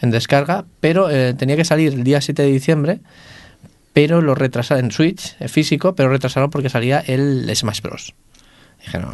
en 0.00 0.10
descarga. 0.10 0.64
Pero 0.80 1.10
eh, 1.10 1.34
tenía 1.34 1.54
que 1.54 1.66
salir 1.66 1.92
el 1.92 2.02
día 2.02 2.22
7 2.22 2.40
de 2.40 2.48
diciembre. 2.50 3.00
Pero 3.92 4.22
lo 4.22 4.34
retrasaron 4.34 4.86
en 4.86 4.90
Switch, 4.90 5.36
eh, 5.38 5.48
físico, 5.48 5.94
pero 5.94 6.08
retrasaron 6.08 6.48
porque 6.48 6.70
salía 6.70 7.00
el 7.00 7.54
Smash 7.54 7.82
Bros. 7.82 8.14
Dijeron, 8.82 9.10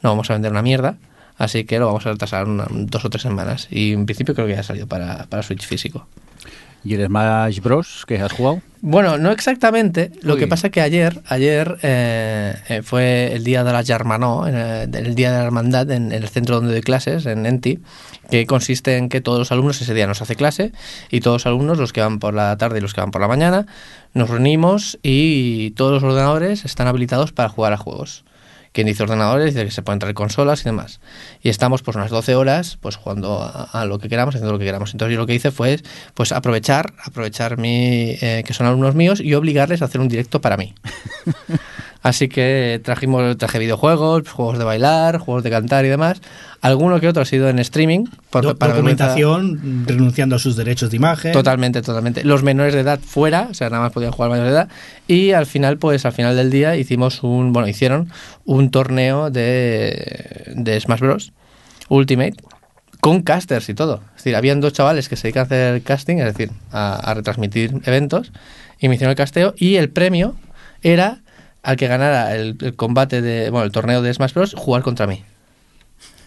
no 0.00 0.08
vamos 0.08 0.30
a 0.30 0.32
vender 0.32 0.50
una 0.50 0.62
mierda. 0.62 0.96
Así 1.36 1.64
que 1.64 1.78
lo 1.78 1.84
vamos 1.88 2.06
a 2.06 2.12
retrasar 2.12 2.46
una- 2.48 2.66
dos 2.70 3.04
o 3.04 3.10
tres 3.10 3.20
semanas. 3.24 3.68
Y 3.70 3.92
en 3.92 4.06
principio 4.06 4.34
creo 4.34 4.46
que 4.46 4.54
ya 4.54 4.60
ha 4.60 4.62
salido 4.62 4.86
para, 4.86 5.26
para 5.26 5.42
Switch 5.42 5.66
físico. 5.66 6.06
¿Y 6.84 6.94
el 6.94 7.06
Smash 7.06 7.60
Bros. 7.60 8.04
que 8.06 8.20
has 8.20 8.32
jugado? 8.32 8.60
Bueno, 8.82 9.16
no 9.16 9.30
exactamente. 9.30 10.12
Lo 10.20 10.34
Uy. 10.34 10.40
que 10.40 10.46
pasa 10.46 10.66
es 10.66 10.72
que 10.72 10.82
ayer, 10.82 11.22
ayer 11.26 11.78
eh, 11.82 12.54
eh, 12.68 12.82
fue 12.82 13.32
el 13.32 13.42
día 13.42 13.64
de 13.64 13.72
la 13.72 13.82
Germanó, 13.82 14.46
eh, 14.46 14.86
el 14.92 15.14
día 15.14 15.32
de 15.32 15.38
la 15.38 15.44
hermandad 15.44 15.90
en, 15.90 16.12
en 16.12 16.22
el 16.22 16.28
centro 16.28 16.56
donde 16.56 16.72
doy 16.72 16.82
clases, 16.82 17.24
en 17.24 17.46
Enti, 17.46 17.78
que 18.30 18.44
consiste 18.44 18.98
en 18.98 19.08
que 19.08 19.22
todos 19.22 19.38
los 19.38 19.52
alumnos 19.52 19.80
ese 19.80 19.94
día 19.94 20.06
nos 20.06 20.20
hace 20.20 20.36
clase 20.36 20.72
y 21.10 21.20
todos 21.20 21.36
los 21.36 21.46
alumnos, 21.46 21.78
los 21.78 21.94
que 21.94 22.02
van 22.02 22.18
por 22.18 22.34
la 22.34 22.58
tarde 22.58 22.78
y 22.78 22.80
los 22.82 22.92
que 22.92 23.00
van 23.00 23.10
por 23.10 23.22
la 23.22 23.28
mañana, 23.28 23.66
nos 24.12 24.28
reunimos 24.28 24.98
y 25.02 25.70
todos 25.70 25.92
los 25.92 26.02
ordenadores 26.02 26.66
están 26.66 26.86
habilitados 26.86 27.32
para 27.32 27.48
jugar 27.48 27.72
a 27.72 27.78
juegos. 27.78 28.24
Quien 28.74 28.88
dice 28.88 29.04
ordenadores 29.04 29.54
dice 29.54 29.64
que 29.64 29.70
se 29.70 29.82
pueden 29.82 30.00
traer 30.00 30.16
consolas 30.16 30.62
y 30.62 30.64
demás. 30.64 30.98
Y 31.40 31.48
estamos 31.48 31.82
pues 31.82 31.96
unas 31.96 32.10
12 32.10 32.34
horas 32.34 32.76
pues 32.80 32.96
jugando 32.96 33.40
a, 33.40 33.84
lo 33.84 34.00
que 34.00 34.08
queramos, 34.08 34.34
haciendo 34.34 34.52
lo 34.52 34.58
que 34.58 34.64
queramos. 34.64 34.92
Entonces 34.92 35.14
yo 35.14 35.20
lo 35.20 35.28
que 35.28 35.34
hice 35.34 35.52
fue 35.52 35.80
pues 36.14 36.32
aprovechar, 36.32 36.92
aprovechar 37.04 37.56
mi, 37.56 38.16
eh, 38.20 38.42
que 38.44 38.52
son 38.52 38.66
alumnos 38.66 38.96
míos 38.96 39.20
y 39.20 39.32
obligarles 39.34 39.80
a 39.80 39.84
hacer 39.84 40.00
un 40.00 40.08
directo 40.08 40.40
para 40.40 40.56
mí. 40.56 40.74
Así 42.04 42.28
que 42.28 42.80
trajimos, 42.84 43.36
traje 43.38 43.58
videojuegos, 43.58 44.28
juegos 44.28 44.58
de 44.58 44.64
bailar, 44.64 45.16
juegos 45.18 45.42
de 45.42 45.48
cantar 45.50 45.84
y 45.86 45.88
demás. 45.88 46.20
Alguno 46.60 47.00
que 47.00 47.08
otro 47.08 47.22
ha 47.22 47.24
sido 47.24 47.48
en 47.48 47.58
streaming. 47.58 48.04
por- 48.28 48.42
Do- 48.44 48.56
para 48.56 48.74
documentación, 48.74 49.84
renunciando 49.86 50.36
a 50.36 50.38
sus 50.38 50.54
derechos 50.54 50.90
de 50.90 50.96
imagen. 50.98 51.32
Totalmente, 51.32 51.80
totalmente. 51.80 52.22
Los 52.22 52.42
menores 52.42 52.74
de 52.74 52.80
edad 52.80 53.00
fuera, 53.00 53.48
o 53.50 53.54
sea, 53.54 53.70
nada 53.70 53.82
más 53.84 53.92
podían 53.92 54.12
jugar 54.12 54.30
mayores 54.30 54.52
de 54.52 54.58
edad. 54.58 54.68
Y 55.08 55.32
al 55.32 55.46
final, 55.46 55.78
pues 55.78 56.04
al 56.04 56.12
final 56.12 56.36
del 56.36 56.50
día 56.50 56.76
hicimos 56.76 57.22
un, 57.22 57.54
bueno, 57.54 57.68
hicieron 57.68 58.10
un 58.44 58.70
torneo 58.70 59.30
de, 59.30 60.52
de 60.54 60.78
Smash 60.80 61.00
Bros. 61.00 61.32
Ultimate 61.88 62.34
con 63.00 63.22
casters 63.22 63.68
y 63.70 63.74
todo. 63.74 64.02
Es 64.10 64.24
decir, 64.24 64.36
habían 64.36 64.60
dos 64.60 64.72
chavales 64.74 65.08
que 65.08 65.16
se 65.16 65.24
dedican 65.28 65.42
a 65.42 65.46
hacer 65.46 65.82
casting, 65.82 66.16
es 66.18 66.24
decir, 66.26 66.50
a, 66.70 66.96
a 66.96 67.14
retransmitir 67.14 67.80
eventos, 67.84 68.32
y 68.78 68.88
me 68.88 68.94
hicieron 68.94 69.10
el 69.10 69.16
casteo 69.16 69.54
y 69.56 69.76
el 69.76 69.90
premio 69.90 70.36
era 70.82 71.18
al 71.64 71.76
que 71.76 71.88
ganara 71.88 72.34
el, 72.36 72.56
el 72.60 72.76
combate 72.76 73.22
de, 73.22 73.50
bueno, 73.50 73.64
el 73.64 73.72
torneo 73.72 74.02
de 74.02 74.12
Smash 74.12 74.34
Bros. 74.34 74.54
jugar 74.56 74.82
contra 74.82 75.06
mí. 75.06 75.24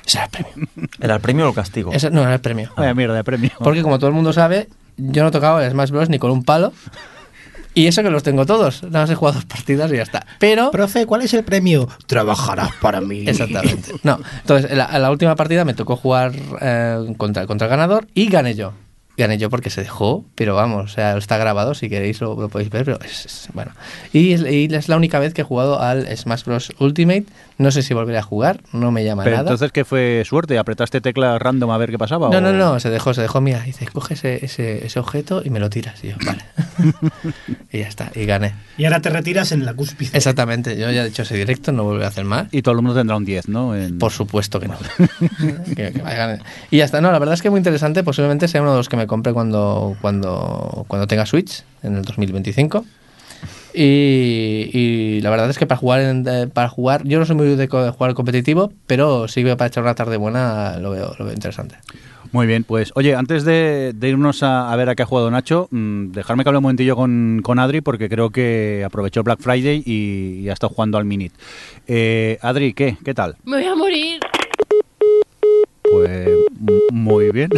Ese 0.06 0.18
era 0.18 0.26
el 0.26 0.32
premio. 0.32 0.68
¿Era 1.00 1.16
el 1.16 1.22
premio 1.22 1.46
o 1.46 1.50
el 1.50 1.56
castigo? 1.56 1.92
Ese 1.92 2.10
no 2.10 2.22
era 2.22 2.34
el 2.34 2.42
premio. 2.42 2.72
Vaya 2.76 2.94
mierda 2.94 3.16
de 3.16 3.24
premio. 3.24 3.52
Porque 3.60 3.84
como 3.84 4.00
todo 4.00 4.10
el 4.10 4.16
mundo 4.16 4.34
sabe, 4.34 4.68
yo 4.98 5.24
no 5.24 5.32
tocaba 5.32 5.64
el 5.66 5.72
Smash 5.72 5.92
Bros. 5.92 6.10
ni 6.10 6.18
con 6.20 6.32
un 6.32 6.44
palo. 6.44 6.74
Y 7.74 7.86
eso 7.86 8.02
que 8.02 8.10
los 8.10 8.24
tengo 8.24 8.48
todos. 8.48 8.82
Nada 8.82 9.02
más 9.02 9.10
he 9.12 9.16
jugado 9.16 9.36
dos 9.36 9.46
partidas 9.46 9.92
y 9.92 9.98
ya 9.98 10.02
está. 10.02 10.26
Pero... 10.40 10.72
Profe, 10.72 11.06
¿cuál 11.06 11.22
es 11.22 11.34
el 11.36 11.44
premio? 11.44 11.88
Trabajarás 12.08 12.72
para 12.82 13.02
mí. 13.02 13.26
Exactamente. 13.28 13.92
No, 14.02 14.20
entonces 14.42 14.72
en 14.72 14.80
la, 14.80 14.90
en 14.92 15.02
la 15.04 15.12
última 15.12 15.36
partida 15.36 15.64
me 15.64 15.76
tocó 15.76 15.96
jugar 15.96 16.32
eh, 16.60 17.14
contra, 17.18 17.46
contra 17.46 17.68
el 17.68 17.70
ganador 17.70 18.08
y 18.16 18.30
gané 18.30 18.56
yo. 18.56 18.74
Gané 19.18 19.38
yo 19.40 19.50
porque 19.50 19.70
se 19.72 19.82
dejó, 19.82 20.26
pero 20.36 20.54
vamos, 20.56 20.86
o 20.86 20.88
sea, 20.94 21.18
está 21.18 21.38
grabado, 21.38 21.74
si 21.74 21.90
queréis 21.90 22.22
lo, 22.22 22.48
podéis 22.50 22.70
ver, 22.70 22.86
pero 22.86 23.00
es, 23.04 23.26
es- 23.26 23.50
bueno. 23.54 23.72
Y 24.14 24.34
es, 24.34 24.42
y 24.42 24.66
es 24.74 24.88
la 24.90 24.96
única 24.98 25.18
vez 25.20 25.34
que 25.34 25.42
he 25.42 25.44
jugado 25.44 25.82
al 25.82 26.06
Smash 26.16 26.44
Bros. 26.44 26.72
Ultimate. 26.80 27.26
No 27.60 27.72
sé 27.72 27.82
si 27.82 27.94
volveré 27.96 28.20
a 28.20 28.22
jugar, 28.24 28.62
no 28.72 28.92
me 28.92 29.04
llama 29.04 29.24
Pero 29.24 29.38
nada. 29.38 29.48
entonces, 29.50 29.72
¿qué 29.72 29.84
fue 29.84 30.22
suerte? 30.26 30.60
¿Apretaste 30.60 31.02
tecla 31.02 31.40
random 31.40 31.72
a 31.72 31.78
ver 31.80 31.90
qué 31.90 31.98
pasaba? 31.98 32.30
No, 32.30 32.38
o- 32.38 32.42
no, 32.42 32.54
no, 32.54 32.80
se 32.80 32.90
dejó, 32.92 33.14
se 33.16 33.22
dejó. 33.22 33.42
Mira, 33.42 33.62
dice, 33.64 33.88
coge 33.88 34.14
ese, 34.14 34.46
ese, 34.46 34.86
ese 34.86 35.00
objeto 35.00 35.42
y 35.44 35.50
me 35.50 35.60
lo 35.60 35.70
tiras. 35.70 36.04
Y 36.04 36.10
yo, 36.10 36.16
vale. 36.24 36.44
y 37.72 37.80
ya 37.80 37.88
está, 37.88 38.12
y 38.14 38.26
gané. 38.26 38.54
Y 38.78 38.86
ahora 38.86 39.02
te 39.02 39.10
retiras 39.10 39.52
en 39.52 39.66
la 39.66 39.74
cúspide. 39.74 40.12
Exactamente, 40.14 40.78
yo 40.78 40.92
ya 40.92 41.04
he 41.06 41.08
hecho 41.08 41.24
ese 41.24 41.36
directo, 41.36 41.72
no 41.72 41.84
volveré 41.84 42.06
a 42.06 42.10
hacer 42.10 42.26
más. 42.26 42.48
Y 42.52 42.62
todo 42.62 42.74
el 42.76 42.82
mundo 42.82 42.94
tendrá 42.96 43.16
un 43.18 43.26
10, 43.26 43.48
¿no? 43.50 43.76
En- 43.76 43.98
Por 43.98 44.12
supuesto 44.12 44.60
que 44.60 44.68
no. 44.68 44.78
Que- 45.76 45.92
que 45.94 46.02
vaya, 46.04 46.40
y 46.70 46.78
ya 46.78 46.86
está, 46.86 47.02
no, 47.02 47.12
la 47.12 47.20
verdad 47.20 47.34
es 47.34 47.42
que 47.42 47.50
muy 47.50 47.58
interesante. 47.58 48.04
Posiblemente 48.04 48.48
sea 48.48 48.62
uno 48.62 48.72
de 48.72 48.78
los 48.78 48.90
que 48.90 48.98
me 48.98 49.08
compre 49.08 49.34
cuando, 49.34 49.98
cuando, 50.02 50.86
cuando 50.88 51.08
tenga 51.08 51.26
Switch 51.26 51.64
en 51.84 51.96
el 51.98 52.04
2025. 52.04 52.86
Y, 53.80 54.72
y 54.74 55.22
la 55.22 55.30
verdad 55.30 55.50
es 55.52 55.60
que 55.60 55.68
para 55.68 55.78
jugar, 55.78 56.02
en- 56.02 56.26
eh, 56.28 56.48
para 56.52 56.68
jugar, 56.68 57.04
yo 57.04 57.20
no 57.20 57.26
soy 57.26 57.36
muy 57.36 57.56
de, 57.56 57.68
jugar 57.68 58.14
competitivo, 58.16 58.74
pero 58.88 59.28
sí 59.28 59.44
que 59.44 59.56
para 59.56 59.68
echar 59.68 59.84
una 59.84 59.94
tarde 59.94 60.18
buena 60.18 60.78
lo 60.80 60.90
veo, 60.90 61.14
lo 61.20 61.26
veo 61.26 61.34
interesante. 61.34 61.76
Muy 62.32 62.48
bien, 62.48 62.64
pues 62.64 62.92
oye, 62.96 63.16
antes 63.16 63.46
de, 63.46 63.94
de 63.96 64.10
irnos 64.10 64.42
a, 64.44 64.72
a 64.74 64.76
ver 64.76 64.90
a 64.90 64.96
qué 64.96 65.04
ha 65.04 65.06
jugado 65.06 65.30
Nacho, 65.30 65.68
mm, 65.72 66.08
dejarme 66.12 66.44
que 66.44 66.50
hable 66.50 66.58
un 66.58 66.64
momentillo 66.64 66.96
con, 66.96 67.40
con 67.44 67.60
Adri 67.60 67.82
porque 67.82 68.10
creo 68.10 68.32
que 68.32 68.84
aprovechó 68.86 69.24
Black 69.24 69.40
Friday 69.42 69.84
y, 69.86 70.40
y 70.42 70.50
ha 70.50 70.54
estado 70.54 70.74
jugando 70.74 70.98
al 70.98 71.06
Minit. 71.06 71.32
Eh, 71.88 72.40
Adri, 72.42 72.74
¿qué? 72.74 72.98
¿Qué 73.06 73.14
tal? 73.14 73.36
Me 73.46 73.58
voy 73.58 73.66
a 73.66 73.76
morir. 73.76 74.20
Pues 75.84 76.30
muy 76.92 77.32
bien. 77.32 77.50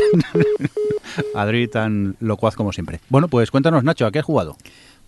Adri 1.34 1.68
tan 1.68 2.16
locuaz 2.20 2.56
como 2.56 2.72
siempre. 2.72 3.00
Bueno, 3.10 3.28
pues 3.28 3.50
cuéntanos 3.50 3.84
Nacho, 3.84 4.06
¿a 4.06 4.12
qué 4.12 4.20
has 4.20 4.26
jugado? 4.26 4.56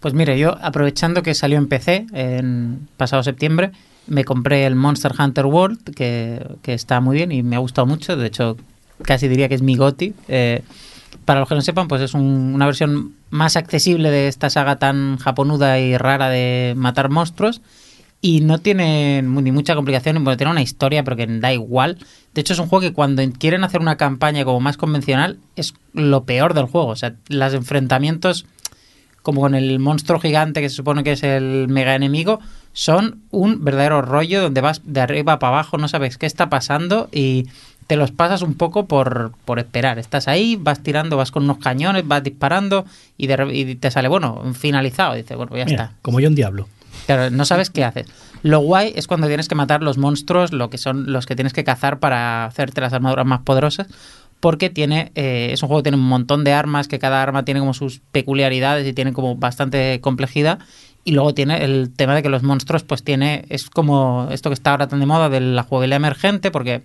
Pues 0.01 0.13
mire, 0.13 0.37
yo 0.37 0.57
aprovechando 0.61 1.23
que 1.23 1.33
salió 1.35 1.57
en 1.57 1.67
PC 1.67 2.07
en 2.13 2.87
pasado 2.97 3.23
septiembre, 3.23 3.71
me 4.07 4.25
compré 4.25 4.65
el 4.65 4.75
Monster 4.75 5.13
Hunter 5.17 5.45
World, 5.45 5.93
que, 5.95 6.45
que 6.63 6.73
está 6.73 6.99
muy 6.99 7.15
bien 7.17 7.31
y 7.31 7.43
me 7.43 7.55
ha 7.55 7.59
gustado 7.59 7.85
mucho. 7.85 8.17
De 8.17 8.27
hecho, 8.27 8.57
casi 9.03 9.27
diría 9.27 9.47
que 9.47 9.55
es 9.55 9.61
mi 9.61 9.75
GOTI. 9.77 10.13
Eh, 10.27 10.63
para 11.25 11.39
los 11.41 11.49
que 11.49 11.55
no 11.55 11.61
sepan, 11.61 11.87
pues 11.87 12.01
es 12.01 12.13
un- 12.15 12.51
una 12.55 12.65
versión 12.65 13.13
más 13.29 13.55
accesible 13.55 14.09
de 14.09 14.27
esta 14.27 14.49
saga 14.49 14.77
tan 14.77 15.17
japonuda 15.17 15.79
y 15.79 15.95
rara 15.97 16.29
de 16.29 16.73
matar 16.75 17.09
monstruos. 17.09 17.61
Y 18.23 18.41
no 18.41 18.59
tiene 18.59 19.21
ni 19.23 19.51
mucha 19.51 19.75
complicación, 19.75 20.23
bueno, 20.23 20.37
tiene 20.37 20.51
una 20.51 20.61
historia, 20.61 21.03
pero 21.03 21.15
que 21.17 21.25
da 21.27 21.53
igual. 21.53 21.97
De 22.33 22.41
hecho, 22.41 22.53
es 22.53 22.59
un 22.59 22.67
juego 22.67 22.81
que 22.81 22.93
cuando 22.93 23.23
quieren 23.37 23.63
hacer 23.63 23.81
una 23.81 23.97
campaña 23.97 24.45
como 24.45 24.59
más 24.59 24.77
convencional, 24.77 25.37
es 25.55 25.73
lo 25.93 26.23
peor 26.23 26.53
del 26.53 26.65
juego. 26.65 26.87
O 26.87 26.95
sea, 26.95 27.15
los 27.29 27.53
enfrentamientos 27.53 28.45
como 29.21 29.41
con 29.41 29.55
el 29.55 29.79
monstruo 29.79 30.19
gigante 30.19 30.61
que 30.61 30.69
se 30.69 30.75
supone 30.75 31.03
que 31.03 31.13
es 31.13 31.23
el 31.23 31.67
mega 31.67 31.95
enemigo, 31.95 32.39
son 32.73 33.21
un 33.31 33.63
verdadero 33.63 34.01
rollo 34.01 34.41
donde 34.41 34.61
vas 34.61 34.81
de 34.83 35.01
arriba 35.01 35.39
para 35.39 35.53
abajo, 35.55 35.77
no 35.77 35.87
sabes 35.87 36.17
qué 36.17 36.25
está 36.25 36.49
pasando 36.49 37.09
y 37.11 37.47
te 37.87 37.97
los 37.97 38.11
pasas 38.11 38.41
un 38.41 38.53
poco 38.53 38.85
por, 38.85 39.33
por 39.43 39.59
esperar. 39.59 39.99
Estás 39.99 40.27
ahí, 40.27 40.55
vas 40.55 40.81
tirando, 40.81 41.17
vas 41.17 41.31
con 41.31 41.43
unos 41.43 41.57
cañones, 41.57 42.07
vas 42.07 42.23
disparando 42.23 42.85
y, 43.17 43.27
de 43.27 43.47
y 43.53 43.75
te 43.75 43.91
sale, 43.91 44.07
bueno, 44.07 44.41
finalizado. 44.53 45.15
Dice, 45.15 45.35
bueno, 45.35 45.55
ya 45.57 45.65
Mira, 45.65 45.83
está. 45.83 45.95
como 46.01 46.19
yo 46.19 46.29
un 46.29 46.35
diablo. 46.35 46.69
Claro, 47.05 47.29
no 47.29 47.43
sabes 47.45 47.69
qué 47.69 47.83
haces. 47.83 48.07
Lo 48.43 48.59
guay 48.59 48.93
es 48.95 49.07
cuando 49.07 49.27
tienes 49.27 49.47
que 49.47 49.55
matar 49.55 49.83
los 49.83 49.97
monstruos, 49.97 50.51
lo 50.53 50.69
que 50.69 50.77
son 50.77 51.11
los 51.11 51.25
que 51.25 51.35
tienes 51.35 51.53
que 51.53 51.63
cazar 51.63 51.99
para 51.99 52.45
hacerte 52.45 52.81
las 52.81 52.93
armaduras 52.93 53.25
más 53.25 53.41
poderosas, 53.41 53.87
porque 54.41 54.69
tiene 54.69 55.11
eh, 55.15 55.49
es 55.51 55.61
un 55.61 55.67
juego 55.67 55.81
que 55.81 55.89
tiene 55.89 55.97
un 55.97 56.09
montón 56.09 56.43
de 56.43 56.51
armas, 56.51 56.87
que 56.89 56.99
cada 56.99 57.21
arma 57.21 57.45
tiene 57.45 57.61
como 57.61 57.73
sus 57.73 58.01
peculiaridades 58.11 58.85
y 58.85 58.91
tiene 58.91 59.13
como 59.13 59.37
bastante 59.37 60.01
complejidad. 60.01 60.59
Y 61.03 61.13
luego 61.13 61.33
tiene 61.33 61.63
el 61.63 61.91
tema 61.95 62.13
de 62.13 62.21
que 62.21 62.29
los 62.29 62.43
monstruos, 62.43 62.83
pues 62.83 63.03
tiene, 63.03 63.45
es 63.49 63.69
como 63.69 64.27
esto 64.31 64.49
que 64.49 64.55
está 64.55 64.71
ahora 64.71 64.87
tan 64.87 64.99
de 64.99 65.05
moda 65.05 65.29
de 65.29 65.39
la 65.39 65.63
jugabilidad 65.63 65.97
emergente, 65.97 66.51
porque 66.51 66.83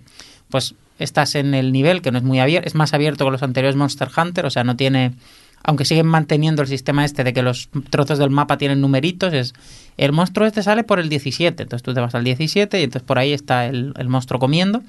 pues 0.49 0.75
estás 0.97 1.35
en 1.35 1.53
el 1.53 1.71
nivel 1.71 2.01
que 2.01 2.11
no 2.11 2.17
es 2.17 2.23
muy 2.23 2.39
abierto, 2.39 2.67
es 2.67 2.75
más 2.75 2.93
abierto 2.93 3.25
que 3.25 3.31
los 3.31 3.43
anteriores 3.43 3.75
Monster 3.75 4.09
Hunter, 4.15 4.45
o 4.45 4.49
sea, 4.49 4.63
no 4.63 4.75
tiene 4.75 5.13
aunque 5.63 5.85
siguen 5.85 6.05
manteniendo 6.05 6.61
el 6.61 6.67
sistema 6.67 7.03
este 7.03 7.23
de 7.23 7.33
que 7.33 7.41
los 7.41 7.69
trozos 7.89 8.19
del 8.19 8.29
mapa 8.29 8.57
tienen 8.57 8.79
numeritos, 8.79 9.33
es 9.33 9.53
el 9.97 10.13
monstruo 10.13 10.47
este 10.47 10.63
sale 10.63 10.83
por 10.83 10.99
el 10.99 11.09
17, 11.09 11.63
entonces 11.63 11.83
tú 11.83 11.93
te 11.93 11.99
vas 11.99 12.15
al 12.15 12.23
17 12.23 12.79
y 12.79 12.83
entonces 12.83 13.05
por 13.05 13.19
ahí 13.19 13.33
está 13.33 13.65
el, 13.65 13.93
el 13.97 14.07
monstruo 14.07 14.39
comiendo, 14.39 14.81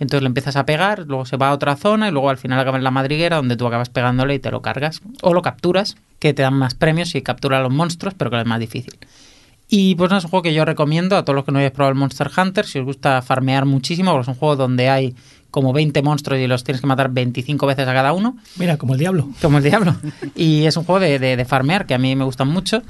entonces 0.00 0.22
le 0.22 0.28
empiezas 0.28 0.56
a 0.56 0.64
pegar, 0.64 1.04
luego 1.06 1.26
se 1.26 1.36
va 1.36 1.50
a 1.50 1.52
otra 1.52 1.76
zona 1.76 2.08
y 2.08 2.10
luego 2.10 2.30
al 2.30 2.38
final 2.38 2.58
acaba 2.58 2.78
en 2.78 2.84
la 2.84 2.90
madriguera 2.90 3.36
donde 3.36 3.56
tú 3.56 3.66
acabas 3.66 3.90
pegándole 3.90 4.34
y 4.34 4.38
te 4.38 4.50
lo 4.50 4.62
cargas, 4.62 5.02
o 5.22 5.34
lo 5.34 5.42
capturas, 5.42 5.96
que 6.18 6.34
te 6.34 6.42
dan 6.42 6.54
más 6.54 6.74
premios 6.74 7.10
si 7.10 7.22
capturas 7.22 7.60
a 7.60 7.62
los 7.62 7.72
monstruos, 7.72 8.14
pero 8.14 8.30
que 8.30 8.40
es 8.40 8.46
más 8.46 8.58
difícil. 8.58 8.98
Y 9.68 9.94
pues 9.94 10.10
no 10.10 10.16
es 10.16 10.24
un 10.24 10.30
juego 10.30 10.42
que 10.42 10.52
yo 10.52 10.64
recomiendo 10.64 11.16
a 11.16 11.24
todos 11.24 11.36
los 11.36 11.44
que 11.44 11.52
no 11.52 11.58
hayáis 11.58 11.72
probado 11.72 11.92
el 11.92 11.98
Monster 11.98 12.28
Hunter, 12.36 12.66
si 12.66 12.80
os 12.80 12.84
gusta 12.84 13.22
farmear 13.22 13.66
muchísimo, 13.66 14.10
porque 14.10 14.22
es 14.22 14.28
un 14.28 14.34
juego 14.34 14.56
donde 14.56 14.88
hay 14.88 15.14
como 15.52 15.72
20 15.72 16.02
monstruos 16.02 16.40
y 16.40 16.46
los 16.46 16.64
tienes 16.64 16.80
que 16.80 16.86
matar 16.86 17.10
25 17.10 17.66
veces 17.66 17.86
a 17.86 17.92
cada 17.92 18.12
uno. 18.12 18.36
Mira, 18.56 18.78
como 18.78 18.94
el 18.94 18.98
diablo. 18.98 19.28
Como 19.40 19.58
el 19.58 19.64
diablo. 19.64 19.94
Y 20.34 20.64
es 20.64 20.76
un 20.76 20.84
juego 20.84 20.98
de, 20.98 21.18
de, 21.18 21.36
de 21.36 21.44
farmear 21.44 21.86
que 21.86 21.94
a 21.94 21.98
mí 21.98 22.16
me 22.16 22.24
gustan 22.24 22.48
mucho. 22.48 22.82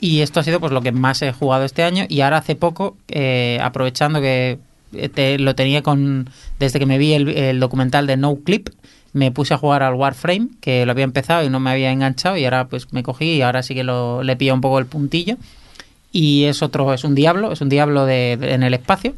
Y 0.00 0.20
esto 0.20 0.40
ha 0.40 0.42
sido 0.42 0.60
pues 0.60 0.72
lo 0.72 0.80
que 0.80 0.92
más 0.92 1.22
he 1.22 1.32
jugado 1.32 1.64
este 1.64 1.82
año. 1.82 2.04
Y 2.08 2.20
ahora 2.20 2.38
hace 2.38 2.56
poco, 2.56 2.96
eh, 3.08 3.58
aprovechando 3.62 4.20
que 4.20 4.58
lo 4.92 5.54
tenía 5.54 5.82
con. 5.82 6.30
Desde 6.58 6.78
que 6.78 6.86
me 6.86 6.98
vi 6.98 7.12
el, 7.12 7.60
documental 7.60 8.06
de 8.06 8.16
No 8.16 8.36
Clip, 8.36 8.68
me 9.12 9.30
puse 9.30 9.54
a 9.54 9.58
jugar 9.58 9.82
al 9.82 9.94
Warframe, 9.94 10.48
que 10.60 10.84
lo 10.86 10.92
había 10.92 11.04
empezado 11.04 11.44
y 11.44 11.50
no 11.50 11.60
me 11.60 11.70
había 11.70 11.90
enganchado. 11.90 12.36
Y 12.36 12.44
ahora 12.44 12.68
pues 12.68 12.92
me 12.92 13.02
cogí 13.02 13.36
y 13.36 13.42
ahora 13.42 13.62
sí 13.62 13.74
que 13.74 13.84
lo, 13.84 14.22
le 14.22 14.36
pilla 14.36 14.54
un 14.54 14.60
poco 14.60 14.78
el 14.78 14.86
puntillo. 14.86 15.36
Y 16.10 16.44
es 16.44 16.62
otro, 16.62 16.92
es 16.94 17.04
un 17.04 17.14
diablo, 17.14 17.52
es 17.52 17.60
un 17.60 17.68
diablo 17.68 18.06
de, 18.06 18.32
en 18.32 18.62
el 18.62 18.74
espacio. 18.74 19.14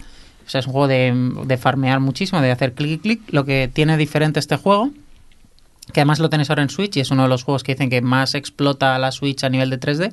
O 0.47 0.51
sea, 0.51 0.61
es 0.61 0.67
un 0.67 0.73
juego 0.73 0.89
de, 0.89 1.15
de 1.45 1.57
farmear 1.57 2.01
muchísimo, 2.01 2.41
de 2.41 2.51
hacer 2.51 2.75
clic 2.75 2.91
y 2.91 2.99
clic. 2.99 3.21
Lo 3.31 3.45
que 3.45 3.71
tiene 3.73 3.97
diferente 3.97 4.41
este 4.41 4.57
juego 4.57 4.91
que 5.93 6.01
además 6.01 6.19
lo 6.19 6.31
tenéis 6.31 6.51
ahora 6.51 6.63
en 6.63 6.71
Switch 6.71 6.97
y 6.97 7.01
es 7.01 7.11
uno 7.11 7.25
de 7.25 7.29
los 7.29 7.45
juegos 7.45 7.63
que 7.63 7.73
dicen 7.75 7.91
que 7.91 8.01
más 8.01 8.35
explota 8.35 8.99
la 8.99 9.13
Switch 9.13 9.45
a 9.45 9.49
nivel 9.49 9.71
de 9.71 9.81
3D, 9.81 10.13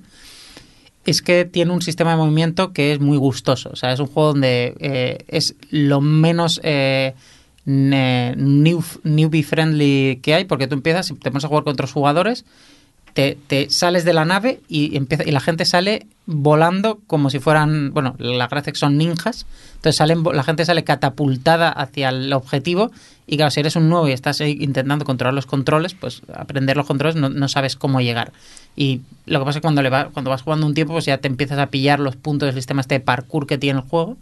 es 1.11 1.21
que 1.21 1.45
tiene 1.45 1.71
un 1.71 1.81
sistema 1.81 2.11
de 2.11 2.17
movimiento 2.17 2.73
que 2.73 2.91
es 2.91 2.99
muy 2.99 3.17
gustoso. 3.17 3.69
O 3.71 3.75
sea, 3.75 3.91
es 3.93 3.99
un 3.99 4.07
juego 4.07 4.29
donde 4.29 4.75
eh, 4.79 5.17
es 5.27 5.55
lo 5.69 6.01
menos 6.01 6.59
eh, 6.63 7.13
ne- 7.65 8.35
new, 8.35 8.83
newbie 9.03 9.43
friendly 9.43 10.19
que 10.21 10.33
hay, 10.33 10.45
porque 10.45 10.67
tú 10.67 10.75
empiezas, 10.75 11.07
te 11.07 11.31
pones 11.31 11.45
a 11.45 11.47
jugar 11.47 11.63
con 11.63 11.73
otros 11.73 11.91
jugadores, 11.93 12.45
te, 13.17 13.69
sales 13.69 14.05
de 14.05 14.13
la 14.13 14.25
nave 14.25 14.61
y 14.67 14.95
empieza 14.95 15.23
y 15.25 15.31
la 15.31 15.39
gente 15.39 15.65
sale 15.65 16.05
volando 16.27 16.99
como 17.07 17.31
si 17.31 17.39
fueran, 17.39 17.91
bueno, 17.91 18.15
la 18.19 18.47
gracia 18.47 18.71
que 18.71 18.77
son 18.77 18.97
ninjas, 18.97 19.47
entonces 19.75 19.95
salen, 19.95 20.23
la 20.23 20.43
gente 20.43 20.65
sale 20.65 20.83
catapultada 20.83 21.69
hacia 21.71 22.09
el 22.09 22.31
objetivo 22.31 22.91
y 23.25 23.37
claro, 23.37 23.49
si 23.49 23.61
eres 23.61 23.75
un 23.75 23.89
nuevo 23.89 24.07
y 24.07 24.11
estás 24.11 24.39
intentando 24.41 25.03
controlar 25.03 25.33
los 25.33 25.47
controles, 25.47 25.95
pues 25.95 26.21
aprender 26.33 26.77
los 26.77 26.85
controles 26.85 27.15
no, 27.15 27.29
no 27.29 27.47
sabes 27.47 27.75
cómo 27.75 28.01
llegar. 28.01 28.31
Y 28.75 29.01
lo 29.25 29.39
que 29.39 29.45
pasa 29.45 29.57
es 29.57 29.61
que 29.61 29.65
cuando, 29.65 29.81
le 29.81 29.89
va, 29.89 30.09
cuando 30.09 30.29
vas 30.29 30.43
jugando 30.43 30.67
un 30.67 30.75
tiempo, 30.75 30.93
pues 30.93 31.05
ya 31.05 31.17
te 31.17 31.27
empiezas 31.27 31.57
a 31.57 31.67
pillar 31.67 31.99
los 31.99 32.15
puntos 32.15 32.47
del 32.47 32.55
sistema 32.55 32.81
este 32.81 32.95
de 32.95 32.99
parkour 32.99 33.47
que 33.47 33.57
tiene 33.57 33.79
el 33.79 33.85
juego. 33.85 34.17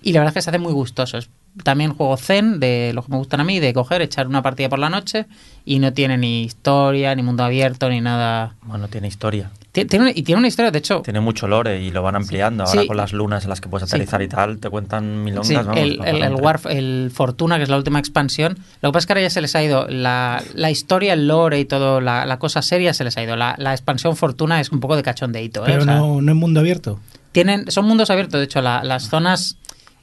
Y 0.00 0.12
la 0.12 0.20
verdad 0.20 0.30
es 0.30 0.34
que 0.34 0.42
se 0.42 0.50
hace 0.50 0.58
muy 0.60 0.72
gustoso. 0.72 1.18
También 1.62 1.92
juego 1.94 2.16
zen, 2.16 2.60
de 2.60 2.92
los 2.94 3.04
que 3.06 3.12
me 3.12 3.18
gustan 3.18 3.40
a 3.40 3.44
mí, 3.44 3.60
de 3.60 3.72
coger, 3.74 4.02
echar 4.02 4.26
una 4.26 4.42
partida 4.42 4.68
por 4.68 4.78
la 4.78 4.88
noche 4.90 5.26
y 5.64 5.78
no 5.78 5.92
tiene 5.92 6.16
ni 6.18 6.42
historia, 6.44 7.14
ni 7.14 7.22
mundo 7.22 7.44
abierto, 7.44 7.88
ni 7.88 8.00
nada. 8.00 8.54
Bueno, 8.62 8.88
tiene 8.88 9.08
historia. 9.08 9.50
Ti- 9.72 9.84
Tiene, 9.84 10.12
y 10.14 10.22
tiene 10.22 10.38
una 10.38 10.48
historia, 10.48 10.70
de 10.70 10.78
hecho, 10.78 11.02
Tiene 11.02 11.20
mucho 11.20 11.46
lore 11.46 11.82
y 11.82 11.90
lo 11.90 12.02
van 12.02 12.16
ampliando. 12.16 12.64
Ahora 12.64 12.80
Sí. 12.82 12.86
con 12.88 12.96
las 12.96 13.12
lunas 13.12 13.44
en 13.44 13.50
las 13.50 13.60
que 13.60 13.68
puedes 13.68 13.88
Sí. 13.88 13.94
aterrizar 13.94 14.22
y 14.22 14.28
tal, 14.28 14.58
te 14.58 14.70
cuentan 14.70 15.22
milongas. 15.22 15.46
Sí, 15.46 15.54
vamos, 15.54 15.76
el, 15.76 16.00
el, 16.04 16.22
el. 16.22 16.32
Warf- 16.34 16.70
el 16.70 17.10
Fortuna, 17.14 17.58
que 17.58 17.64
es 17.64 17.68
la 17.68 17.76
última 17.76 17.98
expansión. 17.98 18.58
Lo 18.80 18.88
que 18.88 18.92
pasa 18.94 18.98
es 19.00 19.06
que 19.06 19.12
ahora 19.12 19.22
ya 19.22 19.30
se 19.30 19.40
les 19.42 19.54
ha 19.54 19.62
ido 19.62 19.86
la, 19.88 20.42
la 20.54 20.70
historia, 20.70 21.12
el 21.12 21.28
lore 21.28 21.60
y 21.60 21.64
todo, 21.66 22.00
la, 22.00 22.24
la 22.24 22.38
cosa 22.38 22.62
seria 22.62 22.94
se 22.94 23.04
les 23.04 23.16
ha 23.18 23.22
ido. 23.22 23.36
La, 23.36 23.54
la 23.58 23.72
expansión 23.72 24.16
Fortuna 24.16 24.58
es 24.60 24.72
un 24.72 24.80
poco 24.80 24.96
de 24.96 25.02
cachondeito. 25.02 25.60
¿eh? 25.60 25.64
Pero 25.66 25.82
O 25.82 25.84
sea, 25.84 25.94
no, 25.96 26.22
no 26.22 26.32
es 26.32 26.36
mundo 26.38 26.60
abierto. 26.60 26.98
tienen, 27.32 27.70
son 27.70 27.84
mundos 27.84 28.10
abiertos, 28.10 28.40
de 28.40 28.44
hecho, 28.46 28.62
la- 28.62 28.82
las 28.82 29.08
zonas, 29.10 29.58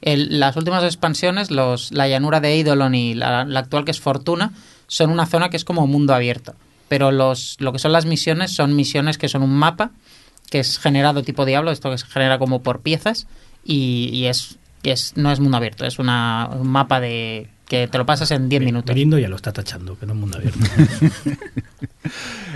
el- 0.06 0.40
las 0.40 0.56
últimas 0.56 0.84
expansiones, 0.86 1.52
los, 1.52 1.91
la 1.91 2.07
llanura 2.07 2.40
de 2.40 2.53
Eidolon 2.53 2.95
y 2.95 3.14
la, 3.14 3.41
actual 3.41 3.84
que 3.84 3.91
es 3.91 3.99
Fortuna, 3.99 4.53
son 4.88 5.10
una 5.10 5.26
zona 5.26 5.49
que 5.49 5.57
es 5.57 5.65
como 5.65 5.86
mundo 5.88 6.14
abierto. 6.14 6.56
Pero 6.88 7.11
los, 7.11 7.57
lo 7.60 7.73
que 7.73 7.80
son 7.80 7.91
las 7.91 8.06
misiones 8.06 8.56
son 8.56 8.76
misiones 8.76 9.18
que 9.18 9.27
son 9.27 9.41
un 9.44 9.53
mapa 9.53 9.91
que 10.52 10.60
es 10.60 10.77
generado 10.77 11.23
tipo 11.23 11.44
Diablo, 11.44 11.72
esto 11.72 11.90
que 11.91 11.98
se 11.98 12.06
genera 12.06 12.38
como 12.40 12.61
por 12.61 12.82
piezas 12.82 13.26
y, 13.65 14.10
y 14.14 14.27
es, 14.27 14.57
es 14.84 15.18
no 15.18 15.32
es 15.32 15.40
mundo 15.40 15.57
abierto, 15.57 15.86
es 15.86 15.98
una, 15.98 16.48
un 16.53 16.68
mapa 16.68 16.99
de 16.99 17.49
que 17.67 17.87
te 17.87 17.97
lo 17.97 18.05
pasas 18.05 18.29
en 18.31 18.47
10 18.49 18.61
minutos. 18.63 18.93
Mirindo 18.95 19.17
ya 19.19 19.27
lo 19.27 19.35
está 19.35 19.51
tachando, 19.51 19.97
que 19.97 20.05
no 20.05 20.13
es 20.13 20.19
mundo 20.19 20.37
abierto. 20.37 20.59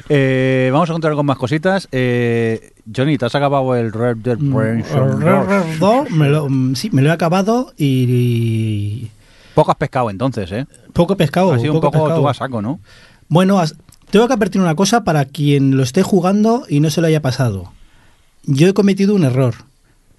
Eh, 0.07 0.69
vamos 0.71 0.89
a 0.89 0.93
contar 0.93 1.13
con 1.13 1.25
más 1.25 1.37
cositas. 1.37 1.87
Eh, 1.91 2.71
Johnny, 2.95 3.17
¿te 3.17 3.25
has 3.25 3.35
acabado 3.35 3.75
el 3.75 3.91
Red 3.91 4.17
Dead 4.17 4.37
Mm, 4.39 4.55
Redemption 4.57 5.21
Red 5.21 5.31
2? 5.31 5.47
Dead 5.47 5.79
2, 5.79 6.11
me 6.11 6.29
lo- 6.29 6.49
mm, 6.49 6.75
sí, 6.75 6.89
me 6.91 7.01
lo 7.01 7.09
he 7.09 7.11
acabado 7.11 7.73
y, 7.77 7.85
y 7.85 9.11
Poco 9.53 9.71
has 9.71 9.77
pescado 9.77 10.09
entonces, 10.09 10.51
¿eh? 10.51 10.65
poco 10.93 11.15
pescado. 11.17 11.51
ha 11.53 11.59
sido 11.59 11.73
un 11.73 11.81
poco 11.81 11.91
pescado. 11.91 12.21
tú 12.21 12.29
a 12.29 12.33
saco, 12.33 12.61
¿no? 12.61 12.79
Bueno, 13.27 13.61
tengo 14.09 14.27
que 14.27 14.33
advertir 14.33 14.61
una 14.61 14.75
cosa 14.75 15.03
para 15.03 15.25
quien 15.25 15.75
lo 15.77 15.83
esté 15.83 16.01
jugando 16.01 16.63
y 16.69 16.79
no 16.79 16.89
se 16.89 17.01
lo 17.01 17.07
haya 17.07 17.21
pasado. 17.21 17.71
Yo 18.45 18.67
he 18.67 18.73
cometido 18.73 19.13
un 19.15 19.23
error. 19.25 19.55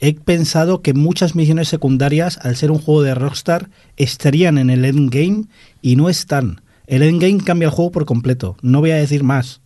He 0.00 0.14
pensado 0.14 0.80
que 0.80 0.94
muchas 0.94 1.34
misiones 1.34 1.68
secundarias, 1.68 2.38
al 2.38 2.56
ser 2.56 2.70
un 2.70 2.78
juego 2.78 3.02
de 3.02 3.14
Rockstar, 3.14 3.68
estarían 3.96 4.56
en 4.56 4.70
el 4.70 4.84
endgame 4.84 5.44
y 5.82 5.96
no 5.96 6.08
están. 6.08 6.62
El 6.86 7.02
endgame 7.02 7.44
cambia 7.44 7.66
el 7.66 7.72
juego 7.72 7.92
por 7.92 8.06
completo. 8.06 8.56
No 8.62 8.80
voy 8.80 8.92
a 8.92 8.96
decir 8.96 9.22
más. 9.22 9.60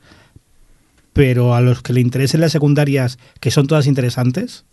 Pero 1.12 1.54
a 1.54 1.60
los 1.60 1.82
que 1.82 1.92
le 1.92 2.00
interesen 2.00 2.40
las 2.40 2.50
secundarias, 2.50 3.18
que 3.38 3.52
son 3.52 3.68
todas 3.68 3.86
interesantes, 3.86 4.64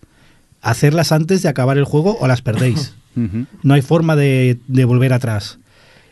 hacerlas 0.62 1.12
antes 1.12 1.44
de 1.44 1.50
acabar 1.50 1.78
el 1.78 1.86
juego 1.86 2.18
o 2.20 2.28
las 2.28 2.42
perdéis. 2.42 2.94
No 3.62 3.74
hay 3.74 3.82
forma 3.82 4.16
de, 4.16 4.58
de 4.70 4.86
volver 4.86 5.12
atrás. 5.12 5.60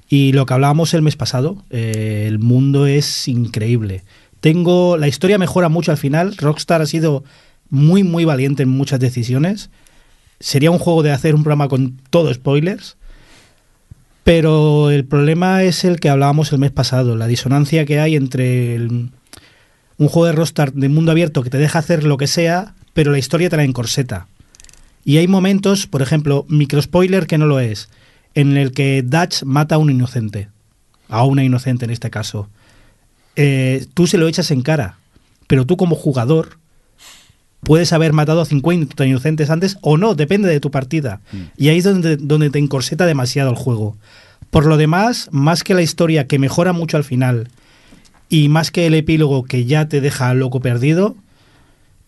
Y 0.09 0.33
lo 0.33 0.45
que 0.45 0.53
hablábamos 0.53 0.93
el 0.93 1.01
mes 1.01 1.15
pasado, 1.15 1.63
eh, 1.69 2.25
el 2.27 2.39
mundo 2.39 2.87
es 2.87 3.29
increíble. 3.29 4.03
Tengo 4.41 4.97
la 4.97 5.07
historia 5.07 5.37
mejora 5.37 5.69
mucho 5.69 5.91
al 5.91 5.97
final. 5.97 6.35
Rockstar 6.35 6.81
ha 6.81 6.85
sido 6.85 7.23
muy 7.69 8.03
muy 8.03 8.25
valiente 8.25 8.63
en 8.63 8.69
muchas 8.69 8.99
decisiones. 8.99 9.69
Sería 10.39 10.71
un 10.71 10.79
juego 10.79 11.03
de 11.03 11.11
hacer 11.11 11.35
un 11.35 11.43
programa 11.43 11.67
con 11.67 11.97
todo 12.09 12.33
spoilers. 12.33 12.97
Pero 14.23 14.91
el 14.91 15.05
problema 15.05 15.63
es 15.63 15.83
el 15.83 15.99
que 15.99 16.09
hablábamos 16.09 16.51
el 16.51 16.59
mes 16.59 16.71
pasado, 16.71 17.15
la 17.15 17.27
disonancia 17.27 17.85
que 17.85 17.99
hay 17.99 18.15
entre 18.15 18.75
el- 18.75 19.09
un 19.97 20.07
juego 20.07 20.27
de 20.27 20.33
Rockstar 20.33 20.71
de 20.73 20.87
mundo 20.89 21.11
abierto 21.11 21.41
que 21.41 21.49
te 21.49 21.57
deja 21.57 21.79
hacer 21.79 22.03
lo 22.03 22.17
que 22.17 22.27
sea, 22.27 22.75
pero 22.93 23.11
la 23.11 23.17
historia 23.17 23.49
te 23.49 23.57
la 23.57 23.63
encorseta. 23.63 24.27
Y 25.03 25.17
hay 25.17 25.27
momentos, 25.27 25.87
por 25.87 26.01
ejemplo, 26.01 26.45
micro 26.47 26.81
spoiler 26.81 27.25
que 27.25 27.37
no 27.37 27.47
lo 27.47 27.59
es, 27.59 27.89
en 28.35 28.55
el 28.57 28.71
que 28.71 29.01
Dutch 29.03 29.43
mata 29.43 29.75
a 29.75 29.77
un 29.79 29.89
inocente, 29.89 30.49
a 31.07 31.23
una 31.23 31.43
inocente 31.43 31.85
en 31.85 31.91
este 31.91 32.09
caso. 32.11 32.49
Eh, 33.35 33.87
tú 33.93 34.05
se 34.05 34.17
lo 34.17 34.27
echas 34.27 34.51
en 34.51 34.61
cara, 34.61 34.99
pero 35.47 35.65
tú 35.65 35.75
como 35.75 35.95
jugador 35.95 36.59
puedes 37.61 37.93
haber 37.93 38.13
matado 38.13 38.41
a 38.41 38.45
50 38.45 39.05
inocentes 39.05 39.49
antes 39.49 39.77
o 39.81 39.97
no, 39.97 40.15
depende 40.15 40.49
de 40.49 40.59
tu 40.59 40.71
partida. 40.71 41.21
Y 41.57 41.69
ahí 41.69 41.79
es 41.79 41.83
donde, 41.83 42.17
donde 42.17 42.49
te 42.49 42.59
encorseta 42.59 43.05
demasiado 43.05 43.49
el 43.49 43.55
juego. 43.55 43.97
Por 44.49 44.65
lo 44.65 44.77
demás, 44.77 45.29
más 45.31 45.63
que 45.63 45.73
la 45.73 45.81
historia 45.81 46.27
que 46.27 46.39
mejora 46.39 46.73
mucho 46.73 46.97
al 46.97 47.03
final 47.03 47.49
y 48.29 48.49
más 48.49 48.71
que 48.71 48.87
el 48.87 48.93
epílogo 48.93 49.43
que 49.43 49.65
ya 49.65 49.87
te 49.87 50.01
deja 50.01 50.33
loco 50.33 50.59
perdido, 50.59 51.15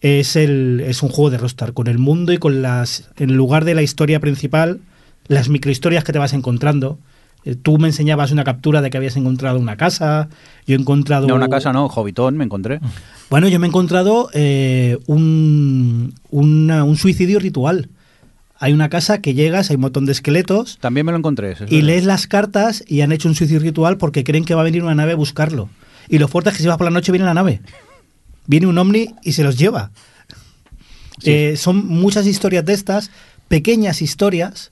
es, 0.02 0.36
el, 0.36 0.84
es 0.86 1.04
un 1.04 1.10
juego 1.10 1.30
de 1.30 1.38
Rockstar, 1.38 1.74
con 1.74 1.88
el 1.88 2.00
mundo 2.00 2.34
y 2.34 2.38
con 2.38 2.62
las. 2.62 3.10
En 3.18 3.36
lugar 3.36 3.66
de 3.66 3.76
la 3.76 3.84
historia 3.84 4.20
principal, 4.20 4.82
las 5.28 5.50
microhistorias 5.50 6.04
que 6.04 6.14
te 6.14 6.20
vas 6.20 6.34
encontrando. 6.34 7.00
Eh, 7.46 7.56
Tú 7.56 7.78
me 7.78 7.88
enseñabas 7.88 8.32
una 8.32 8.44
captura 8.44 8.82
de 8.82 8.90
que 8.90 8.98
habías 8.98 9.16
encontrado 9.16 9.58
una 9.60 9.78
casa. 9.78 10.30
Yo 10.68 10.76
he 10.76 10.80
encontrado. 10.80 11.28
No, 11.28 11.36
una 11.36 11.50
casa 11.50 11.74
no, 11.74 11.90
Jovitón 11.90 12.38
me 12.38 12.44
encontré. 12.46 12.80
Bueno, 13.32 13.48
yo 13.48 13.60
me 13.62 13.66
he 13.68 13.70
encontrado 13.70 14.30
eh, 14.34 14.98
un, 15.08 16.14
una- 16.32 16.84
un 16.84 16.98
suicidio 16.98 17.40
ritual. 17.40 17.88
Hay 18.60 18.74
una 18.74 18.90
casa 18.90 19.22
que 19.22 19.34
llegas, 19.34 19.70
hay 19.70 19.76
un 19.78 19.84
montón 19.84 20.06
de 20.06 20.12
esqueletos. 20.12 20.78
También 20.82 21.06
me 21.06 21.14
lo 21.14 21.18
encontré. 21.18 21.54
eso 21.54 21.64
es 21.64 21.72
Y 21.72 21.76
verdad. 21.76 21.88
lees 21.88 22.04
las 22.04 22.28
cartas 22.28 22.84
y 22.88 23.00
han 23.00 23.14
hecho 23.14 23.30
un 23.30 23.36
suicidio 23.36 23.62
ritual 23.62 23.96
porque 23.98 24.26
creen 24.26 24.44
que 24.44 24.54
va 24.54 24.60
a 24.60 24.64
venir 24.66 24.84
una 24.84 24.96
nave 24.96 25.14
a 25.14 25.16
buscarlo. 25.16 25.70
Y 26.10 26.18
lo 26.20 26.28
fuerte 26.28 26.50
es 26.50 26.58
que 26.58 26.62
si 26.64 26.68
vas 26.68 26.76
por 26.78 26.84
la 26.88 26.92
noche 26.92 27.14
viene 27.14 27.24
la 27.26 27.34
nave. 27.34 27.62
Viene 28.48 28.68
un 28.68 28.78
ovni 28.78 29.08
y 29.24 29.32
se 29.32 29.46
los 29.46 29.58
lleva. 29.58 29.92
Eh, 31.24 31.56
son 31.56 31.88
muchas 31.88 32.26
historias 32.28 32.66
de 32.66 32.74
estas, 32.74 33.12
pequeñas 33.48 34.02
historias, 34.02 34.72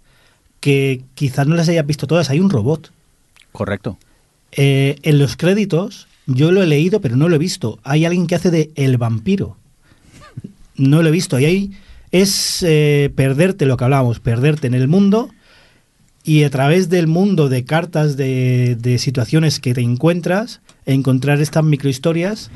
que 0.59 1.01
quizás 1.15 1.47
no 1.47 1.55
las 1.55 1.69
hayas 1.69 1.85
visto 1.85 2.07
todas. 2.07 2.29
Hay 2.29 2.39
un 2.39 2.49
robot. 2.49 2.91
Correcto. 3.51 3.97
Eh, 4.51 4.97
en 5.03 5.19
los 5.19 5.37
créditos, 5.37 6.07
yo 6.25 6.51
lo 6.51 6.61
he 6.63 6.67
leído, 6.67 7.01
pero 7.01 7.15
no 7.15 7.29
lo 7.29 7.35
he 7.35 7.39
visto. 7.39 7.79
Hay 7.83 8.05
alguien 8.05 8.27
que 8.27 8.35
hace 8.35 8.51
de 8.51 8.71
El 8.75 8.97
vampiro. 8.97 9.57
No 10.75 11.01
lo 11.01 11.09
he 11.09 11.11
visto. 11.11 11.39
Y 11.39 11.45
ahí 11.45 11.71
es 12.11 12.63
eh, 12.63 13.11
perderte 13.15 13.65
lo 13.65 13.77
que 13.77 13.83
hablábamos, 13.83 14.19
perderte 14.19 14.67
en 14.67 14.73
el 14.73 14.87
mundo 14.87 15.29
y 16.23 16.43
a 16.43 16.49
través 16.49 16.89
del 16.89 17.07
mundo 17.07 17.49
de 17.49 17.63
cartas, 17.65 18.17
de, 18.17 18.75
de 18.79 18.97
situaciones 18.97 19.59
que 19.59 19.73
te 19.73 19.81
encuentras, 19.81 20.61
encontrar 20.85 21.41
estas 21.41 21.63
microhistorias 21.63 22.49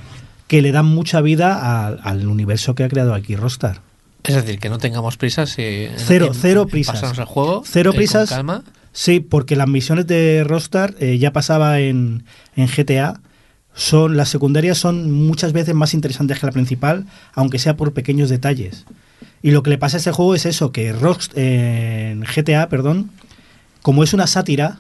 que 0.48 0.62
le 0.62 0.72
dan 0.72 0.86
mucha 0.86 1.22
vida 1.22 1.56
a- 1.56 1.88
al 1.88 2.28
universo 2.28 2.76
que 2.76 2.84
ha 2.84 2.90
creado 2.90 3.14
aquí 3.14 3.36
Rockstar. 3.36 3.82
Es 4.24 4.36
decir, 4.36 4.60
que 4.60 4.70
no 4.70 4.78
tengamos 4.78 5.18
prisas. 5.18 5.50
si- 5.50 5.88
Cero, 5.98 6.28
en- 6.28 6.34
cero 6.34 6.66
prisas. 6.68 6.96
pasarnos 6.96 7.20
el 7.20 7.26
juego. 7.26 7.64
Cero 7.66 7.90
eh, 7.92 7.94
con 7.94 7.98
prisas. 7.98 8.30
calma. 8.30 8.64
Sí, 8.92 9.20
porque 9.20 9.56
las 9.56 9.68
misiones 9.68 10.06
de 10.08 10.44
Rockstar 10.44 10.96
eh, 11.00 11.18
ya 11.18 11.34
pasaba 11.34 11.80
en, 11.80 12.26
en 12.56 12.68
GTA. 12.68 13.20
Son, 13.76 14.16
las 14.16 14.30
secundarias 14.30 14.78
son 14.78 15.12
muchas 15.12 15.52
veces 15.52 15.74
más 15.74 15.96
interesantes 15.96 16.40
que 16.40 16.46
la 16.46 16.52
principal, 16.52 17.06
aunque 17.34 17.58
sea 17.58 17.76
por 17.76 17.92
pequeños 17.94 18.30
detalles. 18.30 18.86
Y 19.42 19.50
lo 19.52 19.64
que 19.64 19.72
le 19.72 19.78
pasa 19.80 19.98
a 19.98 20.00
este 20.00 20.12
juego 20.12 20.36
es 20.36 20.46
eso, 20.46 20.72
que 20.72 20.94
Rockst- 20.96 21.32
eh, 21.36 22.12
en 22.12 22.22
GTA, 22.24 22.70
perdón, 22.70 23.10
como 23.82 24.04
es 24.04 24.14
una 24.14 24.28
sátira, 24.28 24.78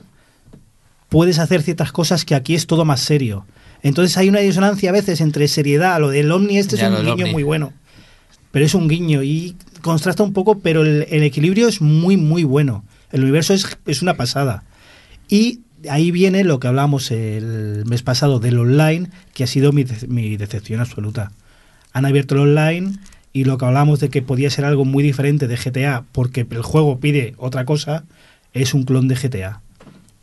puedes 1.09 1.39
hacer 1.39 1.61
ciertas 1.63 1.91
cosas 1.91 2.23
que 2.25 2.35
aquí 2.35 2.55
es 2.55 2.67
todo 2.67 2.85
más 2.85 2.99
serio. 3.01 3.45
Entonces 3.81 4.15
hay 4.17 4.29
una 4.29 4.39
disonancia 4.39 4.91
a 4.91 4.93
veces 4.93 5.21
entre 5.21 5.47
seriedad, 5.47 5.99
lo 5.99 6.09
del 6.09 6.31
Omni 6.31 6.57
este 6.57 6.77
Ya, 6.77 6.87
es 6.87 6.99
un 6.99 7.07
Omni. 7.07 7.31
muy 7.31 7.43
bueno. 7.43 7.73
Pero 8.53 8.67
es 8.67 8.75
un 8.75 8.87
guiño 8.87 9.23
y 9.23 9.55
contrasta 9.81 10.21
un 10.21 10.31
poco, 10.31 10.59
pero 10.59 10.83
el, 10.83 11.23
equilibrio 11.23 11.67
es 11.67 11.81
muy, 11.81 12.17
muy 12.17 12.43
bueno. 12.43 12.85
El 13.11 13.23
universo 13.23 13.55
es, 13.55 13.79
es 13.87 14.03
una 14.03 14.13
pasada. 14.13 14.63
Y 15.27 15.61
ahí 15.89 16.11
viene 16.11 16.43
lo 16.43 16.59
que 16.59 16.67
hablamos 16.67 17.09
el 17.09 17.83
mes 17.87 18.03
pasado 18.03 18.39
del 18.39 18.59
online, 18.59 19.09
que 19.33 19.43
ha 19.43 19.47
sido 19.47 19.71
mi, 19.71 19.85
mi 20.07 20.37
decepción 20.37 20.81
absoluta. 20.81 21.31
Han 21.93 22.05
abierto 22.05 22.35
el 22.35 22.41
online 22.41 22.93
y 23.33 23.45
lo 23.45 23.57
que 23.57 23.65
hablamos 23.65 23.99
de 23.99 24.09
que 24.09 24.21
podía 24.21 24.51
ser 24.51 24.65
algo 24.65 24.85
muy 24.85 25.03
diferente 25.03 25.47
de 25.47 25.57
GTA 25.57 26.03
porque 26.11 26.45
el 26.47 26.61
juego 26.61 26.99
pide 26.99 27.33
otra 27.39 27.65
cosa, 27.65 28.03
es 28.53 28.75
un 28.75 28.83
clon 28.83 29.07
de 29.07 29.15
GTA. 29.15 29.61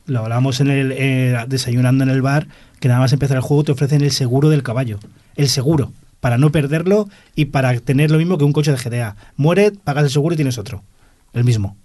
Lo 0.07 0.20
hablamos 0.20 0.61
en 0.61 0.70
el 0.70 0.93
eh, 0.93 1.36
desayunando 1.48 2.05
en 2.05 2.11
el 2.11 2.23
bar, 2.23 2.47
que 2.78 2.86
nada 2.86 3.01
más 3.01 3.12
empezar 3.12 3.39
el 3.39 3.43
juego 3.43 3.65
te 3.65 3.73
ofrecen 3.73 4.02
el 4.02 4.12
seguro 4.12 4.51
del 4.51 4.62
caballo. 4.62 5.01
El 5.35 5.48
seguro, 5.48 5.93
para 6.21 6.39
no 6.39 6.53
perderlo 6.53 7.09
y 7.35 7.47
para 7.47 7.79
tener 7.81 8.11
lo 8.11 8.19
mismo 8.19 8.39
que 8.39 8.45
un 8.45 8.53
coche 8.53 8.73
de 8.73 8.79
GTA. 8.79 9.17
Muere, 9.37 9.73
pagas 9.73 10.05
el 10.05 10.11
seguro 10.11 10.35
y 10.35 10.37
tienes 10.37 10.59
otro. 10.59 10.83
El 11.33 11.45
mismo. 11.45 11.77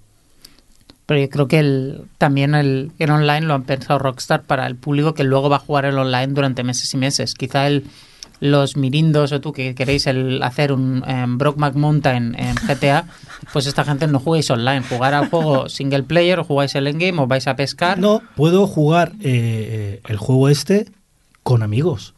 Pero 1.06 1.20
yo 1.20 1.30
creo 1.30 1.48
que 1.48 1.60
el, 1.60 2.02
también 2.18 2.56
el, 2.56 2.92
el 2.98 3.12
online 3.12 3.42
lo 3.42 3.54
han 3.54 3.64
pensado 3.64 4.00
Rockstar 4.00 4.44
para 4.44 4.66
el 4.66 4.76
público 4.76 5.14
que 5.14 5.24
luego 5.24 5.50
va 5.50 5.58
a 5.58 5.60
jugar 5.60 5.86
el 5.86 5.98
online 5.98 6.28
durante 6.28 6.64
meses 6.64 6.92
y 6.94 6.98
meses. 6.98 7.36
Quizá 7.36 7.68
el, 7.68 7.86
los 8.40 8.76
mirindos 8.76 9.32
o 9.32 9.40
tú 9.40 9.54
que 9.54 9.76
queréis 9.76 10.08
el, 10.08 10.42
hacer 10.42 10.72
un 10.72 11.04
um, 11.08 11.38
Brockback 11.38 11.76
Mountain 11.76 12.36
en 12.38 12.56
GTA, 12.56 13.06
pues 13.54 13.68
esta 13.68 13.84
gente 13.84 14.08
no 14.08 14.20
jugáis 14.20 14.50
online. 14.50 14.82
Jugar 14.82 15.14
al 15.14 15.30
juego 15.30 15.70
single 15.70 16.04
player 16.04 16.40
o 16.40 16.44
jugáis 16.44 16.74
el 16.74 16.88
endgame 16.88 17.22
o 17.22 17.28
vais 17.28 17.48
a 17.48 17.56
pescar. 17.56 18.00
No, 18.00 18.24
puedo 18.36 18.66
jugar 18.66 19.14
eh, 19.22 20.02
el 20.08 20.18
juego 20.18 20.50
este 20.50 20.88
con 21.44 21.62
amigos. 21.62 22.15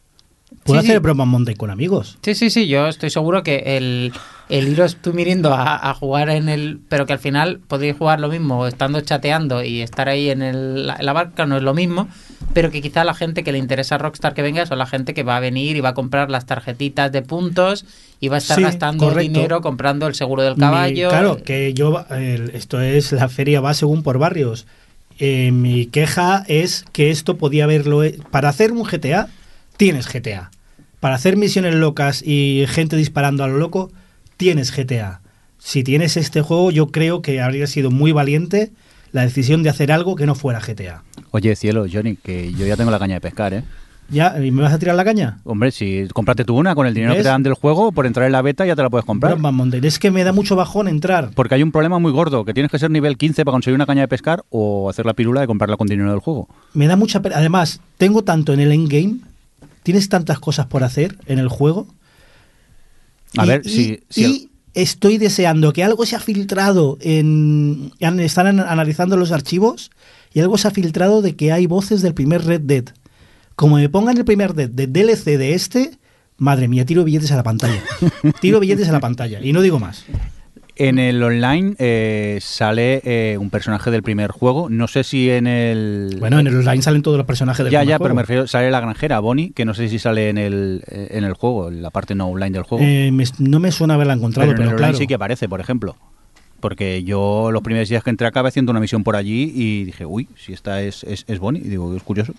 Puedo 0.68 0.80
Sí, 0.80 0.86
hacer 0.86 0.92
sí. 0.92 0.94
el 0.96 1.00
Broman 1.00 1.28
Mountain 1.28 1.56
con 1.56 1.70
amigos. 1.70 2.18
Sí, 2.22 2.34
sí, 2.34 2.50
sí, 2.50 2.68
yo 2.68 2.86
estoy 2.86 3.10
seguro 3.10 3.42
que 3.42 3.76
el, 3.76 4.12
el 4.48 4.68
iros 4.68 4.96
tú 5.02 5.12
mirando 5.12 5.52
a, 5.52 5.90
a 5.90 5.94
jugar 5.94 6.28
en 6.30 6.48
el... 6.48 6.78
Pero 6.88 7.06
que 7.06 7.12
al 7.14 7.18
final 7.18 7.58
podéis 7.66 7.96
jugar 7.96 8.20
lo 8.20 8.28
mismo 8.28 8.66
estando 8.66 9.00
chateando 9.00 9.64
y 9.64 9.80
estar 9.80 10.08
ahí 10.08 10.30
en, 10.30 10.42
el, 10.42 10.86
la, 10.86 11.12
barca 11.12 11.46
no 11.46 11.56
es 11.56 11.62
lo 11.62 11.74
mismo, 11.74 12.08
pero 12.54 12.70
que 12.70 12.80
quizá 12.82 13.02
la 13.04 13.14
gente 13.14 13.42
que 13.42 13.50
le 13.52 13.58
interesa 13.58 13.96
a 13.96 13.98
Rockstar 13.98 14.34
que 14.34 14.42
venga 14.42 14.64
son 14.66 14.78
la 14.78 14.86
gente 14.86 15.14
que 15.14 15.22
va 15.24 15.36
a 15.36 15.40
venir 15.40 15.76
y 15.76 15.80
va 15.80 15.90
a 15.90 15.94
comprar 15.94 16.30
las 16.30 16.46
tarjetitas 16.46 17.10
de 17.10 17.22
puntos 17.22 17.84
y 18.20 18.28
va 18.28 18.36
a 18.36 18.38
estar 18.38 18.56
Sí, 18.56 18.62
gastando 18.62 19.06
correcto. 19.08 19.20
dinero 19.32 19.60
comprando 19.60 20.06
el 20.06 20.14
seguro 20.14 20.42
del 20.42 20.54
Mi- 20.54 20.60
caballo. 20.60 21.08
claro, 21.08 21.42
que 21.42 21.72
yo, 21.74 22.04
el- 22.10 22.50
esto 22.54 22.80
es 22.80 23.12
la 23.12 23.28
feria 23.28 23.60
va 23.60 23.74
según 23.74 24.02
por 24.02 24.18
barrios. 24.18 24.66
Eh, 25.20 25.50
mi 25.50 25.86
queja 25.86 26.44
es 26.46 26.84
que 26.92 27.10
esto 27.10 27.36
podía 27.38 27.64
haberlo. 27.64 28.02
Para 28.30 28.48
hacer 28.50 28.70
un 28.70 28.84
GTA, 28.84 29.28
tienes 29.76 30.06
GTA. 30.06 30.50
Para 31.00 31.14
hacer 31.14 31.36
misiones 31.36 31.74
locas 31.74 32.22
y 32.26 32.64
gente 32.68 32.96
disparando 32.96 33.44
a 33.44 33.48
lo 33.48 33.58
loco, 33.58 33.90
tienes 34.36 34.74
GTA. 34.76 35.20
Si 35.58 35.84
tienes 35.84 36.16
este 36.16 36.42
juego, 36.42 36.70
yo 36.70 36.88
creo 36.88 37.22
que 37.22 37.40
habría 37.40 37.66
sido 37.66 37.90
muy 37.90 38.12
valiente 38.12 38.72
la 39.12 39.22
decisión 39.22 39.62
de 39.62 39.70
hacer 39.70 39.92
algo 39.92 40.16
que 40.16 40.26
no 40.26 40.34
fuera 40.34 40.60
GTA. 40.60 41.02
Oye, 41.30 41.54
cielo, 41.56 41.86
Johnny, 41.90 42.16
que 42.16 42.52
yo 42.52 42.66
ya 42.66 42.76
tengo 42.76 42.90
la 42.90 42.98
caña 42.98 43.14
de 43.14 43.20
pescar, 43.20 43.54
¿eh? 43.54 43.64
¿Ya? 44.10 44.42
¿Y 44.42 44.50
me 44.50 44.62
vas 44.62 44.72
a 44.72 44.78
tirar 44.78 44.94
la 44.94 45.04
caña? 45.04 45.38
Hombre, 45.44 45.70
si 45.70 46.08
comprate 46.14 46.44
tú 46.44 46.56
una 46.56 46.74
con 46.74 46.86
el 46.86 46.94
dinero 46.94 47.12
que 47.12 47.22
te 47.22 47.28
dan 47.28 47.42
del 47.42 47.52
juego, 47.52 47.92
por 47.92 48.06
entrar 48.06 48.24
en 48.24 48.32
la 48.32 48.40
beta 48.40 48.64
ya 48.64 48.74
te 48.74 48.82
la 48.82 48.88
puedes 48.88 49.04
comprar. 49.04 49.36
Mountain. 49.38 49.84
Es 49.84 49.98
que 49.98 50.10
me 50.10 50.24
da 50.24 50.32
mucho 50.32 50.56
bajón 50.56 50.88
entrar. 50.88 51.30
Porque 51.34 51.54
hay 51.54 51.62
un 51.62 51.72
problema 51.72 51.98
muy 51.98 52.10
gordo, 52.10 52.44
que 52.44 52.54
tienes 52.54 52.72
que 52.72 52.78
ser 52.78 52.90
nivel 52.90 53.18
15 53.18 53.44
para 53.44 53.52
conseguir 53.52 53.74
una 53.74 53.84
caña 53.84 54.00
de 54.00 54.08
pescar 54.08 54.44
o 54.48 54.88
hacer 54.88 55.04
la 55.04 55.12
pirula 55.12 55.42
de 55.42 55.46
comprarla 55.46 55.76
con 55.76 55.88
dinero 55.88 56.10
del 56.10 56.20
juego. 56.20 56.48
me 56.72 56.86
da 56.86 56.96
mucha 56.96 57.20
pena. 57.20 57.36
Además, 57.36 57.80
tengo 57.98 58.24
tanto 58.24 58.54
en 58.54 58.60
el 58.60 58.72
endgame, 58.72 59.18
tienes 59.88 60.10
tantas 60.10 60.38
cosas 60.38 60.66
por 60.66 60.84
hacer 60.84 61.16
en 61.26 61.38
el 61.38 61.48
juego. 61.48 61.86
A 63.38 63.46
y, 63.46 63.48
ver, 63.48 63.62
y- 63.64 63.70
si... 63.70 64.00
si 64.10 64.24
y 64.24 64.50
estoy 64.74 65.16
deseando 65.16 65.72
que 65.72 65.82
algo 65.82 66.04
se 66.04 66.14
ha 66.14 66.20
filtrado 66.20 66.98
en. 67.00 67.90
Están 68.20 68.46
an- 68.48 68.60
analizando 68.60 69.16
los 69.16 69.32
archivos 69.32 69.90
y 70.34 70.40
algo 70.40 70.58
se 70.58 70.68
ha 70.68 70.70
filtrado 70.70 71.22
de 71.22 71.34
que 71.36 71.52
hay 71.52 71.66
voces 71.66 72.02
del 72.02 72.12
primer 72.12 72.44
Red 72.44 72.60
Dead. 72.60 72.84
Como 73.56 73.76
me 73.76 73.88
pongan 73.88 74.18
el 74.18 74.24
primer 74.26 74.52
Dead 74.54 74.68
de 74.68 74.86
DLC 74.86 75.24
de 75.38 75.54
este, 75.54 75.98
madre 76.36 76.68
mía, 76.68 76.84
tiro 76.84 77.02
billetes 77.02 77.32
a 77.32 77.36
la 77.36 77.42
pantalla. 77.42 77.82
tiro 78.42 78.60
billetes 78.60 78.88
a 78.88 78.92
la 78.92 79.00
pantalla. 79.00 79.40
Y 79.42 79.52
no 79.54 79.62
digo 79.62 79.78
más. 79.80 80.04
En 80.78 80.98
el 81.00 81.20
online 81.22 81.74
eh, 81.78 82.38
sale 82.40 83.00
eh, 83.04 83.36
un 83.38 83.50
personaje 83.50 83.90
del 83.90 84.02
primer 84.04 84.30
juego. 84.30 84.70
No 84.70 84.86
sé 84.86 85.02
si 85.02 85.28
en 85.28 85.46
el. 85.48 86.16
Bueno, 86.20 86.38
en 86.38 86.46
el 86.46 86.56
online 86.56 86.82
salen 86.82 87.02
todos 87.02 87.16
los 87.16 87.26
personajes 87.26 87.64
del 87.64 87.72
Ya, 87.72 87.80
primer 87.80 87.90
ya, 87.90 87.98
pero 87.98 88.04
juego. 88.10 88.14
me 88.16 88.22
refiero, 88.22 88.46
sale 88.46 88.70
la 88.70 88.80
granjera, 88.80 89.18
Bonnie, 89.18 89.50
que 89.52 89.64
no 89.64 89.74
sé 89.74 89.88
si 89.88 89.98
sale 89.98 90.28
en 90.28 90.38
el, 90.38 90.82
eh, 90.88 91.08
en 91.10 91.24
el 91.24 91.32
juego, 91.34 91.68
en 91.68 91.82
la 91.82 91.90
parte 91.90 92.14
no 92.14 92.28
online 92.28 92.52
del 92.52 92.62
juego. 92.62 92.84
Eh, 92.84 93.10
me- 93.12 93.24
no 93.40 93.58
me 93.58 93.72
suena 93.72 93.94
haberla 93.94 94.14
encontrado, 94.14 94.46
pero 94.48 94.56
pero, 94.58 94.62
en 94.62 94.68
el 94.68 94.74
online 94.76 94.90
claro. 94.92 94.98
sí 94.98 95.06
que 95.08 95.14
aparece, 95.14 95.48
por 95.48 95.60
ejemplo. 95.60 95.96
Porque 96.60 97.04
yo 97.04 97.50
los 97.52 97.62
primeros 97.62 97.88
días 97.88 98.02
que 98.02 98.10
entré 98.10 98.26
acabé 98.26 98.48
haciendo 98.48 98.70
una 98.72 98.80
misión 98.80 99.04
por 99.04 99.14
allí 99.14 99.52
y 99.54 99.84
dije, 99.84 100.04
uy, 100.04 100.28
si 100.36 100.52
esta 100.52 100.82
es, 100.82 101.04
es, 101.04 101.24
es 101.28 101.38
Bonnie, 101.38 101.60
y 101.64 101.68
digo, 101.68 101.94
es 101.94 102.02
curioso. 102.02 102.34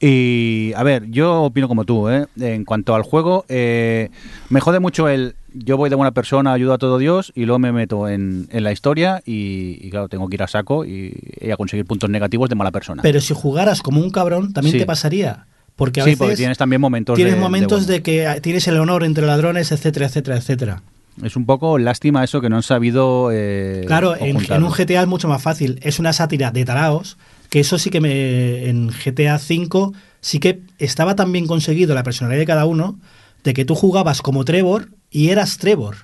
Y 0.00 0.72
a 0.74 0.82
ver, 0.82 1.08
yo 1.10 1.42
opino 1.44 1.68
como 1.68 1.84
tú, 1.84 2.08
¿eh? 2.08 2.26
En 2.40 2.64
cuanto 2.64 2.94
al 2.96 3.02
juego, 3.02 3.44
eh, 3.48 4.08
me 4.48 4.60
jode 4.60 4.80
mucho 4.80 5.08
el 5.08 5.34
yo 5.54 5.76
voy 5.76 5.90
de 5.90 5.96
buena 5.96 6.12
persona, 6.12 6.52
ayudo 6.52 6.72
a 6.74 6.78
todo 6.78 6.98
Dios 6.98 7.32
y 7.34 7.44
luego 7.44 7.58
me 7.58 7.72
meto 7.72 8.08
en, 8.08 8.46
en 8.50 8.64
la 8.64 8.72
historia 8.72 9.22
y, 9.26 9.78
y, 9.80 9.90
claro, 9.90 10.08
tengo 10.08 10.28
que 10.28 10.36
ir 10.36 10.42
a 10.42 10.48
saco 10.48 10.84
y, 10.84 11.14
y 11.40 11.50
a 11.50 11.56
conseguir 11.56 11.86
puntos 11.86 12.08
negativos 12.10 12.48
de 12.48 12.54
mala 12.54 12.70
persona. 12.70 13.02
Pero 13.02 13.20
si 13.20 13.34
jugaras 13.34 13.82
como 13.82 14.00
un 14.00 14.10
cabrón, 14.10 14.52
también 14.52 14.72
Sí. 14.72 14.78
te 14.78 14.86
pasaría. 14.86 15.46
Porque 15.76 16.00
a 16.00 16.04
sí, 16.04 16.10
veces 16.10 16.18
porque 16.18 16.36
tienes 16.36 16.58
también 16.58 16.80
momentos 16.80 17.16
tienes 17.16 17.34
de, 17.34 17.40
momentos 17.40 17.86
bueno. 17.86 17.92
de, 17.92 18.02
que 18.02 18.40
tienes 18.42 18.68
el 18.68 18.76
honor 18.78 19.02
entre 19.02 19.26
ladrones, 19.26 19.72
etcétera, 19.72 20.06
etcétera, 20.06 20.36
etcétera. 20.36 20.82
Es 21.24 21.36
un 21.36 21.46
poco 21.46 21.78
lástima 21.78 22.22
eso 22.22 22.40
que 22.40 22.48
no 22.50 22.56
han 22.56 22.62
sabido. 22.62 23.30
eh, 23.32 23.84
claro, 23.86 24.14
en, 24.16 24.36
en 24.50 24.62
un 24.62 24.70
GTA 24.70 25.02
es 25.02 25.06
mucho 25.08 25.26
más 25.28 25.42
fácil. 25.42 25.78
Es 25.82 25.98
una 25.98 26.12
sátira 26.12 26.50
de 26.50 26.64
taraos, 26.64 27.16
que 27.48 27.60
eso 27.60 27.78
sí 27.78 27.90
que 27.90 28.00
me. 28.00 28.68
En 28.68 28.88
GTA 28.88 29.36
V 29.36 29.92
sí 30.20 30.38
que 30.38 30.60
estaba 30.78 31.16
tan 31.16 31.32
bien 31.32 31.46
conseguido 31.46 31.94
la 31.94 32.02
personalidad 32.02 32.40
de 32.40 32.46
cada 32.46 32.66
uno, 32.66 32.98
de 33.42 33.54
que 33.54 33.64
tú 33.64 33.74
jugabas 33.74 34.20
como 34.22 34.44
Trevor 34.44 34.90
y 35.10 35.28
eras 35.30 35.58
Trevor. 35.58 35.96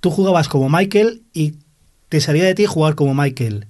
Tú 0.00 0.10
jugabas 0.10 0.48
como 0.48 0.68
Michael 0.68 1.22
y 1.32 1.54
te 2.08 2.20
salía 2.20 2.44
de 2.44 2.54
ti 2.54 2.66
jugar 2.66 2.94
como 2.94 3.14
Michael. 3.14 3.66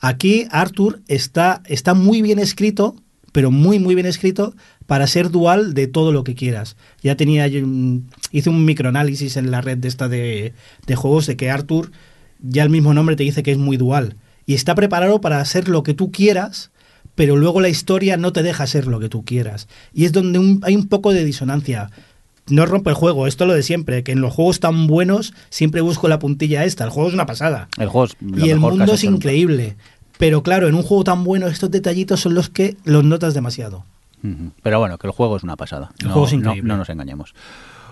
Aquí 0.00 0.46
Arthur 0.50 1.00
está, 1.08 1.62
está 1.66 1.94
muy 1.94 2.22
bien 2.22 2.38
escrito, 2.38 2.96
pero 3.32 3.50
muy, 3.50 3.78
muy 3.78 3.94
bien 3.94 4.06
escrito 4.06 4.54
para 4.86 5.06
ser 5.06 5.30
dual 5.30 5.74
de 5.74 5.86
todo 5.86 6.12
lo 6.12 6.24
que 6.24 6.34
quieras. 6.34 6.76
Ya 7.02 7.16
tenía, 7.16 7.46
hice 7.48 8.50
un 8.50 8.64
microanálisis 8.64 9.36
en 9.36 9.50
la 9.50 9.60
red 9.60 9.78
de 9.78 9.88
esta 9.88 10.08
de, 10.08 10.52
de 10.86 10.96
juegos 10.96 11.26
de 11.26 11.36
que 11.36 11.50
Arthur, 11.50 11.90
ya 12.40 12.62
el 12.62 12.70
mismo 12.70 12.94
nombre 12.94 13.16
te 13.16 13.22
dice 13.24 13.42
que 13.42 13.52
es 13.52 13.58
muy 13.58 13.76
dual. 13.76 14.16
Y 14.44 14.54
está 14.54 14.74
preparado 14.74 15.20
para 15.20 15.40
hacer 15.40 15.68
lo 15.68 15.82
que 15.82 15.94
tú 15.94 16.12
quieras, 16.12 16.70
pero 17.14 17.36
luego 17.36 17.60
la 17.60 17.68
historia 17.68 18.16
no 18.16 18.32
te 18.32 18.42
deja 18.42 18.66
ser 18.66 18.86
lo 18.86 19.00
que 19.00 19.08
tú 19.08 19.24
quieras. 19.24 19.66
Y 19.92 20.04
es 20.04 20.12
donde 20.12 20.38
un- 20.38 20.60
hay 20.62 20.76
un 20.76 20.88
poco 20.88 21.12
de 21.12 21.24
disonancia. 21.24 21.90
No 22.48 22.64
rompe 22.66 22.90
el 22.90 22.96
juego, 22.96 23.26
esto 23.26 23.44
es 23.44 23.48
lo 23.48 23.54
de 23.54 23.62
siempre, 23.62 24.02
que 24.04 24.12
en 24.12 24.20
los 24.20 24.32
juegos 24.32 24.60
tan 24.60 24.86
buenos 24.86 25.34
siempre 25.50 25.80
busco 25.80 26.06
la 26.08 26.18
puntilla 26.18 26.64
esta. 26.64 26.84
El 26.84 26.90
juego 26.90 27.08
es 27.08 27.14
una 27.14 27.26
pasada. 27.26 27.68
El 27.78 27.88
juego 27.88 28.04
es 28.06 28.16
lo 28.20 28.46
Y 28.46 28.50
el 28.50 28.56
mejor 28.56 28.74
mundo 28.76 28.92
es 28.94 29.04
increíble. 29.04 29.76
Pero 30.18 30.42
claro, 30.42 30.68
en 30.68 30.74
un 30.74 30.82
juego 30.82 31.04
tan 31.04 31.24
bueno, 31.24 31.46
estos 31.48 31.70
detallitos 31.70 32.20
son 32.20 32.34
los 32.34 32.48
que 32.48 32.76
los 32.84 33.04
notas 33.04 33.34
demasiado. 33.34 33.84
Pero 34.62 34.78
bueno, 34.80 34.96
que 34.98 35.06
el 35.06 35.12
juego 35.12 35.36
es 35.36 35.42
una 35.42 35.56
pasada. 35.56 35.90
El 36.00 36.06
no, 36.08 36.12
juego 36.14 36.26
es 36.26 36.32
no- 36.32 36.38
increíble. 36.38 36.68
no 36.68 36.76
nos 36.78 36.88
engañemos. 36.88 37.34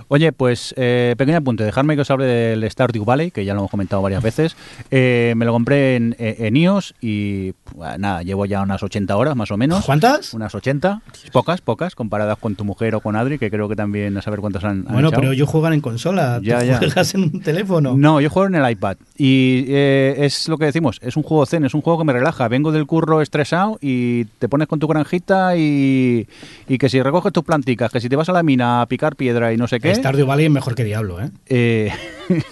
Oye, 0.09 0.33
pues 0.33 0.75
eh, 0.77 1.15
pequeño 1.17 1.39
apunte, 1.39 1.65
dejarme 1.65 1.95
que 1.95 2.03
os 2.03 2.11
hable 2.11 2.27
del 2.27 2.71
Stardew 2.71 3.05
Valley, 3.05 3.31
que 3.31 3.45
ya 3.45 3.55
lo 3.55 3.61
hemos 3.61 3.71
comentado 3.71 4.03
varias 4.03 4.23
veces. 4.23 4.57
Eh, 4.91 5.35
me 5.37 5.45
lo 5.45 5.53
compré 5.53 5.97
en, 5.97 6.15
en 6.19 6.57
iOS 6.57 6.95
y 7.01 7.53
pues, 7.53 7.99
nada, 7.99 8.23
llevo 8.23 8.47
ya 8.47 8.63
unas 8.63 8.83
80 8.83 9.17
horas 9.17 9.37
más 9.37 9.51
o 9.51 9.57
menos. 9.57 9.85
¿Cuántas? 9.85 10.35
Unas 10.35 10.55
80, 10.55 11.01
pocas, 11.33 11.61
pocas, 11.61 11.95
comparadas 11.95 12.39
con 12.39 12.55
tu 12.57 12.65
mujer 12.65 12.95
o 12.95 13.01
con 13.01 13.17
Adri, 13.17 13.39
que 13.39 13.51
creo 13.51 13.69
que 13.69 13.77
también 13.77 14.17
a 14.17 14.23
saber 14.23 14.41
cuántas 14.41 14.65
han, 14.65 14.85
han 14.87 14.93
Bueno, 14.93 15.09
echado. 15.09 15.21
pero 15.23 15.33
ellos 15.33 15.49
juegan 15.49 15.73
en 15.73 15.81
consola, 15.81 16.41
Ya, 16.43 16.61
tú 16.61 16.67
ya. 16.67 16.79
juegas 16.79 17.15
en 17.15 17.23
un 17.23 17.41
teléfono. 17.41 17.95
No, 17.97 18.21
yo 18.21 18.31
juego 18.31 18.49
en 18.49 18.55
el 18.57 18.71
iPad 18.71 18.97
y 19.17 19.65
eh, 19.69 20.15
es 20.19 20.49
lo 20.49 20.59
que 20.59 20.67
decimos, 20.67 20.99
es 21.03 21.17
un 21.17 21.23
juego 21.23 21.47
zen, 21.47 21.65
es 21.65 21.75
un 21.75 21.81
juego 21.83 21.99
que 21.99 22.05
me 22.05 22.13
relaja. 22.13 22.49
Vengo 22.49 22.73
del 22.73 22.87
curro 22.87 23.21
estresado 23.23 23.79
y 23.81 24.25
te 24.25 24.49
pones 24.49 24.69
con 24.69 24.79
tu 24.79 24.87
granjita 24.87 25.57
y, 25.57 26.27
y 26.69 26.79
que 26.79 26.89
si 26.89 27.01
recoges 27.03 27.33
tus 27.33 27.45
planticas, 27.45 27.91
que 27.91 28.01
si 28.01 28.09
te 28.09 28.17
vas 28.17 28.29
a 28.29 28.33
la 28.33 28.43
mina 28.43 28.83
a 28.83 28.87
picar 28.87 29.17
piedra 29.17 29.53
y 29.53 29.57
no 29.57 29.67
sé 29.67 29.81
qué. 29.81 29.94
Stardew 29.95 30.27
Valley 30.27 30.47
es 30.47 30.51
mejor 30.51 30.75
que 30.75 30.85
Diablo, 30.85 31.23
¿eh? 31.23 31.31
eh, 31.47 31.93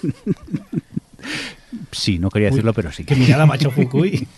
sí, 1.91 2.19
no 2.19 2.29
quería 2.29 2.49
decirlo, 2.49 2.73
pero 2.73 2.91
sí. 2.91 3.03
Que 3.03 3.15
mirada 3.15 3.45
macho 3.45 3.71
Fukui. 3.71 4.27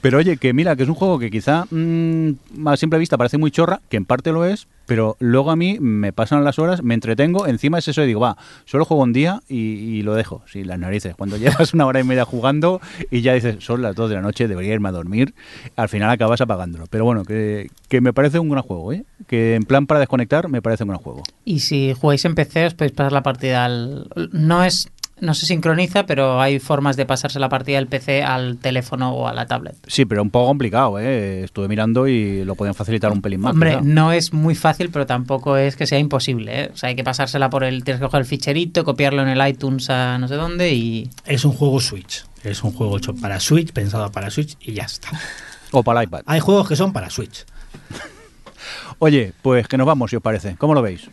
Pero 0.00 0.18
oye, 0.18 0.36
que 0.36 0.52
mira, 0.52 0.76
que 0.76 0.82
es 0.84 0.88
un 0.88 0.94
juego 0.94 1.18
que 1.18 1.30
quizá 1.30 1.66
mm, 1.70 2.66
a 2.66 2.76
simple 2.76 2.98
vista 2.98 3.16
parece 3.16 3.38
muy 3.38 3.50
chorra, 3.50 3.80
que 3.88 3.96
en 3.96 4.04
parte 4.04 4.32
lo 4.32 4.44
es, 4.44 4.66
pero 4.90 5.16
luego 5.20 5.52
a 5.52 5.56
mí 5.56 5.78
me 5.78 6.12
pasan 6.12 6.42
las 6.42 6.58
horas, 6.58 6.82
me 6.82 6.94
entretengo, 6.94 7.46
encima 7.46 7.78
es 7.78 7.86
eso 7.86 8.02
y 8.02 8.08
digo, 8.08 8.18
va, 8.18 8.36
solo 8.64 8.84
juego 8.84 9.04
un 9.04 9.12
día 9.12 9.40
y, 9.48 10.02
lo 10.02 10.14
dejo, 10.14 10.42
sin 10.46 10.66
las 10.66 10.80
narices. 10.80 11.14
Cuando 11.14 11.36
llevas 11.36 11.74
una 11.74 11.86
hora 11.86 12.00
y 12.00 12.02
media 12.02 12.24
jugando 12.24 12.80
y 13.08 13.20
ya 13.20 13.34
dices, 13.34 13.62
son 13.62 13.82
las 13.82 13.94
2 13.94 14.10
de 14.10 14.16
la 14.16 14.22
noche, 14.22 14.48
debería 14.48 14.74
irme 14.74 14.88
a 14.88 14.92
dormir, 14.92 15.32
al 15.76 15.88
final 15.88 16.10
acabas 16.10 16.40
apagándolo. 16.40 16.86
Pero 16.90 17.04
bueno, 17.04 17.24
que, 17.24 17.70
que 17.88 18.00
me 18.00 18.12
parece 18.12 18.40
un 18.40 18.48
gran 18.48 18.64
juego, 18.64 18.92
¿eh? 18.92 19.04
Que 19.28 19.54
en 19.54 19.62
plan 19.62 19.86
para 19.86 20.00
desconectar 20.00 20.48
me 20.48 20.60
parece 20.60 20.82
un 20.82 20.88
gran 20.88 21.00
juego. 21.00 21.22
Y 21.44 21.60
si 21.60 21.94
jugáis 21.94 22.24
en 22.24 22.34
PC 22.34 22.66
os 22.66 22.74
podéis 22.74 22.92
pasar 22.92 23.12
la 23.12 23.22
partida 23.22 23.66
al... 23.66 24.08
No 24.32 24.64
es... 24.64 24.88
No 25.20 25.34
se 25.34 25.46
sincroniza, 25.46 26.06
pero 26.06 26.40
hay 26.40 26.58
formas 26.58 26.96
de 26.96 27.06
pasarse 27.06 27.38
la 27.38 27.48
partida 27.48 27.76
del 27.76 27.86
PC 27.86 28.22
al 28.22 28.58
teléfono 28.58 29.12
o 29.12 29.28
a 29.28 29.34
la 29.34 29.46
tablet. 29.46 29.76
Sí, 29.86 30.04
pero 30.04 30.22
un 30.22 30.30
poco 30.30 30.46
complicado, 30.46 30.98
¿eh? 30.98 31.44
Estuve 31.44 31.68
mirando 31.68 32.08
y 32.08 32.44
lo 32.44 32.54
podían 32.54 32.74
facilitar 32.74 33.12
un 33.12 33.20
pelín 33.22 33.40
más. 33.40 33.52
Hombre, 33.52 33.70
quizá. 33.70 33.80
no 33.82 34.12
es 34.12 34.32
muy 34.32 34.54
fácil, 34.54 34.90
pero 34.90 35.06
tampoco 35.06 35.56
es 35.56 35.76
que 35.76 35.86
sea 35.86 35.98
imposible. 35.98 36.62
¿eh? 36.62 36.70
O 36.72 36.76
sea, 36.76 36.88
hay 36.88 36.96
que 36.96 37.04
pasársela 37.04 37.50
por 37.50 37.64
el... 37.64 37.84
Tienes 37.84 38.00
que 38.00 38.06
coger 38.06 38.20
el 38.20 38.26
ficherito, 38.26 38.84
copiarlo 38.84 39.22
en 39.22 39.28
el 39.28 39.48
iTunes 39.48 39.90
a 39.90 40.18
no 40.18 40.28
sé 40.28 40.34
dónde 40.34 40.72
y... 40.72 41.10
Es 41.26 41.44
un 41.44 41.52
juego 41.52 41.80
Switch. 41.80 42.24
Es 42.42 42.64
un 42.64 42.72
juego 42.72 42.96
hecho 42.96 43.14
para 43.14 43.38
Switch, 43.40 43.72
pensado 43.72 44.10
para 44.10 44.30
Switch 44.30 44.56
y 44.60 44.72
ya 44.72 44.84
está. 44.84 45.10
O 45.72 45.84
para 45.84 46.00
el 46.00 46.08
iPad. 46.08 46.22
Hay 46.26 46.40
juegos 46.40 46.68
que 46.68 46.74
son 46.74 46.92
para 46.92 47.10
Switch. 47.10 47.44
Oye, 48.98 49.32
pues 49.40 49.68
que 49.68 49.76
nos 49.78 49.86
vamos, 49.86 50.10
si 50.10 50.16
os 50.16 50.22
parece. 50.22 50.56
¿Cómo 50.56 50.74
lo 50.74 50.82
veis? 50.82 51.08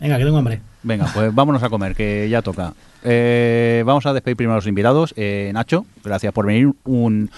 Venga, 0.00 0.18
que 0.18 0.24
tengo 0.24 0.38
hambre. 0.38 0.60
Venga, 0.82 1.06
pues 1.12 1.34
vámonos 1.34 1.62
a 1.62 1.68
comer, 1.68 1.94
que 1.94 2.28
ya 2.30 2.40
toca. 2.42 2.72
Eh, 3.04 3.82
vamos 3.86 4.06
a 4.06 4.12
despedir 4.12 4.36
primero 4.36 4.54
a 4.54 4.56
los 4.56 4.66
invitados. 4.66 5.12
Eh, 5.16 5.50
Nacho, 5.54 5.86
gracias 6.04 6.32
por 6.32 6.46
venir 6.46 6.70
un, 6.84 7.30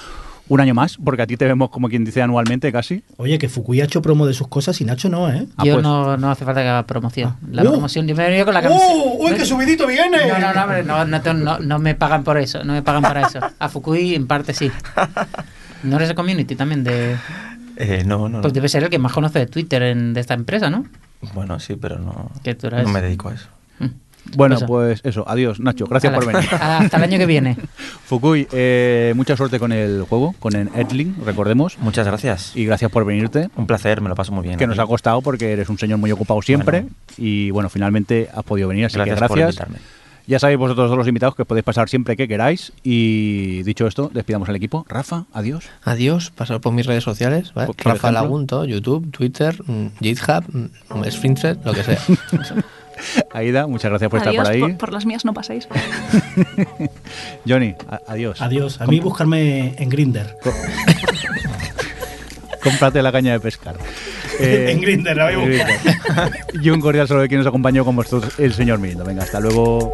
un 0.48 0.60
año 0.60 0.74
más, 0.74 0.98
porque 1.02 1.22
a 1.22 1.26
ti 1.26 1.36
te 1.36 1.46
vemos 1.46 1.70
como 1.70 1.88
quien 1.88 2.04
dice 2.04 2.20
anualmente 2.22 2.70
casi. 2.72 3.02
Oye, 3.16 3.38
que 3.38 3.48
Fukui 3.48 3.80
ha 3.80 3.84
hecho 3.84 4.02
promo 4.02 4.26
de 4.26 4.34
sus 4.34 4.48
cosas 4.48 4.80
y 4.80 4.84
Nacho 4.84 5.08
no, 5.08 5.30
¿eh? 5.30 5.46
Ah, 5.56 5.64
yo 5.64 5.74
pues. 5.74 5.82
no, 5.82 6.16
no 6.16 6.30
hace 6.30 6.44
falta 6.44 6.62
que 6.62 6.68
haga 6.68 6.86
promoción. 6.86 7.36
La 7.50 7.62
¡Uh! 7.62 7.70
promoción, 7.72 8.06
yo 8.06 8.14
me 8.14 8.24
he 8.24 8.28
venido 8.28 8.44
con 8.44 8.54
la 8.54 8.62
camiseta. 8.62 8.84
¡Oh! 8.94 9.16
¡Uy, 9.20 9.32
qué 9.34 9.44
subidito 9.46 9.86
viene! 9.86 10.18
No, 10.28 10.38
no, 10.38 10.52
no, 10.54 10.62
hombre, 10.62 10.82
no, 10.84 11.04
no, 11.06 11.34
no, 11.34 11.58
no 11.60 11.78
me 11.78 11.94
pagan 11.94 12.24
por 12.24 12.36
eso, 12.38 12.62
no 12.64 12.72
me 12.74 12.82
pagan 12.82 13.02
para 13.02 13.26
eso. 13.26 13.40
A 13.58 13.68
Fukui 13.68 14.14
en 14.14 14.26
parte 14.26 14.52
sí. 14.54 14.70
No 15.82 15.96
eres 15.96 16.08
de 16.08 16.14
community 16.14 16.54
también 16.56 16.84
de... 16.84 17.16
Eh, 17.76 18.02
no, 18.04 18.28
no. 18.28 18.42
Pues 18.42 18.52
debe 18.52 18.68
ser 18.68 18.82
el 18.84 18.90
que 18.90 18.98
más 18.98 19.12
conoce 19.12 19.38
de 19.38 19.46
Twitter 19.46 19.82
en- 19.82 20.12
de 20.12 20.20
esta 20.20 20.34
empresa, 20.34 20.68
¿no? 20.68 20.84
Bueno, 21.34 21.60
sí, 21.60 21.76
pero 21.76 21.98
no, 21.98 22.30
Que 22.42 22.54
tú 22.54 22.66
eres- 22.68 22.84
no 22.84 22.88
me 22.90 23.00
dedico 23.02 23.28
a 23.28 23.34
eso. 23.34 23.48
Mm. 23.78 23.86
Bueno, 24.36 24.56
Eso. 24.56 24.66
pues 24.66 25.00
eso, 25.02 25.24
adiós, 25.26 25.60
Nacho, 25.60 25.86
gracias 25.86 26.12
por 26.12 26.26
venir. 26.26 26.46
Hasta 26.52 26.96
el 26.98 27.02
año 27.02 27.16
que 27.18 27.24
viene. 27.26 27.56
Fukui, 28.04 28.46
eh, 28.52 29.14
mucha 29.16 29.34
suerte 29.36 29.58
con 29.58 29.72
el 29.72 30.02
juego, 30.02 30.34
con 30.38 30.54
el 30.54 30.68
Edling, 30.74 31.16
recordemos. 31.24 31.78
Muchas 31.78 32.06
gracias. 32.06 32.52
Y 32.54 32.66
gracias 32.66 32.90
por 32.90 33.04
venirte, 33.06 33.48
Un 33.56 33.66
placer, 33.66 34.00
me 34.02 34.10
lo 34.10 34.14
paso 34.14 34.32
muy 34.32 34.44
bien. 34.46 34.58
que 34.58 34.66
nos 34.66 34.78
ha 34.78 34.86
costado 34.86 35.22
porque 35.22 35.52
eres 35.52 35.68
un 35.70 35.78
señor 35.78 35.98
muy 35.98 36.12
ocupado 36.12 36.42
siempre. 36.42 36.80
Bueno. 36.82 36.94
Y 37.16 37.50
bueno, 37.50 37.70
finalmente 37.70 38.28
has 38.34 38.44
podido 38.44 38.68
venir, 38.68 38.84
así 38.86 38.96
Gracias 38.96 39.18
que 39.20 39.26
por 39.28 39.38
gracias. 39.38 39.66
invitarme. 39.68 39.99
Ya 40.30 40.38
sabéis 40.38 40.60
vosotros 40.60 40.86
todos 40.86 40.96
los 40.96 41.08
invitados 41.08 41.34
que 41.34 41.44
podéis 41.44 41.64
pasar 41.64 41.88
siempre 41.88 42.16
que 42.16 42.28
queráis. 42.28 42.72
Y 42.84 43.64
dicho 43.64 43.88
esto, 43.88 44.12
despidamos 44.14 44.48
al 44.48 44.54
equipo. 44.54 44.86
Rafa, 44.88 45.24
adiós. 45.32 45.64
Adiós, 45.82 46.30
pasar 46.30 46.60
por 46.60 46.72
mis 46.72 46.86
redes 46.86 47.02
sociales, 47.02 47.52
¿vale? 47.52 47.72
Rafa. 47.76 48.12
Lagunto, 48.12 48.64
YouTube, 48.64 49.10
Twitter, 49.10 49.60
mm, 49.66 49.86
GitHub, 50.00 50.44
mm, 50.52 51.04
Sprinter, 51.10 51.58
lo 51.64 51.72
que 51.72 51.82
sea. 51.82 51.98
Aida, 53.32 53.66
muchas 53.66 53.90
gracias 53.90 54.08
por 54.10 54.20
Adiós, 54.20 54.32
estar 54.34 54.44
por 54.44 54.52
ahí. 54.52 54.60
por, 54.60 54.76
por 54.78 54.92
las 54.92 55.04
mías 55.04 55.24
no 55.24 55.34
paséis. 55.34 55.66
Johnny, 57.48 57.74
a- 57.88 58.00
adiós. 58.06 58.40
Adiós. 58.40 58.80
A 58.80 58.86
mí 58.86 59.00
buscarme 59.00 59.74
en 59.82 59.88
Grinder. 59.88 60.36
Cómprate 62.62 63.02
la 63.02 63.12
caña 63.12 63.32
de 63.32 63.40
pescar. 63.40 63.76
Eh, 64.42 64.70
En 64.70 64.80
Grindr, 64.80 65.14
la 65.14 65.24
voy 65.26 65.34
a 65.34 65.38
buscar. 65.66 66.30
y 66.62 66.70
un 66.70 66.80
cordial 66.80 67.06
saludo 67.06 67.22
de 67.24 67.28
quien 67.28 67.40
nos 67.40 67.46
acompañó 67.46 67.84
con 67.84 67.94
vosotros, 67.94 68.32
el 68.38 68.54
señor 68.54 68.78
Mirindo. 68.78 69.04
Venga, 69.04 69.22
hasta 69.24 69.38
luego. 69.38 69.92